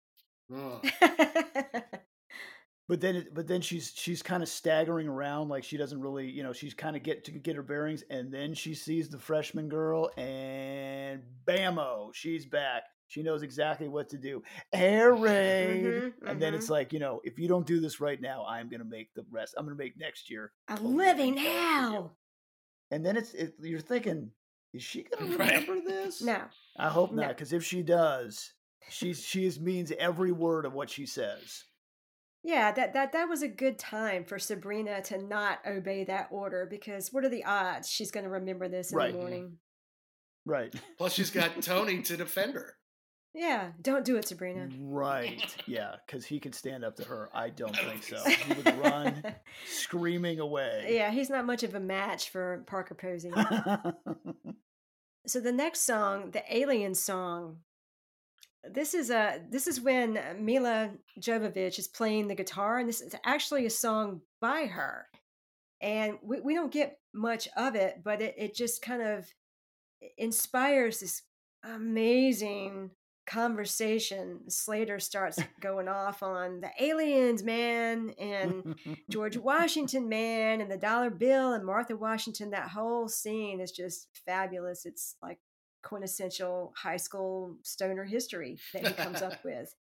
Oh. 0.52 0.80
But 2.86 3.00
then, 3.00 3.26
but 3.32 3.46
then 3.46 3.62
she's 3.62 3.92
she's 3.94 4.22
kind 4.22 4.42
of 4.42 4.48
staggering 4.48 5.08
around, 5.08 5.48
like 5.48 5.64
she 5.64 5.78
doesn't 5.78 6.00
really, 6.00 6.28
you 6.30 6.42
know, 6.42 6.52
she's 6.52 6.74
kind 6.74 6.96
of 6.96 7.02
get 7.02 7.24
to 7.24 7.30
get 7.32 7.56
her 7.56 7.62
bearings, 7.62 8.02
and 8.10 8.30
then 8.32 8.52
she 8.52 8.74
sees 8.74 9.08
the 9.08 9.18
freshman 9.18 9.70
girl, 9.70 10.10
and 10.18 11.22
bammo, 11.46 12.12
she's 12.14 12.44
back. 12.44 12.82
She 13.06 13.22
knows 13.22 13.42
exactly 13.42 13.88
what 13.88 14.08
to 14.10 14.18
do. 14.18 14.42
Air 14.72 15.14
raid, 15.14 15.84
Mhm, 15.84 16.12
and 16.28 16.42
then 16.42 16.52
mhm. 16.52 16.56
it's 16.56 16.68
like, 16.68 16.92
you 16.92 16.98
know, 16.98 17.20
if 17.24 17.38
you 17.38 17.48
don't 17.48 17.66
do 17.66 17.80
this 17.80 18.00
right 18.00 18.20
now, 18.20 18.44
I'm 18.46 18.68
gonna 18.68 18.84
make 18.84 19.14
the 19.14 19.24
rest. 19.30 19.54
I'm 19.56 19.64
gonna 19.64 19.76
make 19.76 19.96
next 19.96 20.28
year 20.28 20.52
A 20.68 20.74
a 20.74 20.80
living 20.82 21.36
hell 21.38 21.44
for 21.46 21.48
you." 21.48 21.92
hell. 21.92 22.18
And 22.90 23.04
then 23.06 23.16
it's 23.16 23.32
it, 23.32 23.54
you're 23.60 23.80
thinking, 23.80 24.30
is 24.74 24.82
she 24.82 25.04
gonna 25.04 25.24
Right. 25.38 25.66
remember 25.66 25.80
this? 25.80 26.20
No. 26.20 26.42
I 26.76 26.90
hope 26.90 27.12
No. 27.12 27.22
not, 27.22 27.28
because 27.28 27.52
if 27.54 27.64
she 27.64 27.82
does, 27.82 28.52
she's 28.90 29.24
she 29.24 29.46
is 29.46 29.58
means 29.58 29.90
every 29.92 30.32
word 30.32 30.66
of 30.66 30.74
what 30.74 30.90
she 30.90 31.06
says. 31.06 31.64
Yeah, 32.46 32.72
that, 32.72 32.92
that 32.92 33.12
that 33.12 33.28
was 33.28 33.42
a 33.42 33.48
good 33.48 33.78
time 33.78 34.24
for 34.24 34.38
Sabrina 34.38 35.00
to 35.04 35.16
not 35.18 35.60
obey 35.66 36.04
that 36.04 36.28
order 36.30 36.66
because 36.68 37.08
what 37.10 37.24
are 37.24 37.30
the 37.30 37.44
odds 37.44 37.88
she's 37.90 38.10
going 38.10 38.24
to 38.24 38.30
remember 38.30 38.68
this 38.68 38.92
in 38.92 38.98
Right. 38.98 39.12
the 39.12 39.18
morning? 39.18 39.56
Right. 40.44 40.74
Plus, 40.98 41.14
she's 41.14 41.30
got 41.30 41.62
Tony 41.62 42.02
to 42.02 42.16
defend 42.18 42.52
her. 42.52 42.76
Yeah, 43.32 43.70
don't 43.80 44.04
do 44.04 44.16
it, 44.16 44.28
Sabrina. 44.28 44.68
Right. 44.78 45.56
Yeah, 45.66 45.96
because 46.06 46.26
he 46.26 46.38
could 46.38 46.54
stand 46.54 46.84
up 46.84 46.96
to 46.96 47.04
her. 47.04 47.30
I 47.34 47.48
don't 47.56 47.74
think 47.74 48.02
so. 48.02 48.22
He 48.22 48.52
would 48.52 48.78
run 48.78 49.24
screaming 49.66 50.38
away. 50.38 50.88
Yeah, 50.90 51.10
he's 51.10 51.30
not 51.30 51.46
much 51.46 51.62
of 51.62 51.74
a 51.74 51.80
match 51.80 52.28
for 52.30 52.62
Parker 52.66 52.94
Posey. 52.94 53.32
so 55.26 55.40
the 55.40 55.50
next 55.50 55.80
song, 55.80 56.30
the 56.30 56.42
Alien 56.54 56.94
song, 56.94 57.56
this 58.72 58.94
is 58.94 59.10
a 59.10 59.40
this 59.50 59.66
is 59.66 59.80
when 59.80 60.16
uh, 60.16 60.34
Milla 60.38 60.90
Jovovich 61.20 61.78
is 61.78 61.88
playing 61.88 62.28
the 62.28 62.34
guitar, 62.34 62.78
and 62.78 62.88
this 62.88 63.00
is 63.00 63.14
actually 63.24 63.66
a 63.66 63.70
song 63.70 64.20
by 64.40 64.66
her. 64.66 65.06
And 65.80 66.14
we, 66.22 66.40
we 66.40 66.54
don't 66.54 66.72
get 66.72 66.98
much 67.12 67.48
of 67.56 67.74
it, 67.74 68.02
but 68.02 68.22
it, 68.22 68.34
it 68.38 68.54
just 68.54 68.80
kind 68.80 69.02
of 69.02 69.26
inspires 70.16 71.00
this 71.00 71.22
amazing 71.62 72.90
conversation. 73.26 74.40
Slater 74.48 74.98
starts 74.98 75.38
going 75.60 75.88
off 75.88 76.22
on 76.22 76.60
the 76.60 76.70
aliens, 76.80 77.42
man, 77.42 78.14
and 78.18 78.76
George 79.10 79.36
Washington, 79.38 80.08
man, 80.08 80.60
and 80.60 80.70
the 80.70 80.76
dollar 80.76 81.10
bill 81.10 81.52
and 81.52 81.64
Martha 81.64 81.96
Washington. 81.96 82.50
That 82.50 82.68
whole 82.68 83.08
scene 83.08 83.60
is 83.60 83.72
just 83.72 84.08
fabulous. 84.26 84.86
It's 84.86 85.16
like 85.22 85.38
quintessential 85.84 86.72
high 86.76 86.96
school 86.96 87.56
stoner 87.62 88.04
history 88.04 88.58
that 88.72 88.86
he 88.86 88.92
comes 88.94 89.22
up 89.22 89.38
with. 89.44 89.74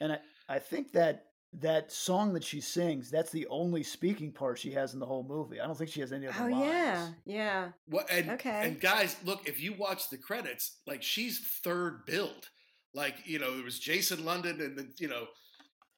and 0.00 0.12
I, 0.12 0.18
I 0.48 0.58
think 0.58 0.92
that 0.92 1.24
that 1.54 1.90
song 1.90 2.34
that 2.34 2.44
she 2.44 2.60
sings, 2.60 3.10
that's 3.10 3.30
the 3.30 3.46
only 3.48 3.82
speaking 3.82 4.30
part 4.30 4.58
she 4.58 4.70
has 4.72 4.92
in 4.92 5.00
the 5.00 5.06
whole 5.06 5.24
movie. 5.24 5.60
I 5.60 5.66
don't 5.66 5.76
think 5.78 5.90
she 5.90 6.00
has 6.00 6.12
any 6.12 6.26
other 6.26 6.36
Oh 6.42 6.46
lines. 6.48 6.62
yeah, 6.62 7.08
yeah. 7.24 7.68
What 7.86 8.10
and 8.10 8.30
Okay. 8.32 8.60
and 8.64 8.78
guys, 8.80 9.16
look, 9.24 9.48
if 9.48 9.60
you 9.60 9.72
watch 9.72 10.10
the 10.10 10.18
credits, 10.18 10.76
like 10.86 11.02
she's 11.02 11.38
third 11.40 12.04
billed. 12.06 12.48
Like, 12.94 13.16
you 13.24 13.38
know, 13.38 13.54
there 13.54 13.64
was 13.64 13.78
Jason 13.78 14.24
London 14.24 14.60
and 14.60 14.76
then, 14.76 14.92
you 14.98 15.08
know, 15.08 15.26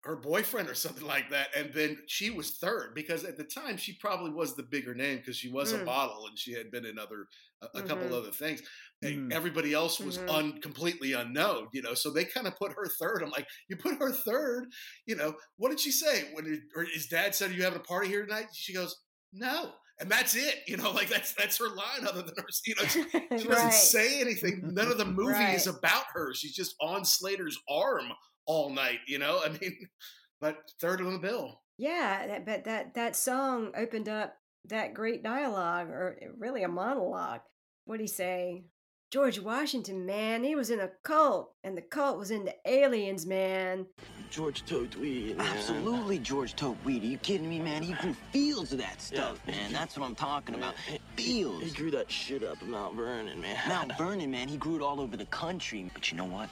her 0.04 0.16
boyfriend 0.16 0.68
or 0.68 0.74
something 0.74 1.06
like 1.06 1.28
that. 1.30 1.48
And 1.54 1.72
then 1.74 1.98
she 2.06 2.30
was 2.30 2.52
third 2.52 2.94
because 2.94 3.22
at 3.24 3.36
the 3.36 3.44
time 3.44 3.76
she 3.76 3.92
probably 4.00 4.30
was 4.30 4.56
the 4.56 4.62
bigger 4.62 4.94
name 4.94 5.18
because 5.18 5.36
she 5.36 5.50
was 5.50 5.72
a 5.72 5.78
Mm. 5.78 5.84
model 5.84 6.26
and 6.26 6.38
she 6.38 6.52
had 6.52 6.70
been 6.70 6.86
in 6.86 6.98
other 6.98 7.26
a, 7.62 7.78
a 7.80 7.82
couple 7.82 8.08
Mhm. 8.08 8.12
other 8.14 8.30
things. 8.30 8.62
And 9.02 9.30
Mhm. 9.30 9.34
everybody 9.34 9.74
else 9.74 10.00
was 10.00 10.16
Mhm. 10.16 10.30
un, 10.30 10.60
completely 10.62 11.12
unknown, 11.12 11.68
you 11.74 11.82
know. 11.82 11.92
So 11.92 12.10
they 12.10 12.24
kind 12.24 12.46
of 12.46 12.56
put 12.56 12.72
her 12.72 12.86
third. 12.98 13.22
I'm 13.22 13.28
like, 13.30 13.46
you 13.68 13.76
put 13.76 13.98
her 13.98 14.10
third, 14.12 14.72
you 15.04 15.16
know. 15.16 15.36
What 15.56 15.68
did 15.68 15.80
she 15.80 15.92
say 15.92 16.32
when 16.32 16.66
or 16.74 16.84
his 16.84 17.06
dad 17.06 17.34
said, 17.34 17.50
"Are 17.50 17.54
you 17.54 17.62
having 17.62 17.80
a 17.80 17.82
party 17.82 18.08
here 18.08 18.24
tonight?" 18.24 18.46
She 18.54 18.72
goes, 18.72 18.96
"No," 19.34 19.74
and 19.98 20.10
that's 20.10 20.34
it. 20.34 20.62
You 20.66 20.78
know, 20.78 20.90
like 20.92 21.10
that's 21.10 21.34
that's 21.34 21.58
her 21.58 21.68
line. 21.68 22.06
Other 22.06 22.22
than 22.22 22.34
her, 22.36 22.46
you 22.64 22.74
know, 22.76 22.84
she, 22.88 23.02
she 23.12 23.48
doesn't 23.48 23.48
Right. 23.48 23.72
say 23.74 24.20
anything. 24.22 24.62
None 24.72 24.90
of 24.90 24.96
the 24.96 25.04
movie 25.22 25.54
is 25.54 25.66
about 25.66 26.06
her. 26.14 26.32
She's 26.32 26.54
just 26.54 26.74
on 26.80 27.04
Slater's 27.04 27.58
arm 27.68 28.10
all 28.50 28.70
night. 28.70 28.98
You 29.06 29.18
know, 29.18 29.40
I 29.44 29.50
mean, 29.50 29.78
but 30.40 30.58
third 30.80 31.00
on 31.00 31.12
the 31.12 31.18
bill. 31.18 31.60
Yeah, 31.78 32.26
that, 32.26 32.44
but 32.44 32.64
that 32.64 32.94
that 32.94 33.16
song 33.16 33.70
opened 33.76 34.08
up 34.08 34.34
that 34.66 34.92
great 34.92 35.22
dialogue, 35.22 35.88
or 35.88 36.18
eh, 36.20 36.26
really 36.36 36.62
a 36.64 36.68
monologue. 36.68 37.40
What'd 37.84 38.00
he 38.00 38.06
say? 38.08 38.64
George 39.10 39.40
Washington, 39.40 40.06
man, 40.06 40.44
he 40.44 40.54
was 40.54 40.70
in 40.70 40.78
a 40.78 40.90
cult, 41.02 41.52
and 41.64 41.76
the 41.76 41.82
cult 41.82 42.16
was 42.16 42.30
into 42.30 42.54
aliens, 42.64 43.26
man. 43.26 43.84
George 44.30 44.64
Tote 44.64 44.94
weed. 44.94 45.36
man. 45.36 45.48
Absolutely, 45.48 46.20
George 46.20 46.54
Tote 46.54 46.76
weed. 46.84 47.02
Are 47.02 47.06
you 47.06 47.18
kidding 47.18 47.48
me, 47.48 47.58
man? 47.58 47.82
He 47.82 47.94
grew 47.94 48.14
fields 48.30 48.72
of 48.72 48.78
that 48.78 49.02
stuff, 49.02 49.44
man. 49.48 49.72
That's 49.72 49.98
what 49.98 50.06
I'm 50.06 50.14
talking 50.14 50.54
about. 50.54 50.74
Fields. 51.16 51.64
He 51.64 51.70
grew 51.72 51.90
that 51.90 52.08
shit 52.08 52.44
up 52.44 52.62
in 52.62 52.70
Mount 52.70 52.94
Vernon, 52.94 53.40
man. 53.40 53.56
Mount 53.68 53.92
Vernon, 53.98 54.30
man, 54.30 54.46
he 54.46 54.56
grew 54.56 54.76
it 54.76 54.82
all 54.82 55.00
over 55.00 55.16
the 55.16 55.26
country. 55.26 55.90
But 55.92 56.12
you 56.12 56.16
know 56.16 56.24
what? 56.24 56.48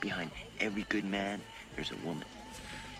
Behind 0.00 0.30
every 0.60 0.84
good 0.88 1.04
man, 1.04 1.40
there's 1.74 1.90
a 1.90 2.06
woman. 2.06 2.24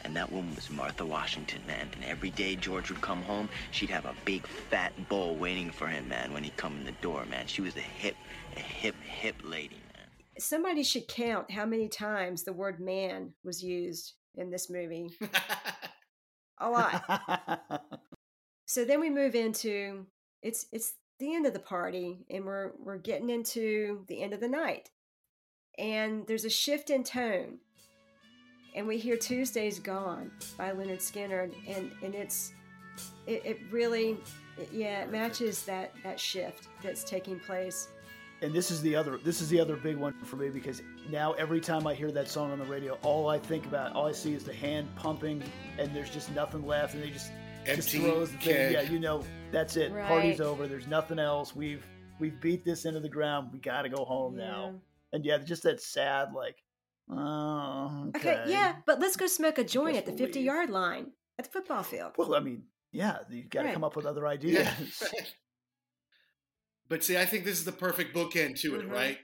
And 0.05 0.17
that 0.17 0.33
woman 0.33 0.55
was 0.55 0.71
Martha 0.71 1.05
Washington, 1.05 1.61
man. 1.67 1.89
And 1.95 2.05
every 2.05 2.31
day 2.31 2.57
George 2.57 2.91
would 2.91 3.01
come 3.01 3.23
home, 3.23 3.49
she'd 3.71 3.91
have 3.91 4.07
a 4.07 4.15
big 4.25 4.47
fat 4.47 4.93
bowl 5.09 5.37
waiting 5.37 5.71
for 5.71 5.87
him, 5.87 6.09
man, 6.09 6.33
when 6.33 6.43
he'd 6.43 6.57
come 6.57 6.77
in 6.79 6.85
the 6.85 6.93
door, 7.03 7.25
man. 7.27 7.47
She 7.47 7.61
was 7.61 7.77
a 7.77 7.81
hip, 7.81 8.17
a 8.57 8.61
hip, 8.61 8.95
hip 9.03 9.37
lady. 9.45 9.77
Man. 9.95 10.07
Somebody 10.39 10.83
should 10.83 11.07
count 11.07 11.51
how 11.51 11.67
many 11.67 11.89
times 11.89 12.45
the 12.45 12.53
word 12.53 12.81
man 12.81 13.33
was 13.45 13.63
used 13.63 14.15
in 14.37 14.51
this 14.51 14.71
movie. 14.71 15.11
a 16.59 16.71
lot. 16.71 17.63
so 18.67 18.85
then 18.85 19.01
we 19.01 19.11
move 19.11 19.35
into 19.35 20.07
it's 20.43 20.67
it's 20.73 20.95
the 21.19 21.35
end 21.35 21.47
of 21.47 21.53
the 21.53 21.59
party 21.59 22.25
and 22.31 22.45
we're 22.45 22.73
we're 22.79 22.97
getting 22.97 23.31
into 23.31 24.05
the 24.09 24.23
end 24.23 24.33
of 24.33 24.41
the 24.41 24.49
night. 24.49 24.91
And 25.81 26.27
there's 26.27 26.45
a 26.45 26.51
shift 26.51 26.91
in 26.91 27.03
tone. 27.05 27.59
And 28.77 28.87
we 28.87 28.99
hear 28.99 29.17
Tuesday's 29.17 29.79
Gone 29.81 30.31
by 30.57 30.71
Lynyrd 30.71 30.99
Skynyrd 31.01 31.53
and 31.67 31.91
and 32.03 32.15
it's 32.15 32.53
it, 33.27 33.43
it 33.45 33.59
really 33.71 34.19
it, 34.59 34.69
yeah, 34.73 35.03
it 35.03 35.11
matches 35.11 35.65
that 35.65 35.93
that 36.05 36.21
shift 36.21 36.69
that's 36.83 37.03
taking 37.03 37.41
place. 37.41 37.89
and 38.43 38.53
this 38.53 38.71
is 38.71 38.81
the 38.83 38.95
other 38.95 39.19
this 39.25 39.41
is 39.41 39.49
the 39.49 39.59
other 39.59 39.77
big 39.77 39.97
one 39.97 40.13
for 40.25 40.37
me 40.37 40.51
because 40.51 40.83
now 41.11 41.33
every 41.33 41.61
time 41.61 41.87
I 41.87 41.95
hear 41.95 42.13
that 42.13 42.29
song 42.29 42.53
on 42.53 42.59
the 42.59 42.65
radio, 42.67 42.95
all 43.03 43.29
I 43.29 43.39
think 43.39 43.65
about, 43.67 43.95
all 43.95 44.07
I 44.07 44.13
see 44.13 44.35
is 44.35 44.45
the 44.45 44.55
hand 44.55 44.89
pumping, 44.97 45.43
and 45.79 45.95
there's 45.97 46.11
just 46.11 46.31
nothing 46.33 46.65
left, 46.67 46.95
and 46.95 47.03
they 47.03 47.11
just 47.11 47.33
just 47.75 47.91
throws 47.91 48.31
the 48.33 48.39
thing. 48.39 48.73
Yeah, 48.73 48.83
you 48.83 49.01
know, 49.01 49.25
that's 49.51 49.77
it. 49.77 49.93
Right. 49.93 50.07
Party's 50.07 50.41
over. 50.41 50.69
There's 50.69 50.87
nothing 50.87 51.19
else. 51.19 51.57
We've 51.57 51.85
we've 52.21 52.41
beat 52.41 52.65
this 52.65 52.85
into 52.85 53.01
the 53.01 53.09
ground. 53.09 53.51
We 53.53 53.59
got 53.59 53.83
to 53.83 53.89
go 53.89 54.05
home 54.05 54.37
now. 54.37 54.75
And 55.13 55.25
yeah, 55.25 55.39
just 55.39 55.63
that 55.65 55.81
sad 55.81 56.33
like, 56.33 56.63
oh, 57.11 58.07
okay. 58.17 58.33
Okay, 58.33 58.51
yeah, 58.51 58.77
but 58.87 59.01
let's 59.01 59.17
go 59.17 59.27
smoke 59.27 59.59
a 59.59 59.65
joint 59.65 59.97
at 59.97 60.07
the 60.07 60.13
50 60.13 60.41
yard 60.41 60.71
line 60.71 61.13
at 61.39 61.45
the 61.47 61.51
football 61.51 61.83
field. 61.83 62.13
Well, 62.17 62.35
I 62.35 62.41
mean, 62.41 62.65
yeah, 62.93 63.19
you 63.29 63.45
got 63.45 63.63
to 63.63 63.67
Right. 63.67 63.75
come 63.75 63.85
up 63.85 63.97
with 63.97 64.07
other 64.07 64.27
ideas. 64.27 64.69
But 66.89 67.05
see, 67.05 67.17
I 67.17 67.25
think 67.25 67.45
this 67.45 67.59
is 67.59 67.65
the 67.65 67.73
perfect 67.73 68.15
bookend 68.15 68.61
to 68.63 68.75
it, 68.75 68.87
Mhm. 68.87 68.91
right? 68.91 69.19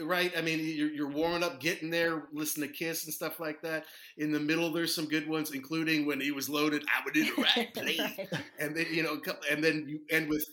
Right. 0.00 0.36
I 0.36 0.42
mean, 0.42 0.58
you're, 0.58 0.90
you're 0.90 1.08
warming 1.08 1.42
up, 1.42 1.58
getting 1.60 1.88
there, 1.90 2.24
listening 2.32 2.68
to 2.68 2.74
Kiss 2.74 3.04
and 3.04 3.14
stuff 3.14 3.40
like 3.40 3.62
that. 3.62 3.86
In 4.18 4.30
the 4.30 4.40
middle, 4.40 4.70
there's 4.70 4.94
some 4.94 5.06
good 5.06 5.26
ones, 5.26 5.52
including 5.52 6.04
when 6.04 6.20
he 6.20 6.32
was 6.32 6.50
loaded. 6.50 6.84
I 6.86 7.02
would 7.04 7.14
do 7.14 7.24
the 7.24 7.42
right 7.56 8.36
and 8.58 8.76
then 8.76 8.86
you 8.90 9.02
know, 9.02 9.20
and 9.50 9.64
then 9.64 9.86
you 9.88 10.00
end 10.10 10.28
with, 10.28 10.44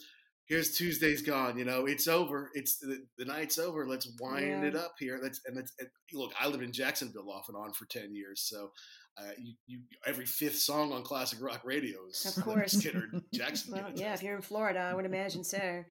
"Here's 0.47 0.75
Tuesday's 0.77 1.21
gone." 1.21 1.57
You 1.57 1.65
know, 1.65 1.85
it's 1.85 2.07
over. 2.07 2.49
It's 2.53 2.77
the, 2.77 3.05
the 3.17 3.25
night's 3.25 3.57
over. 3.59 3.87
Let's 3.87 4.07
wind 4.19 4.47
Yeah. 4.47 4.63
it 4.63 4.75
up 4.75 4.95
here. 4.99 5.19
Let's 5.21 5.41
and 5.45 5.55
let's 5.55 5.73
and 5.79 5.89
look. 6.13 6.31
I 6.39 6.47
lived 6.47 6.63
in 6.63 6.71
Jacksonville 6.71 7.31
off 7.31 7.49
and 7.49 7.57
on 7.57 7.73
for 7.73 7.85
ten 7.85 8.13
years, 8.15 8.41
so. 8.41 8.71
Uh, 9.15 9.29
you, 9.37 9.53
you 9.67 9.79
every 10.07 10.25
fifth 10.25 10.57
song 10.57 10.91
on 10.91 11.03
classic 11.03 11.37
rock 11.39 11.61
radio 11.63 11.99
is 12.09 12.35
Of 12.35 12.43
course. 12.45 12.73
Skynyrd 12.73 13.21
Jackson. 13.31 13.73
Well, 13.75 13.91
yeah, 13.93 14.15
if 14.15 14.23
you're 14.23 14.35
in 14.35 14.41
Florida, 14.41 14.79
I 14.79 14.95
would 14.95 15.05
imagine 15.05 15.43
so. 15.43 15.83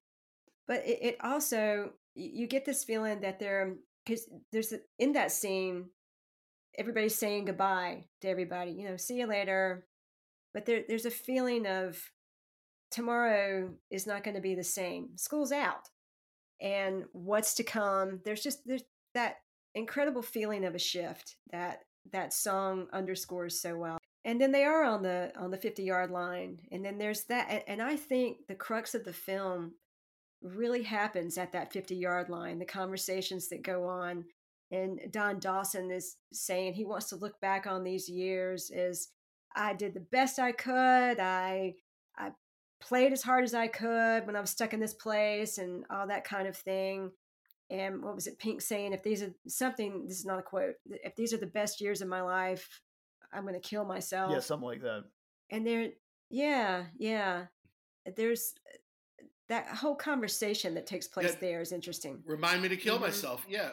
But 0.67 0.85
it, 0.85 0.99
it 1.01 1.15
also 1.21 1.91
you 2.15 2.47
get 2.47 2.65
this 2.65 2.83
feeling 2.83 3.21
that 3.21 3.39
they're 3.39 3.75
because 4.05 4.29
there's 4.51 4.73
a, 4.73 4.79
in 4.99 5.13
that 5.13 5.31
scene, 5.31 5.85
everybody's 6.77 7.15
saying 7.17 7.45
goodbye 7.45 8.03
to 8.19 8.27
everybody. 8.27 8.71
You 8.71 8.89
know, 8.89 8.97
see 8.97 9.19
you 9.19 9.25
later. 9.27 9.85
But 10.53 10.65
there 10.65 10.83
there's 10.85 11.05
a 11.05 11.09
feeling 11.09 11.65
of 11.65 11.97
tomorrow 12.93 13.69
is 13.89 14.07
not 14.07 14.23
going 14.23 14.35
to 14.35 14.41
be 14.41 14.55
the 14.55 14.63
same. 14.63 15.09
School's 15.17 15.51
out, 15.51 15.89
and 16.61 17.03
what's 17.11 17.55
to 17.55 17.63
come. 17.63 18.21
There's 18.23 18.41
just 18.43 18.65
there's 18.65 18.83
that 19.13 19.37
incredible 19.75 20.21
feeling 20.21 20.63
of 20.63 20.75
a 20.75 20.79
shift 20.79 21.37
that 21.51 21.79
that 22.11 22.33
song 22.33 22.87
underscores 22.93 23.59
so 23.59 23.75
well 23.75 23.97
and 24.25 24.39
then 24.39 24.51
they 24.51 24.63
are 24.63 24.83
on 24.83 25.01
the 25.01 25.31
on 25.37 25.51
the 25.51 25.57
50 25.57 25.83
yard 25.83 26.11
line 26.11 26.59
and 26.71 26.83
then 26.83 26.97
there's 26.97 27.23
that 27.25 27.63
and, 27.67 27.81
i 27.81 27.95
think 27.95 28.37
the 28.47 28.55
crux 28.55 28.93
of 28.93 29.03
the 29.03 29.13
film 29.13 29.73
really 30.41 30.83
happens 30.83 31.37
at 31.37 31.51
that 31.53 31.71
50 31.71 31.95
yard 31.95 32.29
line 32.29 32.59
the 32.59 32.65
conversations 32.65 33.47
that 33.49 33.63
go 33.63 33.85
on 33.85 34.25
and 34.71 34.99
don 35.11 35.39
dawson 35.39 35.91
is 35.91 36.17
saying 36.31 36.73
he 36.73 36.85
wants 36.85 37.09
to 37.09 37.15
look 37.15 37.39
back 37.41 37.65
on 37.65 37.83
these 37.83 38.09
years 38.09 38.69
as 38.71 39.09
i 39.55 39.73
did 39.73 39.93
the 39.93 40.05
best 40.11 40.39
i 40.39 40.51
could 40.51 41.19
i 41.19 41.73
played 42.83 43.11
as 43.13 43.23
hard 43.23 43.43
as 43.43 43.53
i 43.53 43.67
could 43.67 44.25
when 44.27 44.35
i 44.35 44.41
was 44.41 44.49
stuck 44.49 44.73
in 44.73 44.79
this 44.79 44.93
place 44.93 45.57
and 45.57 45.85
all 45.89 46.05
that 46.07 46.23
kind 46.23 46.47
of 46.47 46.55
thing 46.57 47.09
and 47.69 48.03
what 48.03 48.13
was 48.13 48.27
it 48.27 48.37
pink 48.37 48.61
saying 48.61 48.91
if 48.93 49.01
these 49.03 49.23
are 49.23 49.33
something 49.47 50.05
this 50.07 50.19
is 50.19 50.25
not 50.25 50.39
a 50.39 50.43
quote 50.43 50.75
if 50.89 51.15
these 51.15 51.33
are 51.33 51.37
the 51.37 51.45
best 51.45 51.79
years 51.81 52.01
of 52.01 52.07
my 52.07 52.21
life 52.21 52.81
i'm 53.31 53.43
going 53.43 53.53
to 53.53 53.59
kill 53.69 53.85
myself 53.85 54.31
yeah, 54.31 54.39
something 54.39 54.67
like 54.67 54.81
that. 54.81 55.03
and 55.49 55.65
there 55.65 55.89
yeah 56.29 56.83
yeah 56.97 57.45
there's 58.17 58.53
that 59.49 59.67
whole 59.67 59.95
conversation 59.95 60.73
that 60.73 60.85
takes 60.87 61.07
place 61.07 61.29
Yeah. 61.31 61.37
there 61.39 61.61
is 61.61 61.71
interesting 61.71 62.21
remind 62.25 62.61
me 62.61 62.69
to 62.69 62.77
kill 62.77 62.97
Mhm. 62.97 63.01
myself. 63.01 63.45
Yeah, 63.47 63.71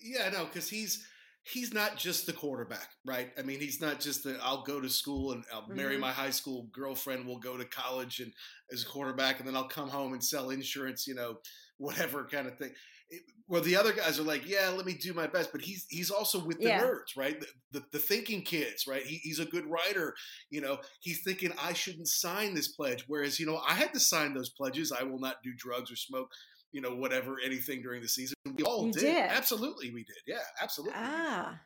yeah, 0.00 0.28
no, 0.30 0.44
because 0.46 0.68
he's 0.68 1.06
he's 1.44 1.74
not 1.74 1.96
just 1.96 2.26
the 2.26 2.32
quarterback, 2.32 2.88
right? 3.04 3.30
I 3.38 3.42
mean, 3.42 3.60
he's 3.60 3.80
not 3.80 4.00
just 4.00 4.22
the 4.24 4.38
I'll 4.42 4.62
go 4.62 4.80
to 4.80 4.88
school 4.88 5.32
and 5.32 5.44
I'll 5.52 5.68
marry 5.68 5.96
Mhm. 5.96 6.00
my 6.00 6.12
high 6.12 6.30
school 6.30 6.68
girlfriend. 6.72 7.26
We'll 7.26 7.38
go 7.38 7.56
to 7.56 7.64
college 7.64 8.20
and 8.20 8.32
as 8.72 8.82
a 8.84 8.86
quarterback, 8.86 9.38
and 9.40 9.48
then 9.48 9.56
I'll 9.56 9.68
come 9.68 9.88
home 9.88 10.12
and 10.12 10.22
sell 10.24 10.50
insurance, 10.50 11.06
you 11.06 11.14
know, 11.14 11.38
whatever 11.78 12.24
kind 12.24 12.46
of 12.46 12.56
thing. 12.58 12.72
It, 13.10 13.22
well, 13.48 13.60
the 13.60 13.76
other 13.76 13.92
guys 13.92 14.18
are 14.18 14.22
like, 14.22 14.46
yeah, 14.48 14.68
let 14.70 14.86
me 14.86 14.94
do 14.94 15.12
my 15.12 15.26
best, 15.26 15.50
but 15.52 15.60
he's 15.60 15.84
he's 15.90 16.10
also 16.10 16.42
with 16.44 16.62
the 16.62 16.68
Yeah. 16.68 16.80
nerds, 16.80 17.16
right? 17.16 17.38
The, 17.40 17.46
the, 17.72 17.84
the 17.92 17.98
thinking 17.98 18.42
kids, 18.42 18.86
right? 18.86 19.04
He, 19.04 19.16
he's 19.16 19.40
a 19.40 19.44
good 19.44 19.66
writer, 19.66 20.14
you 20.50 20.60
know. 20.60 20.78
He's 21.00 21.22
thinking 21.22 21.52
I 21.60 21.72
shouldn't 21.72 22.08
sign 22.08 22.54
this 22.54 22.68
pledge, 22.68 23.04
whereas 23.08 23.38
you 23.40 23.46
know 23.46 23.58
I 23.66 23.74
had 23.74 23.92
to 23.94 24.00
sign 24.00 24.32
those 24.32 24.50
pledges. 24.50 24.92
I 24.92 25.02
will 25.02 25.18
not 25.18 25.42
do 25.42 25.52
drugs 25.56 25.90
or 25.90 25.96
smoke 25.96 26.30
you 26.72 26.80
know, 26.80 26.94
whatever, 26.94 27.36
anything 27.44 27.82
during 27.82 28.02
the 28.02 28.08
season. 28.08 28.34
We 28.56 28.64
all 28.64 28.90
did. 28.90 29.00
did. 29.00 29.16
Absolutely, 29.30 29.90
we 29.92 30.04
did. 30.04 30.16
Yeah, 30.26 30.38
absolutely. 30.60 30.94
ah 30.98 31.58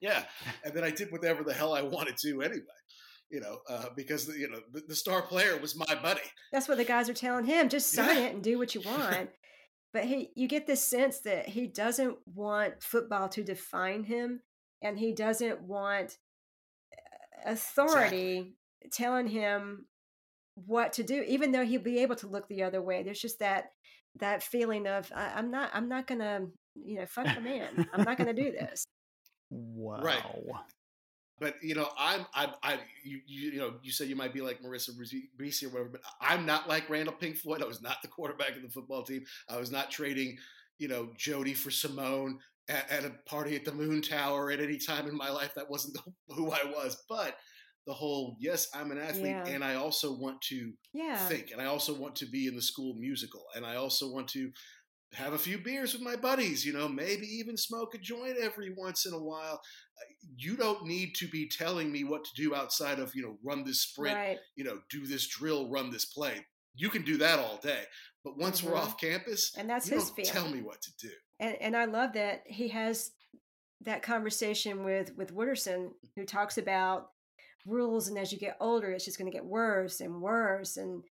Yeah. 0.00 0.24
And 0.64 0.74
then 0.74 0.84
I 0.84 0.90
did 0.90 1.10
whatever 1.12 1.42
the 1.44 1.52
hell 1.54 1.74
I 1.74 1.82
wanted 1.82 2.16
to 2.18 2.42
anyway, 2.42 2.60
you 3.30 3.40
know, 3.40 3.58
uh, 3.68 3.86
because, 3.96 4.26
the, 4.26 4.38
you 4.38 4.48
know, 4.50 4.60
the, 4.72 4.82
the 4.88 4.94
star 4.94 5.22
player 5.22 5.58
was 5.58 5.76
my 5.76 5.94
buddy. 6.02 6.20
that's 6.52 6.68
what 6.68 6.78
the 6.78 6.84
guys 6.84 7.08
are 7.08 7.14
telling 7.14 7.44
him 7.46 7.68
just 7.68 7.90
sign 7.92 8.16
Yeah. 8.16 8.22
it 8.26 8.34
and 8.34 8.42
do 8.42 8.58
what 8.58 8.74
you 8.74 8.80
want 8.84 9.30
but 9.92 10.04
he 10.04 10.30
you 10.34 10.48
get 10.48 10.66
this 10.66 10.84
sense 10.86 11.20
that 11.20 11.48
he 11.48 11.66
doesn't 11.68 12.16
want 12.26 12.82
football 12.82 13.28
to 13.30 13.42
define 13.44 14.04
him 14.04 14.40
and 14.82 14.98
he 14.98 15.12
doesn't 15.14 15.62
want 15.62 16.18
uh, 16.92 17.52
authority 17.52 18.56
telling 18.92 19.26
him 19.28 19.86
what 20.54 20.92
to 20.92 21.02
do 21.02 21.24
even 21.26 21.52
though 21.52 21.64
he'll 21.64 21.80
be 21.80 21.98
able 21.98 22.16
to 22.16 22.28
look 22.28 22.46
the 22.48 22.62
other 22.62 22.80
way 22.80 23.02
there's 23.02 23.20
just 23.20 23.40
that 23.40 23.70
that 24.20 24.42
feeling 24.42 24.86
of 24.86 25.10
I, 25.14 25.32
i'm 25.34 25.50
not 25.50 25.70
i'm 25.72 25.88
not 25.88 26.06
gonna 26.06 26.46
you 26.74 26.96
know 26.96 27.06
fuck 27.06 27.34
the 27.34 27.40
man 27.40 27.88
i'm 27.92 28.04
not 28.04 28.16
gonna 28.18 28.32
do 28.34 28.52
this 28.58 28.86
Wow. 29.54 30.00
Right. 30.02 30.22
But 31.40 31.56
you 31.62 31.74
know, 31.74 31.88
I'm, 31.98 32.26
I'm, 32.34 32.50
I, 32.62 32.78
you, 33.02 33.20
you, 33.26 33.50
you 33.52 33.58
know, 33.58 33.74
you 33.82 33.90
said 33.90 34.08
you 34.08 34.16
might 34.16 34.32
be 34.32 34.40
like 34.40 34.62
Marissa 34.62 34.90
Ribisi 34.90 35.64
or 35.64 35.70
whatever, 35.70 35.88
but 35.90 36.00
I'm 36.20 36.46
not 36.46 36.68
like 36.68 36.88
Randall 36.88 37.14
Pink 37.14 37.36
Floyd. 37.36 37.62
I 37.62 37.66
was 37.66 37.82
not 37.82 38.00
the 38.02 38.08
quarterback 38.08 38.56
of 38.56 38.62
the 38.62 38.68
football 38.68 39.02
team. 39.02 39.24
I 39.48 39.58
was 39.58 39.70
not 39.70 39.90
trading, 39.90 40.38
you 40.78 40.88
know, 40.88 41.10
Jody 41.16 41.52
for 41.52 41.70
Simone 41.70 42.38
at, 42.68 42.88
at 42.90 43.04
a 43.04 43.10
party 43.26 43.56
at 43.56 43.64
the 43.64 43.72
Moon 43.72 44.00
Tower 44.00 44.52
at 44.52 44.60
any 44.60 44.78
time 44.78 45.08
in 45.08 45.16
my 45.16 45.28
life. 45.28 45.54
That 45.54 45.68
wasn't 45.68 45.98
who 46.28 46.52
I 46.52 46.64
was. 46.64 47.02
But 47.08 47.36
the 47.86 47.94
whole, 47.94 48.36
yes, 48.40 48.68
I'm 48.74 48.90
an 48.90 48.98
athlete, 48.98 49.38
Yeah. 49.38 49.46
and 49.46 49.64
I 49.64 49.74
also 49.76 50.16
want 50.18 50.40
to 50.42 50.72
yeah 50.92 51.28
think, 51.28 51.50
and 51.50 51.60
I 51.60 51.66
also 51.66 51.94
want 51.98 52.16
to 52.16 52.26
be 52.26 52.46
in 52.46 52.56
the 52.56 52.62
school 52.62 52.94
musical, 52.94 53.44
and 53.54 53.64
I 53.66 53.76
also 53.76 54.10
want 54.12 54.28
to 54.30 54.50
have 55.14 55.32
a 55.32 55.38
few 55.38 55.58
beers 55.58 55.92
with 55.92 56.02
my 56.02 56.16
buddies, 56.16 56.64
you 56.66 56.72
know, 56.72 56.88
maybe 56.88 57.26
even 57.26 57.56
smoke 57.56 57.94
a 57.94 57.98
joint 57.98 58.36
every 58.38 58.74
once 58.76 59.06
in 59.06 59.14
a 59.14 59.22
while. 59.22 59.60
You 60.36 60.56
don't 60.56 60.84
need 60.86 61.14
to 61.16 61.28
be 61.28 61.48
telling 61.48 61.92
me 61.92 62.04
what 62.04 62.24
to 62.24 62.30
do 62.34 62.54
outside 62.54 62.98
of, 62.98 63.14
you 63.14 63.22
know, 63.22 63.38
run 63.44 63.64
this 63.64 63.82
sprint, 63.82 64.20
right 64.20 64.40
you 64.56 64.64
know, 64.64 64.80
do 64.90 65.06
this 65.06 65.26
drill, 65.28 65.70
run 65.70 65.90
this 65.90 66.06
play. 66.06 66.44
You 66.74 66.90
can 66.90 67.02
do 67.04 67.16
that 67.18 67.38
all 67.38 67.58
day. 67.58 67.84
But 68.24 68.36
once 68.38 68.62
we're 68.62 68.74
Mhm. 68.74 68.76
off 68.76 68.98
campus, 68.98 69.52
and 69.54 69.68
that's 69.70 69.88
you 69.88 69.90
his 69.90 70.10
don't 70.10 70.22
tell 70.24 70.48
me 70.48 70.62
what 70.62 70.82
to 70.82 70.92
do. 70.98 71.12
and 71.40 71.56
and 71.60 71.76
I 71.76 71.84
love 71.86 72.12
that 72.14 72.42
he 72.46 72.68
has 72.68 73.12
that 73.82 74.02
conversation 74.02 74.84
with 74.84 75.16
with 75.16 75.34
Wooderson, 75.34 75.94
who 76.16 76.26
talks 76.26 76.58
about 76.58 77.13
rules, 77.66 78.08
and 78.08 78.18
as 78.18 78.32
you 78.32 78.38
get 78.38 78.56
older, 78.60 78.90
it's 78.90 79.04
just 79.04 79.18
going 79.18 79.30
to 79.30 79.36
get 79.36 79.44
worse 79.44 80.00
and 80.00 80.20
worse, 80.20 80.76
and 80.76 81.02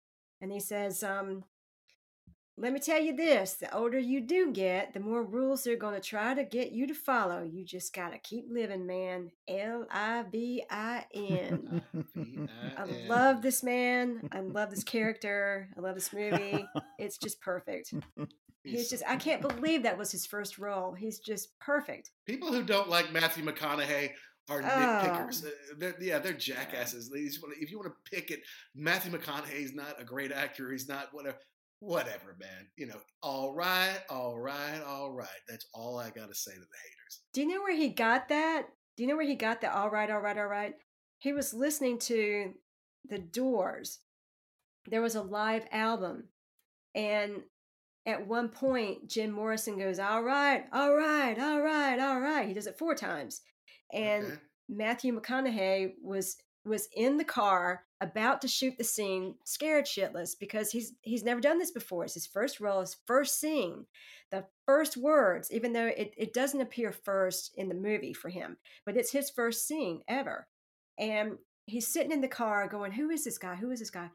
and 0.40 0.50
he 0.50 0.58
says, 0.60 1.02
um, 1.04 1.44
let 2.58 2.72
me 2.72 2.80
tell 2.80 3.00
you 3.00 3.16
this 3.16 3.54
the 3.54 3.74
older 3.74 3.98
you 3.98 4.20
do 4.20 4.52
get, 4.52 4.92
the 4.92 5.00
more 5.00 5.24
rules 5.24 5.64
they're 5.64 5.76
going 5.76 5.94
to 5.94 6.00
try 6.00 6.34
to 6.34 6.44
get 6.44 6.72
you 6.72 6.86
to 6.86 6.94
follow. 6.94 7.42
You 7.42 7.64
just 7.64 7.94
got 7.94 8.12
to 8.12 8.18
keep 8.18 8.44
living, 8.50 8.86
man. 8.86 9.30
L 9.48 9.86
I 9.90 10.24
V 10.30 10.62
I 10.70 11.04
N. 11.14 11.82
I 12.76 12.84
love 13.08 13.42
this 13.42 13.62
man. 13.62 14.28
I 14.32 14.40
love 14.40 14.70
this 14.70 14.84
character. 14.84 15.70
I 15.76 15.80
love 15.80 15.94
this 15.94 16.12
movie. 16.12 16.66
It's 16.98 17.18
just 17.18 17.40
perfect. 17.40 17.94
He's 18.64 18.88
just, 18.88 19.02
I 19.08 19.16
can't 19.16 19.42
believe 19.42 19.82
that 19.82 19.98
was 19.98 20.12
his 20.12 20.24
first 20.24 20.56
role. 20.56 20.92
He's 20.92 21.18
just 21.18 21.58
perfect. 21.58 22.12
People 22.26 22.52
who 22.52 22.62
don't 22.62 22.88
like 22.88 23.12
Matthew 23.12 23.44
McConaughey 23.44 24.10
are 24.48 24.60
Oh. 24.62 24.64
nitpickers. 24.64 25.44
They're, 25.78 25.94
yeah, 26.00 26.18
they're 26.18 26.32
jackasses. 26.32 27.08
They 27.10 27.28
wanna- 27.42 27.54
If 27.60 27.70
you 27.70 27.78
want 27.78 27.92
to 27.92 28.10
pick 28.10 28.30
it, 28.30 28.40
Matthew 28.74 29.12
McConaughey's 29.12 29.72
not 29.74 30.00
a 30.00 30.04
great 30.04 30.32
actor. 30.32 30.70
He's 30.70 30.88
not 30.88 31.12
whatever. 31.12 31.38
Whatever, 31.80 32.36
man. 32.38 32.70
You 32.76 32.86
know, 32.86 33.00
all 33.22 33.54
right, 33.54 33.98
all 34.08 34.38
right, 34.38 34.80
all 34.86 35.12
right. 35.12 35.28
That's 35.48 35.66
all 35.74 35.98
I 35.98 36.10
got 36.10 36.28
to 36.28 36.34
say 36.34 36.52
to 36.52 36.60
the 36.60 36.64
haters. 36.64 37.22
Do 37.32 37.40
you 37.40 37.48
know 37.48 37.60
where 37.62 37.74
he 37.76 37.88
got 37.88 38.28
that? 38.28 38.66
Do 38.96 39.02
you 39.02 39.08
know 39.08 39.16
where 39.16 39.26
he 39.26 39.34
got 39.34 39.60
the 39.60 39.74
all 39.74 39.90
right, 39.90 40.08
all 40.10 40.20
right, 40.20 40.38
all 40.38 40.46
right? 40.46 40.74
He 41.18 41.32
was 41.32 41.52
listening 41.54 41.98
to 42.00 42.54
The 43.08 43.18
Doors. 43.18 43.98
There 44.86 45.02
was 45.02 45.14
a 45.16 45.22
live 45.22 45.66
album. 45.72 46.28
And 46.94 47.42
at 48.06 48.26
one 48.28 48.48
point, 48.48 49.08
Jim 49.08 49.30
Morrison 49.32 49.78
goes, 49.78 49.98
All 49.98 50.22
right, 50.22 50.64
all 50.72 50.94
right, 50.94 51.38
all 51.38 51.60
right, 51.62 51.98
all 51.98 52.20
right. 52.20 52.46
He 52.46 52.54
does 52.54 52.66
it 52.66 52.78
four 52.78 52.94
times. 52.94 53.40
And 53.92 54.38
Matthew 54.68 55.18
McConaughey 55.18 55.92
was 56.02 56.36
was 56.64 56.88
in 56.94 57.16
the 57.16 57.24
car 57.24 57.82
about 58.00 58.40
to 58.40 58.46
shoot 58.46 58.78
the 58.78 58.84
scene, 58.84 59.34
scared 59.44 59.84
shitless 59.84 60.38
because 60.38 60.70
he's 60.70 60.92
he's 61.02 61.24
never 61.24 61.40
done 61.40 61.58
this 61.58 61.72
before. 61.72 62.04
It's 62.04 62.14
his 62.14 62.26
first 62.26 62.60
role, 62.60 62.80
his 62.80 62.96
first 63.06 63.40
scene, 63.40 63.86
the 64.30 64.44
first 64.66 64.96
words, 64.96 65.50
even 65.52 65.72
though 65.72 65.86
it, 65.86 66.14
it 66.16 66.32
doesn't 66.32 66.60
appear 66.60 66.92
first 66.92 67.52
in 67.56 67.68
the 67.68 67.74
movie 67.74 68.14
for 68.14 68.28
him, 68.28 68.56
but 68.86 68.96
it's 68.96 69.12
his 69.12 69.30
first 69.30 69.66
scene 69.66 70.02
ever. 70.08 70.46
And 70.98 71.38
he's 71.66 71.88
sitting 71.88 72.12
in 72.12 72.20
the 72.20 72.28
car 72.28 72.68
going, 72.68 72.92
Who 72.92 73.10
is 73.10 73.24
this 73.24 73.38
guy? 73.38 73.56
Who 73.56 73.70
is 73.70 73.80
this 73.80 73.90
guy 73.90 74.10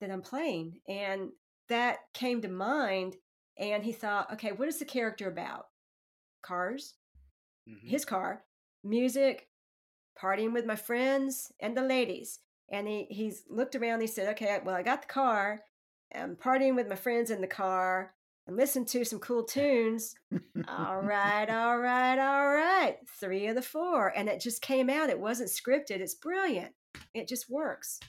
that 0.00 0.10
I'm 0.10 0.22
playing? 0.22 0.80
And 0.88 1.30
that 1.68 1.98
came 2.14 2.42
to 2.42 2.48
mind. 2.48 3.16
And 3.58 3.84
he 3.84 3.92
thought, 3.92 4.32
okay, 4.34 4.52
what 4.52 4.68
is 4.68 4.78
the 4.78 4.84
character 4.84 5.28
about? 5.28 5.66
Cars, 6.42 6.94
mm-hmm. 7.68 7.88
his 7.88 8.04
car, 8.04 8.44
music, 8.84 9.48
partying 10.20 10.52
with 10.52 10.66
my 10.66 10.76
friends 10.76 11.52
and 11.60 11.76
the 11.76 11.82
ladies. 11.82 12.40
And 12.70 12.86
he 12.86 13.06
he's 13.10 13.44
looked 13.48 13.76
around. 13.76 14.00
He 14.00 14.06
said, 14.06 14.28
"Okay, 14.30 14.58
well, 14.64 14.74
I 14.74 14.82
got 14.82 15.02
the 15.02 15.08
car. 15.08 15.60
I'm 16.14 16.36
partying 16.36 16.74
with 16.74 16.88
my 16.88 16.96
friends 16.96 17.30
in 17.30 17.40
the 17.40 17.46
car 17.46 18.14
and 18.48 18.56
listen 18.56 18.84
to 18.86 19.04
some 19.04 19.18
cool 19.20 19.44
tunes. 19.44 20.14
all 20.66 21.00
right, 21.02 21.48
all 21.48 21.78
right, 21.78 22.18
all 22.18 22.48
right. 22.48 22.96
Three 23.20 23.46
of 23.46 23.54
the 23.54 23.62
four, 23.62 24.08
and 24.16 24.28
it 24.28 24.40
just 24.40 24.62
came 24.62 24.88
out. 24.90 25.10
It 25.10 25.20
wasn't 25.20 25.50
scripted. 25.50 26.00
It's 26.00 26.14
brilliant. 26.14 26.72
It 27.14 27.28
just 27.28 27.48
works. 27.50 28.00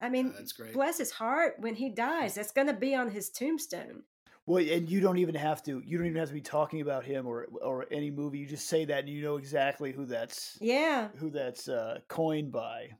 I 0.00 0.06
oh, 0.06 0.10
mean, 0.10 0.32
that's 0.36 0.52
great. 0.52 0.72
bless 0.72 0.98
his 0.98 1.10
heart. 1.10 1.56
When 1.58 1.74
he 1.74 1.90
dies, 1.90 2.34
that's 2.34 2.52
going 2.52 2.68
to 2.68 2.72
be 2.72 2.94
on 2.94 3.10
his 3.10 3.28
tombstone. 3.28 4.04
Well, 4.46 4.64
and 4.66 4.88
you 4.90 5.00
don't 5.00 5.18
even 5.18 5.36
have 5.36 5.62
to. 5.64 5.80
You 5.84 5.98
don't 5.98 6.06
even 6.08 6.18
have 6.18 6.28
to 6.28 6.34
be 6.34 6.40
talking 6.40 6.80
about 6.80 7.04
him 7.04 7.26
or 7.26 7.46
or 7.62 7.86
any 7.92 8.10
movie. 8.10 8.38
You 8.38 8.46
just 8.46 8.68
say 8.68 8.84
that, 8.86 9.00
and 9.00 9.08
you 9.08 9.22
know 9.22 9.36
exactly 9.36 9.92
who 9.92 10.04
that's 10.06 10.58
Yeah. 10.60 11.08
who 11.18 11.30
that's 11.30 11.68
uh, 11.68 11.98
coined 12.08 12.50
by. 12.50 12.90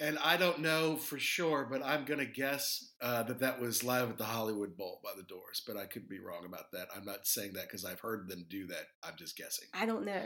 And 0.00 0.16
I 0.20 0.36
don't 0.36 0.60
know 0.60 0.96
for 0.96 1.18
sure, 1.18 1.66
but 1.68 1.82
I'm 1.84 2.04
going 2.04 2.20
to 2.20 2.26
guess 2.26 2.92
uh, 3.00 3.24
that 3.24 3.40
that 3.40 3.60
was 3.60 3.82
live 3.82 4.08
at 4.10 4.16
the 4.18 4.24
Hollywood 4.24 4.76
Bowl 4.76 5.00
by 5.02 5.10
the 5.16 5.24
Doors. 5.24 5.62
But 5.66 5.76
I 5.76 5.86
could 5.86 6.08
be 6.08 6.20
wrong 6.20 6.44
about 6.46 6.70
that. 6.72 6.86
I'm 6.96 7.04
not 7.04 7.26
saying 7.26 7.54
that 7.54 7.64
because 7.68 7.84
I've 7.84 7.98
heard 8.00 8.28
them 8.28 8.46
do 8.48 8.68
that. 8.68 8.84
I'm 9.02 9.14
just 9.16 9.36
guessing. 9.36 9.66
I 9.74 9.86
don't 9.86 10.04
know. 10.04 10.22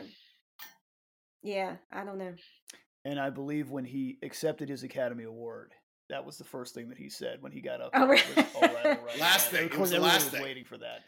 Yeah, 1.43 1.77
I 1.91 2.05
don't 2.05 2.19
know. 2.19 2.35
And 3.05 3.19
I 3.19 3.31
believe 3.31 3.71
when 3.71 3.85
he 3.85 4.19
accepted 4.23 4.69
his 4.69 4.83
Academy 4.83 5.25
Award, 5.25 5.73
that 6.13 6.25
was 6.25 6.39
the 6.39 6.45
first 6.45 6.75
thing 6.75 6.89
that 6.91 6.99
he 6.99 7.09
said 7.09 7.43
when 7.43 7.51
he 7.53 7.61
got 7.61 7.81
up. 7.81 7.91
Oh, 7.95 8.07
there. 8.07 8.11
really? 8.17 8.23
Was, 8.37 8.47
all 8.55 8.63
right, 8.63 8.87
all 8.99 9.05
right, 9.05 9.19
Last 9.19 9.53
all 9.53 9.61
right." 9.61 9.61
thing. 9.61 9.67
Of 9.67 9.73
It 9.73 9.79
was 9.81 9.91
the 9.91 9.97
everyone 9.97 10.13
last 10.15 10.25
was 10.25 10.33
thing. 10.35 10.43
waiting 10.43 10.65
for 10.65 10.79
that. 10.79 11.01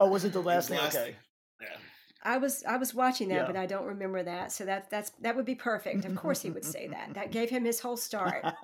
Oh, 0.00 0.08
was 0.08 0.24
it 0.24 0.32
the 0.32 0.40
last 0.42 0.68
thing? 0.68 0.78
last 0.78 0.96
Okay. 0.96 1.04
thing. 1.04 1.14
Yeah. 1.62 1.76
I 2.22 2.38
was 2.38 2.64
I 2.64 2.76
was 2.76 2.92
watching 2.94 3.28
that, 3.28 3.34
Yeah. 3.34 3.46
but 3.46 3.56
I 3.56 3.66
don't 3.66 3.84
remember 3.86 4.22
that. 4.22 4.50
So 4.50 4.64
that 4.64 4.90
that's 4.90 5.10
that 5.20 5.36
would 5.36 5.44
be 5.44 5.54
perfect. 5.54 6.04
Of 6.04 6.16
course, 6.16 6.42
he 6.42 6.50
would 6.50 6.64
say 6.64 6.88
that. 6.88 7.14
That 7.14 7.30
gave 7.30 7.50
him 7.50 7.64
his 7.64 7.80
whole 7.80 7.96
start. 7.96 8.44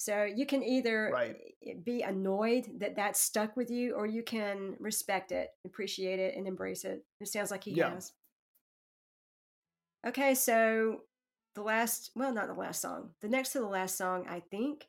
So 0.00 0.24
you 0.24 0.44
can 0.44 0.62
either 0.62 1.08
Right. 1.14 1.36
be 1.84 2.02
annoyed 2.02 2.80
that 2.80 2.96
that 2.96 3.16
stuck 3.16 3.56
with 3.56 3.70
you, 3.70 3.94
or 3.94 4.06
you 4.06 4.22
can 4.24 4.76
respect 4.80 5.32
it, 5.32 5.50
appreciate 5.64 6.18
it, 6.18 6.36
and 6.36 6.46
embrace 6.48 6.84
it. 6.84 7.06
It 7.20 7.28
sounds 7.28 7.50
like 7.52 7.64
he 7.64 7.70
Yeah. 7.70 7.90
has. 7.94 8.12
Okay, 10.06 10.34
so 10.34 11.00
the 11.54 11.62
last, 11.62 12.10
well, 12.14 12.32
not 12.34 12.48
the 12.48 12.54
last 12.54 12.82
song. 12.82 13.10
The 13.22 13.28
next 13.28 13.52
to 13.52 13.60
the 13.60 13.66
last 13.68 13.96
song, 13.96 14.26
I 14.28 14.40
think, 14.40 14.88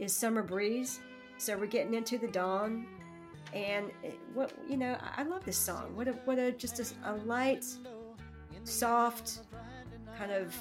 is 0.00 0.12
"Summer 0.12 0.42
Breeze." 0.42 0.98
So 1.38 1.56
we're 1.56 1.66
getting 1.66 1.94
into 1.94 2.18
the 2.18 2.28
dawn, 2.28 2.86
and 3.54 3.90
it, 4.02 4.18
what 4.34 4.52
you 4.68 4.76
know, 4.76 4.96
I, 5.00 5.20
I 5.20 5.24
love 5.24 5.44
this 5.44 5.56
song. 5.56 5.94
What 5.94 6.08
a 6.08 6.12
what 6.24 6.38
a 6.38 6.50
just 6.52 6.80
a, 6.80 7.12
a 7.12 7.14
light, 7.24 7.64
soft, 8.64 9.40
kind 10.18 10.32
of 10.32 10.54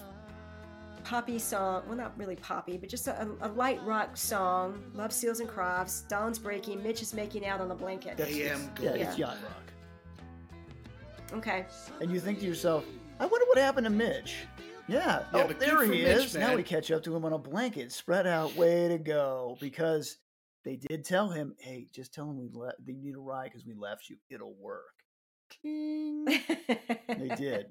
poppy 1.04 1.40
song. 1.40 1.84
Well, 1.88 1.98
not 1.98 2.18
really 2.18 2.36
poppy, 2.36 2.78
but 2.78 2.88
just 2.88 3.08
a, 3.08 3.28
a 3.42 3.50
light 3.50 3.84
rock 3.84 4.16
song. 4.16 4.84
Love 4.94 5.12
Seals 5.12 5.40
and 5.40 5.50
Crofts. 5.50 6.02
Dawn's 6.08 6.38
breaking. 6.38 6.84
Mitch 6.84 7.02
is 7.02 7.14
making 7.14 7.46
out 7.46 7.62
on 7.62 7.68
the 7.68 7.76
blanket. 7.76 8.18
That's, 8.18 8.30
it's, 8.30 8.70
yeah, 8.82 8.92
it's 8.92 9.18
yacht 9.18 9.38
rock. 9.44 9.72
Okay. 11.34 11.66
And 12.02 12.12
you 12.12 12.20
think 12.20 12.40
to 12.40 12.46
yourself, 12.46 12.86
I 13.20 13.26
wonder 13.26 13.46
what 13.48 13.58
happened 13.58 13.86
to 13.86 13.92
Mitch. 13.92 14.36
Yeah, 14.90 15.24
Yeah, 15.34 15.44
oh, 15.44 15.48
but 15.48 15.60
there 15.60 15.78
for 15.78 15.84
he 15.86 16.04
Mitch, 16.04 16.26
is. 16.26 16.36
Now 16.36 16.56
we 16.56 16.64
catch 16.64 16.92
up 16.92 17.04
to 17.04 17.16
him 17.16 17.26
on 17.26 17.34
a 17.34 17.38
blanket, 17.38 17.92
spread 17.92 18.26
out. 18.28 18.56
Way 18.56 18.88
to 18.90 18.98
go! 18.98 19.58
Because 19.62 20.18
they 20.66 20.76
did 20.76 21.06
tell 21.06 21.30
him, 21.30 21.56
"Hey, 21.60 21.88
just 21.94 22.14
tell 22.14 22.30
him 22.30 22.38
we 22.38 22.50
le- 22.52 22.74
they 22.86 22.94
need 22.94 23.16
a 23.16 23.20
ride 23.20 23.46
because 23.52 23.66
we 23.66 23.74
left 23.74 24.10
you. 24.10 24.18
It'll 24.30 24.56
work." 24.56 24.84
King. 25.64 26.26
they 26.26 27.32
did. 27.38 27.68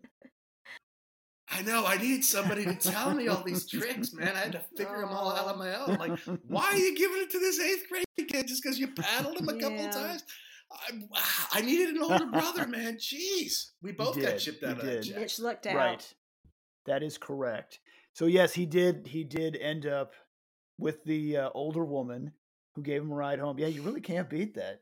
I 1.51 1.63
know. 1.63 1.85
I 1.87 1.97
need 1.97 2.25
somebody 2.25 2.65
to 2.65 2.75
tell 2.75 3.15
me 3.15 3.29
all 3.29 3.43
these 3.43 3.67
tricks, 3.69 4.13
man. 4.13 4.35
I 4.37 4.41
had 4.41 4.53
to 4.53 4.61
figure 4.77 5.01
them 5.01 5.11
all 5.11 5.33
out 5.33 5.47
on 5.47 5.59
my 5.59 5.75
own. 5.77 5.95
Like, 5.97 6.19
why 6.47 6.65
are 6.65 6.77
you 6.77 6.95
giving 6.97 7.23
it 7.23 7.31
to 7.31 7.39
this 7.39 7.59
eighth 7.59 7.89
grade 7.89 8.05
kid 8.29 8.47
just 8.49 8.63
because 8.63 8.79
you 8.79 8.89
paddled 8.89 9.39
him 9.39 9.49
a 9.49 9.55
couple 9.55 9.77
Yeah. 9.79 9.89
of 9.89 9.95
times? 9.95 10.25
I, 10.71 11.01
ah, 11.15 11.49
I 11.53 11.61
needed 11.63 11.97
an 11.97 12.03
older 12.03 12.27
brother, 12.27 12.67
man. 12.67 12.97
Jeez, 12.97 13.71
we 13.81 13.93
both 13.93 14.21
got 14.21 14.39
chipped 14.39 14.61
he 14.61 14.67
out 14.67 14.79
of 14.79 14.85
that. 14.85 14.91
did. 14.91 15.03
jack. 15.05 15.19
Mitch 15.21 15.39
looked 15.39 15.67
out. 15.67 15.77
Right. 15.77 16.15
That 16.89 17.03
is 17.03 17.19
correct. 17.19 17.81
So 18.15 18.25
yes, 18.27 18.55
he 18.55 18.65
did. 18.65 19.07
He 19.07 19.23
did 19.23 19.57
end 19.57 19.87
up 19.87 20.15
with 20.79 21.05
the 21.05 21.37
uh, 21.37 21.51
older 21.55 21.85
woman 21.85 22.33
who 22.75 22.83
gave 22.83 23.03
him 23.03 23.13
a 23.13 23.15
ride 23.15 23.39
home. 23.39 23.59
Yeah, 23.59 23.67
you 23.67 23.83
really 23.83 24.01
can't 24.01 24.31
beat 24.31 24.55
that. 24.55 24.81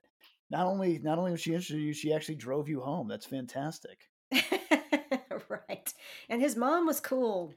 Not 0.49 0.67
only 0.67 1.01
not 1.01 1.19
only 1.19 1.33
was 1.33 1.41
she 1.41 1.51
interested 1.51 1.79
in 1.79 1.83
you, 1.83 1.93
she 1.93 2.15
actually 2.15 2.37
drove 2.37 2.69
you 2.69 2.81
home. 2.81 3.09
That's 3.09 3.27
fantastic. 3.27 4.09
right. 5.49 5.93
And 6.29 6.41
his 6.41 6.55
mom 6.55 6.87
was 6.87 7.01
cool. 7.01 7.53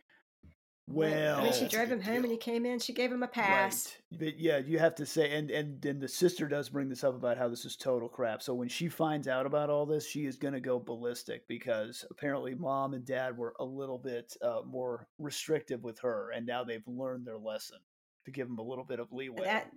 Well, 0.91 1.39
I 1.39 1.43
mean, 1.43 1.53
she 1.53 1.67
drove 1.67 1.91
him 1.91 2.01
home 2.01 2.23
and 2.23 2.31
he 2.31 2.37
came 2.37 2.65
in. 2.65 2.79
She 2.79 2.93
gave 2.93 3.11
him 3.11 3.21
a 3.21 3.27
pass. 3.27 3.95
Right. 4.11 4.19
But 4.19 4.39
yeah, 4.39 4.57
you 4.57 4.79
have 4.79 4.95
to 4.95 5.05
say, 5.05 5.37
and 5.37 5.51
and 5.51 5.79
then 5.81 5.99
the 5.99 6.07
sister 6.07 6.47
does 6.47 6.69
bring 6.69 6.89
this 6.89 7.03
up 7.03 7.15
about 7.15 7.37
how 7.37 7.47
this 7.47 7.63
is 7.63 7.75
total 7.75 8.09
crap. 8.09 8.41
So 8.41 8.55
when 8.55 8.69
she 8.69 8.89
finds 8.89 9.27
out 9.27 9.45
about 9.45 9.69
all 9.69 9.85
this, 9.85 10.07
she 10.07 10.25
is 10.25 10.35
going 10.35 10.55
to 10.55 10.59
go 10.59 10.79
ballistic 10.79 11.47
because 11.47 12.05
apparently 12.09 12.55
mom 12.55 12.95
and 12.95 13.05
dad 13.05 13.37
were 13.37 13.53
a 13.59 13.65
little 13.65 13.99
bit 13.99 14.35
uh, 14.41 14.61
more 14.65 15.07
restrictive 15.19 15.83
with 15.83 15.99
her, 15.99 16.31
and 16.35 16.47
now 16.47 16.63
they've 16.63 16.87
learned 16.87 17.27
their 17.27 17.37
lesson 17.37 17.77
to 18.25 18.31
give 18.31 18.47
them 18.47 18.57
a 18.57 18.63
little 18.63 18.83
bit 18.83 18.99
of 18.99 19.11
leeway. 19.11 19.43
That 19.43 19.71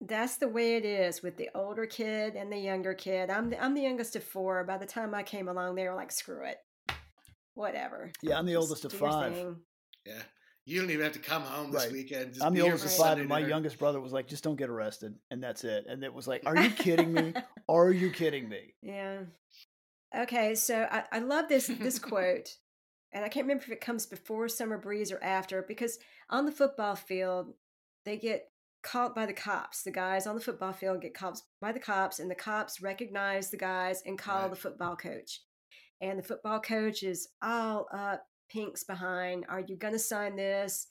that's 0.00 0.36
the 0.36 0.48
way 0.48 0.76
it 0.76 0.84
is 0.84 1.24
with 1.24 1.36
the 1.36 1.50
older 1.56 1.86
kid 1.86 2.36
and 2.36 2.52
the 2.52 2.58
younger 2.58 2.94
kid. 2.94 3.30
I'm 3.30 3.50
the, 3.50 3.60
I'm 3.60 3.74
the 3.74 3.82
youngest 3.82 4.14
of 4.14 4.22
four. 4.22 4.62
By 4.62 4.78
the 4.78 4.86
time 4.86 5.12
I 5.12 5.24
came 5.24 5.48
along, 5.48 5.74
they 5.74 5.88
were 5.88 5.96
like, 5.96 6.12
"Screw 6.12 6.44
it, 6.44 6.58
whatever." 7.54 8.12
yeah, 8.22 8.38
I'm 8.38 8.46
the 8.46 8.54
oldest 8.54 8.84
of 8.84 8.92
five. 8.92 9.34
thing. 9.34 9.56
Yeah, 10.08 10.22
you 10.64 10.80
don't 10.80 10.90
even 10.90 11.04
have 11.04 11.12
to 11.14 11.18
come 11.18 11.42
home 11.42 11.70
this 11.70 11.84
Right. 11.84 11.92
weekend. 11.92 12.34
Just 12.34 12.44
I'm 12.44 12.54
the 12.54 12.62
oldest 12.62 12.82
for 12.84 12.88
of 12.90 12.92
five, 12.96 12.98
Sunday 13.10 13.20
and 13.22 13.28
my 13.28 13.38
dinner. 13.38 13.50
youngest 13.50 13.78
brother 13.78 14.00
was 14.00 14.12
like, 14.12 14.26
"Just 14.28 14.42
don't 14.44 14.56
get 14.56 14.68
arrested," 14.70 15.14
and 15.30 15.42
that's 15.42 15.64
it. 15.64 15.86
And 15.88 16.02
it 16.04 16.12
was 16.12 16.26
like, 16.26 16.42
"Are 16.46 16.56
you 16.56 16.70
kidding 16.70 17.12
me? 17.12 17.34
Are 17.68 17.90
you 17.92 18.10
kidding 18.10 18.48
me?" 18.48 18.74
Yeah. 18.82 19.22
Okay, 20.16 20.54
so 20.54 20.88
I, 20.90 21.04
I 21.12 21.18
love 21.18 21.48
this 21.48 21.66
this 21.66 21.98
quote, 21.98 22.56
and 23.12 23.24
I 23.24 23.28
can't 23.28 23.44
remember 23.44 23.64
if 23.64 23.70
it 23.72 23.80
comes 23.80 24.06
before 24.06 24.48
Summer 24.48 24.78
Breeze 24.78 25.12
or 25.12 25.22
after, 25.22 25.62
because 25.62 25.98
on 26.30 26.46
the 26.46 26.52
football 26.52 26.96
field, 26.96 27.54
they 28.04 28.16
get 28.16 28.50
caught 28.82 29.14
by 29.14 29.26
the 29.26 29.34
cops. 29.34 29.82
The 29.82 29.90
guys 29.90 30.26
on 30.26 30.34
the 30.34 30.40
football 30.40 30.72
field 30.72 31.02
get 31.02 31.12
caught 31.12 31.42
by 31.60 31.72
the 31.72 31.80
cops, 31.80 32.20
and 32.20 32.30
the 32.30 32.34
cops 32.34 32.80
recognize 32.80 33.50
the 33.50 33.56
guys 33.58 34.02
and 34.06 34.18
call 34.18 34.42
Right. 34.42 34.50
the 34.50 34.56
football 34.56 34.96
coach. 34.96 35.42
And 36.00 36.18
the 36.18 36.22
football 36.22 36.60
coach 36.60 37.02
is 37.02 37.28
all 37.42 37.86
up 37.92 38.24
Pink's 38.50 38.84
behind. 38.84 39.44
Are 39.48 39.60
you 39.60 39.76
going 39.76 39.94
to 39.94 39.98
sign 39.98 40.36
this? 40.36 40.88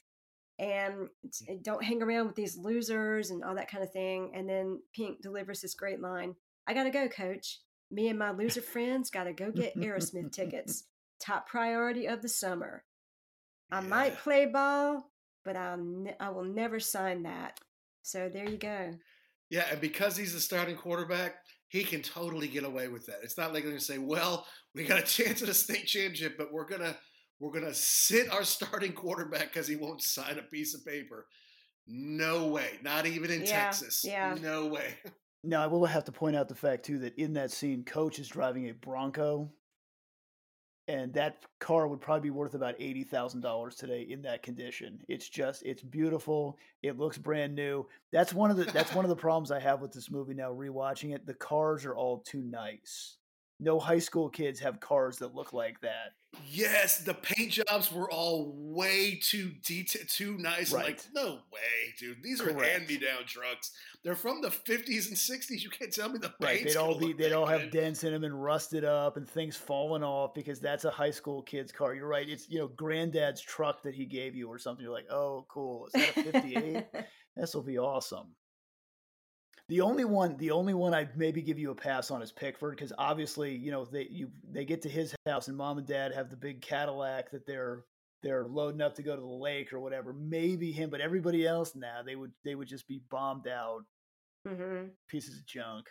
and 0.60 0.94
mm. 0.96 1.10
eh, 1.50 1.58
don't 1.62 1.84
hang 1.84 2.02
around 2.02 2.26
with 2.26 2.36
these 2.36 2.58
losers 2.58 3.30
and 3.30 3.44
all 3.44 3.54
that 3.54 3.70
kind 3.70 3.84
of 3.84 3.92
thing. 3.92 4.32
And 4.34 4.50
then 4.50 4.82
Pink 4.96 5.22
delivers 5.22 5.62
this 5.62 5.76
great 5.76 6.02
line 6.02 6.34
I 6.68 6.74
got 6.74 6.84
to 6.84 6.90
go, 6.90 7.08
coach. 7.08 7.62
Me 7.90 8.10
and 8.10 8.20
my 8.20 8.32
loser 8.32 8.62
friends 8.62 9.10
got 9.10 9.24
to 9.24 9.34
go 9.34 9.52
get 9.52 9.78
Aerosmith 9.78 10.32
tickets. 10.34 10.84
Top 11.20 11.48
priority 11.48 12.06
of 12.06 12.22
the 12.22 12.28
summer. 12.28 12.84
I 13.72 13.80
might 13.80 14.18
play 14.18 14.46
ball, 14.46 15.10
but 15.46 15.56
I'll 15.56 15.78
ne- 15.78 16.18
I 16.20 16.30
will 16.30 16.44
never 16.44 16.80
sign 16.80 17.24
that. 17.24 17.60
So 18.04 18.30
there 18.30 18.50
you 18.50 18.58
go. 18.58 18.94
Yeah, 19.50 19.66
and 19.72 19.80
because 19.80 20.18
he's 20.18 20.34
the 20.34 20.42
starting 20.42 20.76
quarterback, 20.76 21.36
he 21.70 21.84
can 21.84 22.02
totally 22.02 22.50
get 22.50 22.66
away 22.66 22.90
with 22.90 23.06
that. 23.06 23.20
It's 23.24 23.38
not 23.38 23.54
like 23.54 23.64
they're 23.64 23.72
going 23.72 23.80
to 23.80 23.84
say, 23.84 23.98
"Well, 23.98 24.46
we 24.76 24.84
got 24.84 25.00
a 25.00 25.04
chance 25.04 25.42
at 25.42 25.50
a 25.50 25.54
state 25.54 25.88
championship, 25.88 26.38
but 26.38 26.52
we're 26.52 26.68
gonna 26.68 26.98
we're 27.40 27.52
gonna 27.52 27.74
sit 27.74 28.32
our 28.32 28.44
starting 28.44 28.94
quarterback 28.94 29.54
because 29.54 29.68
he 29.68 29.76
won't 29.76 30.02
sign 30.02 30.38
a 30.40 30.44
piece 30.44 30.74
of 30.74 30.86
paper." 30.86 31.28
No 31.88 32.48
way. 32.48 32.80
Not 32.84 33.06
even 33.06 33.32
in 33.32 33.42
Yeah, 33.42 33.64
Texas. 33.66 34.04
yeah. 34.04 34.36
No 34.42 34.66
way. 34.68 34.96
Now, 35.44 35.64
I 35.64 35.68
will 35.68 35.86
have 35.86 36.04
to 36.06 36.12
point 36.12 36.36
out 36.36 36.50
the 36.50 36.56
fact 36.56 36.84
too 36.84 36.98
that 37.00 37.18
in 37.18 37.32
that 37.34 37.52
scene, 37.52 37.86
Coach 37.86 38.20
is 38.20 38.28
driving 38.28 38.68
a 38.68 38.74
Bronco, 38.74 39.50
and 40.90 41.14
that 41.14 41.46
car 41.60 41.88
would 41.88 42.02
probably 42.02 42.24
be 42.30 42.32
worth 42.32 42.54
about 42.54 42.76
eighty 42.80 43.04
thousand 43.04 43.42
dollars 43.42 43.76
today 43.76 44.02
in 44.10 44.22
that 44.24 44.42
condition. 44.44 45.00
It's 45.08 45.30
just, 45.30 45.64
it's 45.64 45.84
beautiful. 45.84 46.58
It 46.82 46.98
looks 46.98 47.18
brand 47.18 47.56
new. 47.56 47.86
That's 48.12 48.34
one 48.34 48.52
of 48.52 48.58
the 48.58 48.66
that's 48.66 48.94
one 48.94 49.06
of 49.06 49.10
the 49.10 49.16
problems 49.28 49.52
I 49.52 49.60
have 49.60 49.80
with 49.80 49.94
this 49.94 50.10
movie 50.12 50.34
now. 50.34 50.52
Rewatching 50.52 51.14
it, 51.14 51.26
the 51.26 51.36
cars 51.36 51.86
are 51.86 51.96
all 51.96 52.20
too 52.20 52.42
nice. 52.42 53.18
No 53.60 53.80
high 53.80 54.00
school 54.00 54.30
kids 54.30 54.60
have 54.60 54.80
cars 54.80 55.18
that 55.18 55.34
look 55.34 55.52
like 55.52 55.82
that. 55.82 56.14
Yes, 56.46 57.00
the 57.00 57.16
paint 57.16 57.52
jobs 57.52 57.92
were 57.92 58.10
all 58.12 58.54
way 58.56 59.20
too 59.22 59.52
detailed, 59.64 60.08
too 60.10 60.38
nice. 60.38 60.74
I'm 60.74 60.84
Like, 60.84 61.02
no 61.16 61.40
way, 61.52 61.94
dude. 61.98 62.22
These 62.22 62.42
are 62.42 62.54
hand-me-down 62.54 63.26
trucks. 63.26 63.72
They're 64.04 64.16
from 64.16 64.42
the 64.42 64.50
50s 64.50 65.08
and 65.08 65.18
60s. 65.18 65.64
You 65.64 65.70
can't 65.70 65.92
tell 65.92 66.10
me 66.10 66.20
the 66.20 66.34
right. 66.40 66.64
They'd 66.64 66.76
all 66.76 66.98
be 66.98 67.14
they'd 67.14 67.30
that 67.30 67.34
all 67.34 67.48
have 67.48 67.72
dents 67.72 68.04
in 68.04 68.14
them 68.14 68.24
and 68.24 68.44
rusted 68.44 68.86
up 68.86 69.18
and 69.18 69.28
things 69.28 69.56
falling 69.56 70.04
off 70.04 70.34
because 70.36 70.60
that's 70.60 70.86
a 70.86 70.92
high 70.92 71.12
school 71.12 71.42
kid's 71.42 71.72
car. 71.72 71.96
You're 71.96 72.08
right. 72.08 72.28
It's 72.30 72.48
you 72.50 72.60
know 72.60 72.68
granddad's 72.68 73.42
truck 73.42 73.82
that 73.84 73.96
he 73.96 74.06
gave 74.06 74.36
you 74.36 74.48
or 74.48 74.60
something. 74.60 74.84
You're 74.84 74.94
like, 74.94 75.12
oh, 75.12 75.46
cool. 75.50 75.88
Is 75.88 75.94
that 75.94 76.18
a 76.18 76.32
'58? 76.32 76.86
this 77.36 77.56
will 77.56 77.64
be 77.64 77.80
awesome. 77.80 78.28
The 79.70 79.82
only 79.82 80.06
one, 80.06 80.38
the 80.38 80.52
only 80.52 80.74
one 80.74 80.94
I'd 80.94 81.18
maybe 81.18 81.42
give 81.42 81.60
you 81.60 81.72
a 81.72 81.76
pass 81.76 82.10
on 82.10 82.22
is 82.22 82.32
Pickford 82.32 82.78
because 82.78 82.94
obviously 82.98 83.54
you 83.54 83.70
know 83.72 83.84
they 83.84 84.08
you 84.10 84.30
they 84.50 84.64
get 84.64 84.82
to 84.84 84.90
his 84.90 85.14
house 85.26 85.50
and 85.50 85.58
mom 85.58 85.78
and 85.78 85.86
dad 85.86 86.14
have 86.14 86.30
the 86.30 86.38
big 86.38 86.62
Cadillac 86.62 87.32
that 87.32 87.46
they're 87.46 87.84
they're 88.24 88.46
loading 88.46 88.82
up 88.82 88.96
to 88.96 89.04
go 89.04 89.16
to 89.16 89.22
the 89.22 89.28
lake 89.28 89.74
or 89.74 89.80
whatever. 89.80 90.14
Maybe 90.14 90.72
him, 90.72 90.90
but 90.90 91.02
everybody 91.02 91.46
else, 91.46 91.76
nah, 91.76 92.02
they 92.06 92.16
would 92.16 92.32
they 92.46 92.56
would 92.56 92.68
just 92.68 92.88
be 92.88 93.02
bombed 93.10 93.48
out 93.48 93.84
hmm 94.48 94.86
pieces 95.10 95.38
of 95.38 95.46
junk. 95.46 95.88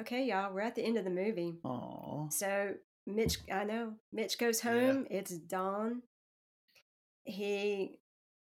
Okay, 0.00 0.24
y'all, 0.24 0.52
we're 0.54 0.60
at 0.60 0.74
the 0.74 0.84
end 0.84 0.96
of 0.96 1.04
the 1.04 1.10
movie. 1.10 1.58
Aw. 1.64 2.28
So 2.30 2.74
Mitch, 3.06 3.38
I 3.52 3.64
know 3.64 3.94
Mitch 4.12 4.38
goes 4.38 4.60
home. 4.60 5.06
It's 5.10 5.36
dawn. 5.36 6.02
He 7.24 7.98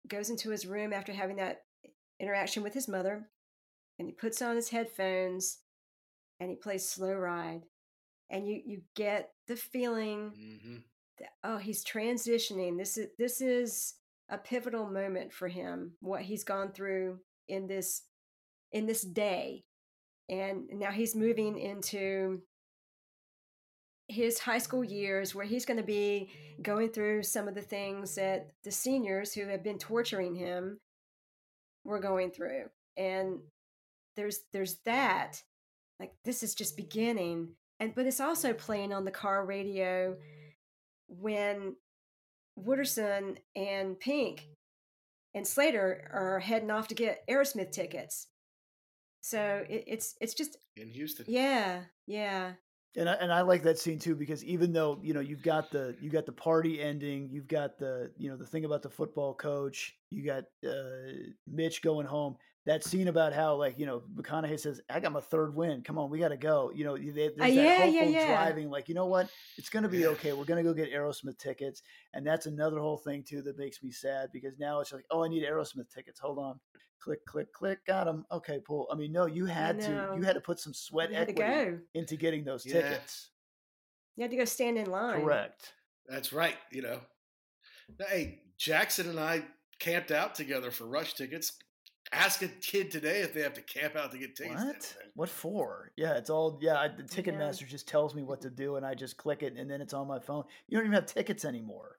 goes 0.07 0.29
into 0.29 0.49
his 0.49 0.65
room 0.65 0.93
after 0.93 1.11
having 1.11 1.37
that 1.37 1.63
interaction 2.19 2.63
with 2.63 2.73
his 2.73 2.87
mother, 2.87 3.29
and 3.99 4.07
he 4.07 4.13
puts 4.13 4.41
on 4.41 4.55
his 4.55 4.69
headphones, 4.69 5.59
and 6.39 6.49
he 6.49 6.55
plays 6.55 6.87
"Slow 6.87 7.13
Ride," 7.13 7.63
and 8.29 8.47
you 8.47 8.61
you 8.65 8.81
get 8.95 9.31
the 9.47 9.55
feeling 9.55 10.31
Mm-hmm. 10.31 10.77
that 11.19 11.29
oh, 11.43 11.57
he's 11.57 11.83
transitioning. 11.83 12.77
This 12.77 12.97
is 12.97 13.07
this 13.17 13.41
is 13.41 13.93
a 14.29 14.37
pivotal 14.37 14.89
moment 14.89 15.33
for 15.33 15.47
him. 15.47 15.93
What 15.99 16.21
he's 16.21 16.43
gone 16.43 16.71
through 16.71 17.19
in 17.47 17.67
this 17.67 18.03
in 18.71 18.85
this 18.87 19.01
day, 19.03 19.63
and 20.29 20.63
now 20.71 20.91
he's 20.91 21.15
moving 21.15 21.59
into 21.59 22.41
his 24.09 24.37
high 24.39 24.57
school 24.57 24.83
years 24.83 25.33
where 25.33 25.45
he's 25.45 25.65
going 25.65 25.77
to 25.77 25.83
be 25.83 26.29
going 26.61 26.89
through 26.89 27.23
some 27.23 27.47
of 27.47 27.55
the 27.55 27.61
things 27.61 28.15
that 28.15 28.47
the 28.63 28.71
seniors 28.71 29.33
who 29.33 29.47
have 29.47 29.63
been 29.63 29.77
torturing 29.79 30.35
him 30.35 30.77
were 31.85 31.99
going 31.99 32.29
through 32.29 32.65
and 32.97 33.39
there's 34.15 34.41
there's 34.51 34.77
that 34.85 35.41
like 35.99 36.13
this 36.23 36.43
is 36.43 36.55
just 36.55 36.77
beginning 36.77 37.49
and 37.79 37.93
but 37.95 38.05
it's 38.05 38.19
also 38.19 38.53
playing 38.53 38.93
on 38.93 39.05
the 39.05 39.11
car 39.11 39.45
radio 39.45 40.15
when 41.07 41.75
Wooderson 42.59 43.37
and 43.55 43.99
Pink 43.99 44.47
and 45.33 45.45
Slater 45.47 46.09
are 46.13 46.39
heading 46.39 46.71
off 46.71 46.87
to 46.89 46.95
get 46.95 47.27
Aerosmith 47.27 47.71
tickets. 47.71 48.27
So 49.21 49.65
it, 49.69 49.85
it's 49.87 50.15
it's 50.21 50.33
just 50.33 50.57
in 50.75 50.89
Houston. 50.89 51.25
yeah 51.27 51.83
yeah 52.07 52.53
And 52.95 53.09
I, 53.09 53.13
and 53.13 53.33
I 53.33 53.41
like 53.41 53.63
that 53.63 53.79
scene 53.79 53.97
too 53.97 54.15
because 54.15 54.43
even 54.43 54.73
though 54.73 54.99
you 55.01 55.13
know 55.13 55.19
you've 55.21 55.41
got 55.41 55.71
the 55.71 55.95
you 56.01 56.09
got 56.09 56.25
the 56.25 56.31
party 56.31 56.81
ending, 56.81 57.29
you've 57.31 57.47
got 57.47 57.79
the 57.79 58.11
you 58.17 58.29
know 58.29 58.37
the 58.37 58.45
thing 58.45 58.65
about 58.65 58.81
the 58.83 58.89
football 58.89 59.33
coach, 59.33 59.95
you 60.11 60.23
got 60.25 60.43
uh, 60.67 61.11
Mitch 61.47 61.81
going 61.81 62.05
home. 62.05 62.35
That 62.65 62.85
scene 62.85 63.09
about 63.09 63.33
how 63.33 63.55
like 63.55 63.77
you 63.77 63.85
know 63.85 64.03
McConaughey 64.15 64.57
says, 64.57 64.79
"I 64.89 65.01
got 65.01 65.11
my 65.11 65.19
third 65.19 65.53
win. 65.53 65.81
Come 65.81 65.97
on, 65.97 66.09
we 66.09 66.19
got 66.19 66.29
to 66.29 66.37
go." 66.37 66.71
You 66.73 66.85
know, 66.85 66.97
there's 66.97 67.33
Uh, 67.33 67.39
that 67.39 67.51
yeah, 67.51 67.61
yeah, 67.61 67.77
hopeful 67.79 68.09
yeah. 68.11 68.27
driving. 68.27 68.69
Like 68.69 68.87
you 68.87 68.95
know 68.95 69.05
what, 69.05 69.29
it's 69.57 69.67
gonna 69.69 69.89
be 69.89 70.07
okay. 70.07 70.31
We're 70.31 70.45
gonna 70.45 70.63
go 70.63 70.73
get 70.73 70.89
Aerosmith 70.93 71.37
tickets, 71.37 71.81
and 72.13 72.25
that's 72.25 72.45
another 72.45 72.79
whole 72.79 72.97
thing 72.97 73.21
too 73.21 73.41
that 73.41 73.57
makes 73.57 73.83
me 73.83 73.91
sad 73.91 74.29
because 74.31 74.57
now 74.59 74.79
it's 74.79 74.93
like, 74.93 75.03
oh, 75.11 75.25
I 75.25 75.27
need 75.27 75.43
Aerosmith 75.43 75.89
tickets. 75.93 76.21
Hold 76.21 76.39
on, 76.39 76.57
click, 77.01 77.25
click, 77.25 77.51
click, 77.51 77.85
got 77.85 78.05
them. 78.05 78.25
Okay, 78.31 78.59
pull. 78.65 78.87
I 78.89 78.95
mean, 78.95 79.11
no, 79.11 79.25
you 79.25 79.45
had 79.45 79.81
to 79.81 80.13
you 80.15 80.21
had 80.23 80.35
to 80.35 80.41
put 80.41 80.57
some 80.57 80.73
sweat 80.73 81.09
You 81.11 81.17
had 81.17 81.35
to 81.35 81.43
equity 81.43 81.83
into 81.95 82.15
getting 82.15 82.45
those 82.45 82.65
Yeah. 82.65 82.81
tickets. 82.81 83.31
you 84.15 84.21
had 84.21 84.31
to 84.31 84.37
go 84.37 84.45
stand 84.45 84.77
in 84.77 84.89
line 84.89 85.19
Correct. 85.21 85.73
That's 86.07 86.31
right. 86.31 86.55
You 86.71 86.83
know, 86.83 86.99
hey, 88.07 88.39
Jackson 88.57 89.09
and 89.09 89.19
I 89.19 89.43
camped 89.79 90.11
out 90.11 90.33
together 90.35 90.71
for 90.71 90.85
Rush 90.85 91.13
tickets. 91.15 91.57
Ask 92.13 92.41
a 92.43 92.47
kid 92.47 92.91
today 92.91 93.21
if 93.21 93.33
they 93.33 93.41
have 93.41 93.53
to 93.53 93.61
camp 93.61 93.95
out 93.95 94.11
to 94.11 94.17
get 94.17 94.35
tickets. 94.35 94.63
What? 94.63 94.97
What 95.15 95.29
for? 95.29 95.91
Yeah, 95.95 96.13
it's 96.13 96.29
all 96.29 96.59
yeah. 96.61 96.75
I, 96.75 96.87
the 96.87 97.03
Ticketmaster 97.03 97.67
just 97.67 97.87
tells 97.87 98.13
me 98.13 98.21
what 98.21 98.41
to 98.41 98.49
do, 98.49 98.75
and 98.75 98.85
I 98.85 98.93
just 98.93 99.17
click 99.17 99.41
it, 99.41 99.57
and 99.57 99.69
then 99.69 99.81
it's 99.81 99.93
on 99.93 100.07
my 100.07 100.19
phone. 100.19 100.43
You 100.67 100.77
don't 100.77 100.85
even 100.85 100.93
have 100.93 101.07
tickets 101.07 101.43
anymore. 101.43 101.97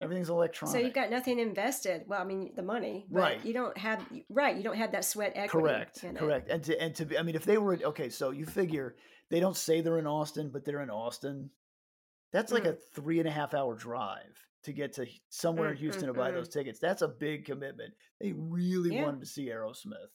Everything's 0.00 0.30
electronic. 0.30 0.72
So 0.72 0.78
you've 0.78 0.94
got 0.94 1.10
nothing 1.10 1.38
invested. 1.38 2.04
Well, 2.06 2.20
I 2.20 2.24
mean 2.24 2.52
the 2.56 2.62
money, 2.62 3.06
but 3.10 3.20
Right. 3.20 3.44
You 3.44 3.52
don't 3.52 3.76
have 3.78 4.04
right. 4.28 4.56
You 4.56 4.62
don't 4.62 4.76
have 4.76 4.92
that 4.92 5.04
sweat 5.04 5.32
equity. 5.34 5.66
correct, 5.66 6.04
in 6.04 6.16
it. 6.16 6.18
correct. 6.18 6.48
And 6.48 6.62
to 6.64 6.80
and 6.80 6.94
to 6.96 7.06
be, 7.06 7.18
I 7.18 7.22
mean, 7.22 7.36
if 7.36 7.44
they 7.44 7.58
were 7.58 7.78
okay, 7.84 8.08
so 8.08 8.30
you 8.30 8.46
figure 8.46 8.96
they 9.28 9.40
don't 9.40 9.56
say 9.56 9.80
they're 9.80 9.98
in 9.98 10.06
Austin, 10.06 10.50
but 10.52 10.64
they're 10.64 10.82
in 10.82 10.90
Austin. 10.90 11.50
That's 12.32 12.52
like 12.52 12.64
a 12.64 12.72
mm. 12.72 12.78
three 12.94 13.18
and 13.18 13.28
a 13.28 13.30
half 13.30 13.54
hour 13.54 13.74
drive 13.74 14.46
to 14.64 14.72
get 14.72 14.92
to 14.94 15.06
somewhere 15.28 15.70
in 15.70 15.76
Houston 15.76 16.04
mm, 16.04 16.14
to 16.14 16.14
buy 16.14 16.30
those 16.30 16.48
tickets. 16.48 16.78
That's 16.78 17.02
a 17.02 17.08
big 17.08 17.44
commitment. 17.44 17.94
They 18.20 18.32
really 18.32 18.94
Yeah. 18.94 19.04
wanted 19.04 19.20
to 19.20 19.26
see 19.26 19.46
Aerosmith. 19.48 20.10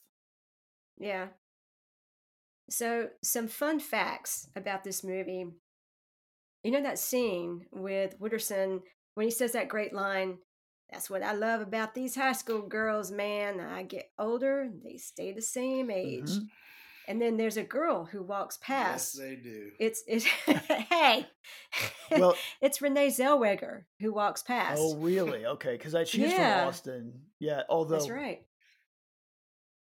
Yeah. 0.98 1.28
So 2.70 3.10
some 3.22 3.48
fun 3.48 3.80
facts 3.80 4.48
about 4.56 4.84
this 4.84 5.02
movie. 5.02 5.46
You 6.62 6.70
know 6.70 6.82
that 6.82 6.98
scene 6.98 7.66
with 7.70 8.18
Wooderson 8.18 8.80
when 9.14 9.26
he 9.26 9.30
says 9.30 9.52
that 9.52 9.68
great 9.68 9.92
line. 9.94 10.38
That's 10.90 11.10
what 11.10 11.22
I 11.22 11.32
love 11.32 11.60
about 11.60 11.94
these 11.94 12.14
high 12.14 12.32
school 12.32 12.62
girls, 12.62 13.10
man. 13.10 13.60
I 13.60 13.82
get 13.82 14.10
older, 14.18 14.70
they 14.84 14.96
stay 14.96 15.32
the 15.32 15.42
same 15.42 15.90
age. 15.90 16.30
Mhm. 16.30 16.48
And 17.08 17.22
then 17.22 17.38
there's 17.38 17.56
a 17.56 17.62
girl 17.64 18.04
who 18.04 18.22
walks 18.22 18.58
past. 18.58 19.16
Yes, 19.18 19.24
they 19.24 19.36
do. 19.36 19.70
It's 19.80 20.02
it's 20.06 20.24
hey, 20.90 21.26
Well- 22.10 22.36
it's 22.60 22.82
Renee 22.82 23.08
Zellweger 23.08 23.84
who 23.98 24.12
walks 24.12 24.44
oh, 24.44 24.52
past. 24.52 24.80
Oh, 24.80 24.96
really? 24.96 25.46
Okay, 25.46 25.72
because 25.72 25.94
I 25.94 26.04
she's 26.04 26.30
Yeah. 26.30 26.60
from 26.60 26.68
Austin. 26.68 27.12
Yeah, 27.40 27.62
although 27.70 27.96
That's 27.96 28.10
right. 28.10 28.42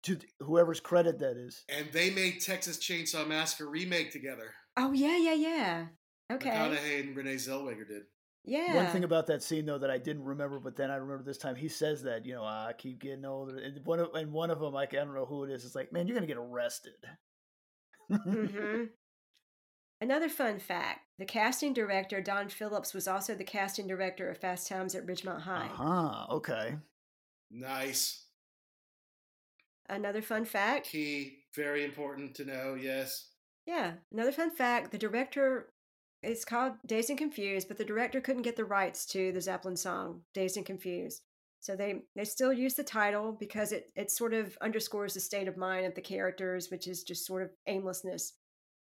to 0.03 0.17
whoever's 0.39 0.79
credit 0.79 1.19
that 1.19 1.35
is. 1.35 1.65
And 1.67 1.87
they 1.91 2.09
made 2.11 2.39
Texas 2.39 2.77
Chainsaw 2.77 3.27
Massacre 3.27 3.69
remake 3.69 4.11
together. 4.11 4.53
Oh 4.77 4.93
yeah, 4.93 5.17
yeah, 5.17 5.33
yeah. 5.33 5.85
Okay. 6.31 6.49
McConaughey 6.49 7.01
and 7.01 7.15
Renee 7.15 7.35
Zellweger 7.35 7.87
did. 7.87 8.03
Yeah. 8.47 8.75
One 8.75 8.87
thing 8.87 9.03
about 9.03 9.27
that 9.27 9.43
scene 9.43 9.65
though 9.65 9.77
that 9.77 9.91
I 9.91 9.97
didn't 9.97 10.23
remember, 10.23 10.59
but 10.59 10.75
then 10.77 10.89
I 10.89 10.95
remember 10.95 11.23
this 11.23 11.37
time 11.37 11.55
he 11.55 11.67
says 11.67 12.01
that 12.03 12.25
you 12.25 12.33
know 12.33 12.43
I 12.45 12.73
keep 12.77 12.99
getting 13.01 13.25
older, 13.25 13.57
and 13.57 13.85
one 13.85 13.99
of 13.99 14.13
and 14.15 14.31
one 14.31 14.49
of 14.51 14.59
them 14.59 14.73
like 14.73 14.93
I 14.93 14.97
don't 14.97 15.13
know 15.13 15.25
who 15.25 15.43
it 15.43 15.51
is. 15.51 15.65
It's 15.65 15.75
like 15.75 15.91
man, 15.91 16.07
you're 16.07 16.15
gonna 16.15 16.27
get 16.27 16.37
arrested. 16.37 16.93
hmm 18.09 18.83
Another 20.01 20.29
fun 20.29 20.59
fact 20.59 21.01
the 21.17 21.25
casting 21.25 21.73
director, 21.73 22.21
Don 22.21 22.47
Phillips, 22.49 22.93
was 22.93 23.07
also 23.07 23.35
the 23.35 23.43
casting 23.43 23.87
director 23.87 24.29
of 24.29 24.37
Fast 24.37 24.67
Times 24.67 24.95
at 24.95 25.05
Ridgemont 25.05 25.41
High. 25.41 25.67
Uh 25.73 25.75
huh. 25.75 26.25
Okay. 26.35 26.75
Nice. 27.51 28.25
Another 29.89 30.21
fun 30.21 30.45
fact 30.45 30.87
Key. 30.87 31.39
Very 31.55 31.83
important 31.83 32.35
to 32.35 32.45
know. 32.45 32.75
Yes. 32.79 33.29
yeah, 33.65 33.93
another 34.11 34.31
fun 34.31 34.51
fact 34.51 34.91
the 34.91 34.97
director, 34.97 35.73
it's 36.23 36.45
called 36.45 36.73
Dazed 36.85 37.09
and 37.09 37.19
Confused, 37.19 37.67
but 37.67 37.77
the 37.77 37.85
director 37.85 38.19
couldn't 38.21 38.41
get 38.41 38.55
the 38.55 38.65
rights 38.65 39.05
to 39.07 39.31
the 39.31 39.41
Zeppelin 39.41 39.77
song, 39.77 40.21
Dazed 40.33 40.57
and 40.57 40.65
Confused. 40.65 41.21
So 41.59 41.75
they 41.75 42.03
they 42.15 42.23
still 42.23 42.53
use 42.53 42.75
the 42.75 42.83
title 42.83 43.35
because 43.39 43.71
it 43.71 43.91
it 43.95 44.11
sort 44.11 44.33
of 44.33 44.57
underscores 44.61 45.13
the 45.13 45.19
state 45.19 45.47
of 45.47 45.57
mind 45.57 45.85
of 45.85 45.95
the 45.95 46.01
characters, 46.01 46.69
which 46.69 46.87
is 46.87 47.03
just 47.03 47.25
sort 47.25 47.43
of 47.43 47.49
aimlessness. 47.67 48.33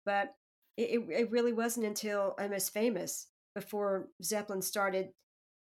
But 0.05 0.34
it 0.76 1.00
it, 1.10 1.30
really 1.30 1.52
wasn't 1.52 1.86
until 1.86 2.34
Almost 2.38 2.72
Famous 2.72 3.28
before 3.55 4.09
Zeppelin 4.22 4.62
started 4.62 5.09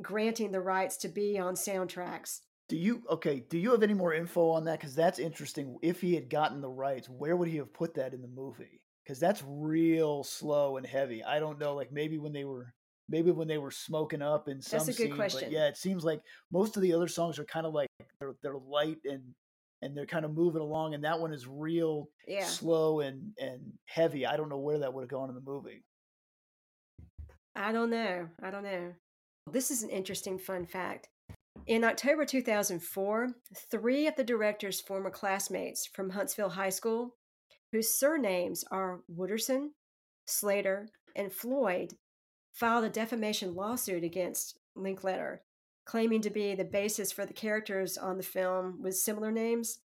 granting 0.01 0.51
the 0.51 0.61
rights 0.61 0.97
to 0.97 1.07
be 1.07 1.39
on 1.39 1.55
soundtracks. 1.55 2.41
Do 2.67 2.75
you 2.75 3.03
okay? 3.09 3.39
Do 3.39 3.57
you 3.57 3.71
have 3.71 3.83
any 3.83 3.93
more 3.93 4.13
info 4.13 4.49
on 4.49 4.65
that? 4.65 4.79
Because 4.79 4.95
that's 4.95 5.19
interesting. 5.19 5.77
If 5.81 6.01
he 6.01 6.15
had 6.15 6.29
gotten 6.29 6.61
the 6.61 6.69
rights, 6.69 7.09
where 7.09 7.37
would 7.37 7.47
he 7.47 7.57
have 7.57 7.73
put 7.73 7.93
that 7.93 8.13
in 8.13 8.21
the 8.21 8.27
movie? 8.27 8.81
Because 9.07 9.19
that's 9.21 9.41
real 9.47 10.21
slow 10.25 10.75
and 10.75 10.85
heavy. 10.85 11.23
I 11.23 11.39
don't 11.39 11.57
know. 11.57 11.75
Like 11.75 11.93
maybe 11.93 12.17
when 12.17 12.33
they 12.33 12.43
were 12.43 12.73
maybe 13.07 13.31
when 13.31 13.47
they 13.47 13.57
were 13.57 13.71
smoking 13.71 14.21
up 14.21 14.49
in 14.49 14.61
some 14.61 14.79
That's 14.79 14.89
a 14.89 14.91
good 14.91 15.07
scene, 15.07 15.15
question. 15.15 15.41
But 15.43 15.51
yeah, 15.51 15.67
it 15.67 15.77
seems 15.77 16.03
like 16.03 16.19
most 16.51 16.75
of 16.75 16.81
the 16.83 16.91
other 16.91 17.07
songs 17.07 17.39
are 17.39 17.45
kind 17.45 17.65
of 17.65 17.73
like 17.73 17.87
they're 18.19 18.35
they're 18.43 18.57
light 18.57 18.97
and 19.05 19.23
and 19.81 19.95
they're 19.95 20.05
kind 20.05 20.25
of 20.25 20.33
moving 20.33 20.61
along, 20.61 20.93
and 20.93 21.05
that 21.05 21.19
one 21.19 21.31
is 21.31 21.47
real 21.47 22.09
Yeah. 22.27 22.43
slow 22.43 22.99
and 22.99 23.31
and 23.39 23.61
heavy. 23.85 24.25
I 24.25 24.35
don't 24.35 24.49
know 24.49 24.57
where 24.57 24.79
that 24.79 24.93
would 24.93 25.03
have 25.03 25.09
gone 25.09 25.29
in 25.29 25.35
the 25.35 25.41
movie. 25.41 25.83
I 27.55 27.71
don't 27.71 27.89
know. 27.89 28.27
I 28.43 28.51
don't 28.51 28.63
know. 28.63 28.91
This 29.49 29.71
is 29.71 29.83
an 29.83 29.89
interesting 29.89 30.37
fun 30.37 30.65
fact. 30.65 31.07
In 31.65 31.85
October 31.85 32.25
2004, 32.25 33.29
three 33.71 34.07
of 34.07 34.15
the 34.17 34.23
director's 34.23 34.81
former 34.81 35.09
classmates 35.09 35.87
from 35.87 36.09
Huntsville 36.09 36.49
High 36.49 36.69
School, 36.69 37.15
whose 37.71 37.93
surnames 37.93 38.63
are 38.71 39.01
Wooderson, 39.13 39.69
Slater, 40.25 40.89
and 41.15 41.31
Floyd, 41.31 41.93
filed 42.53 42.85
a 42.85 42.89
defamation 42.89 43.55
lawsuit 43.55 44.03
against 44.03 44.57
Linklater, 44.75 45.41
claiming 45.85 46.21
to 46.21 46.29
be 46.29 46.55
the 46.55 46.63
basis 46.63 47.11
for 47.11 47.25
the 47.25 47.33
characters 47.33 47.97
on 47.97 48.17
the 48.17 48.23
film 48.23 48.81
with 48.81 48.95
similar 48.95 49.31
names. 49.31 49.79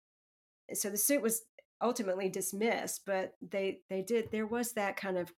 So 0.72 0.90
the 0.90 0.96
suit 0.96 1.22
was 1.22 1.42
ultimately 1.82 2.28
dismissed, 2.28 3.02
but 3.04 3.34
they 3.42 3.80
they 3.90 4.02
did 4.02 4.30
there 4.30 4.46
was 4.46 4.72
that 4.72 4.96
kind 4.96 5.18
of 5.18 5.32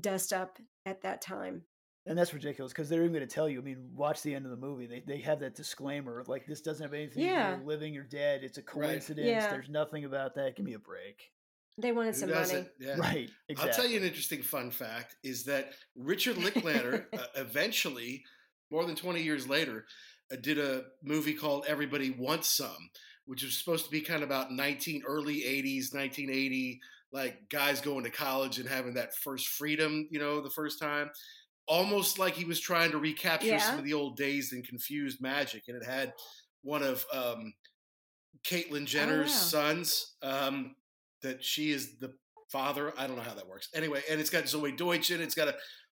dust 0.00 0.32
up 0.32 0.58
at 0.86 1.02
that 1.02 1.20
time. 1.20 1.62
And 2.06 2.18
that's 2.18 2.34
ridiculous 2.34 2.72
because 2.72 2.88
they're 2.88 3.00
even 3.00 3.14
going 3.14 3.26
to 3.26 3.34
tell 3.34 3.48
you. 3.48 3.60
I 3.60 3.64
mean, 3.64 3.88
watch 3.94 4.22
the 4.22 4.34
end 4.34 4.44
of 4.44 4.50
the 4.50 4.56
movie. 4.56 4.86
They 4.86 5.02
they 5.06 5.18
have 5.18 5.40
that 5.40 5.54
disclaimer 5.54 6.24
like 6.26 6.46
this 6.46 6.60
doesn't 6.60 6.82
have 6.82 6.92
anything 6.92 7.24
to 7.24 7.34
do 7.34 7.58
with 7.58 7.66
living 7.66 7.96
or 7.96 8.02
dead. 8.02 8.42
It's 8.42 8.58
a 8.58 8.62
coincidence. 8.62 9.26
Yeah. 9.26 9.50
There's 9.50 9.68
nothing 9.68 10.04
about 10.04 10.34
that. 10.34 10.56
Give 10.56 10.66
me 10.66 10.74
a 10.74 10.78
break. 10.78 11.30
They 11.76 11.92
wanted 11.92 12.14
Who 12.14 12.20
some 12.20 12.30
money. 12.30 12.66
Yeah. 12.78 12.94
Right, 12.96 13.30
I'll 13.58 13.68
tell 13.68 13.86
you 13.86 13.98
an 13.98 14.04
interesting 14.04 14.42
fun 14.42 14.70
fact 14.70 15.16
is 15.24 15.44
that 15.44 15.72
Richard 15.96 16.36
Linklater 16.38 17.08
uh, 17.12 17.18
eventually, 17.36 18.24
more 18.70 18.84
than 18.84 18.94
20 18.94 19.22
years 19.22 19.48
later, 19.48 19.84
uh, 20.32 20.36
did 20.36 20.58
a 20.58 20.84
movie 21.02 21.34
called 21.34 21.64
Everybody 21.68 22.10
Wants 22.10 22.48
Some, 22.48 22.90
which 23.26 23.42
was 23.42 23.58
supposed 23.58 23.84
to 23.86 23.90
be 23.90 24.00
kind 24.00 24.22
of 24.22 24.28
about 24.28 24.52
19 24.52 25.02
early 25.06 25.40
80s, 25.40 25.92
1980, 25.92 26.80
like 27.12 27.48
guys 27.48 27.80
going 27.80 28.04
to 28.04 28.10
college 28.10 28.58
and 28.58 28.68
having 28.68 28.94
that 28.94 29.14
first 29.16 29.48
freedom, 29.48 30.06
you 30.10 30.20
know, 30.20 30.40
the 30.40 30.50
first 30.50 30.80
time. 30.80 31.10
Almost 31.66 32.18
like 32.18 32.34
he 32.34 32.44
was 32.44 32.60
trying 32.60 32.92
to 32.92 32.98
recapture 32.98 33.48
Yeah. 33.48 33.58
some 33.58 33.78
of 33.78 33.84
the 33.84 33.94
old 33.94 34.16
dazed 34.16 34.52
and 34.52 34.66
confused 34.66 35.20
magic, 35.20 35.64
and 35.66 35.76
it 35.76 35.84
had 35.84 36.12
one 36.62 36.82
of 36.82 37.04
um, 37.12 37.54
Caitlyn 38.46 38.86
Jenner's 38.86 39.30
wow. 39.30 39.36
sons. 39.36 40.14
Um, 40.22 40.76
that 41.24 41.44
she 41.44 41.72
is 41.72 41.98
the 41.98 42.12
father. 42.52 42.92
I 42.96 43.08
don't 43.08 43.16
know 43.16 43.22
how 43.22 43.34
that 43.34 43.48
works. 43.48 43.68
Anyway, 43.74 44.02
and 44.08 44.20
it's 44.20 44.30
got 44.30 44.44
Zoey 44.44 44.76
Deutch 44.76 45.10
in 45.10 45.20
it. 45.20 45.24
It's 45.24 45.34
got 45.34 45.48
a 45.48 45.54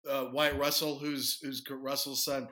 uh, 0.09 0.30
Wyatt 0.32 0.56
Russell, 0.56 0.98
who's 0.98 1.38
who's 1.42 1.60
Kurt 1.60 1.80
Russell's 1.80 2.24
son, 2.24 2.46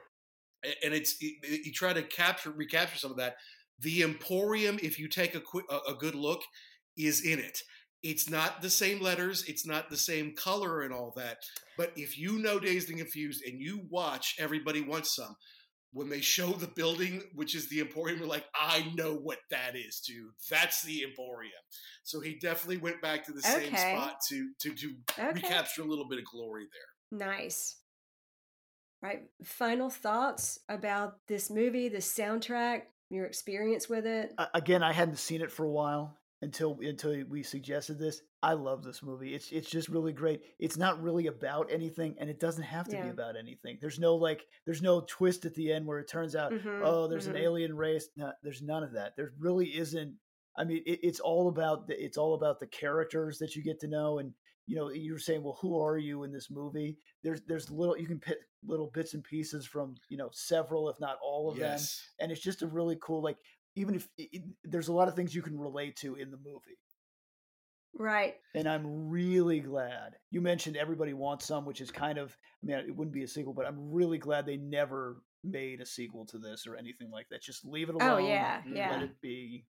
and 0.85 0.93
it's 0.93 1.21
you 1.21 1.73
try 1.73 1.93
to 1.93 2.03
capture 2.03 2.51
recapture 2.51 2.99
some 2.99 3.13
of 3.13 3.19
that. 3.19 3.37
The 3.79 4.03
Emporium, 4.03 4.79
if 4.83 4.99
you 4.99 5.09
take 5.09 5.35
a 5.35 5.41
quick 5.41 5.65
a 5.71 5.95
good 5.95 6.15
look, 6.15 6.41
is 6.97 7.25
in 7.25 7.39
it. 7.39 7.59
It's 8.03 8.29
not 8.29 8.63
the 8.63 8.71
same 8.71 9.01
letters, 9.01 9.45
it's 9.47 9.65
not 9.65 9.89
the 9.89 9.97
same 9.97 10.35
color 10.35 10.83
and 10.83 10.93
all 10.93 11.13
that. 11.17 11.39
But 11.79 11.93
if 11.95 12.19
you 12.19 12.39
know 12.39 12.59
Dazed 12.59 12.89
and 12.89 12.99
Confused 12.99 13.45
and 13.47 13.61
you 13.61 13.83
watch 13.91 14.35
Everybody 14.41 14.81
Wants 14.81 15.15
Some, 15.15 15.37
when 15.93 16.09
they 16.09 16.21
show 16.21 16.49
the 16.53 16.67
building, 16.69 17.23
which 17.35 17.55
is 17.55 17.69
the 17.69 17.81
Emporium, 17.81 18.19
you're 18.19 18.27
like, 18.29 18.47
I 18.55 18.91
know 18.95 19.15
what 19.15 19.39
that 19.51 19.77
is, 19.77 20.01
dude. 20.01 20.31
That's 20.51 20.83
the 20.83 21.03
Emporium. 21.05 21.53
So 22.03 22.21
he 22.21 22.39
definitely 22.39 22.79
went 22.79 23.03
back 23.03 23.27
to 23.27 23.33
the 23.33 23.43
same 23.43 23.75
spot 23.75 24.17
to 24.29 24.51
to 24.61 24.75
to 24.75 24.95
Okay. 25.19 25.33
recapture 25.35 25.83
a 25.83 25.87
little 25.87 26.09
bit 26.09 26.19
of 26.19 26.25
glory 26.25 26.65
there. 26.73 27.19
Nice. 27.29 27.77
Right. 29.03 29.23
Final 29.45 29.91
thoughts 29.91 30.59
about 30.69 31.15
this 31.27 31.51
movie, 31.51 31.89
the 31.89 31.99
soundtrack, 31.99 32.83
your 33.11 33.27
experience 33.27 33.89
with 33.89 34.07
it. 34.07 34.33
A- 34.39 34.49
Again, 34.55 34.83
I 34.83 34.93
hadn't 34.93 35.17
seen 35.19 35.43
it 35.43 35.51
for 35.51 35.65
a 35.65 35.71
while 35.71 36.17
until 36.43 36.79
until 36.83 37.25
we 37.31 37.43
suggested 37.43 37.99
this. 37.99 38.21
I 38.43 38.53
love 38.55 38.83
this 38.83 39.03
movie. 39.03 39.35
It's 39.35 39.51
it's 39.53 39.71
just 39.71 39.89
really 39.89 40.13
great. 40.13 40.43
It's 40.59 40.77
not 40.77 41.01
really 41.01 41.29
about 41.29 41.71
anything, 41.71 42.17
and 42.19 42.29
it 42.29 42.41
doesn't 42.41 42.65
have 42.65 42.87
to 42.89 42.97
be 43.03 43.09
about 43.09 43.37
anything. 43.37 43.79
There's 43.81 44.01
no 44.01 44.17
like, 44.17 44.45
there's 44.67 44.83
no 44.83 45.05
twist 45.09 45.45
at 45.45 45.55
the 45.55 45.73
end 45.73 45.87
where 45.87 46.01
it 46.01 46.09
turns 46.09 46.35
out, 46.35 46.53
Mhm, 46.53 46.83
oh, 46.85 47.07
there's 47.07 47.27
mhm. 47.29 47.31
an 47.31 47.37
alien 47.37 47.77
race. 47.77 48.09
No, 48.17 48.33
there's 48.43 48.61
none 48.61 48.83
of 48.83 48.93
that. 48.93 49.15
There 49.17 49.33
really 49.39 49.69
isn't. 49.77 50.17
I 50.57 50.65
mean, 50.65 50.83
it, 50.85 50.99
it's 51.03 51.21
all 51.21 51.49
about 51.49 51.87
the, 51.87 52.05
it's 52.05 52.19
all 52.19 52.35
about 52.35 52.61
the 52.61 52.67
characters 52.67 53.39
that 53.39 53.55
you 53.57 53.63
get 53.63 53.81
to 53.81 53.89
know, 53.89 54.19
and 54.19 54.35
you 54.67 54.77
know, 54.77 54.91
you're 54.91 55.19
saying, 55.19 55.43
well, 55.43 55.59
who 55.61 55.81
are 55.81 55.99
you 55.99 56.25
in 56.25 56.33
this 56.33 56.51
movie? 56.51 56.97
There's 57.23 57.41
there's 57.43 57.71
little 57.71 57.97
you 57.97 58.07
can 58.07 58.19
pick 58.19 58.39
little 58.65 58.91
bits 58.93 59.15
and 59.15 59.23
pieces 59.25 59.65
from 59.67 59.95
you 60.09 60.17
know 60.17 60.31
several, 60.33 60.89
if 60.89 60.99
not 60.99 61.19
all 61.23 61.49
of 61.51 61.57
them 61.57 61.71
and 62.19 62.33
it's 62.33 62.41
just 62.41 62.63
a 62.63 62.67
really 62.67 62.97
cool 63.01 63.23
like 63.23 63.39
even 63.77 63.95
if 63.95 64.09
it, 64.19 64.29
it- 64.33 64.43
there's 64.65 64.89
a 64.89 64.93
lot 64.93 65.09
of 65.09 65.15
things 65.15 65.35
you 65.35 65.43
can 65.43 65.59
relate 65.59 65.97
to 65.97 66.15
in 66.17 66.31
the 66.31 66.37
movie 66.39 66.79
Right. 67.95 68.37
and 68.55 68.67
i'm 68.67 69.11
really 69.11 69.61
glad 69.61 70.17
you 70.31 70.41
mentioned 70.41 70.77
everybody 70.79 71.13
wants 71.13 71.45
some 71.47 71.67
which 71.67 71.81
is 71.83 71.91
kind 71.91 72.17
of 72.19 72.37
i 72.63 72.67
mean 72.67 72.77
it 72.79 72.97
wouldn't 72.97 73.15
be 73.15 73.23
a 73.23 73.29
sequel 73.29 73.53
but 73.53 73.67
i'm 73.67 73.93
really 73.93 74.17
glad 74.19 74.47
they 74.47 74.57
never 74.57 75.23
made 75.45 75.81
a 75.83 75.87
sequel 75.87 76.25
to 76.27 76.39
this 76.39 76.67
or 76.67 76.75
anything 76.77 77.11
like 77.11 77.29
that 77.29 77.43
just 77.43 77.65
leave 77.67 77.91
it 77.91 77.97
oh, 78.01 78.05
alone 78.05 78.23
Oh, 78.23 78.29
yeah, 78.29 78.63
let 78.67 78.77
yeah. 78.77 79.03
it 79.03 79.21
be 79.21 79.67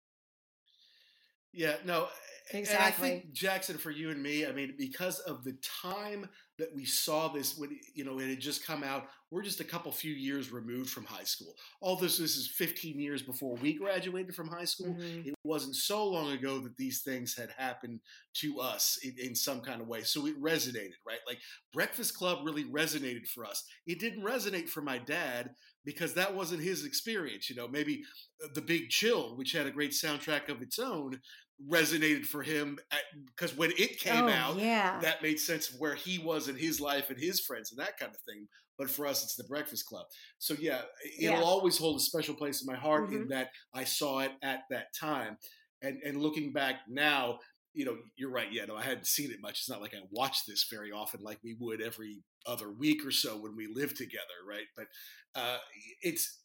Yeah, 1.53 1.75
no, 1.85 2.05
a- 2.05 2.57
and 2.57 2.57
I 2.57 2.59
Exactly. 2.59 3.09
think 3.09 3.33
Jackson, 3.33 3.77
for 3.77 3.91
you 3.91 4.09
and 4.11 4.23
me, 4.23 4.47
I 4.47 4.53
mean, 4.53 4.75
because 4.79 5.19
of 5.21 5.45
the 5.45 5.55
time 5.83 6.29
that 6.63 6.73
we 6.75 6.85
saw 6.85 7.27
this 7.27 7.59
when 7.59 7.77
you 7.93 8.05
know 8.05 8.21
it 8.21 8.29
had 8.29 8.39
just 8.39 8.65
come 8.65 8.85
out, 8.85 9.09
we're 9.33 9.43
just 9.43 9.59
a 9.59 9.65
couple 9.65 9.91
few 9.91 10.15
years 10.15 10.53
removed 10.53 10.91
from 10.91 11.05
high 11.05 11.25
school. 11.25 11.55
All 11.81 11.97
this 11.97 12.19
this 12.19 12.37
is 12.37 12.47
15 12.47 13.01
years 13.01 13.21
before 13.21 13.57
we 13.57 13.73
graduated 13.75 14.33
from 14.33 14.47
high 14.47 14.65
school. 14.65 14.95
Mhm. 14.95 15.27
It 15.27 15.35
wasn't 15.43 15.75
so 15.75 16.07
long 16.07 16.31
ago 16.31 16.61
that 16.61 16.77
these 16.77 17.03
things 17.03 17.35
had 17.35 17.51
happened 17.51 17.99
to 18.35 18.61
us 18.61 18.99
in, 19.03 19.19
in 19.19 19.35
some 19.35 19.61
kind 19.61 19.81
of 19.81 19.89
way, 19.89 20.05
so 20.05 20.27
it 20.27 20.41
resonated, 20.41 20.95
right? 21.05 21.19
Like 21.27 21.41
Breakfast 21.73 22.17
Club 22.17 22.45
really 22.45 22.65
resonated 22.65 23.27
for 23.27 23.45
us. 23.45 23.65
It 23.87 23.99
didn't 23.99 24.23
resonate 24.23 24.69
for 24.69 24.83
my 24.83 24.99
dad 24.99 25.57
because 25.85 26.15
that 26.15 26.35
wasn't 26.35 26.63
his 26.63 26.85
experience. 26.85 27.49
You 27.51 27.57
know, 27.57 27.69
maybe 27.69 28.05
uh, 28.45 28.49
The 28.55 28.63
Big 28.63 28.89
Chill, 28.91 29.37
which 29.37 29.53
had 29.53 29.67
a 29.67 29.71
great 29.71 29.93
soundtrack 29.93 30.49
of 30.49 30.63
its 30.63 30.79
own, 30.79 31.21
resonated 31.69 32.27
for 32.27 32.43
him 32.43 32.79
because 33.27 33.55
when 33.57 33.73
it 33.73 33.99
came 33.99 34.29
Oh, 34.29 34.29
out, 34.29 34.59
yeah. 34.59 35.01
that 35.01 35.23
made 35.23 35.39
sense 35.39 35.71
of 35.73 35.79
where 35.81 35.95
he 35.95 36.19
was 36.19 36.49
in 36.49 36.57
his 36.57 36.81
life 36.81 37.11
and 37.11 37.19
his 37.19 37.41
friends 37.41 37.71
and 37.73 37.81
that 37.81 37.97
kind 37.99 38.13
of 38.15 38.21
thing. 38.23 38.47
But 38.79 38.91
for 38.91 39.07
us, 39.07 39.23
it's 39.23 39.37
the 39.37 39.45
Breakfast 39.45 39.87
Club. 39.87 40.07
So 40.39 40.55
yeah, 40.59 40.83
it'll 41.21 41.43
Yeah. 41.43 41.45
always 41.45 41.79
hold 41.79 41.97
a 41.97 42.01
special 42.01 42.35
place 42.35 42.63
in 42.63 42.67
my 42.67 42.79
heart 42.79 43.13
in 43.13 43.27
Mhm. 43.27 43.29
that 43.29 43.51
I 43.73 43.85
saw 43.85 44.21
it 44.21 44.33
at 44.43 44.63
that 44.71 44.89
time. 44.99 45.37
And 45.83 46.01
and 46.05 46.21
looking 46.23 46.53
back 46.53 46.83
now, 46.89 47.41
you 47.75 47.85
know, 47.85 47.99
you're 48.17 48.31
right. 48.31 48.53
Yeah, 48.53 48.65
no, 48.67 48.77
I 48.77 48.83
hadn't 48.83 49.07
seen 49.07 49.31
it 49.31 49.41
much. 49.41 49.61
It's 49.61 49.69
not 49.71 49.81
like 49.81 49.95
I 49.95 50.01
watched 50.11 50.47
this 50.47 50.67
very 50.71 50.93
often, 50.93 51.21
like 51.21 51.39
we 51.43 51.55
would 51.59 51.81
every 51.83 52.23
other 52.47 52.71
week 52.71 53.05
or 53.07 53.11
so 53.11 53.37
when 53.37 53.57
we 53.57 53.67
lived 53.73 53.97
together, 53.97 54.39
right? 54.49 54.67
But 54.77 54.87
uh, 55.35 55.59
it's 56.03 56.41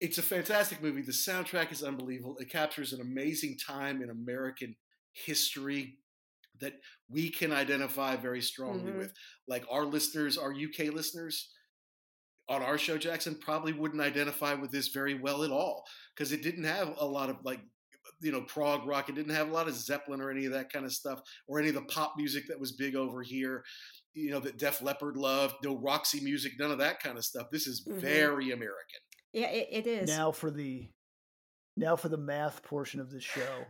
it's 0.00 0.18
a 0.18 0.22
fantastic 0.22 0.82
movie. 0.82 1.02
The 1.02 1.12
soundtrack 1.12 1.70
is 1.72 1.82
unbelievable. 1.82 2.36
It 2.38 2.50
captures 2.50 2.92
an 2.94 3.02
amazing 3.02 3.58
time 3.58 4.02
in 4.02 4.08
American 4.10 4.74
history 5.12 5.98
that 6.60 6.74
we 7.10 7.30
can 7.30 7.52
identify 7.52 8.16
very 8.16 8.40
strongly 8.40 8.92
Mhm. 8.92 8.98
with. 8.98 9.12
Like 9.46 9.64
our 9.70 9.84
listeners, 9.84 10.38
our 10.38 10.52
UK 10.52 10.90
listeners 10.90 11.50
on 12.48 12.62
our 12.62 12.78
show, 12.78 12.98
Jackson, 12.98 13.36
probably 13.36 13.72
wouldn't 13.72 14.00
identify 14.02 14.54
with 14.54 14.70
this 14.70 14.88
very 14.88 15.14
well 15.14 15.44
at 15.44 15.50
all 15.50 15.84
because 16.14 16.32
it 16.32 16.42
didn't 16.42 16.64
have 16.64 16.96
a 16.98 17.04
lot 17.06 17.30
of 17.30 17.36
like 17.44 17.60
you 18.20 18.32
know 18.32 18.42
prog 18.42 18.86
rock 18.86 19.08
it 19.08 19.14
didn't 19.14 19.34
have 19.34 19.48
a 19.48 19.52
lot 19.52 19.68
of 19.68 19.74
zeppelin 19.74 20.20
or 20.20 20.30
any 20.30 20.44
of 20.44 20.52
that 20.52 20.70
kind 20.72 20.84
of 20.84 20.92
stuff 20.92 21.20
or 21.46 21.58
any 21.58 21.68
of 21.68 21.74
the 21.74 21.82
pop 21.82 22.14
music 22.16 22.44
that 22.48 22.58
was 22.58 22.72
big 22.72 22.96
over 22.96 23.22
here 23.22 23.62
you 24.14 24.30
know 24.30 24.40
that 24.40 24.58
def 24.58 24.82
leppard 24.82 25.16
loved 25.16 25.54
no 25.64 25.76
roxy 25.76 26.20
music 26.20 26.52
none 26.58 26.70
of 26.70 26.78
that 26.78 27.00
kind 27.00 27.16
of 27.16 27.24
stuff. 27.24 27.48
This 27.50 27.66
is 27.66 27.84
Mhm. 27.86 28.00
very 28.00 28.50
american. 28.50 29.00
Yeah, 29.32 29.48
it, 29.50 29.68
it 29.70 29.86
is. 29.86 30.08
now 30.08 30.32
for 30.32 30.50
the 30.50 30.88
now 31.76 31.96
for 31.96 32.08
the 32.08 32.18
math 32.18 32.62
portion 32.62 33.00
of 33.00 33.10
the 33.10 33.20
show. 33.20 33.64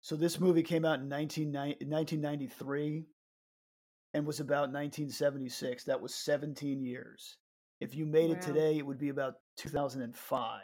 So 0.00 0.16
this 0.16 0.38
movie 0.40 0.62
came 0.62 0.84
out 0.84 1.00
in 1.00 1.08
19, 1.08 1.52
1993 1.52 3.06
and 4.14 4.26
was 4.26 4.40
about 4.40 4.70
1976 4.72 5.84
that 5.84 6.00
was 6.00 6.14
17 6.14 6.82
years. 6.82 7.38
If 7.80 7.94
you 7.94 8.06
made 8.06 8.30
it 8.30 8.40
today 8.42 8.78
it 8.78 8.86
would 8.86 8.98
be 8.98 9.08
about 9.10 9.34
2005 9.56 10.60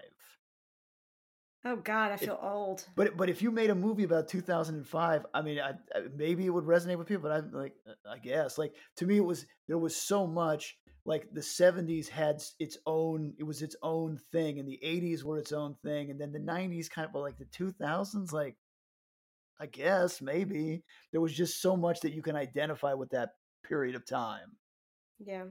Oh 1.64 1.76
God, 1.76 2.10
I 2.10 2.16
feel 2.16 2.38
old. 2.40 2.86
But 2.96 3.16
but 3.16 3.28
if 3.28 3.42
you 3.42 3.50
made 3.50 3.70
a 3.70 3.74
movie 3.74 4.04
about 4.04 4.28
2005, 4.28 5.26
I 5.34 5.42
mean, 5.42 5.58
I, 5.60 5.70
I, 5.94 6.02
maybe 6.16 6.46
it 6.46 6.50
would 6.50 6.64
resonate 6.64 6.96
with 6.96 7.08
people. 7.08 7.28
But 7.28 7.32
I'm 7.32 7.52
like, 7.52 7.74
uh, 7.86 7.92
I 8.10 8.18
guess, 8.18 8.56
like 8.56 8.74
to 8.96 9.06
me, 9.06 9.18
it 9.18 9.24
was 9.24 9.46
there 9.68 9.78
was 9.78 9.94
so 9.96 10.26
much. 10.26 10.78
Like 11.06 11.32
the 11.32 11.42
70s 11.42 12.08
had 12.08 12.42
its 12.58 12.76
own, 12.86 13.32
it 13.38 13.44
was 13.44 13.62
its 13.62 13.74
own 13.82 14.20
thing, 14.32 14.58
and 14.58 14.68
the 14.68 14.78
80s 14.82 15.24
were 15.24 15.38
its 15.38 15.52
own 15.52 15.74
thing, 15.82 16.10
and 16.10 16.20
then 16.20 16.30
the 16.32 16.38
90s 16.38 16.90
kind 16.90 17.08
of 17.08 17.20
like 17.20 17.38
the 17.38 17.46
2000s. 17.46 18.32
Like, 18.32 18.56
I 19.58 19.66
guess 19.66 20.20
maybe 20.20 20.84
there 21.12 21.20
was 21.20 21.32
just 21.34 21.60
so 21.60 21.76
much 21.76 22.00
that 22.00 22.12
you 22.12 22.22
can 22.22 22.36
identify 22.36 22.94
with 22.94 23.10
that 23.10 23.30
period 23.64 23.96
of 23.96 24.06
time. 24.06 24.56
Yeah. 25.18 25.44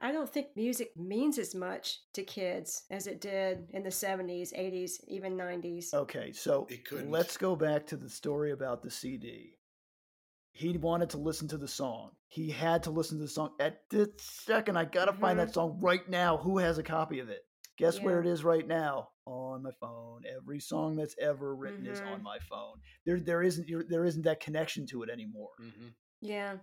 I 0.00 0.12
don't 0.12 0.28
think 0.28 0.48
music 0.56 0.90
means 0.96 1.38
as 1.38 1.54
much 1.54 2.00
to 2.12 2.22
kids 2.22 2.84
as 2.90 3.06
it 3.06 3.20
did 3.20 3.66
in 3.70 3.82
the 3.82 3.88
70s, 3.90 4.52
80s, 4.52 5.00
even 5.08 5.36
90s. 5.36 5.94
Okay, 5.94 6.32
so 6.32 6.68
let's 6.92 7.36
go 7.36 7.56
back 7.56 7.86
to 7.86 7.96
the 7.96 8.10
story 8.10 8.52
about 8.52 8.82
the 8.82 8.90
CD. 8.90 9.58
He 10.52 10.76
wanted 10.76 11.10
to 11.10 11.18
listen 11.18 11.48
to 11.48 11.58
the 11.58 11.68
song. 11.68 12.10
He 12.28 12.50
had 12.50 12.82
to 12.84 12.90
listen 12.90 13.18
to 13.18 13.24
the 13.24 13.28
song. 13.30 13.50
At 13.60 13.88
this 13.90 14.08
second, 14.18 14.76
I 14.76 14.84
gotta 14.84 15.12
find 15.12 15.38
that 15.38 15.54
song 15.54 15.78
right 15.80 16.06
now. 16.08 16.36
Who 16.38 16.58
has 16.58 16.78
a 16.78 16.82
copy 16.82 17.18
of 17.20 17.28
it? 17.28 17.46
Guess 17.78 18.00
where 18.00 18.20
it 18.20 18.26
is 18.26 18.42
right 18.42 18.66
now? 18.66 19.10
On 19.26 19.62
my 19.62 19.70
phone. 19.80 20.22
Every 20.26 20.60
song 20.60 20.96
that's 20.96 21.14
ever 21.20 21.54
written 21.54 21.86
is 21.86 22.00
on 22.00 22.20
Mhm. 22.20 22.22
my 22.22 22.38
phone. 22.38 22.80
There, 23.04 23.20
there 23.20 23.42
isn't, 23.42 23.68
there 23.88 24.04
isn't 24.06 24.22
that 24.22 24.40
connection 24.40 24.86
to 24.86 25.02
it 25.02 25.10
anymore. 25.10 25.50
Yeah. 26.22 26.56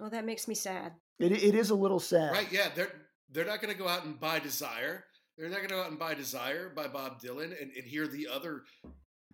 Well, 0.00 0.10
that 0.10 0.24
makes 0.24 0.48
me 0.48 0.54
sad. 0.54 0.92
It, 1.18 1.32
it 1.32 1.54
is 1.54 1.70
a 1.70 1.74
little 1.74 2.00
sad. 2.00 2.32
Right? 2.32 2.50
Yeah, 2.50 2.68
they're 2.74 2.92
they're 3.30 3.44
not 3.46 3.60
going 3.62 3.72
to 3.72 3.78
go 3.78 3.88
out 3.88 4.04
and 4.04 4.18
buy 4.18 4.38
Desire. 4.40 5.04
They're 5.38 5.48
not 5.48 5.56
going 5.58 5.68
to 5.68 5.74
go 5.74 5.80
out 5.82 5.90
and 5.90 5.98
buy 5.98 6.14
Desire 6.14 6.70
by 6.74 6.88
Bob 6.88 7.20
Dylan 7.22 7.58
and, 7.60 7.70
and 7.76 7.84
hear 7.84 8.06
the 8.06 8.28
other 8.32 8.62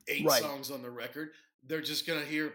eight 0.06 0.24
Right. 0.24 0.40
songs 0.42 0.70
on 0.70 0.82
the 0.82 0.90
record. 0.90 1.30
They're 1.66 1.80
just 1.80 2.06
going 2.06 2.20
to 2.20 2.26
hear 2.26 2.52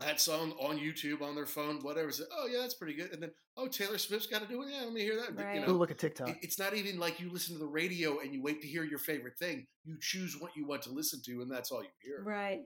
that 0.00 0.20
song 0.20 0.52
on 0.60 0.78
YouTube 0.78 1.22
on 1.22 1.34
their 1.34 1.44
phone, 1.46 1.80
whatever. 1.82 2.10
Say, 2.12 2.24
oh 2.32 2.46
yeah, 2.46 2.60
that's 2.60 2.74
pretty 2.74 2.94
good. 2.94 3.12
And 3.12 3.22
then 3.22 3.30
oh, 3.56 3.66
Taylor 3.66 3.98
Swift's 3.98 4.26
got 4.28 4.42
to 4.42 4.48
do 4.48 4.62
it. 4.62 4.68
Yeah, 4.72 4.82
let 4.84 4.92
me 4.92 5.00
hear 5.02 5.16
that. 5.16 5.36
Right. 5.36 5.56
You 5.56 5.62
Ooh, 5.62 5.66
know, 5.66 5.72
look 5.74 5.90
at 5.90 5.98
TikTok. 5.98 6.28
it- 6.30 6.38
it's 6.42 6.58
not 6.58 6.74
even 6.74 6.98
like 6.98 7.18
you 7.20 7.30
listen 7.30 7.54
to 7.54 7.58
the 7.58 7.66
radio 7.66 8.20
and 8.20 8.32
you 8.32 8.40
wait 8.42 8.62
to 8.62 8.68
hear 8.68 8.84
your 8.84 9.00
favorite 9.00 9.36
thing. 9.38 9.66
You 9.84 9.96
choose 10.00 10.36
what 10.40 10.56
you 10.56 10.66
want 10.66 10.82
to 10.82 10.90
listen 10.90 11.20
to, 11.26 11.42
and 11.42 11.50
that's 11.50 11.70
all 11.72 11.82
you 11.82 11.88
hear. 12.00 12.22
Right. 12.24 12.60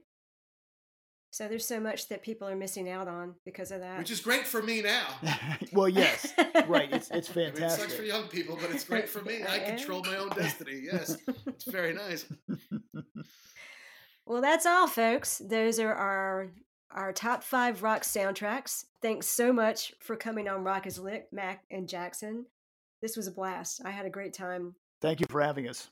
So 1.33 1.49
there's 1.49 1.65
so 1.65 1.81
much 1.81 2.09
that 2.09 2.23
people 2.23 2.47
are 2.47 2.55
missing 2.55 2.91
out 2.91 3.09
on 3.09 3.37
because 3.47 3.73
of 3.73 3.81
that. 3.81 3.97
Which 3.97 4.11
is 4.11 4.21
great 4.21 4.47
for 4.47 4.63
me 4.63 4.83
now. 4.83 5.07
well, 5.73 5.89
yes, 5.89 6.31
right. 6.69 6.93
It's 6.93 7.11
it's 7.11 7.31
I 7.31 7.35
mean, 7.35 7.47
it 7.47 7.57
sucks 7.57 7.77
fantastic. 7.77 7.91
for 7.93 8.03
young 8.03 8.29
people, 8.29 8.59
but 8.61 8.71
it's 8.71 8.85
great 8.85 9.09
for 9.09 9.23
me. 9.23 9.41
I 9.49 9.61
control 9.61 10.03
my 10.05 10.17
own 10.17 10.29
destiny. 10.29 10.83
Yes, 10.85 11.17
it's 11.47 11.65
very 11.65 11.95
nice. 11.95 12.27
Well, 14.25 14.41
that's 14.41 14.67
all, 14.67 14.87
folks. 14.87 15.43
Those 15.45 15.81
are 15.81 15.93
our 15.93 16.53
our 16.93 17.13
top 17.13 17.43
five 17.43 17.83
rock 17.83 18.03
soundtracks. 18.03 18.85
Thanks 19.01 19.27
so 19.27 19.53
much 19.53 19.93
for 19.99 20.15
coming 20.15 20.49
on 20.49 20.63
Rock 20.63 20.87
is 20.87 20.99
Lit, 20.99 21.27
Mac 21.33 21.65
and 21.71 21.89
Jackson. 21.89 22.47
This 23.01 23.17
was 23.17 23.27
a 23.27 23.33
blast. 23.33 23.83
I 23.85 23.91
had 23.91 24.07
a 24.07 24.11
great 24.11 24.33
time. 24.33 24.77
Thank 25.01 25.21
you 25.21 25.27
for 25.29 25.41
having 25.41 25.69
us. 25.69 25.91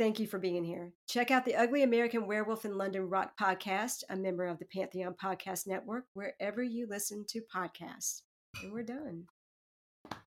Thank 0.00 0.18
you 0.18 0.26
for 0.26 0.38
being 0.38 0.64
here. 0.64 0.94
Check 1.10 1.30
out 1.30 1.44
the 1.44 1.54
Ugly 1.54 1.82
American 1.82 2.26
Werewolf 2.26 2.64
in 2.64 2.78
London 2.78 3.10
Rock 3.10 3.32
podcast, 3.38 4.02
a 4.08 4.16
member 4.16 4.46
of 4.46 4.58
the 4.58 4.64
Pantheon 4.64 5.14
Podcast 5.22 5.66
Network, 5.66 6.06
wherever 6.14 6.62
you 6.62 6.86
listen 6.88 7.26
to 7.28 7.42
podcasts. 7.54 8.22
And 8.62 8.72
we're 8.72 8.82
done. 8.82 9.24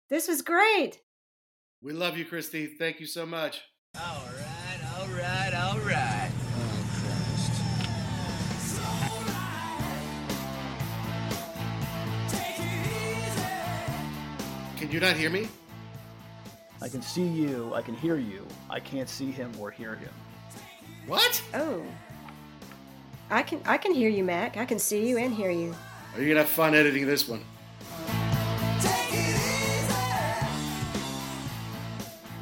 This 0.09 0.27
was 0.27 0.43
great. 0.43 1.03
We 1.81 1.93
love 1.93 2.19
you, 2.19 2.25
Christy. 2.25 2.67
Thank 2.67 2.99
you 2.99 3.07
so 3.07 3.25
much. 3.25 3.63
All 3.95 4.25
right, 4.35 4.99
all 4.99 5.07
right, 5.07 5.55
all 5.55 5.79
right. 5.79 6.31
Can 14.79 14.91
you 14.91 14.99
not 14.99 15.15
hear 15.15 15.31
me? 15.31 15.47
I 16.83 16.89
can 16.89 17.03
see 17.03 17.27
you. 17.27 17.73
I 17.75 17.83
can 17.83 17.95
hear 17.95 18.17
you. 18.17 18.47
I 18.71 18.81
can't 18.81 19.09
see 19.09 19.31
him 19.31 19.53
or 19.59 19.71
hear 19.71 19.95
him. 19.95 20.13
What? 21.07 21.43
Oh. 21.55 21.83
I 23.31 23.43
can 23.43 23.61
I 23.67 23.77
can 23.77 23.93
hear 23.93 24.09
you, 24.09 24.25
Mac. 24.25 24.57
I 24.57 24.65
can 24.65 24.79
see 24.79 25.09
you 25.09 25.19
and 25.19 25.33
hear 25.33 25.51
you. 25.51 25.75
Are 26.15 26.21
you 26.21 26.29
gonna 26.29 26.41
have 26.41 26.49
fun 26.49 26.75
editing 26.75 27.07
this 27.07 27.29
one? 27.29 27.45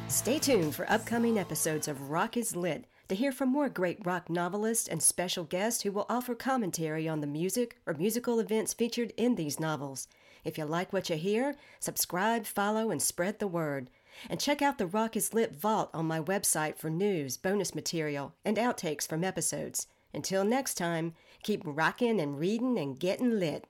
Stay 0.07 0.39
tuned 0.39 0.75
for 0.75 0.89
upcoming 0.91 1.37
episodes 1.37 1.87
of 1.87 2.09
Rock 2.09 2.35
is 2.35 2.55
Lit 2.55 2.85
to 3.07 3.15
hear 3.15 3.31
from 3.31 3.49
more 3.49 3.69
great 3.69 4.05
rock 4.05 4.29
novelists 4.29 4.87
and 4.87 5.01
special 5.01 5.43
guests 5.43 5.83
who 5.83 5.91
will 5.91 6.05
offer 6.09 6.35
commentary 6.35 7.07
on 7.07 7.21
the 7.21 7.27
music 7.27 7.77
or 7.85 7.93
musical 7.93 8.39
events 8.39 8.73
featured 8.73 9.13
in 9.17 9.35
these 9.35 9.59
novels. 9.59 10.07
If 10.43 10.57
you 10.57 10.65
like 10.65 10.93
what 10.93 11.09
you 11.09 11.15
hear, 11.15 11.55
subscribe, 11.79 12.45
follow, 12.45 12.91
and 12.91 13.01
spread 13.01 13.39
the 13.39 13.47
word. 13.47 13.89
And 14.29 14.39
check 14.39 14.61
out 14.61 14.77
the 14.77 14.87
Rock 14.87 15.15
is 15.15 15.33
Lit 15.33 15.55
Vault 15.55 15.89
on 15.93 16.07
my 16.07 16.19
website 16.19 16.77
for 16.77 16.89
news, 16.89 17.37
bonus 17.37 17.75
material, 17.75 18.33
and 18.43 18.57
outtakes 18.57 19.07
from 19.07 19.23
episodes. 19.23 19.85
Until 20.13 20.43
next 20.43 20.75
time, 20.75 21.13
keep 21.43 21.61
rocking 21.63 22.19
and 22.19 22.39
reading 22.39 22.79
and 22.79 22.99
getting 22.99 23.39
lit. 23.39 23.65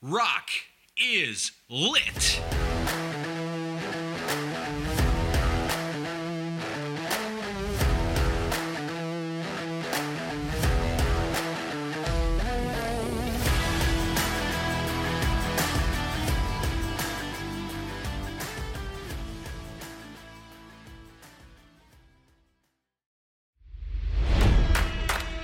Rock 0.00 0.48
is 0.96 1.52
lit. 1.68 2.40